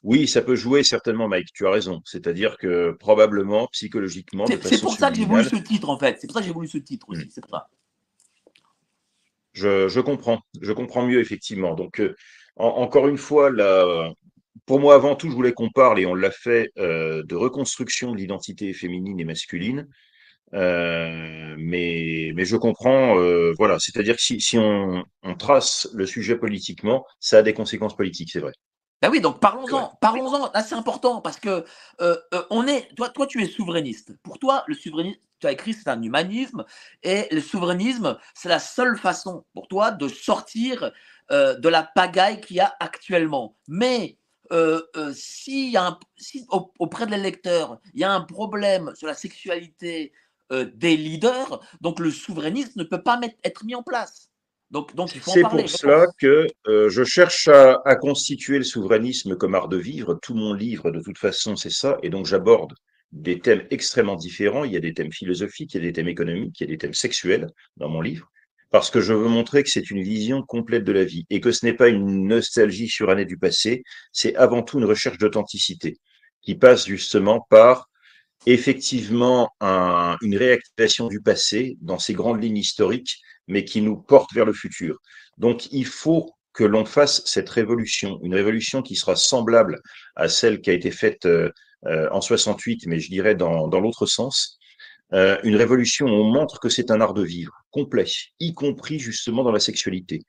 oui 0.03 0.27
ça 0.27 0.41
peut 0.41 0.55
jouer 0.55 0.83
certainement 0.83 1.27
Mike 1.27 1.53
tu 1.53 1.67
as 1.67 1.71
raison. 1.71 2.01
C'est-à-dire 2.05 2.57
que 2.57 2.91
probablement 2.91 3.67
psychologiquement 3.67 4.45
c'est 4.47 4.81
pour 4.81 4.93
ça 4.93 5.09
que 5.09 5.17
j'ai 5.17 5.25
voulu 5.25 5.43
ce 5.43 5.55
titre 5.57 5.89
en 5.89 5.97
fait. 5.97 6.17
C'est 6.19 6.27
pour 6.27 6.35
ça 6.35 6.41
que 6.41 6.47
j'ai 6.47 6.53
voulu 6.53 6.67
ce 6.67 6.77
titre 6.77 7.07
aussi 7.09 7.25
mm. 7.25 7.29
c'est 7.29 7.45
ça. 7.49 7.67
Je, 9.53 9.89
je, 9.89 9.99
comprends. 9.99 10.39
Je 10.61 10.71
comprends 10.71 11.05
mieux 11.05 11.19
effectivement. 11.19 11.73
Donc 11.73 12.01
encore 12.55 13.07
une 13.07 13.17
fois 13.17 13.49
la, 13.49 14.13
pour 14.69 14.79
moi, 14.79 14.93
avant 14.93 15.15
tout, 15.15 15.31
je 15.31 15.35
voulais 15.35 15.53
qu'on 15.53 15.71
parle, 15.71 15.99
et 15.99 16.05
on 16.05 16.13
l'a 16.13 16.29
fait, 16.29 16.71
euh, 16.77 17.23
de 17.23 17.35
reconstruction 17.35 18.11
de 18.11 18.17
l'identité 18.17 18.71
féminine 18.71 19.19
et 19.19 19.25
masculine. 19.25 19.87
Euh, 20.53 21.55
mais, 21.57 22.31
mais 22.35 22.45
je 22.45 22.57
comprends, 22.57 23.19
euh, 23.19 23.53
voilà, 23.57 23.79
c'est-à-dire 23.79 24.15
que 24.15 24.21
si, 24.21 24.41
si 24.41 24.57
on, 24.57 25.03
on, 25.23 25.35
trace 25.35 25.87
le 25.93 26.05
sujet 26.05 26.35
politiquement, 26.35 27.05
ça 27.19 27.39
a 27.39 27.41
des 27.41 27.53
conséquences 27.53 27.95
politiques, 27.95 28.31
c'est 28.31 28.39
vrai. 28.39 28.53
Ben 29.01 29.09
oui, 29.09 29.21
donc 29.21 29.39
parlons-en, 29.39 29.97
parlons-en. 30.01 30.51
Là, 30.51 30.61
c'est 30.61 30.75
important 30.75 31.21
parce 31.21 31.39
que 31.39 31.63
on 32.49 32.67
est, 32.67 32.93
toi, 32.95 33.09
toi, 33.09 33.27
tu 33.27 33.41
es 33.41 33.45
souverainiste. 33.45 34.13
Pour 34.23 34.39
toi, 34.39 34.63
le 34.67 34.73
souverainisme, 34.73 35.19
tu 35.39 35.47
as 35.47 35.53
écrit, 35.53 35.73
c'est 35.73 35.87
un 35.87 36.01
humanisme, 36.01 36.65
et 37.03 37.27
le 37.31 37.39
souverainisme, 37.39 38.17
c'est 38.33 38.49
la 38.49 38.59
seule 38.59 38.97
façon 38.97 39.45
pour 39.53 39.69
toi 39.69 39.91
de 39.91 40.09
sortir 40.09 40.91
de 41.31 41.69
la 41.69 41.83
pagaille 41.83 42.41
qu'il 42.41 42.57
y 42.57 42.59
a 42.59 42.75
actuellement. 42.81 43.55
Mais 43.69 44.17
euh, 44.51 44.81
euh, 44.95 45.13
si, 45.13 45.71
y 45.71 45.77
a 45.77 45.85
un, 45.85 45.99
si 46.17 46.45
auprès 46.49 47.05
de 47.05 47.11
l'électeur, 47.11 47.79
il 47.93 47.99
y 48.01 48.03
a 48.03 48.11
un 48.11 48.21
problème 48.21 48.91
sur 48.95 49.07
la 49.07 49.13
sexualité 49.13 50.11
euh, 50.11 50.15
des 50.51 50.97
leaders, 50.97 51.61
donc 51.81 51.99
le 51.99 52.11
souverainisme 52.11 52.79
ne 52.79 52.83
peut 52.83 53.03
pas 53.03 53.17
mettre, 53.17 53.35
être 53.43 53.65
mis 53.65 53.75
en 53.75 53.83
place. 53.83 54.29
Donc, 54.71 54.91
C'est 55.25 55.41
pour 55.41 55.67
cela 55.67 56.05
que 56.19 56.47
je 56.67 57.03
cherche 57.03 57.47
à, 57.47 57.81
à, 57.85 57.95
constituer 57.95 58.59
le 58.59 58.63
souverainisme 58.63 59.35
comme 59.35 59.55
art 59.55 59.67
de 59.67 59.77
vivre. 59.77 60.19
Tout 60.21 60.35
mon 60.35 60.53
livre, 60.53 60.91
de 60.91 61.01
toute 61.01 61.17
façon, 61.17 61.55
c'est 61.55 61.71
ça. 61.71 61.97
Et 62.03 62.09
donc, 62.09 62.27
j'aborde 62.27 62.73
des 63.11 63.39
thèmes 63.39 63.65
extrêmement 63.71 64.15
différents. 64.15 64.63
Il 64.63 64.71
y 64.71 64.77
a 64.77 64.79
des 64.79 64.93
thèmes 64.93 65.11
philosophiques, 65.11 65.73
il 65.73 65.77
y 65.77 65.83
a 65.83 65.87
des 65.87 65.93
thèmes 65.93 66.07
économiques, 66.07 66.59
il 66.59 66.63
y 66.65 66.67
a 66.67 66.71
des 66.71 66.77
thèmes 66.77 66.93
sexuels 66.93 67.47
dans 67.77 67.89
mon 67.89 68.01
livre 68.01 68.29
parce 68.71 68.91
que 68.91 69.01
je 69.01 69.13
veux 69.13 69.27
montrer 69.27 69.63
que 69.63 69.69
c'est 69.69 69.89
une 69.89 70.03
vision 70.03 70.43
complète 70.43 70.83
de 70.83 70.91
la 70.91 71.03
vie 71.03 71.25
et 71.29 71.41
que 71.41 71.51
ce 71.51 71.65
n'est 71.65 71.73
pas 71.73 71.89
une 71.89 72.27
nostalgie 72.27 72.87
surannée 72.87 73.25
du 73.25 73.37
passé, 73.37 73.83
c'est 74.11 74.35
avant 74.35 74.61
tout 74.61 74.77
une 74.79 74.85
recherche 74.85 75.17
d'authenticité 75.17 75.97
qui 76.41 76.55
passe 76.55 76.85
justement 76.85 77.45
par 77.49 77.89
effectivement 78.45 79.51
un, 79.59 80.17
une 80.21 80.37
réactivation 80.37 81.07
du 81.07 81.21
passé 81.21 81.77
dans 81.81 81.99
ses 81.99 82.13
grandes 82.13 82.41
lignes 82.43 82.57
historiques, 82.57 83.17
mais 83.47 83.65
qui 83.65 83.81
nous 83.81 83.97
porte 83.97 84.33
vers 84.33 84.45
le 84.45 84.53
futur. 84.53 84.97
Donc 85.37 85.71
il 85.71 85.85
faut 85.85 86.31
que 86.53 86.63
l'on 86.63 86.85
fasse 86.85 87.21
cette 87.25 87.49
révolution, 87.49 88.19
une 88.23 88.35
révolution 88.35 88.81
qui 88.81 88.95
sera 88.95 89.15
semblable 89.15 89.79
à 90.15 90.29
celle 90.29 90.61
qui 90.61 90.69
a 90.69 90.73
été 90.73 90.91
faite 90.91 91.25
euh, 91.25 91.51
euh 91.85 92.09
en 92.11 92.21
68, 92.21 92.85
mais 92.87 92.99
je 92.99 93.09
dirais 93.09 93.35
dans, 93.35 93.67
dans 93.67 93.79
l'autre 93.79 94.05
sens, 94.05 94.59
euh, 95.13 95.37
une 95.43 95.55
révolution 95.55 96.05
où 96.07 96.09
on 96.09 96.31
montre 96.31 96.59
que 96.59 96.69
c'est 96.69 96.91
un 96.91 97.01
art 97.01 97.13
de 97.13 97.23
vivre 97.23 97.53
complet, 97.71 98.05
y 98.39 98.53
compris 98.53 98.99
justement 98.99 99.43
dans 99.43 99.51
la 99.51 99.59
sexualité. 99.59 100.21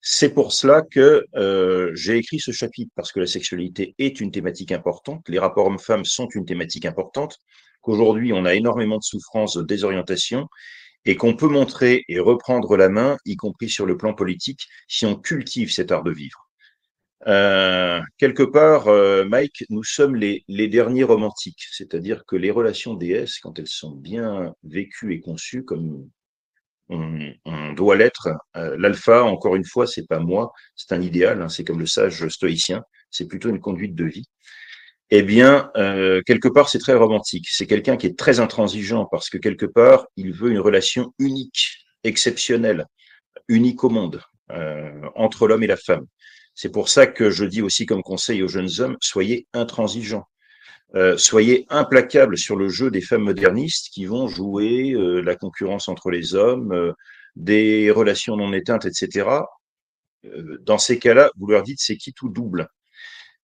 C'est 0.00 0.32
pour 0.32 0.52
cela 0.52 0.82
que 0.82 1.24
euh, 1.36 1.90
j'ai 1.94 2.16
écrit 2.16 2.38
ce 2.38 2.52
chapitre, 2.52 2.92
parce 2.94 3.12
que 3.12 3.20
la 3.20 3.26
sexualité 3.26 3.94
est 3.98 4.20
une 4.20 4.30
thématique 4.30 4.72
importante, 4.72 5.28
les 5.28 5.38
rapports 5.38 5.66
hommes-femmes 5.66 6.04
sont 6.04 6.28
une 6.34 6.44
thématique 6.44 6.86
importante, 6.86 7.38
qu'aujourd'hui 7.80 8.32
on 8.32 8.44
a 8.44 8.54
énormément 8.54 8.98
de 8.98 9.02
souffrances, 9.02 9.56
de 9.56 9.62
désorientation, 9.62 10.48
et 11.04 11.16
qu'on 11.16 11.36
peut 11.36 11.48
montrer 11.48 12.04
et 12.08 12.20
reprendre 12.20 12.76
la 12.76 12.88
main, 12.88 13.16
y 13.24 13.36
compris 13.36 13.68
sur 13.68 13.86
le 13.86 13.96
plan 13.96 14.14
politique, 14.14 14.66
si 14.88 15.06
on 15.06 15.16
cultive 15.16 15.72
cet 15.72 15.90
art 15.90 16.04
de 16.04 16.12
vivre. 16.12 16.48
Euh, 17.26 18.00
quelque 18.16 18.44
part, 18.44 18.86
euh, 18.86 19.24
Mike, 19.24 19.64
nous 19.70 19.82
sommes 19.82 20.14
les, 20.14 20.44
les 20.46 20.68
derniers 20.68 21.02
romantiques, 21.02 21.64
c'est-à-dire 21.72 22.24
que 22.26 22.36
les 22.36 22.52
relations 22.52 22.94
DS, 22.94 23.40
quand 23.42 23.58
elles 23.58 23.66
sont 23.66 23.92
bien 23.92 24.54
vécues 24.62 25.14
et 25.14 25.20
conçues 25.20 25.64
comme 25.64 26.08
on, 26.88 27.32
on 27.44 27.72
doit 27.72 27.96
l'être, 27.96 28.28
euh, 28.56 28.76
l'alpha, 28.78 29.24
encore 29.24 29.56
une 29.56 29.64
fois, 29.64 29.86
c'est 29.86 30.06
pas 30.06 30.18
moi, 30.18 30.52
c'est 30.76 30.92
un 30.94 31.00
idéal, 31.00 31.42
hein, 31.42 31.48
c'est 31.48 31.64
comme 31.64 31.80
le 31.80 31.86
sage 31.86 32.26
stoïcien, 32.28 32.82
c'est 33.10 33.26
plutôt 33.26 33.50
une 33.50 33.60
conduite 33.60 33.94
de 33.94 34.04
vie. 34.04 34.26
Eh 35.10 35.22
bien, 35.22 35.70
euh, 35.76 36.20
quelque 36.26 36.48
part, 36.48 36.68
c'est 36.68 36.78
très 36.78 36.94
romantique. 36.94 37.46
C'est 37.50 37.66
quelqu'un 37.66 37.96
qui 37.96 38.06
est 38.06 38.18
très 38.18 38.40
intransigeant 38.40 39.06
parce 39.10 39.30
que 39.30 39.38
quelque 39.38 39.64
part, 39.64 40.06
il 40.16 40.32
veut 40.32 40.50
une 40.50 40.58
relation 40.58 41.14
unique, 41.18 41.86
exceptionnelle, 42.04 42.84
unique 43.48 43.84
au 43.84 43.88
monde, 43.88 44.20
entre 45.14 45.46
l'homme 45.46 45.62
et 45.62 45.66
la 45.66 45.76
femme. 45.76 46.06
C'est 46.54 46.72
pour 46.72 46.88
ça 46.88 47.06
que 47.06 47.30
je 47.30 47.44
dis 47.44 47.62
aussi 47.62 47.86
comme 47.86 48.02
conseil 48.02 48.42
aux 48.42 48.48
jeunes 48.48 48.80
hommes, 48.80 48.96
soyez 49.00 49.46
intransigeants. 49.52 50.26
Euh, 50.94 51.16
soyez 51.18 51.66
implacables 51.68 52.38
sur 52.38 52.56
le 52.56 52.68
jeu 52.68 52.90
des 52.90 53.02
femmes 53.02 53.24
modernistes 53.24 53.88
qui 53.92 54.06
vont 54.06 54.26
jouer 54.26 54.92
euh, 54.92 55.20
la 55.20 55.36
concurrence 55.36 55.88
entre 55.88 56.10
les 56.10 56.34
hommes, 56.34 56.72
euh, 56.72 56.92
des 57.36 57.90
relations 57.90 58.36
non 58.36 58.52
éteintes, 58.52 58.86
etc. 58.86 59.28
dans 60.62 60.78
ces 60.78 60.98
cas-là, 60.98 61.30
vous 61.36 61.46
leur 61.46 61.62
dites 61.62 61.80
c'est 61.80 61.96
qui 61.96 62.12
tout 62.12 62.28
double? 62.28 62.68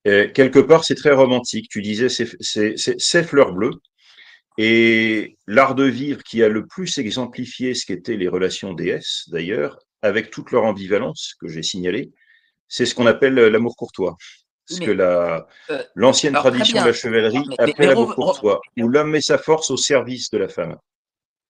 quelque 0.04 0.58
part, 0.58 0.84
c'est 0.84 0.96
très 0.96 1.12
romantique. 1.12 1.68
Tu 1.70 1.80
disais 1.80 2.08
c'est 2.10 3.22
fleur 3.24 3.52
bleue. 3.54 3.70
Et 4.58 5.36
l'art 5.46 5.74
de 5.74 5.84
vivre 5.84 6.22
qui 6.22 6.42
a 6.42 6.48
le 6.48 6.66
plus 6.66 6.98
exemplifié 6.98 7.74
ce 7.74 7.86
qu'étaient 7.86 8.16
les 8.16 8.28
relations 8.28 8.72
DS, 8.74 9.28
d'ailleurs, 9.28 9.78
avec 10.02 10.30
toute 10.30 10.50
leur 10.52 10.64
ambivalence 10.64 11.34
que 11.40 11.48
j'ai 11.48 11.62
signalée, 11.62 12.12
c'est 12.68 12.86
ce 12.86 12.94
qu'on 12.94 13.06
appelle 13.06 13.38
euh, 13.38 13.50
l'amour 13.50 13.76
courtois. 13.76 14.16
Ce 14.66 14.80
que 14.80 14.90
la, 14.90 15.46
euh, 15.70 15.82
l'ancienne 15.94 16.32
tradition 16.34 16.80
de 16.80 16.86
la 16.86 16.92
chevalerie 16.92 17.44
appelle 17.58 17.88
l'amour 17.88 18.14
courtois, 18.14 18.60
où 18.78 18.88
l'homme 18.88 19.10
met 19.10 19.20
sa 19.20 19.36
force 19.36 19.70
au 19.70 19.76
service 19.76 20.30
de 20.30 20.38
la 20.38 20.48
femme. 20.48 20.78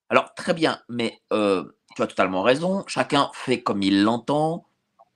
Alors, 0.09 0.35
très 0.35 0.53
bien, 0.53 0.81
mais 0.89 1.20
euh, 1.32 1.65
tu 1.95 2.03
as 2.03 2.07
totalement 2.07 2.43
raison. 2.43 2.85
Chacun 2.89 3.31
fait 3.32 3.62
comme 3.62 3.82
il 3.82 4.03
l'entend. 4.03 4.66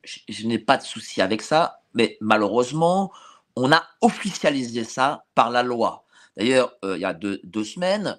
Je, 0.04 0.46
n'ai 0.46 0.58
pas 0.58 0.76
de 0.76 0.84
souci 0.84 1.20
avec 1.20 1.42
ça, 1.42 1.80
mais 1.92 2.16
malheureusement, 2.20 3.12
on 3.56 3.72
a 3.72 3.84
officialisé 4.00 4.84
ça 4.84 5.24
par 5.34 5.50
la 5.50 5.62
loi. 5.62 6.04
D'ailleurs, 6.36 6.72
il 6.84 6.98
y 6.98 7.04
a 7.04 7.12
deux, 7.12 7.40
deux 7.42 7.64
semaines, 7.64 8.18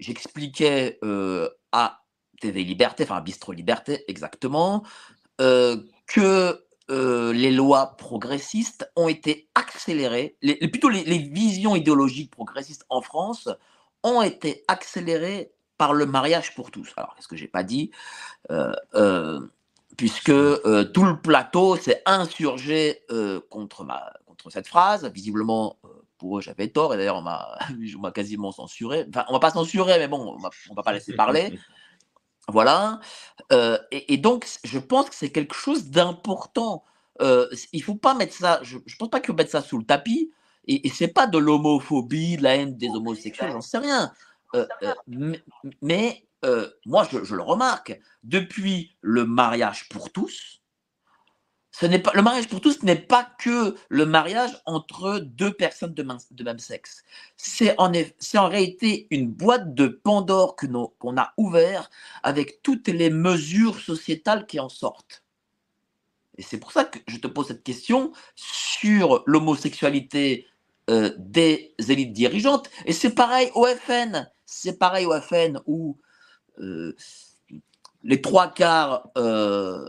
j'expliquais 0.00 0.98
à 1.70 2.00
TV 2.40 2.64
Liberté, 2.64 3.04
enfin 3.04 3.16
à 3.16 3.20
Bistro 3.20 3.52
Liberté 3.52 4.04
exactement, 4.08 4.82
que 5.38 6.64
euh, 6.90 7.32
les 7.32 7.52
lois 7.52 7.96
progressistes 7.96 8.90
ont 8.96 9.08
été 9.08 9.48
accélérées, 9.54 10.36
les, 10.42 10.56
plutôt 10.56 10.88
les, 10.88 11.02
visions 11.18 11.76
idéologiques 11.76 12.30
progressistes 12.30 12.84
en 12.88 13.00
France 13.00 13.48
ont 14.02 14.22
été 14.22 14.64
accélérées 14.66 15.52
par 15.78 15.92
le 15.94 16.06
mariage 16.06 16.54
pour 16.54 16.70
tous. 16.70 16.92
Alors, 16.96 17.14
qu'est-ce 17.14 17.28
que 17.28 17.36
j'ai 17.36 17.48
pas 17.48 17.62
dit? 17.62 17.90
Euh, 18.50 18.72
euh, 18.94 19.40
puisque 19.96 20.32
tout 20.32 21.04
le 21.04 21.20
plateau 21.22 21.76
s'est 21.76 22.02
insurgé 22.06 23.02
contre, 23.50 23.84
ma, 23.84 24.12
contre 24.26 24.50
cette 24.50 24.66
phrase. 24.66 25.04
Visiblement, 25.12 25.76
pour 26.18 26.38
eux, 26.38 26.40
j'avais 26.40 26.68
tort, 26.68 26.94
et 26.94 26.96
d'ailleurs, 26.96 27.16
on 27.16 27.22
m'a, 27.22 27.58
m'a 28.00 28.10
quasiment 28.10 28.52
censuré. 28.52 29.06
Enfin, 29.08 29.24
on 29.28 29.32
va 29.34 29.40
pas 29.40 29.50
censurer, 29.50 29.98
mais 29.98 30.08
bon, 30.08 30.36
on 30.38 30.48
on 30.70 30.74
va 30.74 30.82
pas 30.82 30.92
laisser 30.92 31.14
parler. 31.14 31.58
Voilà. 32.50 33.00
Euh, 33.52 33.78
et, 33.90 34.14
et 34.14 34.16
donc, 34.18 34.46
je 34.64 34.78
pense 34.78 35.08
que 35.08 35.14
c'est 35.14 35.30
quelque 35.30 35.54
chose 35.54 35.86
d'important. 35.86 36.84
Euh, 37.20 37.48
il 37.72 37.82
faut 37.82 37.94
pas 37.96 38.14
mettre 38.14 38.34
ça, 38.34 38.60
je, 38.62 38.78
je 38.86 38.96
pense 38.96 39.10
pas 39.10 39.20
qu'il 39.20 39.28
faut 39.28 39.34
mettre 39.34 39.50
ça 39.50 39.62
sous 39.62 39.78
le 39.78 39.84
tapis. 39.84 40.30
Et, 40.66 40.86
et 40.86 40.90
c'est 40.90 41.08
pas 41.08 41.26
de 41.26 41.38
l'homophobie, 41.38 42.36
de 42.36 42.42
la 42.42 42.56
haine 42.56 42.76
des 42.76 42.88
homosexuels, 42.88 43.52
j'en 43.52 43.60
sais 43.60 43.78
rien. 43.78 44.12
Euh, 44.54 44.66
euh, 44.82 44.94
mais 45.06 45.42
mais, 45.82 46.26
moi, 46.86 47.06
je, 47.10 47.24
je 47.24 47.34
le 47.34 47.42
remarque, 47.42 47.98
depuis 48.22 48.96
le 49.00 49.24
mariage 49.24 49.88
pour 49.88 50.10
tous, 50.10 50.59
ce 51.72 51.86
n'est 51.86 51.98
pas 52.00 52.12
le 52.14 52.22
mariage 52.22 52.48
pour 52.48 52.60
tous 52.60 52.82
n'est 52.82 52.96
pas 52.96 53.24
que 53.38 53.76
le 53.88 54.06
mariage 54.06 54.50
entre 54.66 55.18
deux 55.20 55.52
personnes 55.52 55.94
de, 55.94 56.02
même 56.42 56.58
sexe. 56.58 57.02
C'est 57.36 57.74
en, 57.78 57.92
eff- 57.92 58.14
c'est 58.18 58.38
en 58.38 58.48
réalité 58.48 59.06
une 59.10 59.30
boîte 59.30 59.74
de 59.74 59.86
Pandore 59.86 60.56
que 60.56 60.66
nos- 60.66 60.88
qu'on 60.98 61.16
a 61.16 61.32
ouvert 61.36 61.90
avec 62.22 62.62
toutes 62.62 62.88
les 62.88 63.10
mesures 63.10 63.78
sociétales 63.80 64.46
qui 64.46 64.58
en 64.60 64.68
sortent. 64.68 65.24
Et 66.38 66.42
c'est 66.42 66.58
pour 66.58 66.72
ça 66.72 66.84
que 66.84 66.98
je 67.06 67.18
te 67.18 67.26
pose 67.26 67.48
cette 67.48 67.62
question 67.62 68.12
sur 68.34 69.22
l'homosexualité 69.26 70.46
euh, 70.88 71.14
des 71.18 71.74
élites 71.88 72.12
dirigeantes. 72.12 72.68
Et 72.86 72.92
c'est 72.92 73.14
pareil 73.14 73.50
au 73.54 73.66
FN. 73.66 74.28
C'est 74.46 74.78
pareil 74.78 75.06
au 75.06 75.20
FN 75.20 75.60
où 75.66 75.98
euh, 76.58 76.96
les 78.02 78.20
trois 78.20 78.48
quarts 78.52 79.08
euh, 79.18 79.88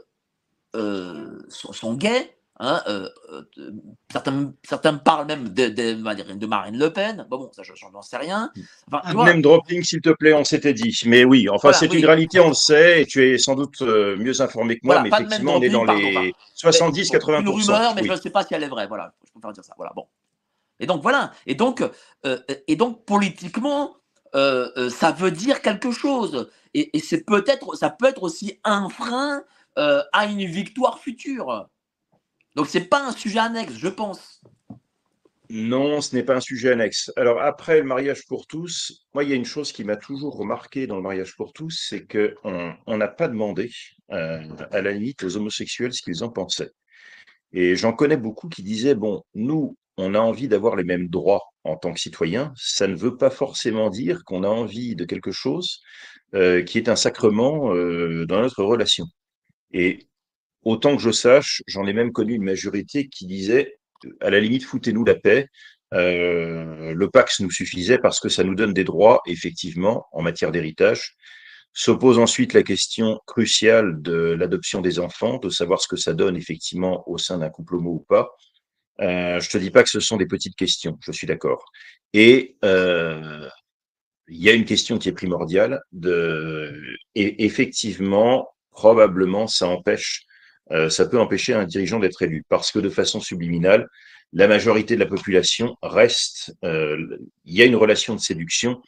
euh, 0.75 1.39
sont, 1.49 1.73
sont 1.73 1.93
gays. 1.95 2.35
hein, 2.59 2.81
euh, 2.87 3.09
euh, 3.57 3.71
certains, 4.11 4.53
certains 4.63 4.93
parlent 4.93 5.25
même 5.27 5.49
de, 5.49 6.45
Marine 6.45 6.77
Le 6.77 6.93
Pen. 6.93 7.25
Bon, 7.29 7.39
bon 7.39 7.51
ça, 7.53 7.63
je 7.63 7.73
n'en 7.91 8.01
sais 8.01 8.17
rien. 8.17 8.51
Enfin, 8.91 9.25
Name 9.25 9.41
dropping, 9.41 9.83
s'il 9.83 10.01
te 10.01 10.11
plaît, 10.11 10.33
on 10.33 10.43
s'était 10.43 10.73
dit. 10.73 10.97
Mais 11.05 11.25
oui, 11.25 11.49
enfin, 11.49 11.59
Voilà, 11.63 11.77
c'est 11.77 11.89
oui. 11.89 11.99
une 11.99 12.05
réalité, 12.05 12.39
on 12.39 12.49
le 12.49 12.53
sait, 12.53 13.01
et 13.01 13.05
tu 13.05 13.33
es 13.33 13.37
sans 13.37 13.55
doute 13.55 13.81
mieux 13.81 14.41
informé 14.41 14.75
que 14.75 14.85
moi, 14.85 14.99
Voilà, 14.99 15.09
mais 15.09 15.25
effectivement, 15.25 15.55
on 15.55 15.61
est 15.61 15.69
dans 15.69 15.83
dropping, 15.85 16.05
les 16.05 16.13
pardon, 16.61 16.91
70-80%. 16.91 17.41
une 17.41 17.49
rumeur, 17.49 17.95
mais 17.95 18.01
oui. 18.01 18.07
je 18.07 18.13
ne 18.13 18.17
sais 18.19 18.29
pas 18.29 18.43
si 18.45 18.53
elle 18.53 18.63
est 18.63 18.69
vraie. 18.69 18.87
Voilà, 18.87 19.13
je 19.25 19.31
préfère 19.31 19.51
dire 19.53 19.65
ça. 19.65 19.73
Voilà, 19.75 19.91
bon. 19.95 20.05
Et 20.79 20.85
donc 20.85 21.01
voilà. 21.01 21.31
Et 21.47 21.55
donc, 21.55 21.83
et 22.67 22.75
donc 22.75 23.05
politiquement, 23.05 23.95
ça 24.33 25.11
veut 25.17 25.31
dire 25.31 25.61
quelque 25.61 25.91
chose. 25.91 26.49
Et, 26.73 26.95
et 26.95 26.99
c'est 27.01 27.25
peut-être, 27.25 27.75
ça 27.75 27.89
peut 27.89 28.05
être 28.05 28.23
aussi 28.23 28.59
un 28.63 28.87
frein 28.87 29.43
euh, 29.77 30.03
à 30.11 30.25
une 30.25 30.45
victoire 30.45 30.99
future. 30.99 31.67
Donc 32.55 32.67
c'est 32.67 32.85
pas 32.85 33.07
un 33.07 33.11
sujet 33.11 33.39
annexe, 33.39 33.75
je 33.77 33.87
pense. 33.87 34.41
Non, 35.49 36.01
ce 36.01 36.15
n'est 36.15 36.23
pas 36.23 36.35
un 36.35 36.41
sujet 36.41 36.71
annexe. 36.71 37.11
Alors 37.15 37.41
après 37.41 37.79
le 37.79 37.85
mariage 37.85 38.25
pour 38.25 38.47
tous, 38.47 39.05
moi 39.13 39.23
il 39.23 39.29
y 39.29 39.33
a 39.33 39.35
une 39.35 39.45
chose 39.45 39.71
qui 39.71 39.83
m'a 39.83 39.97
toujours 39.97 40.35
remarqué 40.37 40.87
dans 40.87 40.95
le 40.97 41.01
mariage 41.01 41.35
pour 41.35 41.53
tous, 41.53 41.85
c'est 41.89 42.05
que 42.05 42.35
on 42.43 42.73
on 42.85 42.97
n'a 42.97 43.07
pas 43.07 43.27
demandé 43.27 43.69
euh, 44.11 44.41
à 44.71 44.81
la 44.81 44.91
limite 44.91 45.23
aux 45.23 45.37
homosexuels 45.37 45.93
ce 45.93 46.01
qu'ils 46.01 46.23
en 46.23 46.29
pensaient. 46.29 46.71
Et 47.53 47.75
j'en 47.75 47.93
connais 47.93 48.17
beaucoup 48.17 48.49
qui 48.49 48.63
disaient 48.63 48.95
bon, 48.95 49.23
nous 49.33 49.77
on 49.97 50.15
a 50.15 50.19
envie 50.19 50.47
d'avoir 50.47 50.75
les 50.75 50.85
mêmes 50.85 51.07
droits 51.07 51.43
en 51.63 51.77
tant 51.77 51.93
que 51.93 51.99
citoyens. 51.99 52.53
Ça 52.57 52.87
ne 52.87 52.95
veut 52.95 53.17
pas 53.17 53.29
forcément 53.29 53.89
dire 53.89 54.23
qu'on 54.25 54.43
a 54.43 54.49
envie 54.49 54.95
de 54.95 55.05
quelque 55.05 55.31
chose 55.31 55.81
euh, 56.33 56.61
qui 56.63 56.77
est 56.77 56.89
un 56.89 56.95
sacrement 56.97 57.73
dans 58.25 58.41
notre 58.41 58.63
relation. 58.63 59.05
Et 59.73 60.07
autant 60.63 60.95
que 60.95 61.01
je 61.01 61.11
sache, 61.11 61.61
j'en 61.67 61.85
ai 61.85 61.93
même 61.93 62.11
connu 62.11 62.33
une 62.33 62.43
majorité 62.43 63.07
qui 63.07 63.25
disait 63.25 63.77
à 64.19 64.29
la 64.29 64.39
limite, 64.39 64.63
foutez-nous 64.63 65.05
la 65.05 65.15
paix. 65.15 65.47
Euh, 65.93 66.93
le 66.93 67.09
Pax 67.09 67.41
nous 67.41 67.51
suffisait 67.51 67.97
parce 67.97 68.19
que 68.19 68.29
ça 68.29 68.43
nous 68.43 68.55
donne 68.55 68.73
des 68.73 68.83
droits, 68.83 69.21
effectivement, 69.25 70.05
en 70.11 70.21
matière 70.21 70.51
d'héritage. 70.51 71.15
S'oppose 71.73 72.19
ensuite 72.19 72.53
la 72.53 72.63
question 72.63 73.19
cruciale 73.27 74.01
de 74.01 74.35
l'adoption 74.37 74.81
des 74.81 74.99
enfants, 74.99 75.37
de 75.37 75.49
savoir 75.49 75.81
ce 75.81 75.87
que 75.87 75.95
ça 75.95 76.13
donne 76.13 76.35
effectivement 76.35 77.07
au 77.09 77.17
sein 77.17 77.37
d'un 77.37 77.49
couple 77.49 77.75
homo 77.75 77.91
ou 77.91 78.05
pas. 78.07 78.35
Euh, 78.99 79.39
je 79.39 79.49
te 79.49 79.57
dis 79.57 79.71
pas 79.71 79.83
que 79.83 79.89
ce 79.89 79.99
sont 79.99 80.17
des 80.17 80.27
petites 80.27 80.55
questions, 80.55 80.97
je 81.01 81.11
suis 81.11 81.27
d'accord. 81.27 81.63
Et 82.13 82.57
euh, 82.65 83.47
il 84.27 84.43
y 84.43 84.49
a 84.49 84.53
une 84.53 84.65
question 84.65 84.97
qui 84.97 85.09
est 85.09 85.13
primordiale. 85.13 85.81
De, 85.91 86.73
et 87.15 87.45
effectivement, 87.45 88.49
probablement, 88.71 89.47
ça 89.47 89.67
empêche 89.67 90.23
euh, 90.71 90.89
ça 90.89 91.05
peut 91.05 91.19
empêcher 91.19 91.53
un 91.53 91.65
dirigeant 91.65 91.99
d'être 91.99 92.21
élu 92.21 92.45
parce 92.47 92.71
que 92.71 92.79
de 92.79 92.89
façon 92.89 93.19
subliminale, 93.19 93.89
la 94.31 94.47
majorité 94.47 94.95
de 94.95 95.01
la 95.01 95.05
population 95.05 95.75
reste. 95.81 96.55
Euh, 96.63 97.17
il 97.43 97.55
y 97.55 97.61
a 97.61 97.65
une 97.65 97.75
relation 97.75 98.15
de 98.15 98.21
séduction 98.21 98.81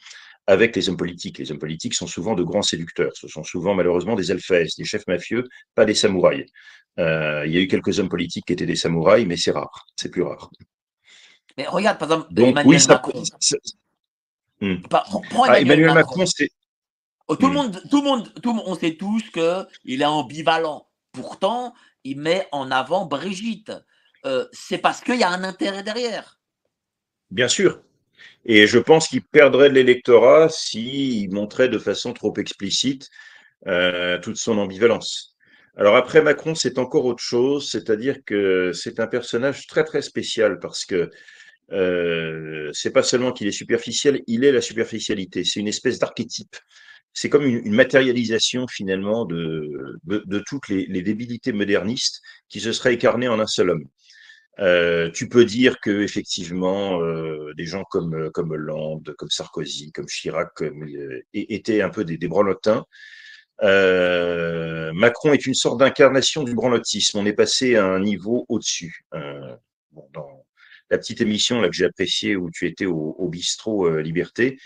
avec 0.46 0.74
les 0.76 0.88
hommes 0.88 0.96
politiques. 0.96 1.36
Les 1.38 1.50
hommes 1.52 1.58
politiques 1.58 1.92
sont 1.94 2.06
souvent 2.06 2.34
de 2.34 2.42
grands 2.42 2.62
séducteurs. 2.62 3.12
Ce 3.14 3.28
sont 3.28 3.44
souvent 3.44 3.74
malheureusement 3.74 4.14
des 4.14 4.30
alphèses, 4.30 4.76
des 4.76 4.84
chefs 4.84 5.06
mafieux, 5.08 5.44
pas 5.74 5.84
des 5.84 5.94
samouraïs. 5.94 6.46
Euh, 6.98 7.42
il 7.46 7.52
y 7.52 7.58
a 7.58 7.60
eu 7.60 7.68
quelques 7.68 7.98
hommes 7.98 8.08
politiques 8.08 8.46
qui 8.46 8.54
étaient 8.54 8.64
des 8.66 8.76
samouraïs, 8.76 9.26
mais 9.26 9.36
c'est 9.36 9.50
rare. 9.50 9.84
C'est 9.96 10.10
plus 10.10 10.22
rare. 10.22 10.50
Mais 11.58 11.66
regarde, 11.66 11.98
par 11.98 12.08
exemple, 12.10 12.32
Donc 12.32 12.48
Emmanuel 12.48 12.66
oui, 12.76 12.80
ça. 12.80 12.94
Macron. 12.94 13.22
ça- 13.40 13.56
Ah, 15.52 15.60
Emmanuel, 15.60 15.60
Emmanuel 15.60 15.86
Macron. 15.94 15.94
Macron, 16.20 16.26
c'est. 16.26 16.48
Oh, 17.28 17.36
tout, 17.36 17.46
le 17.46 17.52
Hmm. 17.52 17.54
monde, 17.54 17.82
tout 17.90 17.98
le 18.02 18.04
monde, 18.04 18.32
tout 18.42 18.50
le 18.50 18.56
monde, 18.56 18.64
on 18.66 18.74
sait 18.74 18.96
tous 18.96 19.22
que 19.30 19.64
il 19.84 20.02
est 20.02 20.06
ambivalent. 20.06 20.88
Pourtant, 21.12 21.74
il 22.04 22.18
met 22.20 22.46
en 22.52 22.70
avant 22.70 23.06
Brigitte. 23.06 23.72
Euh, 24.26 24.46
c'est 24.52 24.78
parce 24.78 25.00
qu'il 25.00 25.16
y 25.16 25.22
a 25.24 25.30
un 25.30 25.44
intérêt 25.44 25.82
derrière. 25.82 26.38
Bien 27.30 27.48
sûr. 27.48 27.80
Et 28.44 28.66
je 28.66 28.78
pense 28.78 29.08
qu'il 29.08 29.22
perdrait 29.22 29.68
de 29.70 29.74
l'électorat 29.74 30.48
s'il 30.48 31.32
montrait 31.32 31.68
de 31.68 31.78
façon 31.78 32.12
trop 32.12 32.34
explicite 32.36 33.08
euh, 33.66 34.18
toute 34.20 34.36
son 34.36 34.58
ambivalence. 34.58 35.36
Alors 35.76 35.96
après 35.96 36.22
Macron, 36.22 36.54
c'est 36.54 36.78
encore 36.78 37.04
autre 37.06 37.22
chose, 37.22 37.70
c'est-à-dire 37.70 38.18
que 38.24 38.72
c'est 38.72 39.00
un 39.00 39.06
personnage 39.06 39.66
très 39.66 39.84
très 39.84 40.02
spécial 40.02 40.58
parce 40.60 40.84
que 40.84 41.10
euh, 41.72 42.70
c'est 42.72 42.92
pas 42.92 43.02
seulement 43.02 43.32
qu'il 43.32 43.46
est 43.48 43.52
superficiel, 43.52 44.22
il 44.26 44.44
est 44.44 44.52
la 44.52 44.60
superficialité. 44.60 45.44
C'est 45.44 45.60
une 45.60 45.68
espèce 45.68 45.98
d'archétype. 45.98 46.56
C'est 47.14 47.30
comme 47.30 47.44
une, 47.44 47.64
une 47.64 47.74
matérialisation 47.74 48.66
finalement 48.66 49.24
de, 49.24 49.98
de, 50.04 50.42
toutes 50.46 50.68
les, 50.68 50.84
les 50.86 51.02
débilités 51.02 51.52
modernistes 51.52 52.20
qui 52.48 52.60
se 52.60 52.72
seraient 52.72 52.94
incarnées 52.94 53.28
en 53.28 53.40
un 53.40 53.46
seul 53.46 53.70
homme. 53.70 53.86
Euh, 54.60 55.10
tu 55.10 55.28
peux 55.28 55.44
dire 55.44 55.80
que 55.80 56.02
effectivement, 56.02 57.00
euh, 57.00 57.52
des 57.56 57.64
gens 57.66 57.84
comme 57.90 58.30
comme 58.32 58.52
Hollande, 58.52 59.14
comme 59.18 59.30
Sarkozy, 59.30 59.90
comme 59.90 60.06
Chirac, 60.06 60.50
comme, 60.54 60.84
euh, 60.84 61.22
étaient 61.32 61.82
un 61.82 61.90
peu 61.90 62.04
des, 62.04 62.18
des 62.18 62.28
branlotins. 62.28 62.84
Euh, 63.62 64.92
Macron 64.92 65.32
est 65.32 65.46
une 65.46 65.54
sorte 65.54 65.78
d'incarnation 65.78 66.42
du 66.42 66.54
branlotisme. 66.54 67.18
On 67.18 67.26
est 67.26 67.32
passé 67.32 67.76
à 67.76 67.86
un 67.86 68.00
niveau 68.00 68.44
au-dessus. 68.48 69.04
Euh, 69.14 69.56
bon, 69.92 70.08
dans 70.12 70.44
la 70.90 70.98
petite 70.98 71.20
émission 71.20 71.60
là 71.60 71.68
que 71.68 71.74
j'ai 71.74 71.86
appréciée 71.86 72.36
où 72.36 72.50
tu 72.52 72.66
étais 72.66 72.86
au, 72.86 73.16
au 73.18 73.28
bistrot 73.28 73.86
euh, 73.86 74.02
Liberté, 74.02 74.58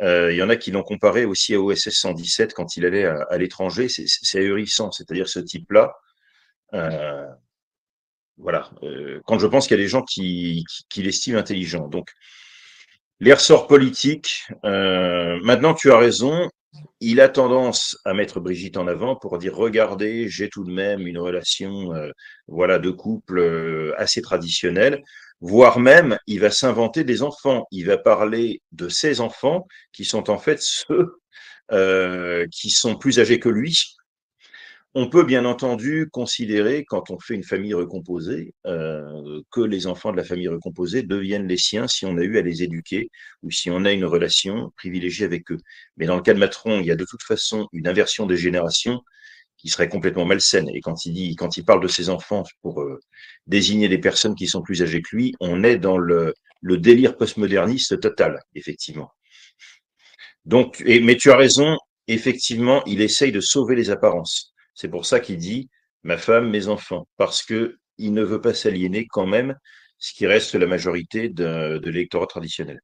il 0.00 0.34
y 0.34 0.42
en 0.42 0.48
a 0.48 0.56
qui 0.56 0.70
l'ont 0.70 0.82
comparé 0.82 1.24
aussi 1.24 1.54
à 1.54 1.60
OSS 1.60 1.90
117 1.90 2.54
quand 2.54 2.76
il 2.76 2.84
allait 2.84 3.04
à, 3.04 3.38
l'étranger. 3.38 3.88
C'est 3.88 4.38
ahurissant. 4.38 4.90
C'est-à-dire 4.90 5.28
ce 5.28 5.38
type-là. 5.38 5.94
Euh, 6.74 7.26
voilà. 8.38 8.70
Euh, 8.82 9.20
quand 9.26 9.38
je 9.38 9.46
pense 9.46 9.66
qu'il 9.66 9.76
y 9.76 9.80
a 9.80 9.82
des 9.82 9.88
gens 9.88 10.02
qui, 10.02 10.64
l'estiment 10.96 11.38
intelligent. 11.38 11.88
Donc, 11.88 12.10
les 13.20 13.32
ressorts 13.32 13.68
politiques, 13.68 14.42
euh, 14.64 15.38
maintenant 15.44 15.74
tu 15.74 15.92
as 15.92 15.98
raison, 15.98 16.50
il 17.00 17.20
a 17.20 17.28
tendance 17.28 17.96
à 18.04 18.14
mettre 18.14 18.40
Brigitte 18.40 18.76
en 18.76 18.88
avant 18.88 19.16
pour 19.16 19.38
dire 19.38 19.54
regardez, 19.54 20.28
j'ai 20.28 20.48
tout 20.48 20.64
de 20.64 20.72
même 20.72 21.06
une 21.06 21.18
relation 21.18 21.94
euh, 21.94 22.10
voilà 22.48 22.78
de 22.78 22.90
couple 22.90 23.38
euh, 23.38 23.94
assez 23.96 24.22
traditionnelle, 24.22 25.02
voire 25.42 25.80
même 25.80 26.18
il 26.26 26.40
va 26.40 26.50
s'inventer 26.50 27.04
des 27.04 27.22
enfants, 27.22 27.66
il 27.72 27.84
va 27.84 27.98
parler 27.98 28.62
de 28.70 28.88
ses 28.88 29.20
enfants 29.20 29.66
qui 29.92 30.04
sont 30.04 30.30
en 30.30 30.38
fait 30.38 30.62
ceux 30.62 31.16
euh, 31.72 32.46
qui 32.50 32.70
sont 32.70 32.96
plus 32.96 33.18
âgés 33.18 33.40
que 33.40 33.48
lui. 33.48 33.76
On 34.94 35.08
peut 35.08 35.24
bien 35.24 35.46
entendu 35.46 36.08
considérer, 36.12 36.84
quand 36.84 37.10
on 37.10 37.18
fait 37.18 37.34
une 37.34 37.44
famille 37.44 37.72
recomposée, 37.72 38.54
euh, 38.66 39.40
que 39.50 39.62
les 39.62 39.86
enfants 39.86 40.12
de 40.12 40.18
la 40.18 40.24
famille 40.24 40.48
recomposée 40.48 41.02
deviennent 41.02 41.48
les 41.48 41.56
siens 41.56 41.88
si 41.88 42.04
on 42.04 42.18
a 42.18 42.22
eu 42.22 42.38
à 42.38 42.42
les 42.42 42.62
éduquer 42.62 43.10
ou 43.42 43.50
si 43.50 43.70
on 43.70 43.84
a 43.86 43.92
une 43.92 44.04
relation 44.04 44.70
privilégiée 44.76 45.24
avec 45.24 45.50
eux. 45.50 45.58
Mais 45.96 46.06
dans 46.06 46.16
le 46.16 46.22
cas 46.22 46.34
de 46.34 46.38
Macron, 46.38 46.78
il 46.80 46.86
y 46.86 46.90
a 46.90 46.96
de 46.96 47.06
toute 47.06 47.22
façon 47.22 47.68
une 47.72 47.88
inversion 47.88 48.26
des 48.26 48.36
générations 48.36 49.00
qui 49.62 49.68
serait 49.68 49.88
complètement 49.88 50.24
malsaine. 50.24 50.68
Et 50.70 50.80
quand 50.80 51.06
il 51.06 51.14
dit, 51.14 51.36
quand 51.36 51.56
il 51.56 51.64
parle 51.64 51.80
de 51.80 51.88
ses 51.88 52.10
enfants 52.10 52.42
pour 52.62 52.82
euh, 52.82 52.98
désigner 53.46 53.88
des 53.88 53.98
personnes 53.98 54.34
qui 54.34 54.48
sont 54.48 54.60
plus 54.60 54.82
âgées 54.82 55.02
que 55.02 55.14
lui, 55.14 55.34
on 55.38 55.62
est 55.62 55.78
dans 55.78 55.98
le, 55.98 56.34
délire 56.62 57.16
postmoderniste 57.16 58.00
total, 58.00 58.40
effectivement. 58.56 59.12
Donc, 60.44 60.82
mais 60.84 61.16
tu 61.16 61.30
as 61.30 61.36
raison, 61.36 61.78
effectivement, 62.08 62.84
il 62.86 63.00
essaye 63.00 63.30
de 63.30 63.40
sauver 63.40 63.76
les 63.76 63.90
apparences. 63.90 64.52
C'est 64.74 64.88
pour 64.88 65.06
ça 65.06 65.20
qu'il 65.20 65.38
dit 65.38 65.70
ma 66.02 66.18
femme, 66.18 66.50
mes 66.50 66.66
enfants, 66.66 67.06
parce 67.16 67.44
qu'il 67.44 67.76
ne 68.00 68.22
veut 68.22 68.40
pas 68.40 68.54
s'aliéner 68.54 69.06
quand 69.08 69.26
même, 69.26 69.56
ce 69.98 70.12
qui 70.12 70.26
reste 70.26 70.56
la 70.56 70.66
majorité 70.66 71.28
de, 71.28 71.80
l'électorat 71.84 72.26
traditionnel. 72.26 72.80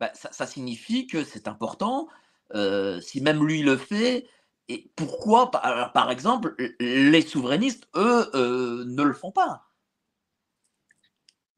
Bah, 0.00 0.10
ça, 0.14 0.46
signifie 0.46 1.06
que 1.06 1.22
c'est 1.22 1.48
important, 1.48 2.08
euh, 2.54 2.98
si 3.02 3.20
même 3.20 3.44
lui 3.44 3.60
le 3.62 3.76
fait, 3.76 4.26
et 4.68 4.90
pourquoi, 4.96 5.50
par, 5.50 6.10
exemple, 6.10 6.54
les 6.78 7.22
souverainistes, 7.22 7.88
eux, 7.96 8.26
euh, 8.34 8.84
ne 8.86 9.02
le 9.02 9.14
font 9.14 9.30
pas? 9.30 9.62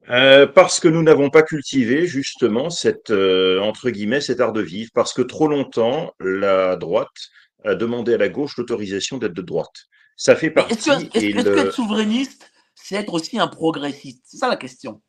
Euh, 0.09 0.47
parce 0.47 0.79
que 0.79 0.87
nous 0.87 1.03
n'avons 1.03 1.29
pas 1.29 1.43
cultivé 1.43 2.07
justement 2.07 2.71
cette 2.71 3.11
entre 3.11 3.91
guillemets 3.91 4.21
cet 4.21 4.39
art 4.39 4.51
de 4.51 4.61
vivre, 4.61 4.89
parce 4.95 5.13
que 5.13 5.21
trop 5.21 5.47
longtemps 5.47 6.11
la 6.19 6.75
droite 6.75 7.29
a 7.63 7.75
demandé 7.75 8.15
à 8.15 8.17
la 8.17 8.29
gauche 8.29 8.57
l'autorisation 8.57 9.17
d'être 9.17 9.33
de 9.33 9.41
droite. 9.41 9.85
Ça 10.15 10.35
fait 10.35 10.49
partie. 10.49 10.73
Est-ce 10.73 11.07
que, 11.09 11.59
être 11.59 11.73
souverainiste, 11.73 12.51
c'est 12.75 12.95
être 12.95 13.13
aussi 13.13 13.39
un 13.39 13.47
progressiste? 13.47 14.23
C'est 14.25 14.37
ça 14.37 14.47
la 14.47 14.55
question. 14.55 15.01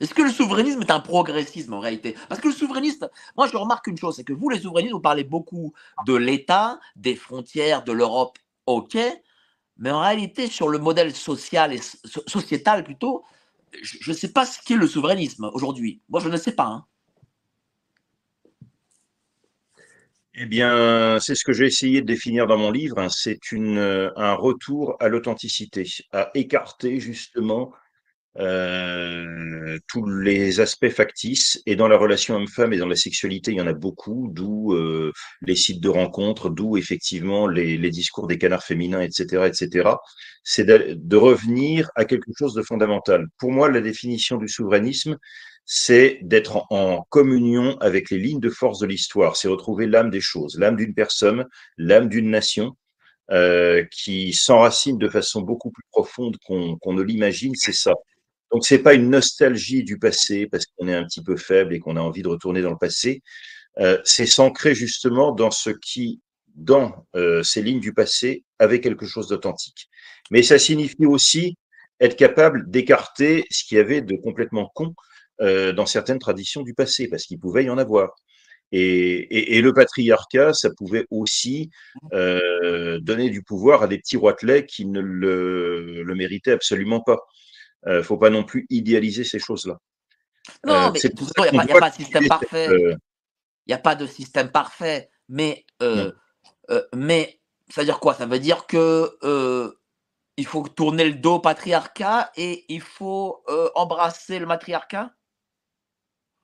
Est-ce 0.00 0.14
que 0.14 0.22
le 0.22 0.30
souverainisme 0.30 0.82
est 0.82 0.90
un 0.90 1.00
progressisme 1.00 1.72
en 1.72 1.80
réalité? 1.80 2.16
Parce 2.28 2.40
que 2.40 2.48
le 2.48 2.54
souverainiste, 2.54 3.06
moi 3.36 3.46
je 3.46 3.56
remarque 3.56 3.86
une 3.86 3.96
chose, 3.96 4.16
c'est 4.16 4.24
que 4.24 4.32
vous 4.32 4.48
les 4.48 4.60
souverainistes, 4.60 4.92
vous 4.92 5.00
parlez 5.00 5.24
beaucoup 5.24 5.72
de 6.06 6.14
l'État, 6.14 6.80
des 6.96 7.14
frontières, 7.14 7.84
de 7.84 7.92
l'Europe, 7.92 8.38
ok, 8.66 8.98
mais 9.78 9.90
en 9.90 10.00
réalité 10.00 10.48
sur 10.48 10.68
le 10.68 10.78
modèle 10.78 11.14
social 11.14 11.72
et 11.72 11.80
sociétal 12.26 12.84
plutôt, 12.84 13.24
je 13.82 14.10
ne 14.10 14.16
sais 14.16 14.32
pas 14.32 14.46
ce 14.46 14.58
qu'est 14.64 14.76
le 14.76 14.86
souverainisme 14.86 15.50
aujourd'hui. 15.52 16.00
Moi 16.08 16.20
je 16.20 16.28
ne 16.28 16.36
sais 16.36 16.52
pas. 16.52 16.66
Hein. 16.66 16.86
Eh 20.36 20.46
bien, 20.46 21.20
c'est 21.20 21.36
ce 21.36 21.44
que 21.44 21.52
j'ai 21.52 21.66
essayé 21.66 22.00
de 22.00 22.06
définir 22.06 22.48
dans 22.48 22.58
mon 22.58 22.72
livre. 22.72 22.98
Hein. 22.98 23.08
C'est 23.08 23.38
euh, 23.52 24.10
un 24.16 24.34
retour 24.34 24.96
à 24.98 25.08
l'authenticité, 25.08 25.86
à 26.10 26.32
écarter 26.34 26.98
justement 26.98 27.72
euh, 28.38 29.78
tous 29.88 30.04
les 30.06 30.60
aspects 30.60 30.88
factices. 30.88 31.62
Et 31.66 31.76
dans 31.76 31.88
la 31.88 31.96
relation 31.96 32.36
homme-femme 32.36 32.72
et 32.72 32.78
dans 32.78 32.88
la 32.88 32.96
sexualité, 32.96 33.52
il 33.52 33.58
y 33.58 33.60
en 33.60 33.66
a 33.66 33.72
beaucoup, 33.72 34.28
d'où 34.32 34.72
euh, 34.72 35.12
les 35.42 35.56
sites 35.56 35.80
de 35.80 35.88
rencontres, 35.88 36.50
d'où 36.50 36.76
effectivement 36.76 37.46
les, 37.46 37.78
discours 37.90 38.26
des 38.26 38.38
canards 38.38 38.64
féminins, 38.64 39.00
etc., 39.00 39.46
etc. 39.46 39.90
C'est 40.42 40.66
de 40.66 41.16
revenir 41.16 41.90
à 41.94 42.04
quelque 42.04 42.30
chose 42.36 42.54
de 42.54 42.62
fondamental. 42.62 43.26
Pour 43.38 43.52
moi, 43.52 43.70
la 43.70 43.80
définition 43.80 44.36
du 44.36 44.48
souverainisme, 44.48 45.16
c'est 45.64 46.18
d'être 46.22 46.66
en, 46.70 47.06
communion 47.08 47.78
avec 47.78 48.10
les 48.10 48.18
lignes 48.18 48.40
de 48.40 48.50
force 48.50 48.80
de 48.80 48.86
l'histoire, 48.86 49.36
c'est 49.36 49.48
retrouver 49.48 49.86
l'âme 49.86 50.10
des 50.10 50.20
choses, 50.20 50.58
l'âme 50.58 50.76
d'une 50.76 50.94
personne, 50.94 51.46
l'âme 51.78 52.08
d'une 52.08 52.30
nation, 52.30 52.76
euh, 53.30 53.84
qui 53.90 54.34
s'enracine 54.34 54.98
de 54.98 55.08
façon 55.08 55.40
beaucoup 55.40 55.70
plus 55.70 55.84
profonde 55.90 56.36
qu'on 56.46 56.92
ne 56.92 57.02
l'imagine, 57.02 57.54
c'est 57.54 57.72
ça. 57.72 57.94
Donc 58.54 58.64
c'est 58.64 58.78
pas 58.78 58.94
une 58.94 59.10
nostalgie 59.10 59.82
du 59.82 59.98
passé 59.98 60.46
parce 60.46 60.64
qu'on 60.64 60.86
est 60.86 60.94
un 60.94 61.04
petit 61.04 61.24
peu 61.24 61.36
faible 61.36 61.74
et 61.74 61.80
qu'on 61.80 61.96
a 61.96 62.00
envie 62.00 62.22
de 62.22 62.28
retourner 62.28 62.62
dans 62.62 62.70
le 62.70 62.78
passé. 62.78 63.20
Euh, 63.80 63.98
c'est 64.04 64.26
s'ancrer 64.26 64.76
justement 64.76 65.32
dans 65.32 65.50
ce 65.50 65.70
qui, 65.70 66.20
dans 66.54 67.04
euh, 67.16 67.42
ces 67.42 67.62
lignes 67.62 67.80
du 67.80 67.92
passé, 67.92 68.44
avait 68.60 68.80
quelque 68.80 69.06
chose 69.06 69.26
d'authentique. 69.26 69.88
Mais 70.30 70.44
ça 70.44 70.60
signifie 70.60 71.04
aussi 71.04 71.56
être 71.98 72.14
capable 72.14 72.70
d'écarter 72.70 73.44
ce 73.50 73.64
qu'il 73.64 73.78
y 73.78 73.80
avait 73.80 74.02
de 74.02 74.14
complètement 74.14 74.70
con 74.72 74.94
euh, 75.40 75.72
dans 75.72 75.86
certaines 75.86 76.20
traditions 76.20 76.62
du 76.62 76.74
passé, 76.74 77.08
parce 77.08 77.24
qu'il 77.24 77.40
pouvait 77.40 77.64
y 77.64 77.70
en 77.70 77.78
avoir. 77.78 78.14
Et, 78.70 79.60
le 79.60 79.72
patriarcat, 79.72 80.52
ça 80.52 80.68
pouvait 80.76 81.06
aussi 81.10 81.70
euh, 82.12 82.98
donner 83.00 83.30
du 83.30 83.42
pouvoir 83.42 83.82
à 83.82 83.88
des 83.88 83.98
petits 83.98 84.16
roitelets 84.16 84.66
qui 84.66 84.86
ne 84.86 85.00
le, 85.00 86.04
méritaient 86.14 86.52
absolument 86.52 87.00
pas. 87.00 87.18
Il 87.86 87.92
euh, 87.92 87.96
ne 87.98 88.02
faut 88.02 88.16
pas 88.16 88.30
non 88.30 88.44
plus 88.44 88.66
idéaliser 88.70 89.24
ces 89.24 89.38
choses-là. 89.38 89.78
Non, 90.66 90.92
mais 90.92 91.00
il 91.00 91.52
n'y 91.52 91.72
a, 91.72 91.78
pas 91.78 91.90
de 91.90 91.94
système 91.94 92.28
parfait. 92.28 92.68
Il 92.70 92.98
n'y 93.68 93.74
a 93.74 93.78
pas 93.78 93.94
de 93.94 94.06
système 94.06 94.50
parfait. 94.50 95.10
Mais, 95.28 95.64
mais 96.94 97.40
ça 97.70 97.80
veut 97.80 97.86
dire 97.86 98.00
quoi? 98.00 98.14
Ça 98.14 98.26
veut 98.26 98.38
dire 98.38 98.66
que 98.66 99.74
il 100.36 100.46
faut 100.46 100.66
tourner 100.68 101.04
le 101.04 101.14
dos 101.14 101.36
au 101.36 101.40
patriarcat 101.40 102.30
et 102.36 102.64
il 102.68 102.80
faut 102.80 103.42
embrasser 103.74 104.38
le 104.38 104.46
matriarcat? 104.46 105.14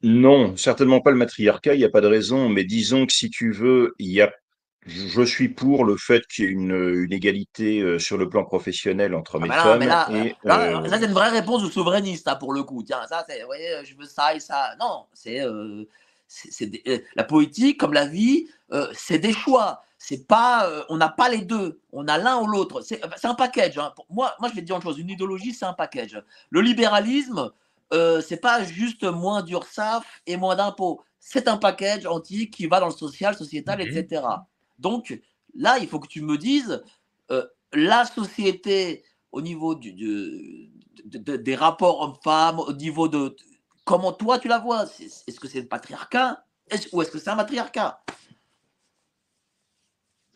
Non, 0.02 0.56
certainement 0.56 1.02
pas 1.02 1.10
le 1.10 1.18
matriarcat, 1.18 1.74
il 1.74 1.78
n'y 1.78 1.84
a 1.84 1.90
pas 1.90 2.00
de 2.00 2.06
raison, 2.06 2.48
mais 2.48 2.64
disons 2.64 3.04
que 3.04 3.12
si 3.12 3.28
tu 3.28 3.52
veux, 3.52 3.94
il 3.98 4.10
y 4.10 4.22
a 4.22 4.32
je 4.86 5.22
suis 5.22 5.48
pour 5.48 5.84
le 5.84 5.96
fait 5.96 6.26
qu'il 6.26 6.44
y 6.44 6.48
ait 6.48 6.50
une, 6.50 7.06
égalité 7.12 7.80
euh, 7.80 7.98
sur 7.98 8.16
le 8.16 8.28
plan 8.28 8.44
professionnel 8.44 9.14
entre 9.14 9.36
hommes 9.36 9.44
ah 9.44 9.46
et 9.46 9.48
bah 9.50 10.06
femmes. 10.06 10.86
là, 10.86 10.98
c'est 10.98 11.06
une 11.06 11.12
vraie 11.12 11.28
réponse 11.28 11.62
de 11.62 11.70
souverainiste, 11.70 12.24
ça, 12.24 12.36
pour 12.36 12.52
le 12.52 12.62
coup. 12.62 12.82
Tiens, 12.82 13.02
ça, 13.08 13.24
c'est, 13.28 13.40
je 13.84 13.96
veux 13.96 14.06
ça 14.06 14.34
et 14.34 14.40
ça. 14.40 14.74
Non, 14.80 15.06
c'est, 15.12 15.40
euh, 15.40 15.84
euh, 16.62 16.98
la 17.14 17.24
politique, 17.24 17.78
comme 17.78 17.92
la 17.92 18.06
vie, 18.06 18.46
c'est 18.92 19.18
des 19.18 19.32
choix. 19.32 19.82
C'est 19.98 20.26
pas, 20.26 20.66
on 20.88 20.96
n'a 20.96 21.10
pas 21.10 21.28
les 21.28 21.42
deux, 21.42 21.78
on 21.92 22.08
a 22.08 22.16
l'un 22.16 22.38
ou 22.38 22.46
l'autre. 22.46 22.80
C'est, 22.80 23.02
un 23.24 23.34
package. 23.34 23.76
Hein. 23.76 23.92
Moi, 24.08 24.34
moi, 24.40 24.48
je 24.48 24.54
vais 24.54 24.62
te 24.62 24.66
dire 24.66 24.76
une 24.76 24.82
chose. 24.82 24.98
Une 24.98 25.10
idéologie, 25.10 25.52
c'est 25.52 25.66
un 25.66 25.74
package. 25.74 26.22
Le 26.48 26.62
libéralisme, 26.62 27.52
euh, 27.92 28.20
c'est 28.20 28.36
pas 28.36 28.62
juste 28.62 29.04
moins 29.04 29.42
d'URSAF 29.42 30.04
et 30.26 30.36
moins 30.36 30.56
d'impôts. 30.56 31.02
C'est 31.18 31.48
un 31.48 31.56
package 31.56 32.06
antique 32.06 32.52
qui 32.52 32.66
va 32.66 32.80
dans 32.80 32.86
le 32.86 32.92
social, 32.92 33.34
sociétal, 33.34 33.80
etc. 33.80 34.22
Donc 34.80 35.20
là, 35.54 35.78
il 35.78 35.86
faut 35.86 36.00
que 36.00 36.08
tu 36.08 36.22
me 36.22 36.36
dises 36.36 36.82
euh, 37.30 37.46
la 37.72 38.04
société 38.04 39.04
au 39.30 39.40
niveau 39.42 39.74
des 39.76 41.54
rapports 41.54 42.00
hommes-femmes, 42.00 42.58
au 42.58 42.72
niveau 42.72 43.06
de 43.08 43.36
comment 43.84 44.12
toi 44.12 44.38
tu 44.38 44.48
la 44.48 44.58
vois. 44.58 44.86
Est-ce 45.26 45.38
que 45.38 45.46
c'est 45.46 45.60
le 45.60 45.68
patriarcat? 45.68 46.44
Ou 46.92 47.02
est-ce 47.02 47.10
que 47.10 47.18
c'est 47.18 47.30
un 47.30 47.36
matriarcat? 47.36 48.02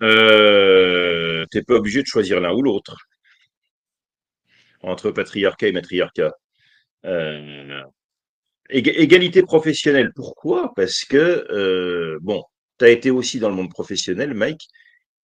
Euh, 0.03 1.47
Tu 1.51 1.59
n'es 1.59 1.65
pas 1.65 1.75
obligé 1.75 2.03
de 2.03 2.07
choisir 2.07 2.41
l'un 2.41 2.53
ou 2.53 2.63
l'autre 2.63 2.97
entre 4.83 5.11
patriarcat 5.11 5.69
et 5.69 5.73
matriarcat. 5.73 6.33
Euh, 7.07 7.83
égalité 8.69 9.43
professionnelle, 9.43 10.13
pourquoi? 10.15 10.75
Parce 10.75 11.05
que, 11.05 12.19
bon, 12.21 12.45
tu 12.79 12.85
as 12.85 12.89
été 12.89 13.11
aussi 13.11 13.39
dans 13.39 13.49
le 13.49 13.55
monde 13.55 13.71
professionnel, 13.71 14.35
Mike. 14.35 14.69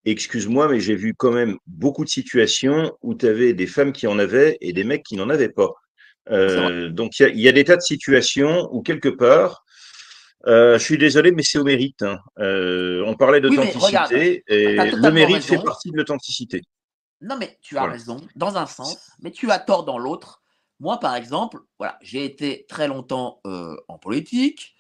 Excuse-moi, 0.04 0.68
mais 0.68 0.80
j'ai 0.80 0.94
vu 0.94 1.14
quand 1.14 1.30
même 1.30 1.58
beaucoup 1.66 2.04
de 2.04 2.08
situations 2.08 2.96
où 3.02 3.14
tu 3.14 3.26
avais 3.26 3.52
des 3.52 3.66
femmes 3.66 3.92
qui 3.92 4.06
en 4.06 4.18
avaient 4.18 4.56
et 4.60 4.72
des 4.72 4.84
mecs 4.84 5.02
qui 5.02 5.16
n'en 5.16 5.28
avaient 5.28 5.50
pas. 5.50 5.74
Euh, 6.30 6.88
donc 6.88 7.18
il 7.18 7.40
y, 7.40 7.48
a 7.48 7.52
des 7.52 7.64
tas 7.64 7.76
de 7.76 7.82
situations 7.82 8.68
où 8.72 8.82
quelque 8.82 9.08
part, 9.08 9.64
je 10.46 10.78
suis 10.78 10.96
désolé, 10.96 11.32
mais 11.32 11.42
c'est 11.42 11.58
au 11.58 11.64
mérite. 11.64 12.02
Hein. 12.02 12.18
on 12.38 13.14
parlait 13.18 13.42
d'authenticité 13.42 14.42
et 14.48 14.76
le 14.76 15.10
mérite 15.10 15.42
fait 15.42 15.62
partie 15.62 15.90
de 15.90 15.96
l'authenticité. 15.98 16.62
Non, 17.20 17.36
mais 17.36 17.58
tu 17.60 17.76
as 17.76 17.84
raison 17.84 18.20
dans 18.34 18.56
un 18.56 18.66
sens, 18.66 19.10
mais 19.20 19.30
tu 19.30 19.50
as 19.50 19.58
tort 19.58 19.84
dans 19.84 19.98
l'autre. 19.98 20.42
Moi, 20.78 20.98
par 20.98 21.14
exemple, 21.14 21.58
voilà, 21.78 21.98
j'ai 22.00 22.24
été 22.24 22.64
très 22.68 22.88
longtemps 22.88 23.40
euh, 23.46 23.76
en 23.88 23.98
politique 23.98 24.74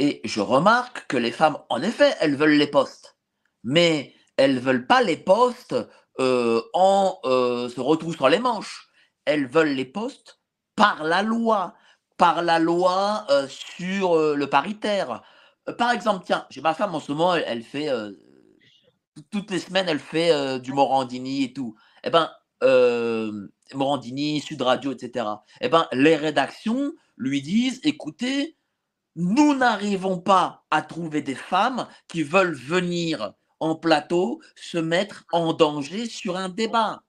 et 0.00 0.22
je 0.24 0.40
remarque 0.40 1.06
que 1.08 1.18
les 1.18 1.30
femmes, 1.30 1.58
en 1.68 1.82
effet, 1.82 2.14
elles 2.20 2.34
veulent 2.34 2.56
les 2.56 2.66
postes, 2.66 3.18
mais 3.62 4.14
elles 4.38 4.58
veulent 4.58 4.86
pas 4.86 5.02
les 5.02 5.18
postes 5.18 5.76
euh, 6.18 6.62
en 6.72 7.18
euh, 7.26 7.68
se 7.68 7.80
retroussant 7.80 8.26
les 8.26 8.38
manches. 8.38 8.88
Elles 9.26 9.46
veulent 9.46 9.74
les 9.74 9.84
postes 9.84 10.40
par 10.74 11.04
la 11.04 11.22
loi, 11.22 11.74
par 12.16 12.40
la 12.40 12.58
loi 12.58 13.26
sur 13.48 14.16
le 14.16 14.46
paritaire. 14.46 15.22
par 15.76 15.92
exemple, 15.92 16.24
tiens, 16.24 16.46
j'ai 16.48 16.62
ma 16.62 16.72
femme 16.72 16.94
en 16.94 17.00
ce 17.00 17.12
moment, 17.12 17.34
elle, 17.34 17.62
fait 17.62 17.90
toutes 19.30 19.50
les 19.50 19.58
semaines, 19.58 19.86
elle 19.88 19.98
fait 19.98 20.58
du 20.60 20.72
Morandini 20.72 21.44
et 21.44 21.52
tout. 21.52 21.76
Eh 22.02 22.08
ben, 22.08 22.30
Morandini, 23.74 24.40
Sud 24.40 24.62
Radio, 24.62 24.92
etc. 24.92 25.26
Eh 25.60 25.68
ben, 25.68 25.86
les 25.92 26.16
rédactions 26.16 26.92
lui 27.18 27.42
disent 27.42 27.80
écoutez, 27.84 28.56
nous 29.16 29.54
n'arrivons 29.54 30.18
pas 30.18 30.64
à 30.70 30.82
trouver 30.82 31.22
des 31.22 31.34
femmes 31.34 31.86
qui 32.08 32.22
veulent 32.22 32.54
venir 32.54 33.32
en 33.58 33.74
plateau 33.74 34.40
se 34.56 34.78
mettre 34.78 35.24
en 35.32 35.52
danger 35.52 36.06
sur 36.06 36.36
un 36.36 36.48
débat. 36.48 37.02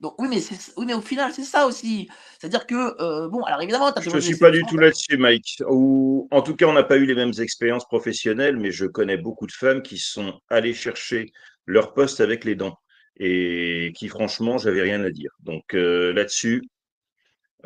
Donc 0.00 0.20
oui, 0.20 0.26
mais, 0.28 0.40
oui, 0.76 0.86
mais 0.86 0.94
au 0.94 1.00
final, 1.00 1.32
c'est 1.32 1.44
ça 1.44 1.66
aussi. 1.66 2.08
C'est-à-dire 2.38 2.66
que, 2.66 3.00
euh, 3.00 3.28
bon, 3.28 3.42
alors 3.42 3.62
évidemment, 3.62 3.92
Je 4.00 4.10
ne 4.10 4.20
suis 4.20 4.36
pas 4.36 4.50
du 4.50 4.64
tout 4.64 4.76
là-dessus, 4.76 5.16
Mike. 5.16 5.62
Ou, 5.68 6.26
en 6.32 6.42
tout 6.42 6.56
cas, 6.56 6.66
on 6.66 6.72
n'a 6.72 6.82
pas 6.82 6.96
eu 6.96 7.06
les 7.06 7.14
mêmes 7.14 7.32
expériences 7.38 7.86
professionnelles, 7.86 8.56
mais 8.56 8.72
je 8.72 8.86
connais 8.86 9.16
beaucoup 9.16 9.46
de 9.46 9.52
femmes 9.52 9.80
qui 9.80 9.98
sont 9.98 10.40
allées 10.48 10.74
chercher 10.74 11.32
leur 11.66 11.94
poste 11.94 12.20
avec 12.20 12.44
les 12.44 12.56
dents 12.56 12.76
et 13.16 13.92
qui 13.94 14.08
franchement, 14.08 14.58
j'avais 14.58 14.82
rien 14.82 15.04
à 15.04 15.10
dire. 15.10 15.30
Donc 15.40 15.74
euh, 15.74 16.12
là-dessus, 16.12 16.62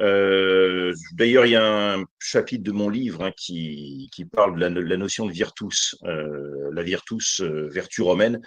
euh, 0.01 0.93
d'ailleurs, 1.15 1.47
il 1.47 1.53
y 1.53 1.57
a 1.57 1.95
un 1.95 2.05
chapitre 2.19 2.65
de 2.65 2.73
mon 2.73 2.89
livre 2.89 3.25
hein, 3.25 3.33
qui, 3.37 4.09
qui, 4.13 4.25
parle 4.25 4.59
de 4.59 4.81
la, 4.81 4.97
notion 4.97 5.27
de 5.27 5.33
virtus, 5.33 5.97
euh, 6.05 6.71
la 6.73 6.83
virtus, 6.83 7.41
vertu 7.41 8.03
romaine. 8.03 8.41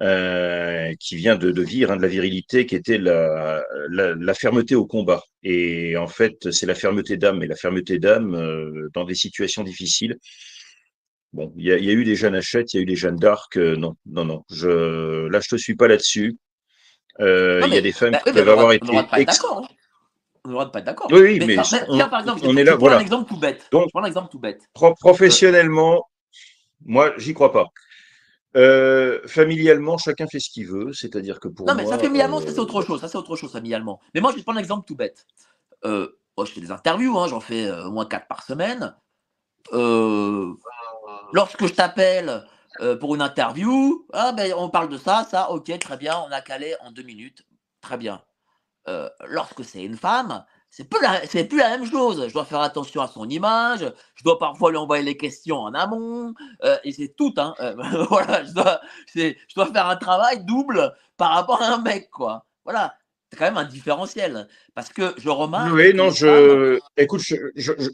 euh, 0.00 0.92
qui 0.98 1.16
vient 1.16 1.36
de, 1.36 1.50
de 1.50 1.62
vire, 1.62 1.90
hein, 1.90 1.96
de 1.96 2.02
la 2.02 2.08
virilité, 2.08 2.66
qui 2.66 2.74
était 2.74 2.98
la, 2.98 3.62
la, 3.88 4.14
la, 4.14 4.34
fermeté 4.34 4.74
au 4.74 4.86
combat. 4.86 5.22
Et 5.42 5.96
en 5.96 6.08
fait, 6.08 6.50
c'est 6.50 6.66
la 6.66 6.74
fermeté 6.74 7.16
d'âme. 7.16 7.42
Et 7.42 7.46
la 7.46 7.56
fermeté 7.56 7.98
d'âme, 7.98 8.34
euh, 8.34 8.88
dans 8.92 9.04
des 9.04 9.14
situations 9.14 9.62
difficiles, 9.62 10.16
bon, 11.32 11.52
il 11.56 11.64
y, 11.64 11.68
y, 11.68 11.90
a 11.90 11.92
eu 11.92 12.04
des 12.04 12.16
Jeanne 12.16 12.34
Hachette, 12.34 12.74
il 12.74 12.76
y 12.78 12.80
a 12.80 12.82
eu 12.82 12.86
des 12.86 12.96
Jeanne 12.96 13.16
d'Arc. 13.16 13.56
Euh, 13.56 13.76
non, 13.76 13.96
non, 14.06 14.24
non. 14.24 14.42
Je, 14.50 15.28
là, 15.28 15.40
je 15.40 15.48
te 15.48 15.56
suis 15.56 15.76
pas 15.76 15.88
là-dessus. 15.88 16.36
Euh, 17.20 17.62
il 17.66 17.74
y 17.74 17.78
a 17.78 17.80
des 17.80 17.92
femmes 17.92 18.12
bah, 18.12 18.20
qui 18.24 18.32
peuvent 18.32 18.48
avoir 18.48 18.72
été. 18.72 18.88
D'accord. 19.12 19.68
On 20.46 20.50
ne 20.50 20.64
pas 20.66 20.80
être 20.80 20.84
d'accord. 20.84 21.08
Oui, 21.10 21.20
oui, 21.20 21.38
mais, 21.38 21.46
mais 21.46 21.58
on, 21.88 21.96
tiens, 21.96 22.08
par 22.08 22.20
exemple, 22.20 22.40
on 22.44 22.52
je, 22.52 22.58
est 22.58 22.64
là. 22.64 22.72
Je 22.72 22.76
voilà. 22.76 22.98
un 22.98 23.00
exemple 23.00 23.28
tout 23.28 23.38
bête. 23.38 23.66
Donc, 23.72 23.84
je 23.84 23.90
prends 23.90 24.02
un 24.02 24.06
exemple 24.06 24.28
tout 24.30 24.38
bête. 24.38 24.68
Pro 24.74 24.94
professionnellement, 24.94 26.06
moi, 26.84 27.14
j'y 27.16 27.32
crois 27.32 27.50
pas. 27.50 27.68
Euh, 28.56 29.20
familialement, 29.26 29.96
chacun 29.96 30.26
fait 30.26 30.40
ce 30.40 30.50
qu'il 30.50 30.66
veut, 30.66 30.92
c'est-à-dire 30.92 31.40
que 31.40 31.48
pour 31.48 31.66
non, 31.66 31.74
moi. 31.74 31.82
mais 31.82 31.88
ça 31.88 31.98
familialement, 31.98 32.40
euh... 32.40 32.44
c'est 32.46 32.58
autre 32.58 32.82
chose. 32.82 33.00
Ça, 33.00 33.08
c'est 33.08 33.16
autre 33.16 33.36
chose 33.36 33.50
familialement. 33.50 34.00
Mais 34.14 34.20
moi, 34.20 34.32
je 34.32 34.36
vais 34.36 34.42
prendre 34.42 34.58
un 34.58 34.62
exemple 34.62 34.86
tout 34.86 34.94
bête. 34.94 35.26
Euh, 35.86 36.20
moi, 36.36 36.44
je 36.44 36.52
fais 36.52 36.60
des 36.60 36.70
interviews, 36.70 37.18
hein, 37.18 37.26
j'en 37.28 37.40
fais 37.40 37.70
au 37.70 37.90
moins 37.90 38.04
4 38.04 38.28
par 38.28 38.42
semaine. 38.44 38.94
Lorsque 41.32 41.66
je 41.66 41.72
t'appelle 41.72 42.44
pour 43.00 43.14
une 43.14 43.22
interview, 43.22 44.06
ah, 44.12 44.32
ben, 44.32 44.52
on 44.56 44.68
parle 44.68 44.90
de 44.90 44.98
ça, 44.98 45.26
ça, 45.28 45.50
ok, 45.50 45.78
très 45.78 45.96
bien, 45.96 46.18
on 46.28 46.30
a 46.32 46.42
calé 46.42 46.74
en 46.82 46.92
deux 46.92 47.02
minutes, 47.02 47.46
très 47.80 47.96
bien. 47.96 48.20
Euh, 48.88 49.08
lorsque 49.28 49.64
c'est 49.64 49.82
une 49.82 49.96
femme, 49.96 50.44
c'est 50.68 50.88
plus, 50.88 51.00
la, 51.00 51.20
plus 51.20 51.58
la 51.58 51.70
même 51.70 51.90
chose. 51.90 52.26
Je 52.28 52.32
dois 52.32 52.44
faire 52.44 52.60
attention 52.60 53.00
à 53.00 53.08
son 53.08 53.28
image, 53.28 53.90
je 54.14 54.24
dois 54.24 54.38
parfois 54.38 54.70
lui 54.70 54.76
envoyer 54.76 55.02
les 55.02 55.16
questions 55.16 55.56
en 55.56 55.72
amont, 55.72 56.34
euh, 56.64 56.76
et 56.84 56.92
c'est 56.92 57.14
tout. 57.16 57.32
Hein. 57.38 57.54
Euh, 57.60 57.74
voilà, 58.10 58.44
je 58.44 58.52
dois, 58.52 58.80
je 59.14 59.54
dois 59.54 59.72
faire 59.72 59.88
un 59.88 59.96
travail 59.96 60.44
double 60.44 60.92
par 61.16 61.30
rapport 61.30 61.62
à 61.62 61.74
un 61.74 61.78
mec, 61.78 62.10
quoi. 62.10 62.44
Voilà, 62.64 62.94
c'est 63.30 63.38
quand 63.38 63.46
même 63.46 63.56
un 63.56 63.64
différentiel. 63.64 64.48
Parce 64.74 64.90
que 64.90 65.14
je 65.16 65.30
remarque. 65.30 65.72
Oui, 65.72 65.94
non, 65.94 66.10
je. 66.10 66.78
Femmes... 66.78 66.88
Écoute, 66.98 67.22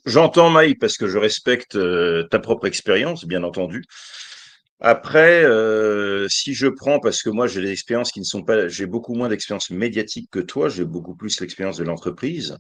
j'entends 0.07 0.49
je, 0.49 0.53
Maï 0.53 0.75
parce 0.75 0.97
que 0.97 1.07
je 1.07 1.19
respecte 1.19 1.79
ta 2.31 2.39
propre 2.41 2.67
expérience, 2.67 3.25
bien 3.27 3.45
entendu. 3.45 3.85
Après, 4.81 5.45
euh, 5.45 6.27
si 6.29 6.55
je 6.55 6.67
prends, 6.67 7.01
parce 7.01 7.23
que 7.23 7.31
moi 7.31 7.47
j'ai 7.47 7.61
des 7.61 7.71
expériences 7.71 8.13
qui 8.13 8.21
ne 8.21 8.25
sont 8.25 8.43
pas, 8.43 8.69
j'ai 8.69 8.87
beaucoup 8.87 9.15
moins 9.15 9.29
d'expérience 9.29 9.71
médiatique 9.71 10.31
que 10.31 10.41
toi, 10.41 10.69
j'ai 10.69 10.85
beaucoup 10.85 11.15
plus 11.15 11.41
l'expérience 11.41 11.77
de 11.77 11.85
l'entreprise. 11.85 12.57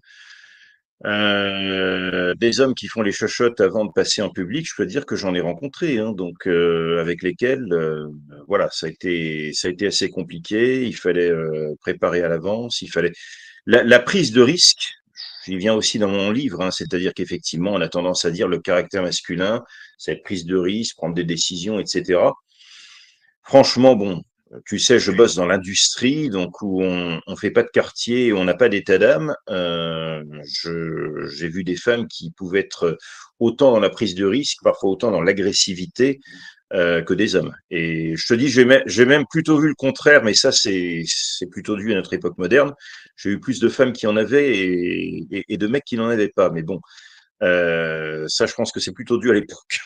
Euh, 1.07 2.35
des 2.35 2.61
hommes 2.61 2.75
qui 2.75 2.87
font 2.87 3.01
les 3.01 3.13
chuchotes 3.13 3.61
avant 3.63 3.87
de 3.87 3.91
passer 3.93 4.21
en 4.21 4.29
public, 4.29 4.67
je 4.69 4.75
peux 4.77 4.85
dire 4.85 5.07
que 5.07 5.17
j'en 5.17 5.35
ai 5.35 5.41
rencontré, 5.41 5.99
hein, 5.99 6.13
donc 6.13 6.47
euh, 6.47 7.01
avec 7.01 7.23
lesquels, 7.23 7.65
euh, 7.73 8.07
voilà, 8.49 8.69
ça 8.71 8.87
a 8.87 8.91
été, 8.91 9.53
ça 9.55 9.69
a 9.69 9.71
été 9.71 9.87
assez 9.87 10.11
compliqué. 10.11 10.85
Il 10.87 10.95
fallait 10.95 11.31
euh, 11.31 11.75
préparer 11.81 12.23
à 12.23 12.29
l'avance, 12.29 12.83
il 12.83 12.89
fallait 12.89 13.13
la, 13.67 13.83
la, 13.83 13.99
prise 14.01 14.33
de 14.33 14.43
risque. 14.43 14.99
J'y 15.45 15.57
viens 15.57 15.75
aussi 15.75 15.99
dans 15.99 16.09
mon 16.09 16.31
livre, 16.31 16.61
hein, 16.61 16.71
c'est-à-dire 16.71 17.15
qu'effectivement, 17.15 17.73
on 17.73 17.81
a 17.81 17.89
tendance 17.89 18.25
à 18.25 18.31
dire 18.31 18.49
le 18.49 18.59
caractère 18.61 19.03
masculin, 19.03 19.63
cette 19.99 20.23
prise 20.23 20.45
de 20.45 20.57
risque, 20.57 20.97
prendre 20.97 21.15
des 21.15 21.25
décisions, 21.25 21.81
etc. 21.81 22.21
Franchement, 23.43 23.97
bon, 23.97 24.23
tu 24.67 24.79
sais, 24.79 24.99
je 24.99 25.13
bosse 25.13 25.37
dans 25.37 25.47
l'industrie, 25.47 26.29
donc 26.29 26.61
où 26.61 26.83
on 26.83 27.21
ne 27.27 27.37
fait 27.37 27.51
pas 27.51 27.63
de 27.63 27.69
quartier, 27.69 28.33
où 28.33 28.37
on 28.37 28.45
n'a 28.45 28.55
pas 28.55 28.69
d'état 28.69 28.99
d'âme. 28.99 29.35
Euh, 29.49 30.23
J'ai 31.29 31.49
vu 31.49 31.65
des 31.65 31.77
femmes 31.77 32.07
qui 32.09 32.33
pouvaient 32.33 32.61
être 32.61 32.99
autant 33.39 33.73
dans 33.73 33.81
la 33.81 33.91
prise 33.91 34.15
de 34.15 34.27
risque, 34.27 34.59
parfois 34.63 34.91
autant 34.91 35.11
dans 35.11 35.23
l'agressivité 35.23 36.21
euh, 36.73 37.03
que 37.03 37.15
des 37.15 37.35
hommes. 37.35 37.55
Et 37.71 38.15
je 38.17 38.27
te 38.27 38.35
dis, 38.35 38.49
j'ai 38.49 38.65
même, 38.65 38.85
même, 39.07 39.27
plutôt 39.27 39.59
vu 39.59 39.69
le 39.69 39.75
contraire, 39.75 40.23
mais 40.23 40.35
ça, 40.35 40.53
c'est 40.53 41.05
plutôt 41.51 41.77
dû 41.77 41.93
à 41.93 41.97
notre 41.97 42.13
époque 42.13 42.39
moderne. 42.39 42.75
J'ai 43.17 43.31
eu 43.31 43.41
plus 43.41 43.61
de 43.61 43.69
femmes 43.69 43.93
qui 43.93 44.07
en 44.07 44.17
avaient 44.17 44.57
et, 44.57 45.27
et, 45.31 45.45
et 45.49 45.57
de 45.57 45.67
mecs 45.67 45.85
qui 45.85 45.97
n'en 45.97 46.09
avaient 46.09 46.29
pas. 46.29 46.51
Mais 46.51 46.63
bon, 46.63 46.81
euh, 47.43 48.27
ça, 48.29 48.47
je 48.47 48.55
pense 48.55 48.73
que 48.73 48.81
c'est 48.81 48.93
plutôt 48.93 49.19
dû 49.19 49.31
à 49.31 49.35
l'époque. 49.35 49.81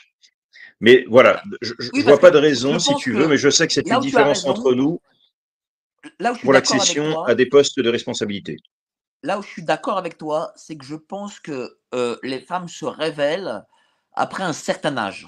Mais 0.81 1.05
voilà, 1.09 1.43
je 1.63 1.73
ne 1.73 1.91
oui, 1.95 2.03
vois 2.03 2.19
pas 2.19 2.31
de 2.31 2.39
raison, 2.39 2.79
si 2.79 2.95
tu 2.97 3.13
veux, 3.13 3.29
mais 3.29 3.39
je 3.39 3.49
sais 3.49 3.67
que 3.67 3.73
c'est 3.73 3.89
une 3.89 4.01
différence 4.01 4.43
raison, 4.43 4.51
entre 4.51 4.75
nous 4.75 5.01
pour 6.43 6.53
l'accession 6.53 7.23
à 7.25 7.35
des 7.35 7.47
postes 7.47 7.81
de 7.81 7.89
responsabilité. 7.89 8.59
Là 9.23 9.39
où 9.39 9.43
je 9.43 9.49
suis 9.49 9.63
d'accord 9.63 9.97
avec 9.97 10.19
toi, 10.19 10.53
c'est 10.57 10.77
que 10.77 10.85
je 10.85 10.97
pense 10.97 11.41
que 11.41 11.79
euh, 11.95 12.17
les 12.23 12.41
femmes 12.41 12.69
se 12.69 12.85
révèlent 12.85 13.65
après 14.13 14.43
un 14.43 14.53
certain 14.53 14.99
âge. 14.99 15.27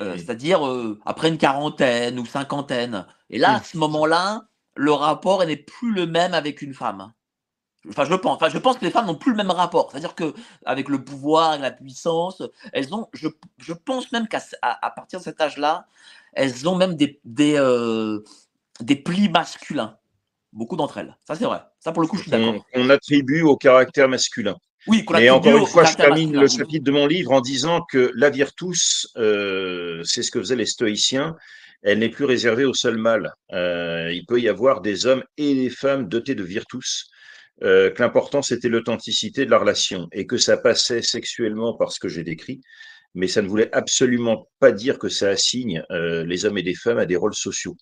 Euh, 0.00 0.14
mmh. 0.14 0.18
C'est-à-dire 0.18 0.66
euh, 0.66 1.00
après 1.06 1.28
une 1.28 1.38
quarantaine 1.38 2.18
ou 2.18 2.26
cinquantaine. 2.26 3.06
Et 3.30 3.38
là, 3.38 3.52
mmh. 3.52 3.56
à 3.56 3.62
ce 3.62 3.76
moment-là, 3.78 4.42
le 4.74 4.92
rapport 4.92 5.44
n'est 5.44 5.56
plus 5.56 5.92
le 5.92 6.06
même 6.06 6.34
avec 6.34 6.60
une 6.62 6.74
femme. 6.74 7.12
Enfin, 7.88 8.04
je 8.04 8.14
pense. 8.14 8.36
Enfin, 8.36 8.48
je 8.48 8.58
pense 8.58 8.78
que 8.78 8.84
les 8.84 8.90
femmes 8.90 9.06
n'ont 9.06 9.14
plus 9.14 9.30
le 9.30 9.36
même 9.36 9.50
rapport. 9.50 9.90
C'est-à-dire 9.90 10.14
que 10.14 10.34
avec 10.64 10.88
le 10.88 11.02
pouvoir, 11.02 11.50
avec 11.50 11.62
la 11.62 11.70
puissance, 11.70 12.42
elles 12.72 12.94
ont. 12.94 13.08
Je, 13.12 13.28
je 13.58 13.72
pense 13.72 14.10
même 14.12 14.28
qu'à 14.28 14.40
à, 14.62 14.86
à 14.86 14.90
partir 14.90 15.20
de 15.20 15.24
cet 15.24 15.40
âge-là, 15.40 15.86
elles 16.32 16.68
ont 16.68 16.74
même 16.74 16.96
des 16.96 17.20
des, 17.24 17.56
euh, 17.56 18.22
des 18.80 18.96
plis 18.96 19.28
masculins. 19.28 19.96
Beaucoup 20.52 20.76
d'entre 20.76 20.98
elles. 20.98 21.16
Ça, 21.26 21.34
c'est 21.34 21.44
vrai. 21.44 21.62
Ça, 21.80 21.92
pour 21.92 22.02
le 22.02 22.08
coup, 22.08 22.16
je 22.16 22.22
suis 22.22 22.30
d'accord. 22.30 22.54
On, 22.74 22.86
on, 22.86 22.90
attribue 22.90 23.42
au 23.42 23.56
caractère 23.56 24.08
masculin. 24.08 24.56
Oui, 24.86 25.04
Et 25.18 25.30
encore 25.30 25.56
une 25.56 25.66
fois, 25.66 25.84
je 25.84 25.94
termine 25.94 26.38
le 26.38 26.48
chapitre 26.48 26.84
de 26.84 26.92
mon 26.92 27.06
livre 27.06 27.32
en 27.32 27.40
disant 27.40 27.82
que 27.90 28.12
la 28.14 28.30
virtus, 28.30 29.08
euh, 29.16 30.00
c'est 30.04 30.22
ce 30.22 30.30
que 30.30 30.38
faisaient 30.38 30.56
les 30.56 30.66
stoïciens. 30.66 31.36
Elle 31.82 31.98
n'est 31.98 32.08
plus 32.08 32.24
réservée 32.24 32.64
au 32.64 32.74
seul 32.74 32.96
mâle. 32.96 33.32
Euh, 33.52 34.10
il 34.12 34.24
peut 34.26 34.40
y 34.40 34.48
avoir 34.48 34.80
des 34.80 35.06
hommes 35.06 35.24
et 35.36 35.54
des 35.54 35.70
femmes 35.70 36.08
dotés 36.08 36.34
de 36.34 36.42
virtus 36.42 37.10
euh, 37.62 37.90
que 37.90 38.02
l'important 38.02 38.42
c'était 38.42 38.68
l'authenticité 38.68 39.46
de 39.46 39.50
la 39.50 39.58
relation 39.58 40.08
et 40.12 40.26
que 40.26 40.36
ça 40.36 40.58
passait 40.58 41.00
sexuellement 41.00 41.72
par 41.72 41.90
ce 41.90 41.98
que 41.98 42.08
j'ai 42.08 42.22
décrit, 42.22 42.60
mais 43.14 43.28
ça 43.28 43.40
ne 43.40 43.48
voulait 43.48 43.74
absolument 43.74 44.46
pas 44.60 44.72
dire 44.72 44.98
que 44.98 45.08
ça 45.08 45.30
assigne 45.30 45.82
euh, 45.90 46.22
les 46.26 46.44
hommes 46.44 46.58
et 46.58 46.62
les 46.62 46.74
femmes 46.74 46.98
à 46.98 47.06
des 47.06 47.16
rôles 47.16 47.34
sociaux. 47.34 47.74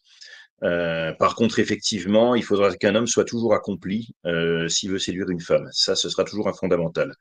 Euh, 0.62 1.12
par 1.14 1.34
contre, 1.34 1.58
effectivement, 1.58 2.34
il 2.34 2.42
faudra 2.42 2.74
qu'un 2.76 2.94
homme 2.94 3.06
soit 3.06 3.24
toujours 3.24 3.54
accompli 3.54 4.14
euh, 4.24 4.68
s'il 4.68 4.90
veut 4.90 4.98
séduire 4.98 5.28
une 5.30 5.40
femme. 5.40 5.68
Ça, 5.72 5.96
ce 5.96 6.08
sera 6.08 6.24
toujours 6.24 6.48
un 6.48 6.52
fondamental. 6.52 7.14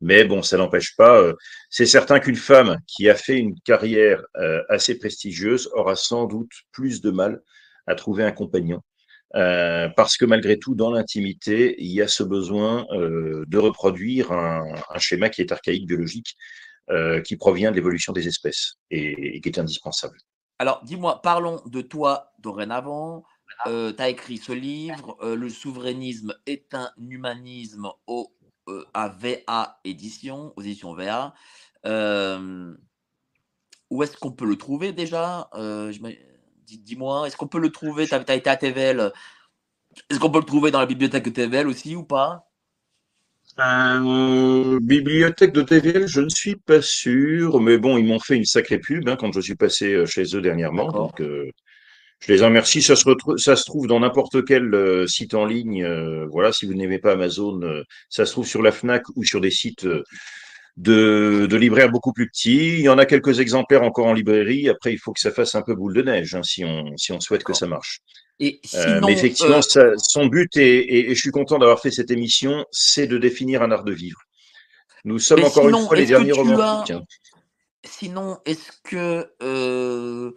Mais 0.00 0.24
bon, 0.24 0.42
ça 0.42 0.56
n'empêche 0.56 0.96
pas. 0.96 1.20
Euh, 1.20 1.34
c'est 1.70 1.86
certain 1.86 2.20
qu'une 2.20 2.36
femme 2.36 2.78
qui 2.86 3.08
a 3.08 3.14
fait 3.14 3.38
une 3.38 3.58
carrière 3.60 4.22
euh, 4.36 4.62
assez 4.68 4.98
prestigieuse 4.98 5.68
aura 5.74 5.96
sans 5.96 6.26
doute 6.26 6.52
plus 6.72 7.00
de 7.00 7.10
mal 7.10 7.40
à 7.86 7.94
trouver 7.94 8.24
un 8.24 8.32
compagnon 8.32 8.82
parce 9.94 10.16
que 10.16 10.24
malgré 10.24 10.58
tout, 10.58 10.74
dans 10.74 10.90
l'intimité, 10.90 11.76
il 11.78 11.92
y 11.92 12.00
a 12.00 12.08
ce 12.08 12.22
besoin 12.22 12.86
de 12.90 13.58
reproduire 13.58 14.32
un, 14.32 14.64
schéma 14.98 15.28
qui 15.28 15.42
est 15.42 15.52
archaïque, 15.52 15.86
biologique, 15.86 16.34
qui 17.24 17.36
provient 17.36 17.70
de 17.70 17.76
l'évolution 17.76 18.14
des 18.14 18.26
espèces 18.26 18.76
et, 18.90 19.40
qui 19.42 19.48
est 19.50 19.58
indispensable. 19.58 20.16
Alors, 20.58 20.82
dis-moi, 20.84 21.22
parlons 21.22 21.62
de 21.66 21.80
toi 21.80 22.32
dorénavant. 22.40 23.24
tu 23.64 23.70
as 23.70 24.08
écrit 24.08 24.38
ce 24.38 24.52
livre, 24.52 25.16
Le 25.22 25.48
souverainisme 25.48 26.34
est 26.46 26.74
un 26.74 26.90
humanisme 26.98 27.88
au 28.06 28.32
AVA 28.94 29.80
édition, 29.84 30.52
aux 30.56 30.62
éditions 30.62 30.94
VA. 30.94 31.34
où 33.90 34.02
est-ce 34.02 34.16
qu'on 34.16 34.32
peut 34.32 34.46
le 34.46 34.56
trouver 34.56 34.92
déjà? 34.92 35.48
Dis-moi, 36.66 37.26
est-ce 37.26 37.36
qu'on 37.36 37.48
peut 37.48 37.60
le 37.60 37.70
trouver? 37.70 38.06
Tu 38.06 38.14
as, 38.14 38.24
as, 38.26 38.34
été 38.34 38.50
à 38.50 38.56
TVL. 38.56 39.12
Est-ce 40.10 40.18
qu'on 40.18 40.30
peut 40.30 40.40
le 40.40 40.44
trouver 40.44 40.70
dans 40.70 40.80
la 40.80 40.86
bibliothèque 40.86 41.24
de 41.24 41.30
TVL 41.30 41.68
aussi 41.68 41.94
ou 41.96 42.04
pas? 42.04 42.47
Euh, 43.60 44.78
Bibliothèque 44.80 45.52
de 45.52 45.62
TVL, 45.62 46.06
je 46.06 46.20
ne 46.20 46.28
suis 46.28 46.56
pas 46.56 46.82
sûr. 46.82 47.60
Mais 47.60 47.78
bon, 47.78 47.98
ils 47.98 48.04
m'ont 48.04 48.18
fait 48.18 48.36
une 48.36 48.44
sacrée 48.44 48.78
pub 48.78 49.08
hein, 49.08 49.16
quand 49.18 49.32
je 49.32 49.40
suis 49.40 49.56
passé 49.56 49.94
euh, 49.94 50.06
chez 50.06 50.36
eux 50.36 50.40
dernièrement. 50.40 50.90
Donc, 50.92 51.20
euh, 51.20 51.50
je 52.20 52.32
les 52.32 52.42
en 52.42 52.46
remercie. 52.46 52.82
Ça 52.82 52.96
se, 52.96 53.04
ça 53.36 53.56
se 53.56 53.64
trouve 53.64 53.86
dans 53.86 54.00
n'importe 54.00 54.44
quel 54.44 54.74
euh, 54.74 55.06
site 55.06 55.34
en 55.34 55.44
ligne. 55.44 55.84
Euh, 55.84 56.26
voilà, 56.26 56.52
si 56.52 56.66
vous 56.66 56.74
n'aimez 56.74 56.98
pas 56.98 57.12
Amazon, 57.12 57.60
euh, 57.62 57.82
ça 58.08 58.26
se 58.26 58.32
trouve 58.32 58.46
sur 58.46 58.62
la 58.62 58.72
FNAC 58.72 59.04
ou 59.16 59.24
sur 59.24 59.40
des 59.40 59.50
sites 59.50 59.86
de, 60.78 61.46
de, 61.50 61.56
libraires 61.56 61.90
beaucoup 61.90 62.12
plus 62.12 62.28
petits. 62.28 62.78
Il 62.78 62.80
y 62.80 62.88
en 62.88 62.98
a 62.98 63.04
quelques 63.04 63.40
exemplaires 63.40 63.82
encore 63.82 64.06
en 64.06 64.12
librairie. 64.12 64.68
Après, 64.68 64.92
il 64.92 64.98
faut 64.98 65.12
que 65.12 65.20
ça 65.20 65.32
fasse 65.32 65.54
un 65.56 65.62
peu 65.62 65.74
boule 65.74 65.92
de 65.92 66.02
neige 66.02 66.34
hein, 66.36 66.42
si, 66.44 66.64
on, 66.64 66.96
si 66.96 67.10
on 67.12 67.20
souhaite 67.20 67.42
que 67.42 67.52
ça 67.52 67.66
marche. 67.66 68.00
Et 68.38 68.60
euh, 68.74 68.84
sinon, 68.84 69.06
mais 69.08 69.12
effectivement, 69.12 69.56
euh... 69.56 69.62
ça, 69.62 69.96
son 69.96 70.26
but, 70.26 70.56
est, 70.56 70.62
et, 70.62 71.10
et, 71.10 71.14
je 71.16 71.20
suis 71.20 71.32
content 71.32 71.58
d'avoir 71.58 71.80
fait 71.80 71.90
cette 71.90 72.12
émission, 72.12 72.64
c'est 72.70 73.08
de 73.08 73.18
définir 73.18 73.62
un 73.62 73.72
art 73.72 73.82
de 73.82 73.92
vivre. 73.92 74.20
Nous 75.04 75.18
sommes 75.18 75.42
encore 75.42 75.64
sinon, 75.64 75.80
une 75.80 75.86
fois 75.88 75.96
les 75.96 76.06
derniers 76.06 76.32
romantiques. 76.32 76.94
As... 76.94 76.98
Hein. 76.98 77.04
Sinon, 77.84 78.38
est-ce 78.44 78.70
que 78.84 79.32
euh, 79.42 80.30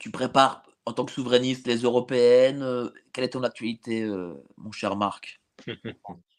tu 0.00 0.10
prépares 0.10 0.64
en 0.84 0.92
tant 0.92 1.06
que 1.06 1.12
souverainiste 1.12 1.66
les 1.66 1.78
européennes 1.78 2.90
Quelle 3.14 3.24
est 3.24 3.30
ton 3.30 3.42
actualité, 3.42 4.02
euh, 4.02 4.34
mon 4.58 4.72
cher 4.72 4.96
Marc? 4.96 5.40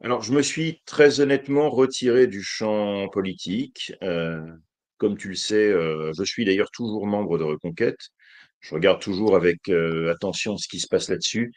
Alors, 0.00 0.22
je 0.22 0.32
me 0.32 0.42
suis 0.42 0.80
très 0.86 1.20
honnêtement 1.20 1.70
retiré 1.70 2.26
du 2.28 2.42
champ 2.42 3.08
politique. 3.08 3.92
Euh, 4.02 4.40
Comme 4.96 5.16
tu 5.16 5.28
le 5.28 5.34
sais, 5.34 5.68
euh, 5.68 6.12
je 6.16 6.24
suis 6.24 6.44
d'ailleurs 6.44 6.70
toujours 6.70 7.06
membre 7.06 7.36
de 7.38 7.44
Reconquête. 7.44 7.98
Je 8.60 8.74
regarde 8.74 9.00
toujours 9.00 9.36
avec 9.36 9.68
euh, 9.68 10.10
attention 10.12 10.56
ce 10.56 10.68
qui 10.68 10.80
se 10.80 10.88
passe 10.88 11.08
là-dessus. 11.08 11.52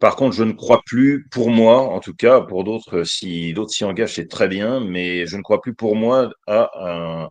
Par 0.00 0.16
contre, 0.16 0.36
je 0.36 0.44
ne 0.44 0.52
crois 0.52 0.82
plus, 0.86 1.26
pour 1.30 1.50
moi, 1.50 1.82
en 1.82 2.00
tout 2.00 2.14
cas, 2.14 2.40
pour 2.42 2.64
d'autres, 2.64 3.04
si 3.04 3.52
d'autres 3.54 3.72
s'y 3.72 3.84
engagent, 3.84 4.14
c'est 4.14 4.28
très 4.28 4.48
bien, 4.48 4.80
mais 4.80 5.26
je 5.26 5.36
ne 5.36 5.42
crois 5.42 5.60
plus 5.62 5.74
pour 5.74 5.96
moi 5.96 6.30
à 6.46 6.70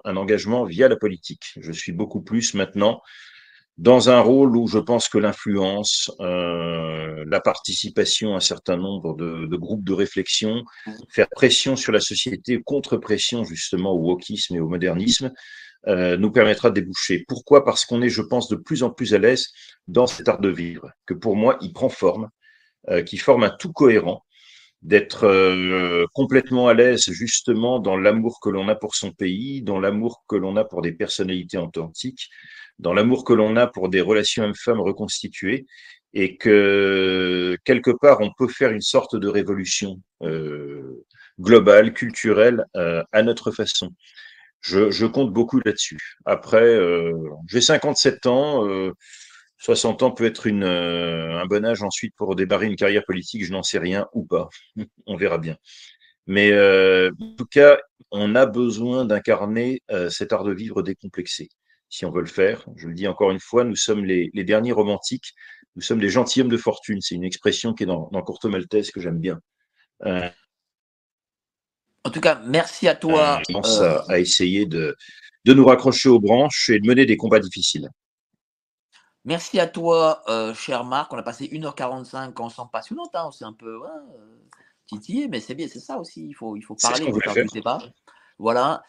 un, 0.06 0.16
engagement 0.18 0.66
via 0.66 0.88
la 0.88 0.96
politique. 0.96 1.54
Je 1.58 1.72
suis 1.72 1.92
beaucoup 1.92 2.22
plus 2.22 2.56
maintenant 2.56 3.02
dans 3.78 4.10
un 4.10 4.22
rôle 4.22 4.56
où 4.56 4.68
je 4.68 4.80
pense 4.80 5.10
que 5.10 5.18
l'influence, 5.18 6.10
euh, 6.22 7.26
la 7.28 7.42
participation 7.42 8.34
à 8.34 8.38
un 8.38 8.40
certain 8.40 8.78
nombre 8.78 9.16
de, 9.16 9.48
de, 9.48 9.58
groupes 9.58 9.84
de 9.84 9.94
réflexion, 9.94 10.64
faire 11.10 11.28
pression 11.30 11.76
sur 11.76 11.92
la 11.92 12.00
société, 12.00 12.62
contre-pression 12.64 13.44
justement 13.44 13.92
au 13.92 14.00
wokisme 14.00 14.56
et 14.56 14.60
au 14.60 14.70
modernisme, 14.70 15.32
euh, 15.88 16.18
nous 16.18 16.32
permettra 16.32 16.70
de 16.70 16.76
déboucher. 16.76 17.26
Pourquoi? 17.28 17.64
Parce 17.64 17.86
qu'on 17.86 18.02
est, 18.02 18.10
je 18.10 18.24
pense, 18.24 18.48
de 18.48 18.56
plus 18.56 18.82
en 18.82 18.90
plus 18.90 19.14
à 19.14 19.20
l'aise 19.20 19.50
dans 19.88 20.08
cet 20.08 20.28
art 20.28 20.40
de 20.40 20.50
vivre, 20.50 20.90
que 21.06 21.14
pour 21.14 21.36
moi, 21.36 21.58
il 21.62 21.74
prend 21.74 21.90
forme, 21.90 22.30
euh, 22.90 23.04
qui 23.04 23.18
forme 23.18 23.44
un 23.44 23.52
tout 23.52 23.72
cohérent, 23.72 24.26
d'être 24.82 25.26
euh, 25.26 26.06
complètement 26.14 26.68
à 26.68 26.74
l'aise 26.74 27.06
justement 27.10 27.80
dans 27.80 27.98
l'amour 27.98 28.40
que 28.42 28.50
l'on 28.50 28.68
a 28.68 28.76
pour 28.76 28.96
son 28.96 29.12
pays, 29.12 29.62
dans 29.62 29.80
l'amour 29.80 30.24
que 30.28 30.36
l'on 30.36 30.58
a 30.58 30.64
pour 30.64 30.82
des 30.82 30.92
personnalités 30.92 31.58
authentiques, 31.58 32.30
dans 32.80 32.94
l'amour 32.94 33.24
que 33.24 33.34
l'on 33.34 33.56
a 33.56 33.68
pour 33.68 33.90
des 33.90 34.02
relations 34.02 34.44
hommes-femmes 34.44 34.82
reconstituées, 34.82 35.66
et 36.14 36.38
que 36.38 37.58
quelque 37.66 37.92
part 37.92 38.22
on 38.22 38.32
peut 38.38 38.48
faire 38.48 38.72
une 38.72 38.82
sorte 38.82 39.16
de 39.16 39.28
révolution 39.28 40.02
euh, 40.24 41.04
globale, 41.40 41.94
culturelle, 41.94 42.66
euh, 42.76 43.04
à 43.12 43.22
notre 43.22 43.52
façon. 43.52 43.92
Je, 44.62 44.90
je 44.92 45.06
compte 45.06 45.32
beaucoup 45.32 45.62
là-dessus. 45.64 46.00
Après, 46.26 46.64
euh, 46.64 47.14
j'ai 47.48 47.62
57 47.62 48.26
ans. 48.26 48.66
60 49.60 50.04
ans 50.04 50.12
peut 50.12 50.26
être 50.26 50.48
une, 50.48 50.64
euh, 50.64 51.40
un 51.40 51.46
bon 51.46 51.66
âge 51.66 51.82
ensuite 51.82 52.14
pour 52.16 52.36
démarrer 52.36 52.68
une 52.68 52.76
carrière 52.76 53.06
politique, 53.06 53.46
je 53.46 53.52
n'en 53.52 53.64
sais 53.64 53.80
rien 53.80 54.08
ou 54.14 54.24
pas. 54.26 54.50
on 55.08 55.16
verra 55.16 55.38
bien. 55.38 55.58
Mais 56.28 56.52
euh, 56.52 57.12
en 57.20 57.36
tout 57.36 57.46
cas, 57.46 57.78
on 58.12 58.36
a 58.36 58.46
besoin 58.46 59.06
d'incarner 59.06 59.82
euh, 59.92 60.10
cet 60.10 60.34
art 60.34 60.44
de 60.44 60.54
vivre 60.54 60.82
décomplexé. 60.82 61.50
Si 61.96 62.04
on 62.04 62.12
veut 62.12 62.20
le 62.20 62.28
faire, 62.28 62.66
je 62.76 62.90
le 62.90 62.94
dis 62.94 63.08
encore 63.08 63.32
une 63.32 63.40
fois, 63.40 63.64
nous 63.64 63.78
sommes 63.78 64.04
les, 64.04 64.30
les 64.34 64.44
derniers 64.44 64.74
romantiques, 64.74 65.34
nous 65.78 65.82
sommes 65.82 66.02
les 66.02 66.10
gentilshommes 66.10 66.50
de 66.50 66.58
fortune. 66.58 67.00
C'est 67.00 67.16
une 67.16 67.24
expression 67.24 67.74
qui 67.74 67.84
est 67.84 67.86
dans, 67.86 68.10
dans 68.12 68.22
Corto 68.22 68.50
Maltese 68.50 68.92
que 68.92 69.00
j'aime 69.00 69.18
bien. 69.18 69.40
Euh, 70.04 70.30
en 72.04 72.10
tout 72.10 72.20
cas, 72.20 72.42
merci 72.44 72.90
à 72.90 72.96
toi. 72.96 73.40
Je 73.48 73.54
pense 73.54 73.80
à, 73.80 74.04
à 74.10 74.20
essayer 74.20 74.66
de, 74.66 74.94
de 75.46 75.54
nous 75.54 75.66
raccrocher 75.66 76.10
aux 76.10 76.20
branches 76.20 76.70
et 76.70 76.82
de 76.82 76.86
mener 76.86 77.06
des 77.06 77.16
combats 77.16 77.40
difficiles. 77.40 77.90
Merci 79.24 79.62
à 79.62 79.68
toi, 79.68 80.22
euh, 80.28 80.54
cher 80.54 80.84
Marc. 80.84 81.14
On 81.14 81.18
a 81.18 81.24
passé 81.24 81.48
1h45 81.48 82.42
ensemble 82.42 82.72
passionnante. 82.72 83.12
Hein. 83.14 83.24
On 83.28 83.32
s'est 83.32 83.46
un 83.46 83.54
peu 83.54 83.78
ouais, 83.78 83.88
titillé, 84.86 85.30
mais 85.30 85.40
c'est 85.40 85.56
bien, 85.56 85.70
c'est 85.70 85.80
ça 85.80 85.98
aussi. 85.98 86.28
Il 86.28 86.34
faut, 86.34 86.58
il 86.58 86.62
faut 86.62 86.76
parler, 86.76 87.06
il 87.08 87.14
faut 87.14 87.22
faire 87.22 87.46
du 87.46 87.54
débat. 87.54 87.80
Voilà. 88.38 88.84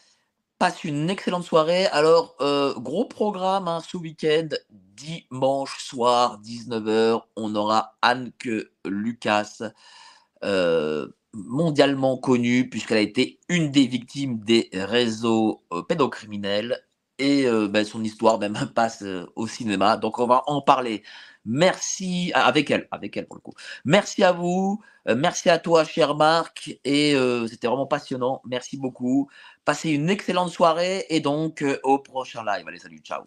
Passe 0.59 0.83
une 0.83 1.07
excellente 1.11 1.43
soirée. 1.43 1.85
Alors, 1.87 2.35
euh, 2.41 2.73
gros 2.79 3.05
programme 3.05 3.67
hein, 3.67 3.79
ce 3.87 3.95
week-end. 3.95 4.47
Dimanche 4.71 5.77
soir, 5.77 6.41
19h, 6.41 7.21
on 7.35 7.55
aura 7.55 7.95
Anke 8.01 8.49
Lucas, 8.83 9.61
euh, 10.43 11.07
mondialement 11.33 12.17
connue, 12.17 12.67
puisqu'elle 12.67 12.97
a 12.97 13.01
été 13.01 13.39
une 13.49 13.69
des 13.69 13.85
victimes 13.85 14.39
des 14.39 14.69
réseaux 14.73 15.63
euh, 15.71 15.83
pédocriminels 15.83 16.83
et 17.19 17.45
ben, 17.69 17.83
son 17.85 18.03
histoire 18.03 18.39
même 18.39 18.57
passe 18.75 19.03
euh, 19.03 19.27
au 19.35 19.47
cinéma. 19.47 19.97
Donc 19.97 20.17
on 20.17 20.25
va 20.25 20.41
en 20.47 20.61
parler. 20.61 21.03
Merci 21.45 22.31
avec 22.33 22.71
elle, 22.71 22.87
avec 22.89 23.15
elle 23.15 23.27
pour 23.27 23.35
le 23.37 23.41
coup. 23.41 23.53
Merci 23.85 24.23
à 24.23 24.31
vous, 24.31 24.81
merci 25.05 25.49
à 25.49 25.59
toi, 25.59 25.85
cher 25.85 26.15
Marc, 26.15 26.77
et 26.83 27.15
c'était 27.47 27.67
vraiment 27.67 27.85
passionnant. 27.85 28.41
Merci 28.45 28.75
beaucoup. 28.77 29.29
Passez 29.67 29.89
une 29.89 30.09
excellente 30.09 30.49
soirée 30.49 31.05
et 31.09 31.19
donc 31.19 31.61
au 31.83 31.99
prochain 31.99 32.41
live. 32.41 32.65
Allez, 32.65 32.79
salut, 32.79 32.99
ciao. 32.99 33.25